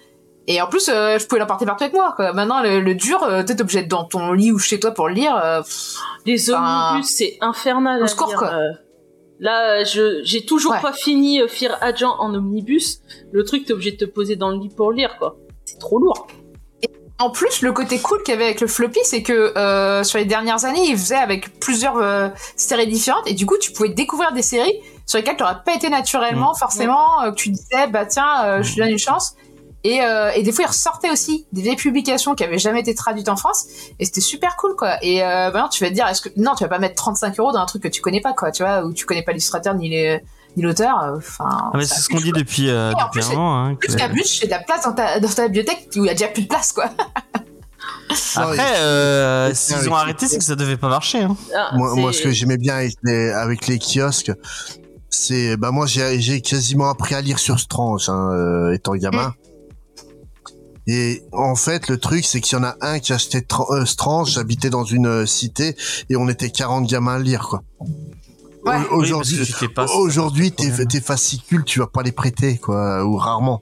Et 0.48 0.62
en 0.62 0.68
plus, 0.68 0.90
euh, 0.90 1.18
je 1.18 1.26
pouvais 1.26 1.40
l'emporter 1.40 1.66
partout 1.66 1.84
avec 1.86 1.94
moi, 1.96 2.14
quoi. 2.16 2.34
Maintenant, 2.34 2.62
le, 2.62 2.82
le 2.82 2.96
dur, 2.96 3.24
euh, 3.24 3.44
t'es 3.44 3.62
obligé 3.62 3.80
d'être 3.82 3.90
dans 3.92 4.04
ton 4.04 4.34
lit 4.34 4.52
ou 4.52 4.60
chez 4.60 4.80
toi 4.80 4.92
pour 4.92 5.08
le 5.08 5.14
lire. 5.14 5.36
euh, 5.42 5.62
pff, 5.62 5.96
Les 6.26 6.50
omnibus, 6.50 7.08
c'est 7.08 7.38
infernal. 7.42 8.02
au 8.02 8.06
lire, 8.06 8.16
quoi. 8.38 8.54
euh. 8.54 8.72
Là, 9.40 9.80
euh, 9.80 9.86
je 9.86 10.22
j'ai 10.24 10.46
toujours 10.46 10.74
Ouais. 10.74 10.82
pas 10.82 10.94
fini 10.94 11.42
euh, 11.42 11.48
Fear 11.48 11.78
Agent 11.82 12.16
en 12.20 12.34
omnibus. 12.36 13.00
Le 13.32 13.44
truc, 13.46 13.66
t'es 13.66 13.74
obligé 13.74 13.92
de 13.92 13.98
te 13.98 14.06
poser 14.06 14.36
dans 14.36 14.50
le 14.50 14.58
lit 14.58 14.70
pour 14.70 14.92
le 14.92 14.98
lire, 14.98 15.16
quoi. 15.18 15.38
C'est 15.66 15.80
trop 15.80 15.98
lourd. 16.00 16.28
En 17.20 17.30
plus, 17.30 17.62
le 17.62 17.72
côté 17.72 18.00
cool 18.00 18.22
qu'il 18.24 18.34
y 18.34 18.36
avait 18.36 18.46
avec 18.46 18.60
le 18.60 18.68
floppy, 18.68 19.00
c'est 19.04 19.22
que 19.24 19.58
euh, 19.58 20.04
sur 20.04 20.18
les 20.18 20.26
dernières 20.26 20.66
années, 20.66 20.84
il 20.90 20.98
faisait 20.98 21.16
avec 21.16 21.58
plusieurs 21.60 21.98
euh, 21.98 22.28
séries 22.58 22.88
différentes, 22.88 23.28
et 23.28 23.34
du 23.34 23.46
coup, 23.46 23.56
tu 23.62 23.72
pouvais 23.72 23.90
découvrir 23.90 24.34
des 24.34 24.42
séries 24.42 24.74
sur 25.06 25.20
lesquelles 25.20 25.38
tu 25.38 25.44
n'aurais 25.44 25.62
pas 25.66 25.74
été 25.76 25.90
naturellement, 25.90 26.54
forcément, 26.56 27.22
euh, 27.24 27.30
que 27.32 27.36
tu 27.36 27.50
disais, 27.50 27.88
bah 27.88 28.06
tiens, 28.06 28.44
euh, 28.46 28.64
je 28.64 28.74
lui 28.74 28.82
donne 28.82 28.90
une 28.90 28.98
chance. 29.00 29.36
Et, 29.86 30.02
euh, 30.02 30.32
et 30.34 30.44
des 30.44 30.52
fois, 30.54 30.64
il 30.64 30.68
ressortait 30.68 31.10
aussi 31.12 31.46
des 31.52 31.62
vieilles 31.62 31.76
publications 31.76 32.36
qui 32.36 32.44
avaient 32.46 32.58
jamais 32.58 32.80
été 32.80 32.96
traduites 32.96 33.28
en 33.28 33.36
France, 33.36 33.66
et 34.00 34.06
c'était 34.06 34.22
super 34.22 34.56
cool, 34.56 34.76
quoi. 34.78 34.96
Et 35.04 35.22
euh, 35.24 35.52
maintenant, 35.52 35.68
tu 35.68 35.84
vas 35.84 35.90
te 35.90 35.96
dire, 35.96 36.08
est-ce 36.08 36.22
que 36.22 36.30
non, 36.38 36.56
tu 36.56 36.64
vas 36.64 36.70
pas 36.70 36.80
mettre 36.80 36.96
35 36.96 37.38
euros 37.40 37.52
dans 37.52 37.60
un 37.60 37.66
truc 37.66 37.84
que 37.84 37.90
tu 37.90 38.02
connais 38.02 38.22
pas, 38.22 38.32
quoi, 38.34 38.52
tu 38.52 38.64
vois, 38.64 38.84
où 38.86 38.94
tu 38.94 39.06
connais 39.06 39.24
pas 39.24 39.32
l'illustrateur 39.34 39.76
ni 39.76 39.90
les 39.90 40.22
ni 40.56 40.62
l'auteur. 40.64 41.02
euh, 41.04 41.18
Enfin, 41.18 41.50
Ah, 41.50 41.72
mais 41.74 41.86
c'est 41.86 42.00
ce 42.00 42.08
qu'on 42.08 42.18
dit 42.22 42.32
quoi. 42.32 42.40
depuis, 42.40 42.70
euh, 42.70 42.92
Et 42.92 42.96
en 42.96 43.08
depuis 43.08 43.20
plus, 43.22 43.26
un 43.32 43.36
moment. 43.36 43.58
Hein, 43.66 43.76
que- 43.76 43.88
Plus 43.88 43.96
qu'un 43.98 44.08
but, 44.10 44.26
j'ai 44.26 44.46
de 44.46 44.52
la 44.52 44.60
place 44.60 44.84
dans 44.84 44.94
ta, 44.94 45.20
dans 45.20 45.28
ta 45.28 45.48
bibliothèque 45.48 45.90
où 45.98 46.04
il 46.04 46.08
y 46.08 46.10
a 46.10 46.14
déjà 46.14 46.28
plus 46.28 46.44
de 46.44 46.48
place, 46.48 46.72
quoi. 46.72 46.86
Après, 48.36 48.78
euh, 48.78 49.52
s'ils 49.54 49.90
ont 49.90 49.96
arrêté, 49.96 50.28
c'est 50.28 50.38
que 50.38 50.44
ça 50.44 50.56
devait 50.56 50.78
pas 50.78 50.90
marcher. 50.90 51.24
Hein. 51.24 51.36
Ah, 51.56 51.72
Moi, 51.74 51.92
c'est- 51.94 52.00
moi, 52.02 52.14
ce 52.14 52.22
que 52.22 52.32
j'aimais 52.32 52.58
bien 52.58 52.76
avec 52.76 52.94
les, 53.04 53.30
avec 53.32 53.68
les 53.68 53.80
kiosques, 53.80 54.32
c'est, 55.10 55.58
bah, 55.58 55.72
moi, 55.72 55.86
j'ai, 55.88 56.20
j'ai 56.20 56.42
quasiment 56.42 56.90
appris 56.90 57.16
à 57.16 57.22
lire 57.22 57.40
sur 57.40 57.60
Strange, 57.60 58.10
hein, 58.10 58.30
euh, 58.32 58.74
étant 58.74 58.94
gamin. 58.96 59.34
Et 60.88 61.24
en 61.32 61.56
fait, 61.56 61.88
le 61.88 61.98
truc, 61.98 62.26
c'est 62.26 62.42
qu'il 62.42 62.58
y 62.58 62.62
en 62.62 62.64
a 62.64 62.76
un 62.82 63.00
qui 63.00 63.14
achetait 63.14 63.46
euh, 63.70 63.86
Strange, 63.86 64.32
j'habitais 64.32 64.70
dans 64.70 64.84
une 64.84 65.08
euh, 65.08 65.26
cité, 65.26 65.76
et 66.10 66.16
on 66.18 66.28
était 66.28 66.50
40 66.50 66.88
gamins 66.90 67.16
à 67.16 67.20
lire, 67.20 67.48
quoi. 67.50 67.64
Ouais. 68.66 68.76
Au- 68.92 68.96
Aujourd'hui, 68.98 69.40
Oui, 69.62 69.68
aujourd'hui, 69.98 70.52
tes, 70.52 70.86
tes 70.88 71.02
fascicules, 71.02 71.64
tu 71.64 71.80
vas 71.80 71.88
pas 71.88 72.04
les 72.04 72.12
prêter, 72.12 72.58
quoi, 72.58 73.06
ou 73.06 73.16
rarement. 73.18 73.62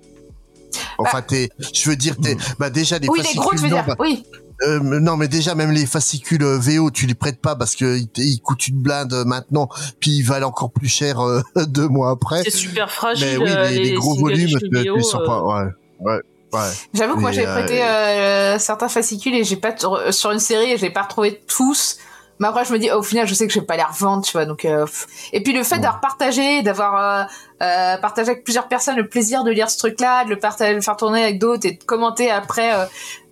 Enfin, 0.97 1.21
t'es, 1.21 1.49
je 1.73 1.89
veux 1.89 1.95
dire, 1.95 2.15
t'es, 2.21 2.37
bah, 2.59 2.69
déjà, 2.69 2.97
les 2.99 3.07
oui, 3.09 3.17
les 3.19 3.23
fascicules, 3.23 3.41
gros, 3.41 3.51
tu 3.51 3.57
veux 3.57 3.69
non, 3.69 3.75
dire. 3.77 3.85
bah, 3.87 3.95
Oui. 3.99 4.23
euh, 4.63 4.79
non, 4.79 5.17
mais 5.17 5.27
déjà 5.27 5.55
même 5.55 5.71
les 5.71 5.85
fascicules 5.85 6.43
euh, 6.43 6.57
VO, 6.59 6.91
tu 6.91 7.07
les 7.07 7.15
prêtes 7.15 7.41
pas 7.41 7.55
parce 7.55 7.75
que 7.75 7.99
ils, 8.17 8.39
coûtent 8.41 8.67
une 8.67 8.81
blinde 8.81 9.13
euh, 9.13 9.25
maintenant, 9.25 9.69
puis 9.99 10.11
ils 10.11 10.21
valent 10.23 10.47
encore 10.47 10.71
plus 10.71 10.87
cher 10.87 11.19
euh, 11.19 11.41
deux 11.67 11.87
mois 11.87 12.11
après. 12.11 12.43
c'est 12.43 12.51
super 12.51 12.91
fragile. 12.91 13.25
Mais 13.25 13.37
oui, 13.37 13.49
les, 13.73 13.79
les 13.83 13.93
gros 13.93 14.15
volumes, 14.15 14.47
chez 14.49 14.69
tu, 14.69 14.77
euh, 14.77 15.25
pas. 15.25 15.43
Ouais, 15.43 15.69
ouais, 15.99 16.19
ouais. 16.53 16.59
J'avoue 16.93 17.15
que 17.15 17.19
moi 17.21 17.31
j'ai 17.31 17.45
euh, 17.47 17.53
prêté 17.53 17.81
euh, 17.83 18.59
certains 18.59 18.89
fascicules 18.89 19.35
et 19.35 19.43
j'ai 19.43 19.55
pas 19.57 19.71
t- 19.71 19.85
sur 20.11 20.31
une 20.31 20.39
série 20.39 20.71
et 20.71 20.77
j'ai 20.77 20.89
pas 20.89 21.03
retrouvé 21.03 21.41
tous. 21.47 21.97
Mais 22.39 22.47
après 22.47 22.65
je 22.65 22.73
me 22.73 22.79
dis 22.79 22.89
oh, 22.91 22.97
au 22.97 23.03
final 23.03 23.27
je 23.27 23.35
sais 23.35 23.45
que 23.45 23.53
je 23.53 23.59
vais 23.59 23.65
pas 23.67 23.77
les 23.77 23.83
revendre 23.83 24.25
tu 24.25 24.31
vois 24.31 24.45
donc 24.45 24.65
euh, 24.65 24.87
et 25.31 25.43
puis 25.43 25.53
le 25.53 25.63
fait 25.63 25.75
d'avoir 25.77 26.01
partagé 26.01 26.63
d'avoir 26.63 26.95
euh, 26.97 27.23
euh, 27.61 27.97
partagé 27.97 28.31
avec 28.31 28.43
plusieurs 28.43 28.67
personnes 28.67 28.95
le 28.95 29.07
plaisir 29.07 29.43
de 29.43 29.51
lire 29.51 29.69
ce 29.69 29.77
truc 29.77 29.99
là 30.01 30.23
de 30.25 30.31
le 30.31 30.39
partager 30.39 30.71
de 30.71 30.77
le 30.77 30.81
faire 30.81 30.97
tourner 30.97 31.21
avec 31.21 31.37
d'autres 31.37 31.67
et 31.67 31.73
de 31.73 31.83
commenter 31.83 32.31
après 32.31 32.73
euh, 32.73 32.85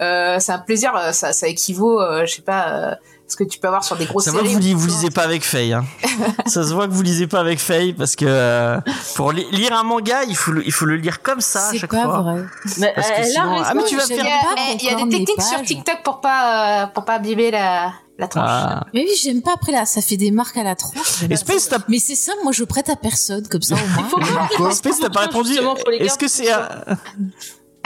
euh, 0.04 0.40
c'est 0.40 0.52
un 0.52 0.60
plaisir 0.60 0.96
euh, 0.96 1.12
ça 1.12 1.34
ça 1.34 1.48
équivaut 1.48 2.00
euh, 2.00 2.28
je 2.28 2.36
sais 2.36 2.42
pas 2.44 2.68
euh, 2.70 2.96
ce 3.30 3.36
que 3.38 3.44
tu 3.44 3.60
peux 3.60 3.68
avoir 3.68 3.84
sur 3.84 3.96
des 3.96 4.06
grosses 4.06 4.26
Ça 4.26 4.32
voit 4.32 4.42
séries 4.42 4.54
que 4.56 4.58
vous, 4.60 4.68
li- 4.68 4.74
vous 4.74 4.88
lisez 4.88 5.10
pas 5.12 5.22
avec 5.24 5.44
Faye. 5.46 5.74
Hein. 5.74 5.86
ça 6.46 6.64
se 6.64 6.74
voit 6.74 6.88
que 6.88 6.94
vous 6.94 7.02
lisez 7.04 7.28
pas 7.28 7.40
avec 7.40 7.60
Faye 7.60 7.94
parce 7.94 8.16
que 8.16 8.26
euh, 8.28 8.80
pour 9.16 9.32
li- 9.32 9.46
lire 9.52 9.74
un 9.74 9.84
manga, 9.84 10.24
il 10.28 10.36
faut 10.36 10.52
le, 10.52 10.66
il 10.66 10.72
faut 10.74 10.86
le 10.86 10.96
lire 10.98 11.22
comme 11.22 11.40
ça 11.42 11.68
à 11.68 11.72
c'est 11.72 11.78
chaque 11.78 11.92
pas 11.92 12.04
fois. 12.04 12.22
vrai. 12.22 12.44
Mais 12.78 12.92
Parce 12.96 13.08
que 13.10 13.14
elle 13.18 13.22
a 13.24 13.26
sinon- 13.26 13.52
raison. 13.54 13.66
Ah, 13.68 13.74
mais 13.76 13.84
tu 13.84 13.96
vas 13.96 14.06
faire- 14.08 14.18
il 14.18 14.26
y 14.26 14.28
a, 14.28 14.40
pas 14.56 14.62
eh, 14.72 14.78
il 14.80 14.84
y 14.86 14.90
a 14.90 14.96
des 15.06 15.10
techniques 15.26 15.42
sur. 15.42 15.62
TikTok 15.62 16.04
pour 16.04 16.22
pas 16.22 16.84
euh, 16.84 16.88
pour 16.88 17.06
pas 17.06 17.14
abîmer 17.16 17.52
la 17.52 17.94
la 18.18 18.28
tranche 18.28 18.44
Ah. 18.50 18.84
Mais 18.94 19.06
oui, 19.08 19.12
j'aime 19.22 19.42
pas 19.42 19.54
après 19.54 19.72
là, 19.72 19.86
ça 19.86 20.02
fait 20.02 20.18
des 20.18 20.32
marques 20.32 20.58
à 20.58 20.64
la 20.64 20.76
tronche. 20.76 20.98
ça. 21.06 21.26
t'as 21.70 21.78
Mais 21.88 22.00
c'est 22.00 22.16
ça, 22.16 22.34
moi 22.44 22.52
je 22.52 22.64
prête 22.66 22.90
à 22.90 22.96
personne 22.98 23.48
comme 23.48 23.62
ça 23.62 23.76
au 23.76 23.78
Il 23.78 24.06
faut 24.10 24.20
moins. 24.60 24.72
Space, 24.72 25.00
t'as 25.00 25.10
pas 25.10 25.22
répondu. 25.22 25.52
Est-ce 26.00 26.18
que 26.18 26.28
c'est, 26.28 26.50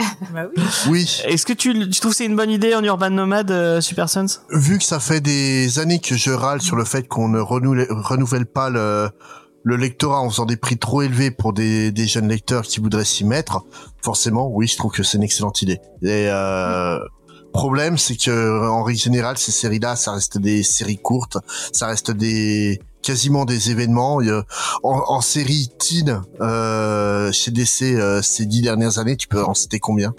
euh, 0.36 0.48
Oui, 0.88 1.22
est-ce 1.26 1.46
que 1.46 1.52
tu, 1.52 1.72
tu 1.90 2.00
trouves 2.00 2.12
que 2.12 2.16
c'est 2.16 2.26
une 2.26 2.36
bonne 2.36 2.50
idée 2.50 2.74
en 2.74 2.82
Urban 2.82 3.10
Nomade, 3.10 3.50
euh, 3.50 3.80
Super 3.80 4.08
Sons? 4.08 4.26
Vu 4.50 4.78
que 4.78 4.84
ça 4.84 5.00
fait 5.00 5.20
des 5.20 5.78
années 5.78 6.00
que 6.00 6.16
je 6.16 6.30
râle 6.30 6.60
sur 6.60 6.76
le 6.76 6.84
fait 6.84 7.06
qu'on 7.06 7.28
ne 7.28 7.40
renouvelle, 7.40 7.86
renouvelle 7.90 8.46
pas 8.46 8.70
le 8.70 9.10
le 9.64 9.76
lectorat 9.76 10.20
en 10.20 10.28
faisant 10.28 10.44
des 10.44 10.58
prix 10.58 10.76
trop 10.76 11.02
élevés 11.02 11.30
pour 11.30 11.54
des, 11.54 11.90
des 11.90 12.06
jeunes 12.06 12.28
lecteurs 12.28 12.62
qui 12.62 12.80
voudraient 12.80 13.06
s'y 13.06 13.24
mettre, 13.24 13.64
forcément, 14.02 14.48
oui, 14.48 14.66
je 14.66 14.76
trouve 14.76 14.92
que 14.92 15.02
c'est 15.02 15.16
une 15.16 15.24
excellente 15.24 15.62
idée. 15.62 15.80
Et 16.02 16.28
euh, 16.28 16.98
problème, 17.52 17.96
c'est 17.96 18.16
que 18.16 18.68
en 18.68 18.82
règle 18.82 19.00
générale, 19.00 19.38
ces 19.38 19.52
séries-là, 19.52 19.96
ça 19.96 20.12
reste 20.12 20.36
des 20.38 20.62
séries 20.62 20.98
courtes, 20.98 21.38
ça 21.72 21.86
reste 21.86 22.10
des 22.10 22.80
quasiment 23.04 23.44
des 23.44 23.70
événements. 23.70 24.18
En, 24.82 25.02
en 25.06 25.20
série 25.20 25.68
teen, 25.78 26.22
euh, 26.40 27.30
chez 27.32 27.50
DC, 27.50 27.82
euh, 27.82 28.22
ces 28.22 28.46
dix 28.46 28.62
dernières 28.62 28.98
années, 28.98 29.16
tu 29.16 29.28
peux 29.28 29.42
en 29.44 29.54
citer 29.54 29.78
combien? 29.78 30.12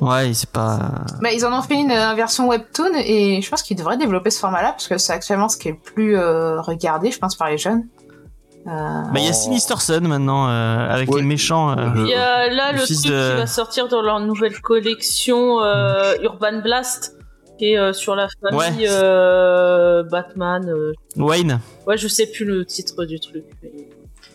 Ouais, 0.00 0.32
c'est 0.34 0.50
pas. 0.50 1.04
Bah, 1.20 1.30
ils 1.32 1.44
en 1.46 1.56
ont 1.56 1.62
fait 1.62 1.74
une 1.76 1.92
euh, 1.92 2.14
version 2.14 2.48
webtoon 2.48 2.92
et 2.96 3.40
je 3.40 3.48
pense 3.48 3.62
qu'ils 3.62 3.76
devraient 3.76 3.96
développer 3.96 4.30
ce 4.30 4.40
format-là 4.40 4.72
parce 4.72 4.88
que 4.88 4.98
c'est 4.98 5.12
actuellement 5.12 5.48
ce 5.48 5.56
qui 5.56 5.68
est 5.68 5.72
le 5.72 5.76
plus 5.78 6.16
euh, 6.16 6.60
regardé, 6.60 7.12
je 7.12 7.18
pense, 7.20 7.36
par 7.36 7.48
les 7.48 7.58
jeunes. 7.58 7.84
Euh, 8.66 8.70
Bah, 8.70 9.18
il 9.18 9.24
y 9.24 9.28
a 9.28 9.32
Sinister 9.32 9.76
Sun 9.78 10.06
maintenant 10.08 10.48
euh, 10.48 10.88
avec 10.90 11.08
Ouais. 11.10 11.20
les 11.20 11.26
méchants. 11.26 11.78
euh, 11.78 11.90
Il 11.98 12.08
y 12.08 12.14
a 12.14 12.48
là 12.48 12.72
Le 12.72 12.78
le, 12.78 12.84
truc 12.84 12.96
de- 12.96 13.30
qui 13.32 13.36
va 13.36 13.46
sortir 13.46 13.86
dans 13.88 14.02
leur 14.02 14.18
nouvelle 14.18 14.60
collection 14.60 15.60
euh, 15.62 16.14
Urban 16.22 16.60
Blast, 16.62 17.16
qui 17.62 17.72
est 17.74 17.78
euh, 17.78 17.92
sur 17.92 18.16
la 18.16 18.26
famille 18.40 18.58
Ouais. 18.58 18.86
euh, 18.90 20.02
Batman. 20.02 20.68
euh. 20.68 20.92
Wayne, 21.16 21.60
Ouais, 21.86 21.96
je 21.96 22.08
sais 22.08 22.26
plus 22.26 22.44
le 22.44 22.64
titre 22.64 23.04
du 23.04 23.20
truc. 23.20 23.44
mais- 23.62 23.70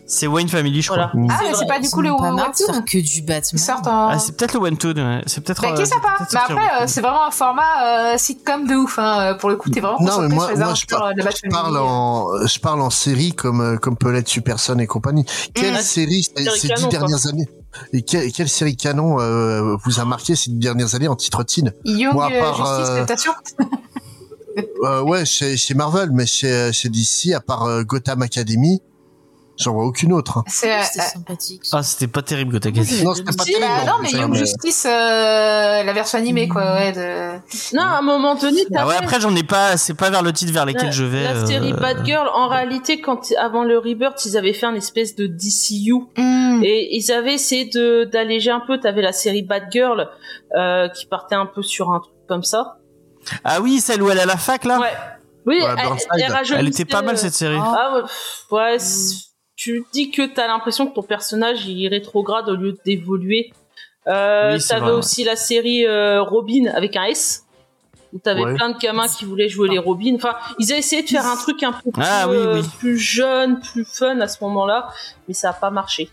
c'est 0.06 0.26
Wayne 0.26 0.48
Family, 0.48 0.80
je 0.80 0.88
Voilà. 0.88 1.08
crois. 1.08 1.20
Ah, 1.28 1.40
mais 1.42 1.52
c'est 1.54 1.66
pas 1.66 1.78
du 1.78 1.90
coup 1.90 2.00
le 2.00 2.08
de 2.08 2.14
webtoon 2.14 2.80
que 2.82 2.96
du 2.98 3.20
Batman. 3.20 3.62
Ah, 3.86 4.18
c'est 4.18 4.34
peut-être 4.34 4.54
le 4.54 4.60
One 4.60 4.78
Toon, 4.78 4.94
ouais. 4.94 5.22
c'est 5.26 5.44
peut-être. 5.44 5.60
Bah, 5.60 5.72
qui 5.72 5.82
est 5.82 5.86
sympa. 5.86 6.08
Mais 6.32 6.38
après, 6.38 6.82
euh, 6.82 6.84
c'est 6.86 7.02
vraiment 7.02 7.26
un 7.26 7.30
format 7.30 8.14
euh, 8.14 8.16
sitcom 8.16 8.66
de 8.66 8.74
ouf. 8.74 8.98
Hein. 8.98 9.36
Pour 9.38 9.50
le 9.50 9.56
coup, 9.56 9.68
t'es 9.68 9.80
vraiment 9.80 9.98
Non, 10.00 10.20
mais 10.22 10.28
moi, 10.34 10.46
sur 10.46 10.56
les 10.56 10.64
moi, 10.64 10.74
je, 10.74 10.86
par- 10.86 11.14
de 11.14 11.50
parle 11.50 11.76
en, 11.76 12.46
je 12.46 12.58
parle 12.58 12.80
en 12.80 12.88
série 12.90 13.32
comme 13.34 13.78
comme 13.80 13.98
peut 13.98 14.10
l'être 14.10 14.28
Superson 14.28 14.78
et 14.78 14.86
compagnie. 14.86 15.26
Quelle 15.52 15.74
Mm. 15.74 15.80
série 15.80 16.22
ces 16.22 16.68
dix 16.68 16.88
dernières 16.88 17.26
années 17.26 17.48
et 17.92 18.02
quelle, 18.02 18.32
quelle 18.32 18.48
série 18.48 18.76
canon 18.76 19.20
euh, 19.20 19.76
vous 19.84 20.00
a 20.00 20.04
marqué 20.04 20.34
ces 20.36 20.50
dernières 20.50 20.94
années 20.94 21.08
en 21.08 21.16
titre 21.16 21.42
teen 21.44 21.72
Young 21.84 22.14
Moi, 22.14 22.26
à 22.26 22.32
euh, 22.32 22.40
part, 22.40 23.06
Justice, 23.06 23.26
euh, 24.58 24.62
euh, 24.84 25.02
Ouais, 25.02 25.24
chez, 25.24 25.56
chez 25.56 25.74
Marvel, 25.74 26.10
mais 26.12 26.26
chez 26.26 26.72
chez 26.72 26.88
DC, 26.88 27.32
à 27.34 27.40
part 27.40 27.84
Gotham 27.84 28.22
Academy, 28.22 28.80
j'en 29.58 29.72
vois 29.74 29.84
aucune 29.84 30.12
autre. 30.12 30.38
hein. 30.38 30.44
C'est 30.46 30.72
euh, 30.72 30.82
C'était 30.82 31.04
sympathique. 31.06 31.62
Ah, 31.72 31.82
c'était 31.82 32.06
pas 32.06 32.22
terrible, 32.22 32.52
Gotham 32.52 32.72
Academy. 32.72 33.02
Non, 33.02 33.14
c'était 33.14 33.36
pas 33.36 33.44
Si, 33.44 33.52
terrible. 33.52 33.68
bah, 33.84 33.84
non, 33.92 33.98
mais 34.02 34.14
hein, 34.14 34.18
Young 34.20 34.30
mais- 34.32 34.38
Justice, 34.38 34.86
euh, 34.86 35.82
la 35.82 35.92
version 35.92 36.18
animée, 36.18 36.48
quoi, 36.48 36.74
ouais. 36.74 36.92
De... 36.92 37.76
Non, 37.76 37.82
à 37.82 37.98
un 37.98 38.02
moment 38.02 38.34
donné, 38.34 38.62
Ah 38.76 38.86
ouais, 38.86 38.94
après, 38.96 39.20
j'en 39.20 39.34
ai 39.36 39.42
pas. 39.42 39.76
C'est 39.76 39.94
pas 39.94 40.10
vers 40.10 40.22
le 40.22 40.32
titre 40.32 40.52
vers 40.52 40.64
lequel 40.66 40.86
la, 40.86 40.90
je 40.90 41.04
vais. 41.04 41.24
la 41.24 41.46
série 41.46 41.72
euh, 41.72 41.76
Batgirl. 41.76 42.28
En 42.32 42.48
réalité, 42.48 43.00
quand 43.00 43.20
avant 43.38 43.64
le 43.64 43.78
Rebirth, 43.78 44.24
ils 44.26 44.36
avaient 44.36 44.52
fait 44.52 44.66
un 44.66 44.74
espèce 44.74 45.14
de 45.16 45.26
DCU 45.26 45.94
Mm. 46.16 46.62
et 46.64 46.96
ils 46.96 47.12
avaient 47.12 47.34
essayé 47.34 47.66
de 47.66 48.04
d'alléger 48.04 48.50
un 48.50 48.60
peu. 48.60 48.78
T'avais 48.80 49.02
la 49.02 49.12
série 49.12 49.42
Batgirl 49.42 50.08
euh, 50.56 50.88
qui 50.88 51.06
partait 51.06 51.34
un 51.34 51.46
peu 51.46 51.62
sur 51.62 51.90
un 51.92 52.00
truc 52.00 52.14
comme 52.28 52.42
ça. 52.42 52.78
Ah 53.44 53.60
oui, 53.60 53.80
celle 53.80 54.02
où 54.02 54.10
elle 54.10 54.18
est 54.18 54.22
à 54.22 54.26
la 54.26 54.36
fac 54.36 54.64
là? 54.64 54.78
Ouais. 54.78 54.86
Oui, 55.46 55.56
Ouais, 55.60 55.64
elle, 55.78 55.88
elle 56.14 56.22
Elle 56.26 56.32
rajeunissait, 56.32 56.82
était 56.82 56.84
pas 56.84 57.00
mal 57.02 57.14
euh, 57.14 57.18
cette 57.18 57.32
série. 57.34 57.58
Ah 57.58 57.92
ouais, 57.94 58.00
pff, 58.02 58.44
ouais. 58.50 58.78
c'est- 58.78 59.27
Tu 59.58 59.84
dis 59.92 60.12
que 60.12 60.22
t'as 60.24 60.46
l'impression 60.46 60.86
que 60.86 60.94
ton 60.94 61.02
personnage 61.02 61.66
il 61.66 61.88
rétrograde 61.88 62.48
au 62.48 62.54
lieu 62.54 62.78
d'évoluer. 62.86 63.52
Euh, 64.06 64.54
Oui, 64.54 64.64
t'avais 64.64 64.92
aussi 64.92 65.24
la 65.24 65.34
série 65.34 65.84
euh, 65.84 66.22
Robin 66.22 66.66
avec 66.72 66.94
un 66.94 67.02
S 67.06 67.44
où 68.12 68.18
t'avais 68.20 68.42
Ouais. 68.44 68.54
plein 68.54 68.70
de 68.70 68.78
gamins 68.78 69.08
qui 69.08 69.24
voulaient 69.24 69.48
jouer 69.48 69.68
les 69.68 69.80
Robin. 69.80 70.14
Enfin, 70.14 70.36
ils 70.60 70.72
ont 70.72 70.76
essayé 70.76 71.02
de 71.02 71.08
faire 71.08 71.26
un 71.26 71.36
truc 71.36 71.60
un 71.64 71.72
peu 71.72 71.90
plus, 71.90 72.02
Ah 72.06 72.28
oui, 72.28 72.36
euh, 72.36 72.60
oui. 72.62 72.68
plus 72.78 72.98
jeune, 72.98 73.58
plus 73.58 73.84
fun 73.84 74.20
à 74.20 74.28
ce 74.28 74.42
moment-là, 74.44 74.90
mais 75.26 75.34
ça 75.34 75.50
a 75.50 75.52
pas 75.52 75.70
marché. 75.70 76.08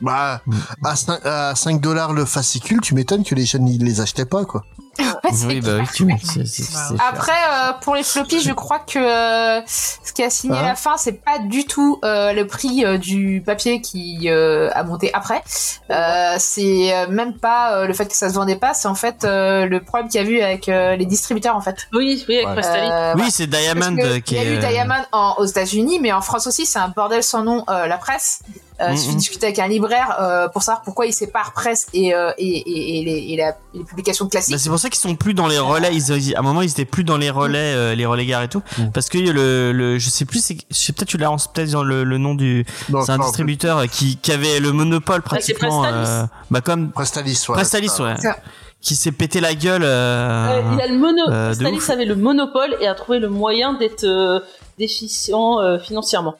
Bah, 0.00 0.40
à 0.84 0.96
5, 0.96 1.20
à 1.24 1.54
5 1.54 1.80
dollars 1.82 2.14
le 2.14 2.24
fascicule, 2.24 2.80
tu 2.80 2.94
m'étonnes 2.94 3.24
que 3.24 3.34
les 3.34 3.44
jeunes 3.44 3.68
ils 3.68 3.84
les 3.84 4.00
achetaient 4.00 4.26
pas, 4.26 4.44
quoi. 4.46 4.64
Ouais, 5.24 5.30
Oui, 5.46 5.60
bah 5.60 5.72
oui, 6.00 6.14
c'est-. 6.44 6.62
Après, 7.08 7.32
euh, 7.32 7.72
pour 7.80 7.94
les 7.94 8.02
floppies, 8.02 8.40
je 8.40 8.52
crois 8.52 8.78
que 8.78 8.98
euh, 8.98 9.60
ce 9.66 10.12
qui 10.12 10.22
a 10.22 10.30
signé 10.30 10.56
Hein 10.58 10.62
la 10.62 10.74
fin, 10.74 10.96
c'est 10.96 11.12
pas 11.24 11.38
du 11.38 11.64
tout 11.64 11.98
euh, 12.04 12.32
le 12.32 12.46
prix 12.46 12.84
euh, 12.84 12.98
du 12.98 13.42
papier 13.44 13.80
qui 13.80 14.28
euh, 14.30 14.70
a 14.74 14.84
monté 14.84 15.12
après. 15.14 15.42
Euh, 15.90 16.34
c'est 16.38 16.92
même 17.08 17.34
pas 17.34 17.72
euh, 17.76 17.86
le 17.86 17.92
fait 17.94 18.06
que 18.06 18.14
ça 18.16 18.28
se 18.28 18.34
vendait 18.34 18.56
pas, 18.56 18.74
c'est 18.74 18.88
en 18.88 18.94
fait 18.94 19.24
euh, 19.24 19.66
le 19.66 19.80
problème 19.82 20.08
qu'il 20.08 20.22
y 20.22 20.24
a 20.24 20.28
eu 20.28 20.40
avec 20.40 20.68
euh, 20.68 20.96
les 20.96 21.06
distributeurs 21.06 21.56
en 21.56 21.60
fait. 21.60 21.88
Oui, 21.92 22.24
oui, 22.28 22.44
avec 22.44 22.64
Ouais. 22.64 22.64
Euh, 22.64 23.14
Oui, 23.16 23.30
c'est 23.30 23.46
Diamond 23.46 23.96
qui 24.24 24.34
il 24.34 24.42
y 24.42 24.46
a 24.46 24.52
eu 24.52 24.58
Diamond 24.58 25.02
en, 25.12 25.34
aux 25.38 25.44
États-Unis, 25.46 25.98
mais 26.00 26.12
en 26.12 26.20
France 26.20 26.46
aussi, 26.46 26.66
c'est 26.66 26.78
un 26.78 26.88
bordel 26.88 27.22
sans 27.22 27.42
nom. 27.42 27.64
euh, 27.68 27.86
la 27.86 27.98
presse. 27.98 28.40
Euh, 28.80 28.90
suffit 28.96 29.06
de 29.06 29.12
Mhm. 29.12 29.18
discuter 29.18 29.46
avec 29.46 29.58
un 29.60 29.68
libraire 29.68 30.16
euh, 30.20 30.48
pour 30.48 30.64
savoir 30.64 30.82
pourquoi 30.82 31.06
il 31.06 31.12
sépare 31.12 31.52
presse 31.52 31.86
et, 31.94 32.12
euh, 32.12 32.32
et, 32.38 32.48
et, 32.48 32.98
et 32.98 33.04
les, 33.04 33.32
et 33.32 33.36
la- 33.36 33.50
et 33.50 33.78
les 33.78 33.84
publications 33.84 34.28
classiques. 34.28 34.52
Bah, 34.52 34.58
c'est 34.58 34.68
pour 34.68 34.80
ça 34.80 34.90
qu'ils 34.90 34.98
sont 34.98 35.14
plus 35.14 35.32
dans 35.32 35.46
les 35.46 35.60
relais. 35.60 35.94
Ils, 35.94 36.10
ils- 36.10 36.34
à 36.34 36.40
un 36.40 36.42
moment, 36.42 36.60
ils 36.60 36.70
étaient 36.72 36.84
plus 36.84 37.04
dans 37.04 37.16
les 37.16 37.30
relais, 37.30 37.72
euh, 37.72 37.94
les 37.94 38.04
relais 38.04 38.26
gares 38.26 38.42
et 38.42 38.48
tout, 38.48 38.62
Mm. 38.78 38.90
parce 38.92 39.08
que 39.08 39.18
le, 39.18 39.70
le, 39.70 39.98
je 40.00 40.10
sais 40.10 40.24
plus, 40.24 40.42
c'est, 40.44 40.56
je 40.70 40.76
sais 40.76 40.92
peut-être 40.92 41.08
tu 41.08 41.18
l'as 41.18 41.30
peut-être 41.54 41.70
dans 41.70 41.84
le, 41.84 42.02
le 42.02 42.18
nom 42.18 42.34
du, 42.34 42.66
c'est 43.04 43.10
un 43.10 43.18
distributeur 43.18 43.84
qui, 43.88 44.16
qui 44.16 44.32
avait 44.32 44.58
le 44.58 44.72
monopole 44.72 45.22
pratiquement, 45.22 45.82
Prestalis. 45.82 46.08
euh, 46.08 46.24
bah 46.50 46.60
comme 46.60 46.90
Prestalis, 46.90 47.44
ouais. 47.48 47.54
Prestalis, 47.54 47.90
ouais, 48.00 48.16
Ça. 48.16 48.36
qui 48.80 48.96
s'est 48.96 49.12
pété 49.12 49.40
la 49.40 49.54
gueule. 49.54 49.84
euh, 49.84 50.60
Euh, 50.64 50.74
il 50.74 50.80
a 50.80 50.86
le 50.88 50.98
mono. 50.98 51.22
euh, 51.30 51.54
avait 51.92 52.04
le 52.06 52.16
monopole 52.16 52.76
et 52.80 52.88
a 52.88 52.94
trouvé 52.96 53.20
le 53.20 53.28
moyen 53.28 53.74
d'être 53.74 54.02
euh, 54.02 54.40
déficient 54.78 55.60
euh, 55.60 55.78
financièrement. 55.78 56.34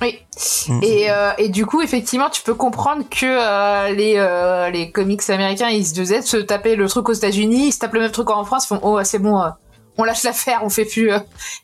Oui. 0.00 0.20
Mm. 0.68 0.80
Et, 0.82 1.10
euh, 1.10 1.32
et 1.38 1.48
du 1.48 1.66
coup, 1.66 1.82
effectivement, 1.82 2.30
tu 2.30 2.42
peux 2.42 2.54
comprendre 2.54 3.02
que 3.10 3.26
euh, 3.26 3.92
les, 3.92 4.14
euh, 4.16 4.70
les 4.70 4.92
comics 4.92 5.28
américains, 5.28 5.68
ils 5.68 5.84
se 5.86 5.94
faisaient 5.94 6.22
se 6.22 6.36
taper 6.36 6.76
le 6.76 6.88
truc 6.88 7.08
aux 7.08 7.12
États-Unis, 7.14 7.66
ils 7.68 7.72
se 7.72 7.80
tapent 7.80 7.94
le 7.94 8.00
même 8.00 8.12
truc 8.12 8.30
en 8.30 8.44
France, 8.44 8.64
ils 8.66 8.68
font 8.68 8.80
oh 8.82 9.02
c'est 9.02 9.18
bon, 9.18 9.40
euh, 9.40 9.48
on 9.96 10.04
lâche 10.04 10.22
l'affaire, 10.22 10.60
on 10.62 10.68
fait 10.68 10.84
plus 10.84 11.10
euh, 11.12 11.18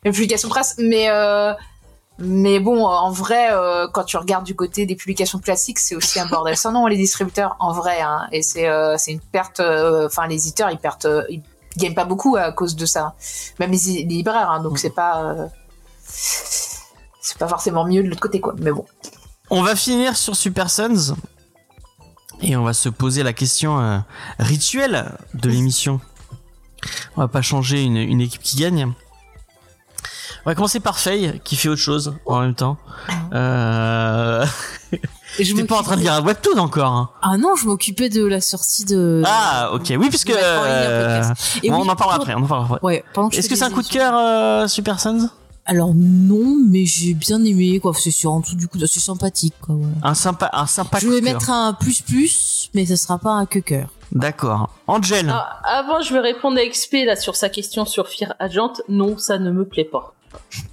une 0.04 0.10
publication 0.12 0.48
presse. 0.48 0.74
Mais 0.78 1.08
euh, 1.10 1.52
mais 2.18 2.58
bon, 2.60 2.84
en 2.84 3.10
vrai, 3.12 3.48
euh, 3.52 3.86
quand 3.92 4.04
tu 4.04 4.16
regardes 4.16 4.44
du 4.44 4.56
côté 4.56 4.84
des 4.86 4.96
publications 4.96 5.38
classiques, 5.38 5.78
c'est 5.78 5.94
aussi 5.94 6.18
un 6.18 6.26
bordel 6.26 6.56
sans 6.56 6.72
nom 6.72 6.86
les 6.88 6.96
distributeurs, 6.96 7.56
en 7.60 7.72
vrai. 7.72 8.00
Hein, 8.00 8.26
et 8.32 8.42
c'est 8.42 8.68
euh, 8.68 8.96
c'est 8.98 9.12
une 9.12 9.20
perte. 9.20 9.60
euh, 9.60 10.06
Enfin, 10.06 10.26
les 10.26 10.34
éditeurs, 10.36 10.70
ils 10.70 10.78
perdent, 10.78 11.26
ils 11.28 11.42
gagnent 11.76 11.94
pas 11.94 12.04
beaucoup 12.04 12.34
à 12.36 12.50
cause 12.50 12.74
de 12.74 12.86
ça. 12.86 13.14
Même 13.60 13.70
les, 13.70 13.78
les 13.78 14.04
libraires, 14.04 14.50
hein, 14.50 14.60
donc 14.60 14.78
c'est 14.78 14.90
pas. 14.94 15.36
C'est 17.24 17.38
pas 17.38 17.48
forcément 17.48 17.86
mieux 17.86 18.02
de 18.02 18.08
l'autre 18.08 18.20
côté, 18.20 18.38
quoi. 18.40 18.54
Mais 18.58 18.70
bon. 18.70 18.84
On 19.50 19.62
va 19.62 19.74
finir 19.76 20.16
sur 20.16 20.36
Super 20.36 20.68
Sons 20.70 21.16
et 22.42 22.54
on 22.56 22.64
va 22.64 22.74
se 22.74 22.88
poser 22.90 23.22
la 23.22 23.32
question 23.32 23.80
euh, 23.80 23.98
rituelle 24.38 25.12
de 25.34 25.48
l'émission. 25.48 26.00
On 27.16 27.22
va 27.22 27.28
pas 27.28 27.40
changer 27.42 27.82
une, 27.82 27.96
une 27.96 28.20
équipe 28.20 28.42
qui 28.42 28.56
gagne. 28.58 28.92
On 30.44 30.50
va 30.50 30.54
commencer 30.54 30.80
par 30.80 30.98
Faye 30.98 31.40
qui 31.44 31.56
fait 31.56 31.68
autre 31.70 31.80
chose 31.80 32.14
en 32.26 32.40
même 32.40 32.54
temps. 32.54 32.76
Euh... 33.32 34.44
Et 35.38 35.44
je 35.44 35.54
T'es 35.54 35.64
pas 35.64 35.78
en 35.78 35.82
train 35.82 35.96
de 35.96 36.02
lire 36.02 36.12
un 36.12 36.22
webtoon 36.22 36.58
encore. 36.58 36.92
hein. 36.92 37.10
Ah 37.22 37.36
non, 37.38 37.56
je 37.56 37.66
m'occupais 37.66 38.08
de 38.10 38.24
la 38.24 38.40
sortie 38.40 38.84
de. 38.84 39.22
Ah 39.26 39.70
ok 39.72 39.94
oui 39.98 40.08
puisque 40.10 40.30
euh. 40.30 41.24
Et 41.62 41.70
bon, 41.70 41.78
oui, 41.80 41.82
on 41.86 41.90
en 41.90 41.96
parlera 41.96 42.16
pour- 42.18 42.22
après. 42.28 42.34
On 42.34 42.44
en 42.44 42.46
parlera 42.46 42.74
après. 42.76 42.86
Ouais, 42.86 43.04
que 43.14 43.20
Est-ce 43.36 43.48
que 43.48 43.54
faisais 43.54 43.56
c'est 43.56 43.64
un 43.64 43.70
coup 43.70 43.82
de 43.82 43.88
cœur 43.88 44.14
euh, 44.16 44.68
Super 44.68 45.00
Sons? 45.00 45.28
Alors 45.66 45.92
non, 45.94 46.56
mais 46.68 46.84
j'ai 46.84 47.14
bien 47.14 47.42
aimé 47.44 47.80
quoi. 47.80 47.92
C'est 47.94 48.10
sur 48.10 48.32
en 48.32 48.40
dessous 48.40 48.56
du 48.56 48.68
coup, 48.68 48.78
c'est 48.78 49.00
sympathique 49.00 49.54
quoi. 49.60 49.76
Voilà. 49.76 49.94
Un 50.02 50.14
sympa 50.14 50.50
un 50.52 50.66
sympa 50.66 50.98
je 51.00 51.08
vais 51.08 51.20
mettre 51.22 51.50
un 51.50 51.72
plus 51.72 52.02
plus, 52.02 52.70
mais 52.74 52.84
ce 52.84 52.96
sera 52.96 53.18
pas 53.18 53.30
un 53.30 53.46
que 53.46 53.58
cœur. 53.58 53.88
D'accord. 54.12 54.70
Angel. 54.86 55.28
Ah, 55.30 55.60
avant, 55.64 56.00
je 56.00 56.12
vais 56.12 56.20
répondre 56.20 56.58
à 56.58 56.68
XP 56.68 57.04
là 57.06 57.16
sur 57.16 57.34
sa 57.34 57.48
question 57.48 57.84
sur 57.84 58.08
Fear 58.08 58.34
Agent. 58.38 58.74
Non, 58.88 59.16
ça 59.18 59.38
ne 59.38 59.50
me 59.50 59.64
plaît 59.64 59.84
pas. 59.84 60.14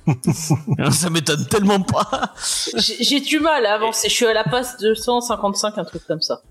Ça 0.91 1.09
m'étonne 1.09 1.45
tellement 1.45 1.81
pas. 1.81 2.33
J'ai 2.75 3.19
du 3.19 3.39
mal 3.39 3.65
à 3.65 3.75
avancer. 3.75 4.09
Je 4.09 4.13
suis 4.13 4.25
à 4.25 4.33
la 4.33 4.43
passe 4.43 4.77
255, 4.77 5.77
un 5.77 5.83
truc 5.83 6.05
comme 6.07 6.21
ça. 6.21 6.41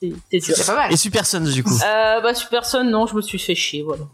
C'est 0.00 0.12
c'est 0.30 0.38
dur. 0.38 0.56
C'est 0.56 0.66
pas 0.66 0.74
mal. 0.74 0.92
Et 0.92 0.96
Super 0.96 1.26
Sons 1.26 1.40
du 1.40 1.62
coup. 1.62 1.74
Euh, 1.74 2.20
bah, 2.20 2.34
sur 2.34 2.48
personne, 2.48 2.90
non, 2.90 3.06
je 3.06 3.14
me 3.14 3.20
suis 3.20 3.38
fait 3.38 3.54
chier, 3.54 3.82
voilà. 3.82 4.04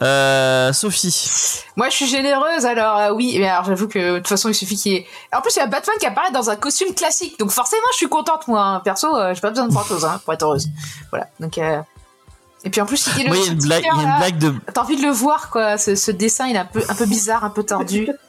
Euh, 0.00 0.72
Sophie. 0.72 1.62
Moi, 1.76 1.88
je 1.88 1.94
suis 1.96 2.06
généreuse, 2.06 2.64
alors 2.66 2.98
euh, 2.98 3.10
oui. 3.10 3.36
Mais 3.38 3.48
alors, 3.48 3.64
j'avoue 3.64 3.88
que 3.88 4.14
de 4.14 4.18
toute 4.18 4.28
façon, 4.28 4.48
il 4.48 4.54
suffit 4.54 4.76
qu'il 4.76 4.92
y 4.92 4.96
ait. 4.96 5.06
En 5.34 5.40
plus, 5.40 5.56
il 5.56 5.58
y 5.58 5.62
a 5.62 5.66
Batman 5.66 5.96
qui 5.98 6.06
apparaît 6.06 6.30
dans 6.30 6.50
un 6.50 6.56
costume 6.56 6.94
classique, 6.94 7.38
donc 7.38 7.50
forcément, 7.50 7.82
je 7.92 7.96
suis 7.96 8.08
contente, 8.08 8.46
moi. 8.46 8.60
hein. 8.62 8.80
Perso, 8.80 9.16
euh, 9.16 9.34
j'ai 9.34 9.40
pas 9.40 9.50
besoin 9.50 9.66
de 9.66 9.72
grand 9.72 9.84
chose 9.84 10.04
hein, 10.04 10.20
pour 10.24 10.32
être 10.34 10.42
heureuse. 10.44 10.68
Voilà. 11.10 11.26
Donc. 11.40 11.58
Euh... 11.58 11.80
Et 12.64 12.70
puis 12.70 12.80
en 12.80 12.86
plus, 12.86 13.08
il 13.16 13.28
le 13.28 13.36
y 13.36 13.40
a 13.40 13.52
une 13.52 13.58
blague, 13.58 13.82
il 13.82 13.86
y 13.86 13.88
a 13.88 13.94
une 13.94 14.08
là, 14.08 14.18
blague 14.18 14.38
de, 14.38 14.54
T'as 14.74 14.82
envie 14.82 14.96
de 14.96 15.02
le 15.02 15.12
voir, 15.12 15.48
quoi. 15.50 15.78
Ce, 15.78 15.94
ce 15.94 16.10
dessin, 16.10 16.46
il 16.48 16.56
est 16.56 16.58
un 16.58 16.64
peu, 16.64 16.82
un 16.88 16.94
peu 16.94 17.06
bizarre, 17.06 17.44
un 17.44 17.50
peu 17.50 17.62
tordu. 17.62 18.08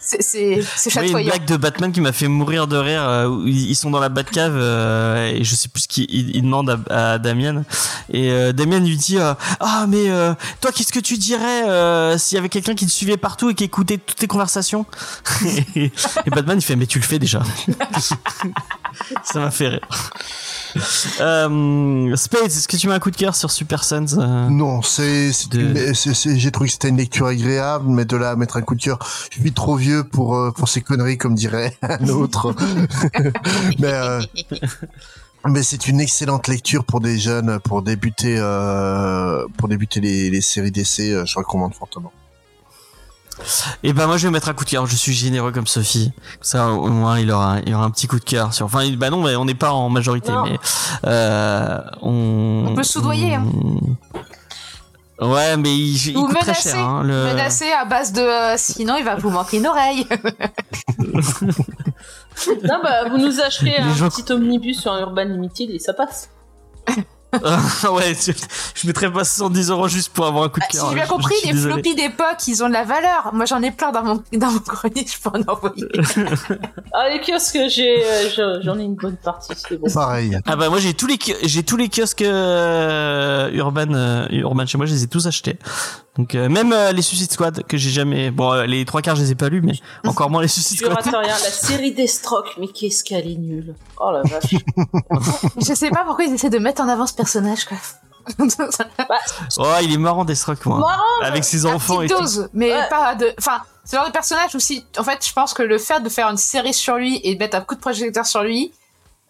C'est 0.00 0.22
c'est 0.22 0.54
Oui, 0.56 0.62
une 0.84 0.90
chatoyant. 0.90 1.28
blague 1.30 1.44
de 1.44 1.56
Batman 1.56 1.92
qui 1.92 2.00
m'a 2.00 2.12
fait 2.12 2.28
mourir 2.28 2.66
de 2.68 2.76
rire. 2.76 3.02
euh, 3.02 3.42
ils 3.46 3.74
sont 3.74 3.90
dans 3.90 3.98
la 3.98 4.08
Batcave 4.08 4.54
euh, 4.56 5.26
et 5.32 5.42
je 5.44 5.54
sais 5.56 5.68
plus 5.68 5.82
ce 5.82 5.88
qu'il 5.88 6.06
il, 6.08 6.36
il 6.36 6.42
demande 6.42 6.80
à, 6.88 7.12
à 7.14 7.18
Damien. 7.18 7.64
Et 8.10 8.30
euh, 8.30 8.52
Damien 8.52 8.78
lui 8.78 8.96
dit 8.96 9.18
euh, 9.18 9.34
Ah, 9.60 9.86
mais 9.88 10.08
euh, 10.08 10.34
toi, 10.60 10.70
qu'est-ce 10.72 10.92
que 10.92 11.00
tu 11.00 11.18
dirais 11.18 11.68
euh, 11.68 12.16
s'il 12.16 12.36
y 12.36 12.38
avait 12.38 12.48
quelqu'un 12.48 12.74
qui 12.74 12.86
te 12.86 12.90
suivait 12.92 13.16
partout 13.16 13.50
et 13.50 13.54
qui 13.54 13.64
écoutait 13.64 13.98
toutes 13.98 14.18
tes 14.18 14.26
conversations? 14.28 14.86
Et, 15.76 15.84
et 16.26 16.30
Batman 16.30 16.58
il 16.58 16.62
fait 16.62 16.76
Mais 16.76 16.86
tu 16.86 16.98
le 16.98 17.04
fais 17.04 17.18
déjà. 17.18 17.42
Ça 19.24 19.40
m'a 19.40 19.50
fait 19.50 19.68
rire. 19.68 19.88
Euh, 21.20 22.14
Spades, 22.16 22.46
est-ce 22.46 22.68
que 22.68 22.76
tu 22.76 22.88
mets 22.88 22.94
un 22.94 22.98
coup 22.98 23.10
de 23.10 23.16
cœur 23.16 23.34
sur 23.34 23.50
Super 23.50 23.82
Sons 23.84 24.18
euh 24.18 24.48
Non, 24.48 24.82
c'est, 24.82 25.32
c'est 25.32 25.50
De- 25.50 25.60
une- 25.60 25.94
c'est- 25.94 26.14
c'est- 26.14 26.38
j'ai 26.38 26.50
trouvé 26.50 26.68
que 26.68 26.72
c'était 26.74 26.88
une 26.88 26.96
lecture 26.96 27.26
agréable, 27.26 27.86
mais 27.88 28.04
de 28.04 28.16
là 28.16 28.30
à 28.30 28.36
mettre 28.36 28.56
un 28.56 28.62
coup 28.62 28.74
de 28.74 28.82
cœur, 28.82 28.98
je 29.32 29.40
suis 29.40 29.52
trop 29.52 29.76
vieux 29.76 30.04
pour 30.04 30.36
euh, 30.36 30.50
pour 30.52 30.68
ces 30.68 30.80
conneries, 30.80 31.18
comme 31.18 31.34
dirait 31.34 31.76
un 31.82 32.08
autre. 32.08 32.54
mais 33.78 33.92
euh, 33.92 34.20
mais 35.46 35.62
c'est 35.62 35.88
une 35.88 36.00
excellente 36.00 36.48
lecture 36.48 36.84
pour 36.84 37.00
des 37.00 37.18
jeunes, 37.18 37.58
pour 37.60 37.82
débuter 37.82 38.36
euh, 38.38 39.46
pour 39.56 39.68
débuter 39.68 40.00
les, 40.00 40.30
les 40.30 40.40
séries 40.40 40.70
d'essais. 40.72 41.12
euh, 41.12 41.24
Je 41.26 41.38
recommande 41.38 41.74
fortement. 41.74 42.12
Et 43.82 43.92
ben 43.92 44.06
moi 44.06 44.16
je 44.16 44.26
vais 44.26 44.32
mettre 44.32 44.48
un 44.48 44.54
coup 44.54 44.64
de 44.64 44.70
cœur. 44.70 44.86
Je 44.86 44.96
suis 44.96 45.12
généreux 45.12 45.52
comme 45.52 45.66
Sophie. 45.66 46.12
Comme 46.14 46.42
Ça 46.42 46.68
au 46.70 46.88
moins 46.88 47.18
il 47.18 47.30
aura 47.30 47.58
il 47.66 47.74
aura 47.74 47.84
un 47.84 47.90
petit 47.90 48.06
coup 48.06 48.18
de 48.18 48.24
cœur 48.24 48.52
sur. 48.54 48.66
Enfin 48.66 48.88
bah 48.96 49.10
non 49.10 49.22
mais 49.22 49.36
on 49.36 49.44
n'est 49.44 49.54
pas 49.54 49.72
en 49.72 49.88
majorité 49.88 50.32
Non. 50.32 50.44
mais 50.44 50.58
euh, 51.06 51.78
on. 52.02 52.66
On 52.68 52.74
peut 52.74 52.82
soudoyer, 52.82 53.34
hein. 53.36 53.44
Ouais 55.20 55.56
mais 55.56 55.76
il, 55.76 55.96
il 56.10 56.16
Ou 56.16 56.26
coûte 56.26 56.36
très 56.38 56.42
menacer, 56.52 56.70
cher. 56.70 56.78
Hein, 56.88 57.02
le... 57.02 57.24
menacé 57.24 57.72
à 57.72 57.84
base 57.84 58.12
de 58.12 58.20
euh, 58.20 58.54
sinon 58.56 58.94
il 58.98 59.04
va 59.04 59.16
vous 59.16 59.30
manquer 59.30 59.56
une 59.58 59.66
oreille. 59.66 60.06
Non, 62.64 62.80
bah, 62.82 63.08
vous 63.10 63.18
nous 63.18 63.40
acheterez 63.40 63.74
Les 63.78 63.82
un 63.90 63.94
gens- 63.94 64.08
petit 64.10 64.30
omnibus 64.32 64.80
sur 64.80 64.92
un 64.92 65.00
Urban 65.00 65.24
Limited 65.24 65.70
et 65.70 65.78
ça 65.80 65.92
passe. 65.92 66.30
ouais 67.92 68.14
je, 68.14 68.32
je 68.74 68.86
mettrais 68.86 69.12
pas 69.12 69.24
70 69.24 69.70
euros 69.70 69.86
juste 69.88 70.10
pour 70.12 70.26
avoir 70.26 70.44
un 70.44 70.48
coup 70.48 70.60
de 70.60 70.64
Ah, 70.66 70.72
si 70.72 70.78
cœur. 70.78 70.88
j'ai 70.88 70.94
bien 70.94 71.04
Je- 71.04 71.10
compris, 71.10 71.34
je 71.34 71.38
suis 71.40 71.48
les 71.48 71.54
désolé. 71.54 71.72
floppies 71.74 71.94
d'époque, 71.94 72.46
ils 72.46 72.62
ont 72.64 72.68
de 72.68 72.72
la 72.72 72.84
valeur. 72.84 73.30
Moi 73.34 73.44
j'en 73.44 73.60
ai 73.62 73.70
plein 73.70 73.92
dans 73.92 74.02
mon 74.02 74.22
dans 74.32 74.50
mon 74.50 74.58
grenier, 74.60 75.04
je 75.06 75.18
peux 75.20 75.36
en 75.38 75.42
envoyer. 75.52 75.86
Ah, 76.94 77.08
les 77.10 77.20
kiosques, 77.20 77.58
j'ai, 77.68 78.02
euh, 78.04 78.28
je- 78.30 78.64
j'en 78.64 78.78
ai 78.78 78.82
une 78.82 78.94
bonne 78.96 79.16
partie, 79.16 79.52
c'est 79.56 79.76
bon. 79.78 79.88
Pareil. 79.92 80.36
Ah 80.46 80.56
bah 80.56 80.68
moi 80.68 80.78
j'ai 80.80 80.94
tous 80.94 81.06
les 81.06 81.18
ki- 81.18 81.34
j'ai 81.42 81.62
tous 81.62 81.76
les 81.76 81.88
kiosques 81.88 82.22
euh, 82.22 83.50
urban 83.52 83.92
euh, 83.92 84.26
urban 84.30 84.66
chez 84.66 84.78
moi 84.78 84.86
je 84.86 84.92
les 84.94 85.04
ai 85.04 85.06
tous 85.06 85.26
achetés 85.26 85.58
donc 86.16 86.34
euh, 86.34 86.48
même 86.48 86.72
euh, 86.72 86.90
les 86.92 87.02
Suicide 87.02 87.30
Squad 87.30 87.62
que 87.68 87.76
j'ai 87.76 87.90
jamais 87.90 88.30
bon 88.32 88.52
euh, 88.52 88.66
les 88.66 88.84
trois 88.84 89.02
quarts 89.02 89.14
je 89.16 89.22
les 89.22 89.32
ai 89.32 89.34
pas 89.36 89.48
lus 89.48 89.60
mais 89.62 89.74
encore 90.04 90.30
moins 90.30 90.42
les 90.42 90.48
Suicide 90.48 90.78
Squad 90.78 90.98
rien, 91.04 91.22
la 91.22 91.34
série 91.38 91.92
des 91.92 92.06
strokes, 92.08 92.56
mais 92.58 92.66
qu'est-ce 92.68 93.04
qu'elle 93.04 93.28
est 93.28 93.36
nulle. 93.36 93.74
Oh 94.00 94.10
la 94.10 94.22
vache. 94.22 94.54
je 95.56 95.74
sais 95.74 95.90
pas 95.90 96.02
pourquoi 96.04 96.24
ils 96.24 96.32
essaient 96.34 96.50
de 96.50 96.58
mettre 96.58 96.82
en 96.82 96.88
avant 96.88 97.06
ce 97.06 97.14
personnage 97.18 97.66
quoi. 97.66 97.76
oh 99.58 99.72
il 99.82 99.92
est 99.94 99.98
marrant 99.98 100.24
Deathstroke 100.24 100.64
moi 100.66 100.78
Marrant, 100.80 101.02
avec 101.22 101.44
ses 101.44 101.66
À 101.66 101.70
enfants 101.70 102.02
et 102.02 102.08
tout 102.08 102.16
mais 102.52 102.72
Ouais. 102.72 102.88
pas 102.90 103.14
de. 103.14 103.32
Enfin, 103.38 103.62
ce 103.84 103.96
genre 103.96 104.06
de 104.06 104.12
personnage 104.12 104.54
aussi. 104.54 104.84
En 104.98 105.02
fait, 105.04 105.26
je 105.26 105.32
pense 105.32 105.54
que 105.54 105.62
le 105.62 105.78
fait 105.78 106.00
de 106.02 106.08
faire 106.10 106.28
une 106.28 106.36
série 106.36 106.74
sur 106.74 106.96
lui 106.96 107.20
et 107.24 107.34
de 107.34 107.38
mettre 107.38 107.56
un 107.56 107.62
coup 107.62 107.74
de 107.74 107.80
projecteur 107.80 108.26
sur 108.26 108.42
lui, 108.42 108.70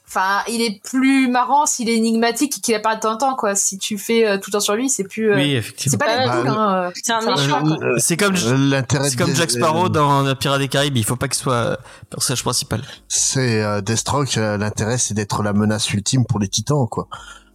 enfin, 0.08 0.40
il 0.48 0.60
est 0.62 0.82
plus 0.82 1.28
marrant 1.28 1.64
s'il 1.64 1.88
est 1.88 1.94
énigmatique 1.94 2.58
et 2.58 2.60
qu'il 2.60 2.74
apparaît 2.74 2.96
de 2.96 3.02
temps 3.02 3.12
en 3.12 3.18
temps, 3.18 3.36
quoi. 3.36 3.54
Si 3.54 3.78
tu 3.78 3.98
fais 3.98 4.26
euh, 4.26 4.36
tout 4.36 4.44
le 4.48 4.52
temps 4.54 4.60
sur 4.60 4.74
lui, 4.74 4.90
c'est 4.90 5.04
plus. 5.04 5.30
euh, 5.30 5.36
oui 5.36 5.50
c'est 5.52 5.56
effectivement 5.58 5.98
pas 5.98 6.16
les 6.18 6.26
Bah, 6.26 6.42
le- 6.42 6.50
hein. 6.50 6.90
C'est 7.04 7.12
un 7.12 7.20
méchant, 7.20 7.62
pas, 7.62 7.76
c'est 7.98 8.16
comme 8.16 8.34
L'intérêt 8.68 9.10
c'est 9.10 9.16
comme 9.16 9.32
Jack 9.34 9.52
Sparrow 9.52 9.86
euh, 9.86 9.88
dans 9.90 10.34
Pirates 10.34 10.58
des 10.58 10.66
Caraïbes 10.68 10.96
il 10.96 11.04
faut 11.04 11.14
pas 11.14 11.28
qu'il 11.28 11.38
soit 11.40 11.78
personnage 12.10 12.42
principal 12.42 12.82
C'est 13.06 13.62
euh, 13.62 13.80
Deathstroke. 13.80 14.36
euh, 14.38 14.58
L'intérêt, 14.58 14.98
c'est 14.98 15.14
d'être 15.14 15.44
la 15.44 15.52
menace 15.52 15.88
ultime 15.92 16.24
pour 16.26 16.40
les 16.40 16.48
titans, 16.48 16.88
quoi. 16.90 17.06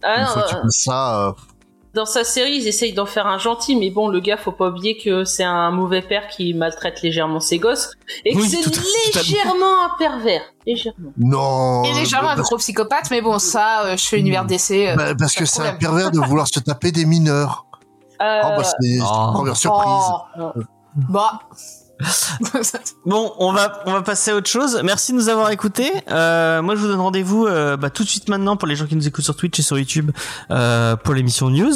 Ah, 0.04 0.16
Une 0.16 0.22
non, 0.24 0.28
fois 0.32 0.42
que 0.42 0.48
tu 0.50 0.54
euh, 0.56 0.62
fais 0.62 0.68
ça, 0.70 1.26
euh, 1.28 1.32
dans 1.94 2.06
sa 2.06 2.24
série, 2.24 2.56
ils 2.56 2.66
essayent 2.66 2.92
d'en 2.92 3.06
faire 3.06 3.26
un 3.28 3.38
gentil, 3.38 3.76
mais 3.76 3.88
bon, 3.90 4.08
le 4.08 4.18
gars, 4.18 4.36
faut 4.36 4.50
pas 4.50 4.68
oublier 4.68 4.96
que 4.98 5.24
c'est 5.24 5.44
un 5.44 5.70
mauvais 5.70 6.02
père 6.02 6.26
qui 6.26 6.52
maltraite 6.52 7.02
légèrement 7.02 7.38
ses 7.38 7.58
gosses, 7.58 7.92
et 8.24 8.32
que 8.34 8.38
Oui, 8.38 8.48
c'est 8.48 8.66
légèrement 9.16 9.84
un 9.84 9.96
pervers. 9.96 10.42
Légèrement. 10.66 11.12
non. 11.16 11.84
Et 11.84 11.92
légèrement 11.94 12.30
un 12.30 12.36
gros 12.40 12.56
psychopathe, 12.56 13.10
mais 13.12 13.20
bon, 13.20 13.38
ça, 13.38 13.82
euh, 13.84 13.96
je 13.96 14.04
fais 14.04 14.18
univers 14.18 14.44
d'essai. 14.44 14.88
euh, 14.90 14.96
bah, 14.96 15.14
parce 15.16 15.34
que 15.34 15.44
c'est 15.44 15.62
un 15.62 15.74
pervers 15.74 16.10
de 16.10 16.18
vouloir 16.18 16.48
se 16.48 16.58
taper 16.58 16.90
des 16.90 17.04
mineurs. 17.06 17.64
Euh, 18.20 18.40
Oh, 18.44 18.48
bah, 18.56 18.62
c'est 18.64 18.98
Oh. 19.00 19.30
première 19.34 19.56
surprise. 19.56 20.04
Oh. 20.40 20.50
Bah. 21.10 21.40
Bon, 23.06 23.32
on 23.38 23.52
va 23.52 23.82
on 23.86 23.92
va 23.92 24.02
passer 24.02 24.30
à 24.30 24.36
autre 24.36 24.48
chose. 24.48 24.80
Merci 24.84 25.12
de 25.12 25.16
nous 25.16 25.28
avoir 25.28 25.50
écoutés. 25.50 25.92
Euh, 26.10 26.62
moi, 26.62 26.74
je 26.74 26.80
vous 26.80 26.88
donne 26.88 27.00
rendez-vous 27.00 27.46
euh, 27.46 27.76
bah, 27.76 27.90
tout 27.90 28.04
de 28.04 28.08
suite 28.08 28.28
maintenant 28.28 28.56
pour 28.56 28.66
les 28.66 28.76
gens 28.76 28.86
qui 28.86 28.96
nous 28.96 29.06
écoutent 29.06 29.24
sur 29.24 29.36
Twitch 29.36 29.58
et 29.58 29.62
sur 29.62 29.78
YouTube 29.78 30.10
euh, 30.50 30.96
pour 30.96 31.14
l'émission 31.14 31.50
news. 31.50 31.74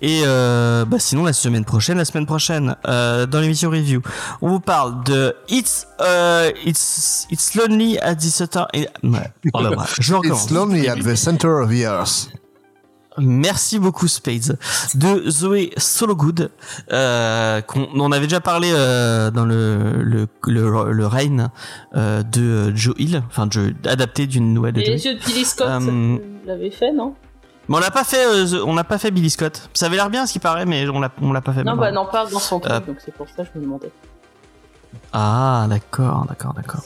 Et 0.00 0.22
euh, 0.24 0.84
bah, 0.84 0.98
sinon, 0.98 1.24
la 1.24 1.32
semaine 1.32 1.64
prochaine, 1.64 1.98
la 1.98 2.04
semaine 2.04 2.26
prochaine, 2.26 2.76
euh, 2.86 3.26
dans 3.26 3.40
l'émission 3.40 3.70
review, 3.70 4.02
on 4.42 4.48
vous 4.48 4.60
parle 4.60 5.02
de 5.04 5.34
It's 5.48 5.86
euh, 6.00 6.50
It's 6.64 7.26
It's 7.30 7.54
Lonely 7.54 7.98
at 7.98 8.16
the 8.16 8.22
Center. 8.22 8.64
Et... 8.74 8.88
Ouais. 9.02 9.32
Oh 9.54 9.62
là, 9.62 9.70
je 9.98 10.14
recommence. 10.14 10.44
It's 10.44 10.50
lonely 10.50 10.88
at 10.88 10.96
the 10.96 11.16
center 11.16 11.60
of 11.60 11.70
the 11.70 11.84
earth. 11.84 12.28
Merci 13.18 13.78
beaucoup 13.78 14.08
Spades. 14.08 14.58
De 14.94 15.28
Zoé 15.30 15.72
Sologood 15.76 16.50
euh, 16.92 17.60
qu'on 17.62 17.88
on 17.94 18.12
avait 18.12 18.26
déjà 18.26 18.40
parlé 18.40 18.70
euh, 18.72 19.30
dans 19.30 19.44
le 19.44 20.02
le 20.02 20.26
le, 20.46 20.92
le 20.92 21.06
Reign 21.06 21.50
euh, 21.94 22.22
de 22.22 22.74
Joe 22.76 22.94
Hill 22.98 23.22
enfin 23.28 23.46
Joe, 23.50 23.72
adapté 23.86 24.26
d'une 24.26 24.52
nouvelle 24.52 24.74
de 24.74 24.80
Joe 24.80 24.88
les 24.90 25.04
yeux 25.06 25.14
de 25.14 25.24
Billy 25.24 25.44
Scott, 25.44 25.66
Euh, 25.68 26.18
l'avez 26.46 26.70
fait, 26.70 26.92
non? 26.92 27.14
Mais 27.68 27.76
on 27.76 27.80
l'a 27.80 27.90
pas 27.90 28.04
fait 28.04 28.24
on 28.64 28.74
n'a 28.74 28.84
pas 28.84 28.98
fait 28.98 29.10
Billy 29.10 29.30
Scott. 29.30 29.68
Ça 29.74 29.86
avait 29.86 29.96
l'air 29.96 30.10
bien 30.10 30.26
ce 30.26 30.32
qui 30.32 30.38
paraît 30.38 30.66
mais 30.66 30.88
on 30.88 31.00
l'a 31.00 31.10
on 31.20 31.32
l'a 31.32 31.40
pas 31.40 31.52
fait 31.52 31.64
Non, 31.64 31.76
bah, 31.76 31.90
n'en 31.90 32.06
parle 32.06 32.30
dans 32.30 32.38
son 32.38 32.60
truc, 32.60 32.86
donc 32.86 32.96
c'est 33.04 33.14
pour 33.14 33.26
ça 33.28 33.44
que 33.44 33.50
je 33.54 33.58
me 33.58 33.64
demandais. 33.64 33.90
Ah, 35.12 35.66
d'accord, 35.68 36.26
d'accord, 36.28 36.54
d'accord. 36.54 36.82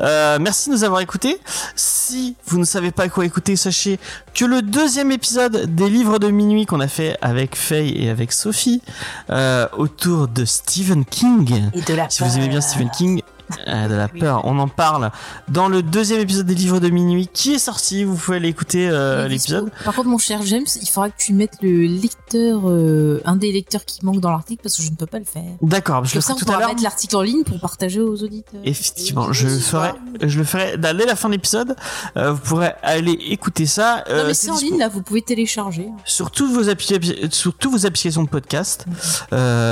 Euh, 0.00 0.38
merci 0.40 0.70
de 0.70 0.74
nous 0.74 0.84
avoir 0.84 1.00
écoutés. 1.00 1.38
Si 1.74 2.36
vous 2.46 2.58
ne 2.58 2.64
savez 2.64 2.90
pas 2.90 3.08
quoi 3.08 3.24
écouter, 3.24 3.56
sachez 3.56 3.98
que 4.34 4.44
le 4.44 4.62
deuxième 4.62 5.12
épisode 5.12 5.74
des 5.74 5.88
livres 5.88 6.18
de 6.18 6.28
minuit 6.30 6.66
qu'on 6.66 6.80
a 6.80 6.88
fait 6.88 7.16
avec 7.22 7.56
Faye 7.56 8.04
et 8.04 8.10
avec 8.10 8.32
Sophie 8.32 8.82
euh, 9.30 9.66
autour 9.76 10.28
de 10.28 10.44
Stephen 10.44 11.04
King. 11.04 11.70
Et 11.74 11.82
de 11.82 11.94
la 11.94 12.08
Si 12.10 12.22
vous 12.22 12.36
aimez 12.36 12.48
bien. 12.48 12.60
Stephen 12.60 12.90
King, 12.90 13.22
euh, 13.68 13.88
de 13.88 13.94
la 13.94 14.08
peur, 14.08 14.42
on 14.44 14.58
en 14.58 14.68
parle 14.68 15.10
dans 15.48 15.68
le 15.68 15.82
deuxième 15.82 16.20
épisode 16.20 16.46
des 16.46 16.54
livres 16.54 16.80
de 16.80 16.88
minuit 16.88 17.28
qui 17.32 17.54
est 17.54 17.58
sorti. 17.58 18.04
Vous 18.04 18.16
pouvez 18.16 18.36
aller 18.38 18.48
écouter 18.48 18.88
euh, 18.88 19.28
l'épisode. 19.28 19.70
Par 19.84 19.94
contre, 19.94 20.08
mon 20.08 20.18
cher 20.18 20.40
James, 20.42 20.64
il 20.80 20.88
faudra 20.88 21.10
que 21.10 21.16
tu 21.18 21.32
mettes 21.32 21.56
le 21.62 21.86
lecteur, 21.86 22.62
euh, 22.66 23.20
un 23.24 23.36
des 23.36 23.52
lecteurs 23.52 23.84
qui 23.84 24.04
manque 24.04 24.20
dans 24.20 24.30
l'article 24.30 24.62
parce 24.62 24.76
que 24.76 24.82
je 24.82 24.90
ne 24.90 24.96
peux 24.96 25.06
pas 25.06 25.18
le 25.18 25.24
faire. 25.24 25.42
D'accord, 25.62 26.04
je 26.04 26.12
Comme 26.12 26.18
le 26.18 26.20
ça, 26.22 26.34
ferai 26.34 26.42
on 26.42 26.44
tout 26.46 26.52
à 26.52 26.58
l'heure. 26.60 26.68
mettre 26.70 26.82
l'article 26.82 27.16
en 27.16 27.22
ligne 27.22 27.42
pour 27.44 27.58
partager 27.60 28.00
aux 28.00 28.22
auditeurs. 28.22 28.60
Effectivement, 28.64 29.32
je 29.32 29.46
le 29.48 29.58
ferai, 29.58 29.92
je 30.22 30.38
le 30.38 30.44
ferai 30.44 30.76
dès 30.78 30.92
la 31.06 31.16
fin 31.16 31.28
de 31.28 31.34
l'épisode. 31.34 31.76
Euh, 32.16 32.32
vous 32.32 32.40
pourrez 32.40 32.72
aller 32.82 33.12
écouter 33.28 33.66
ça. 33.66 34.04
Non, 34.10 34.24
mais 34.26 34.34
c'est 34.34 34.50
en 34.50 34.58
ligne, 34.58 34.78
là, 34.78 34.88
vous 34.88 35.02
pouvez 35.02 35.22
télécharger. 35.22 35.88
sur 36.04 36.30
toutes 36.30 36.52
vos 36.52 36.64
appli- 36.64 37.32
sur 37.32 37.54
toutes 37.54 37.72
vos 37.72 37.86
applications 37.86 38.22
de 38.24 38.28
podcast. 38.28 38.84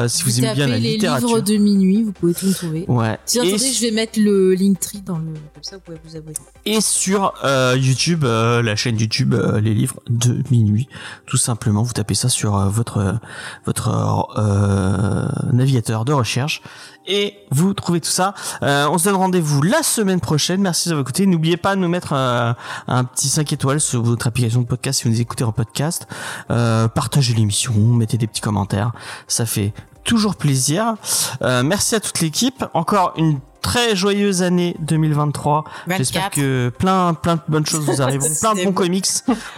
Si 0.09 0.23
vous, 0.23 0.39
aimez 0.41 0.55
bien 0.55 0.67
la 0.67 0.79
les 0.79 0.93
littérature. 0.93 1.29
livres 1.29 1.41
de 1.41 1.57
minuit, 1.57 2.03
vous 2.03 2.13
pouvez 2.13 2.35
tout 2.35 2.53
trouver. 2.53 2.85
Ouais. 2.89 3.19
Si 3.27 3.39
Et, 3.39 3.43
je 3.73 3.81
vais 3.81 3.91
mettre 3.91 4.19
le 4.21 4.55
Linktree 4.55 5.01
dans 5.03 5.19
le. 5.19 5.35
Comme 5.55 5.63
ça, 5.63 5.77
vous 5.77 5.83
pouvez 5.83 5.99
vous 6.05 6.17
abonner. 6.17 6.37
et 6.65 6.81
sur 6.81 7.35
euh, 7.45 7.77
YouTube, 7.79 8.25
euh, 8.25 8.63
la 8.63 8.77
chaîne 8.77 8.99
YouTube, 8.99 9.35
euh, 9.35 9.61
les 9.61 9.75
livres 9.75 10.01
de 10.09 10.43
minuit. 10.51 10.89
Tout 11.27 11.37
simplement, 11.37 11.83
vous 11.83 11.93
tapez 11.93 12.15
ça 12.15 12.29
sur 12.29 12.57
euh, 12.57 12.69
votre 12.69 13.19
votre 13.67 14.29
euh, 14.37 15.27
navigateur 15.53 16.05
de 16.05 16.13
recherche 16.13 16.63
et 17.07 17.35
vous 17.51 17.73
trouvez 17.75 18.01
tout 18.01 18.11
ça. 18.11 18.35
Euh, 18.63 18.87
on 18.91 18.99
se 18.99 19.05
donne 19.05 19.17
rendez-vous 19.17 19.63
la 19.63 19.83
semaine 19.83 20.21
prochaine. 20.21 20.61
Merci 20.61 20.89
d'avoir 20.89 21.03
écouté. 21.03 21.27
N'oubliez 21.27 21.57
pas 21.57 21.75
de 21.75 21.81
nous 21.81 21.89
mettre 21.89 22.13
un 22.13 23.05
petit 23.05 23.29
5 23.29 23.53
étoiles 23.53 23.81
sur 23.81 24.03
votre 24.03 24.27
application 24.27 24.61
de 24.63 24.67
podcast 24.67 25.01
si 25.01 25.05
vous 25.09 25.15
nous 25.15 25.21
écoutez 25.21 25.45
en 25.45 25.53
podcast. 25.53 26.07
Partagez 26.49 27.35
l'émission, 27.35 27.73
mettez 27.75 28.19
des 28.19 28.27
petits 28.27 28.43
commentaires. 28.43 28.93
Ça 29.27 29.47
fait 29.47 29.73
toujours 30.09 30.37
plaisir. 30.37 30.95
Euh, 31.43 31.63
merci 31.63 31.95
à 31.95 32.01
toute 32.01 32.21
l'équipe. 32.21 32.65
Encore 32.75 33.13
une 33.17 33.41
très 33.63 33.97
joyeuse 33.97 34.43
année 34.43 34.77
2023. 34.81 35.65
J'espère 35.89 36.23
24. 36.25 36.35
que 36.35 36.73
plein 36.79 37.15
plein 37.15 37.37
de 37.37 37.41
bonnes 37.49 37.67
choses 37.67 37.85
vous 37.85 38.01
arriveront, 38.03 38.29
plein 38.41 38.55
de 38.55 38.65
bons 38.65 38.73
comics. 38.73 39.07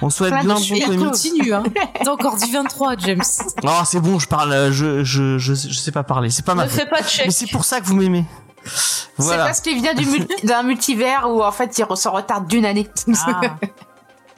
On 0.02 0.10
souhaite 0.10 0.30
Plein 0.30 0.40
de 0.40 0.44
plein 0.46 0.54
de 0.60 0.64
chouettes 0.64 0.86
bons 0.86 0.92
Il 0.92 0.98
comics. 0.98 1.10
continue, 1.10 1.52
hein. 1.54 1.62
T'as 2.04 2.10
encore 2.10 2.36
dit 2.36 2.50
23, 2.50 2.96
James. 2.98 3.22
Non, 3.62 3.72
c'est 3.84 4.00
bon, 4.00 4.18
je 4.18 4.26
parle, 4.28 4.52
euh, 4.52 4.72
je, 4.72 5.04
je, 5.04 5.38
je, 5.38 5.54
je 5.54 5.72
sais 5.78 5.92
pas 5.92 6.02
parler, 6.02 6.30
c'est 6.30 6.44
pas 6.44 6.54
ma 6.54 6.64
Ne 6.64 6.68
fais 6.70 6.86
pas 6.86 7.02
de 7.02 7.06
chèque. 7.08 7.26
Mais 7.26 7.32
c'est 7.32 7.50
pour 7.50 7.64
ça 7.64 7.80
que 7.80 7.86
vous 7.86 7.96
m'aimez. 7.96 8.24
C'est 8.64 9.36
parce 9.36 9.60
qu'il 9.60 9.80
vient 9.80 9.94
du 9.94 10.04
mul- 10.06 10.26
d'un 10.44 10.62
multivers 10.62 11.26
où 11.30 11.42
en 11.42 11.52
fait 11.52 11.76
il 11.78 11.96
s'en 11.96 12.12
retarde 12.12 12.46
d'une 12.46 12.64
année. 12.66 12.88
Ah. 13.26 13.40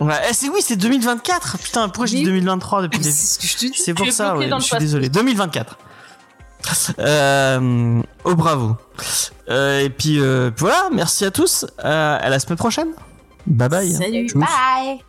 Ouais, 0.00 0.14
eh, 0.28 0.32
c'est 0.34 0.48
oui, 0.48 0.58
c'est 0.60 0.76
2024. 0.76 1.58
Putain, 1.58 1.88
pourquoi 1.88 2.06
j'ai 2.06 2.16
dit 2.16 2.22
Oui. 2.24 2.30
2023 2.30 2.82
depuis 2.82 2.98
le 2.98 3.04
C'est 3.04 3.10
début 3.10 3.22
ce 3.26 3.38
que 3.38 3.46
je 3.46 3.56
te 3.56 3.72
dis. 3.72 3.80
C'est 3.82 3.94
pour 3.94 4.10
ça, 4.10 4.36
ouais, 4.36 4.50
je 4.58 4.64
suis 4.64 4.78
désolé. 4.78 5.08
2024. 5.08 5.76
Euh, 6.98 8.02
au 8.24 8.34
bravo. 8.34 8.76
Euh, 9.50 9.80
et 9.80 9.90
puis 9.90 10.20
euh, 10.20 10.50
voilà, 10.56 10.88
merci 10.92 11.24
à 11.24 11.30
tous. 11.30 11.64
Euh, 11.84 12.18
à 12.20 12.28
la 12.28 12.38
semaine 12.38 12.58
prochaine. 12.58 12.88
Bye 13.46 13.68
bye. 13.68 13.92
Salut. 13.92 14.28
Tchuss. 14.28 14.40
Bye 14.40 15.02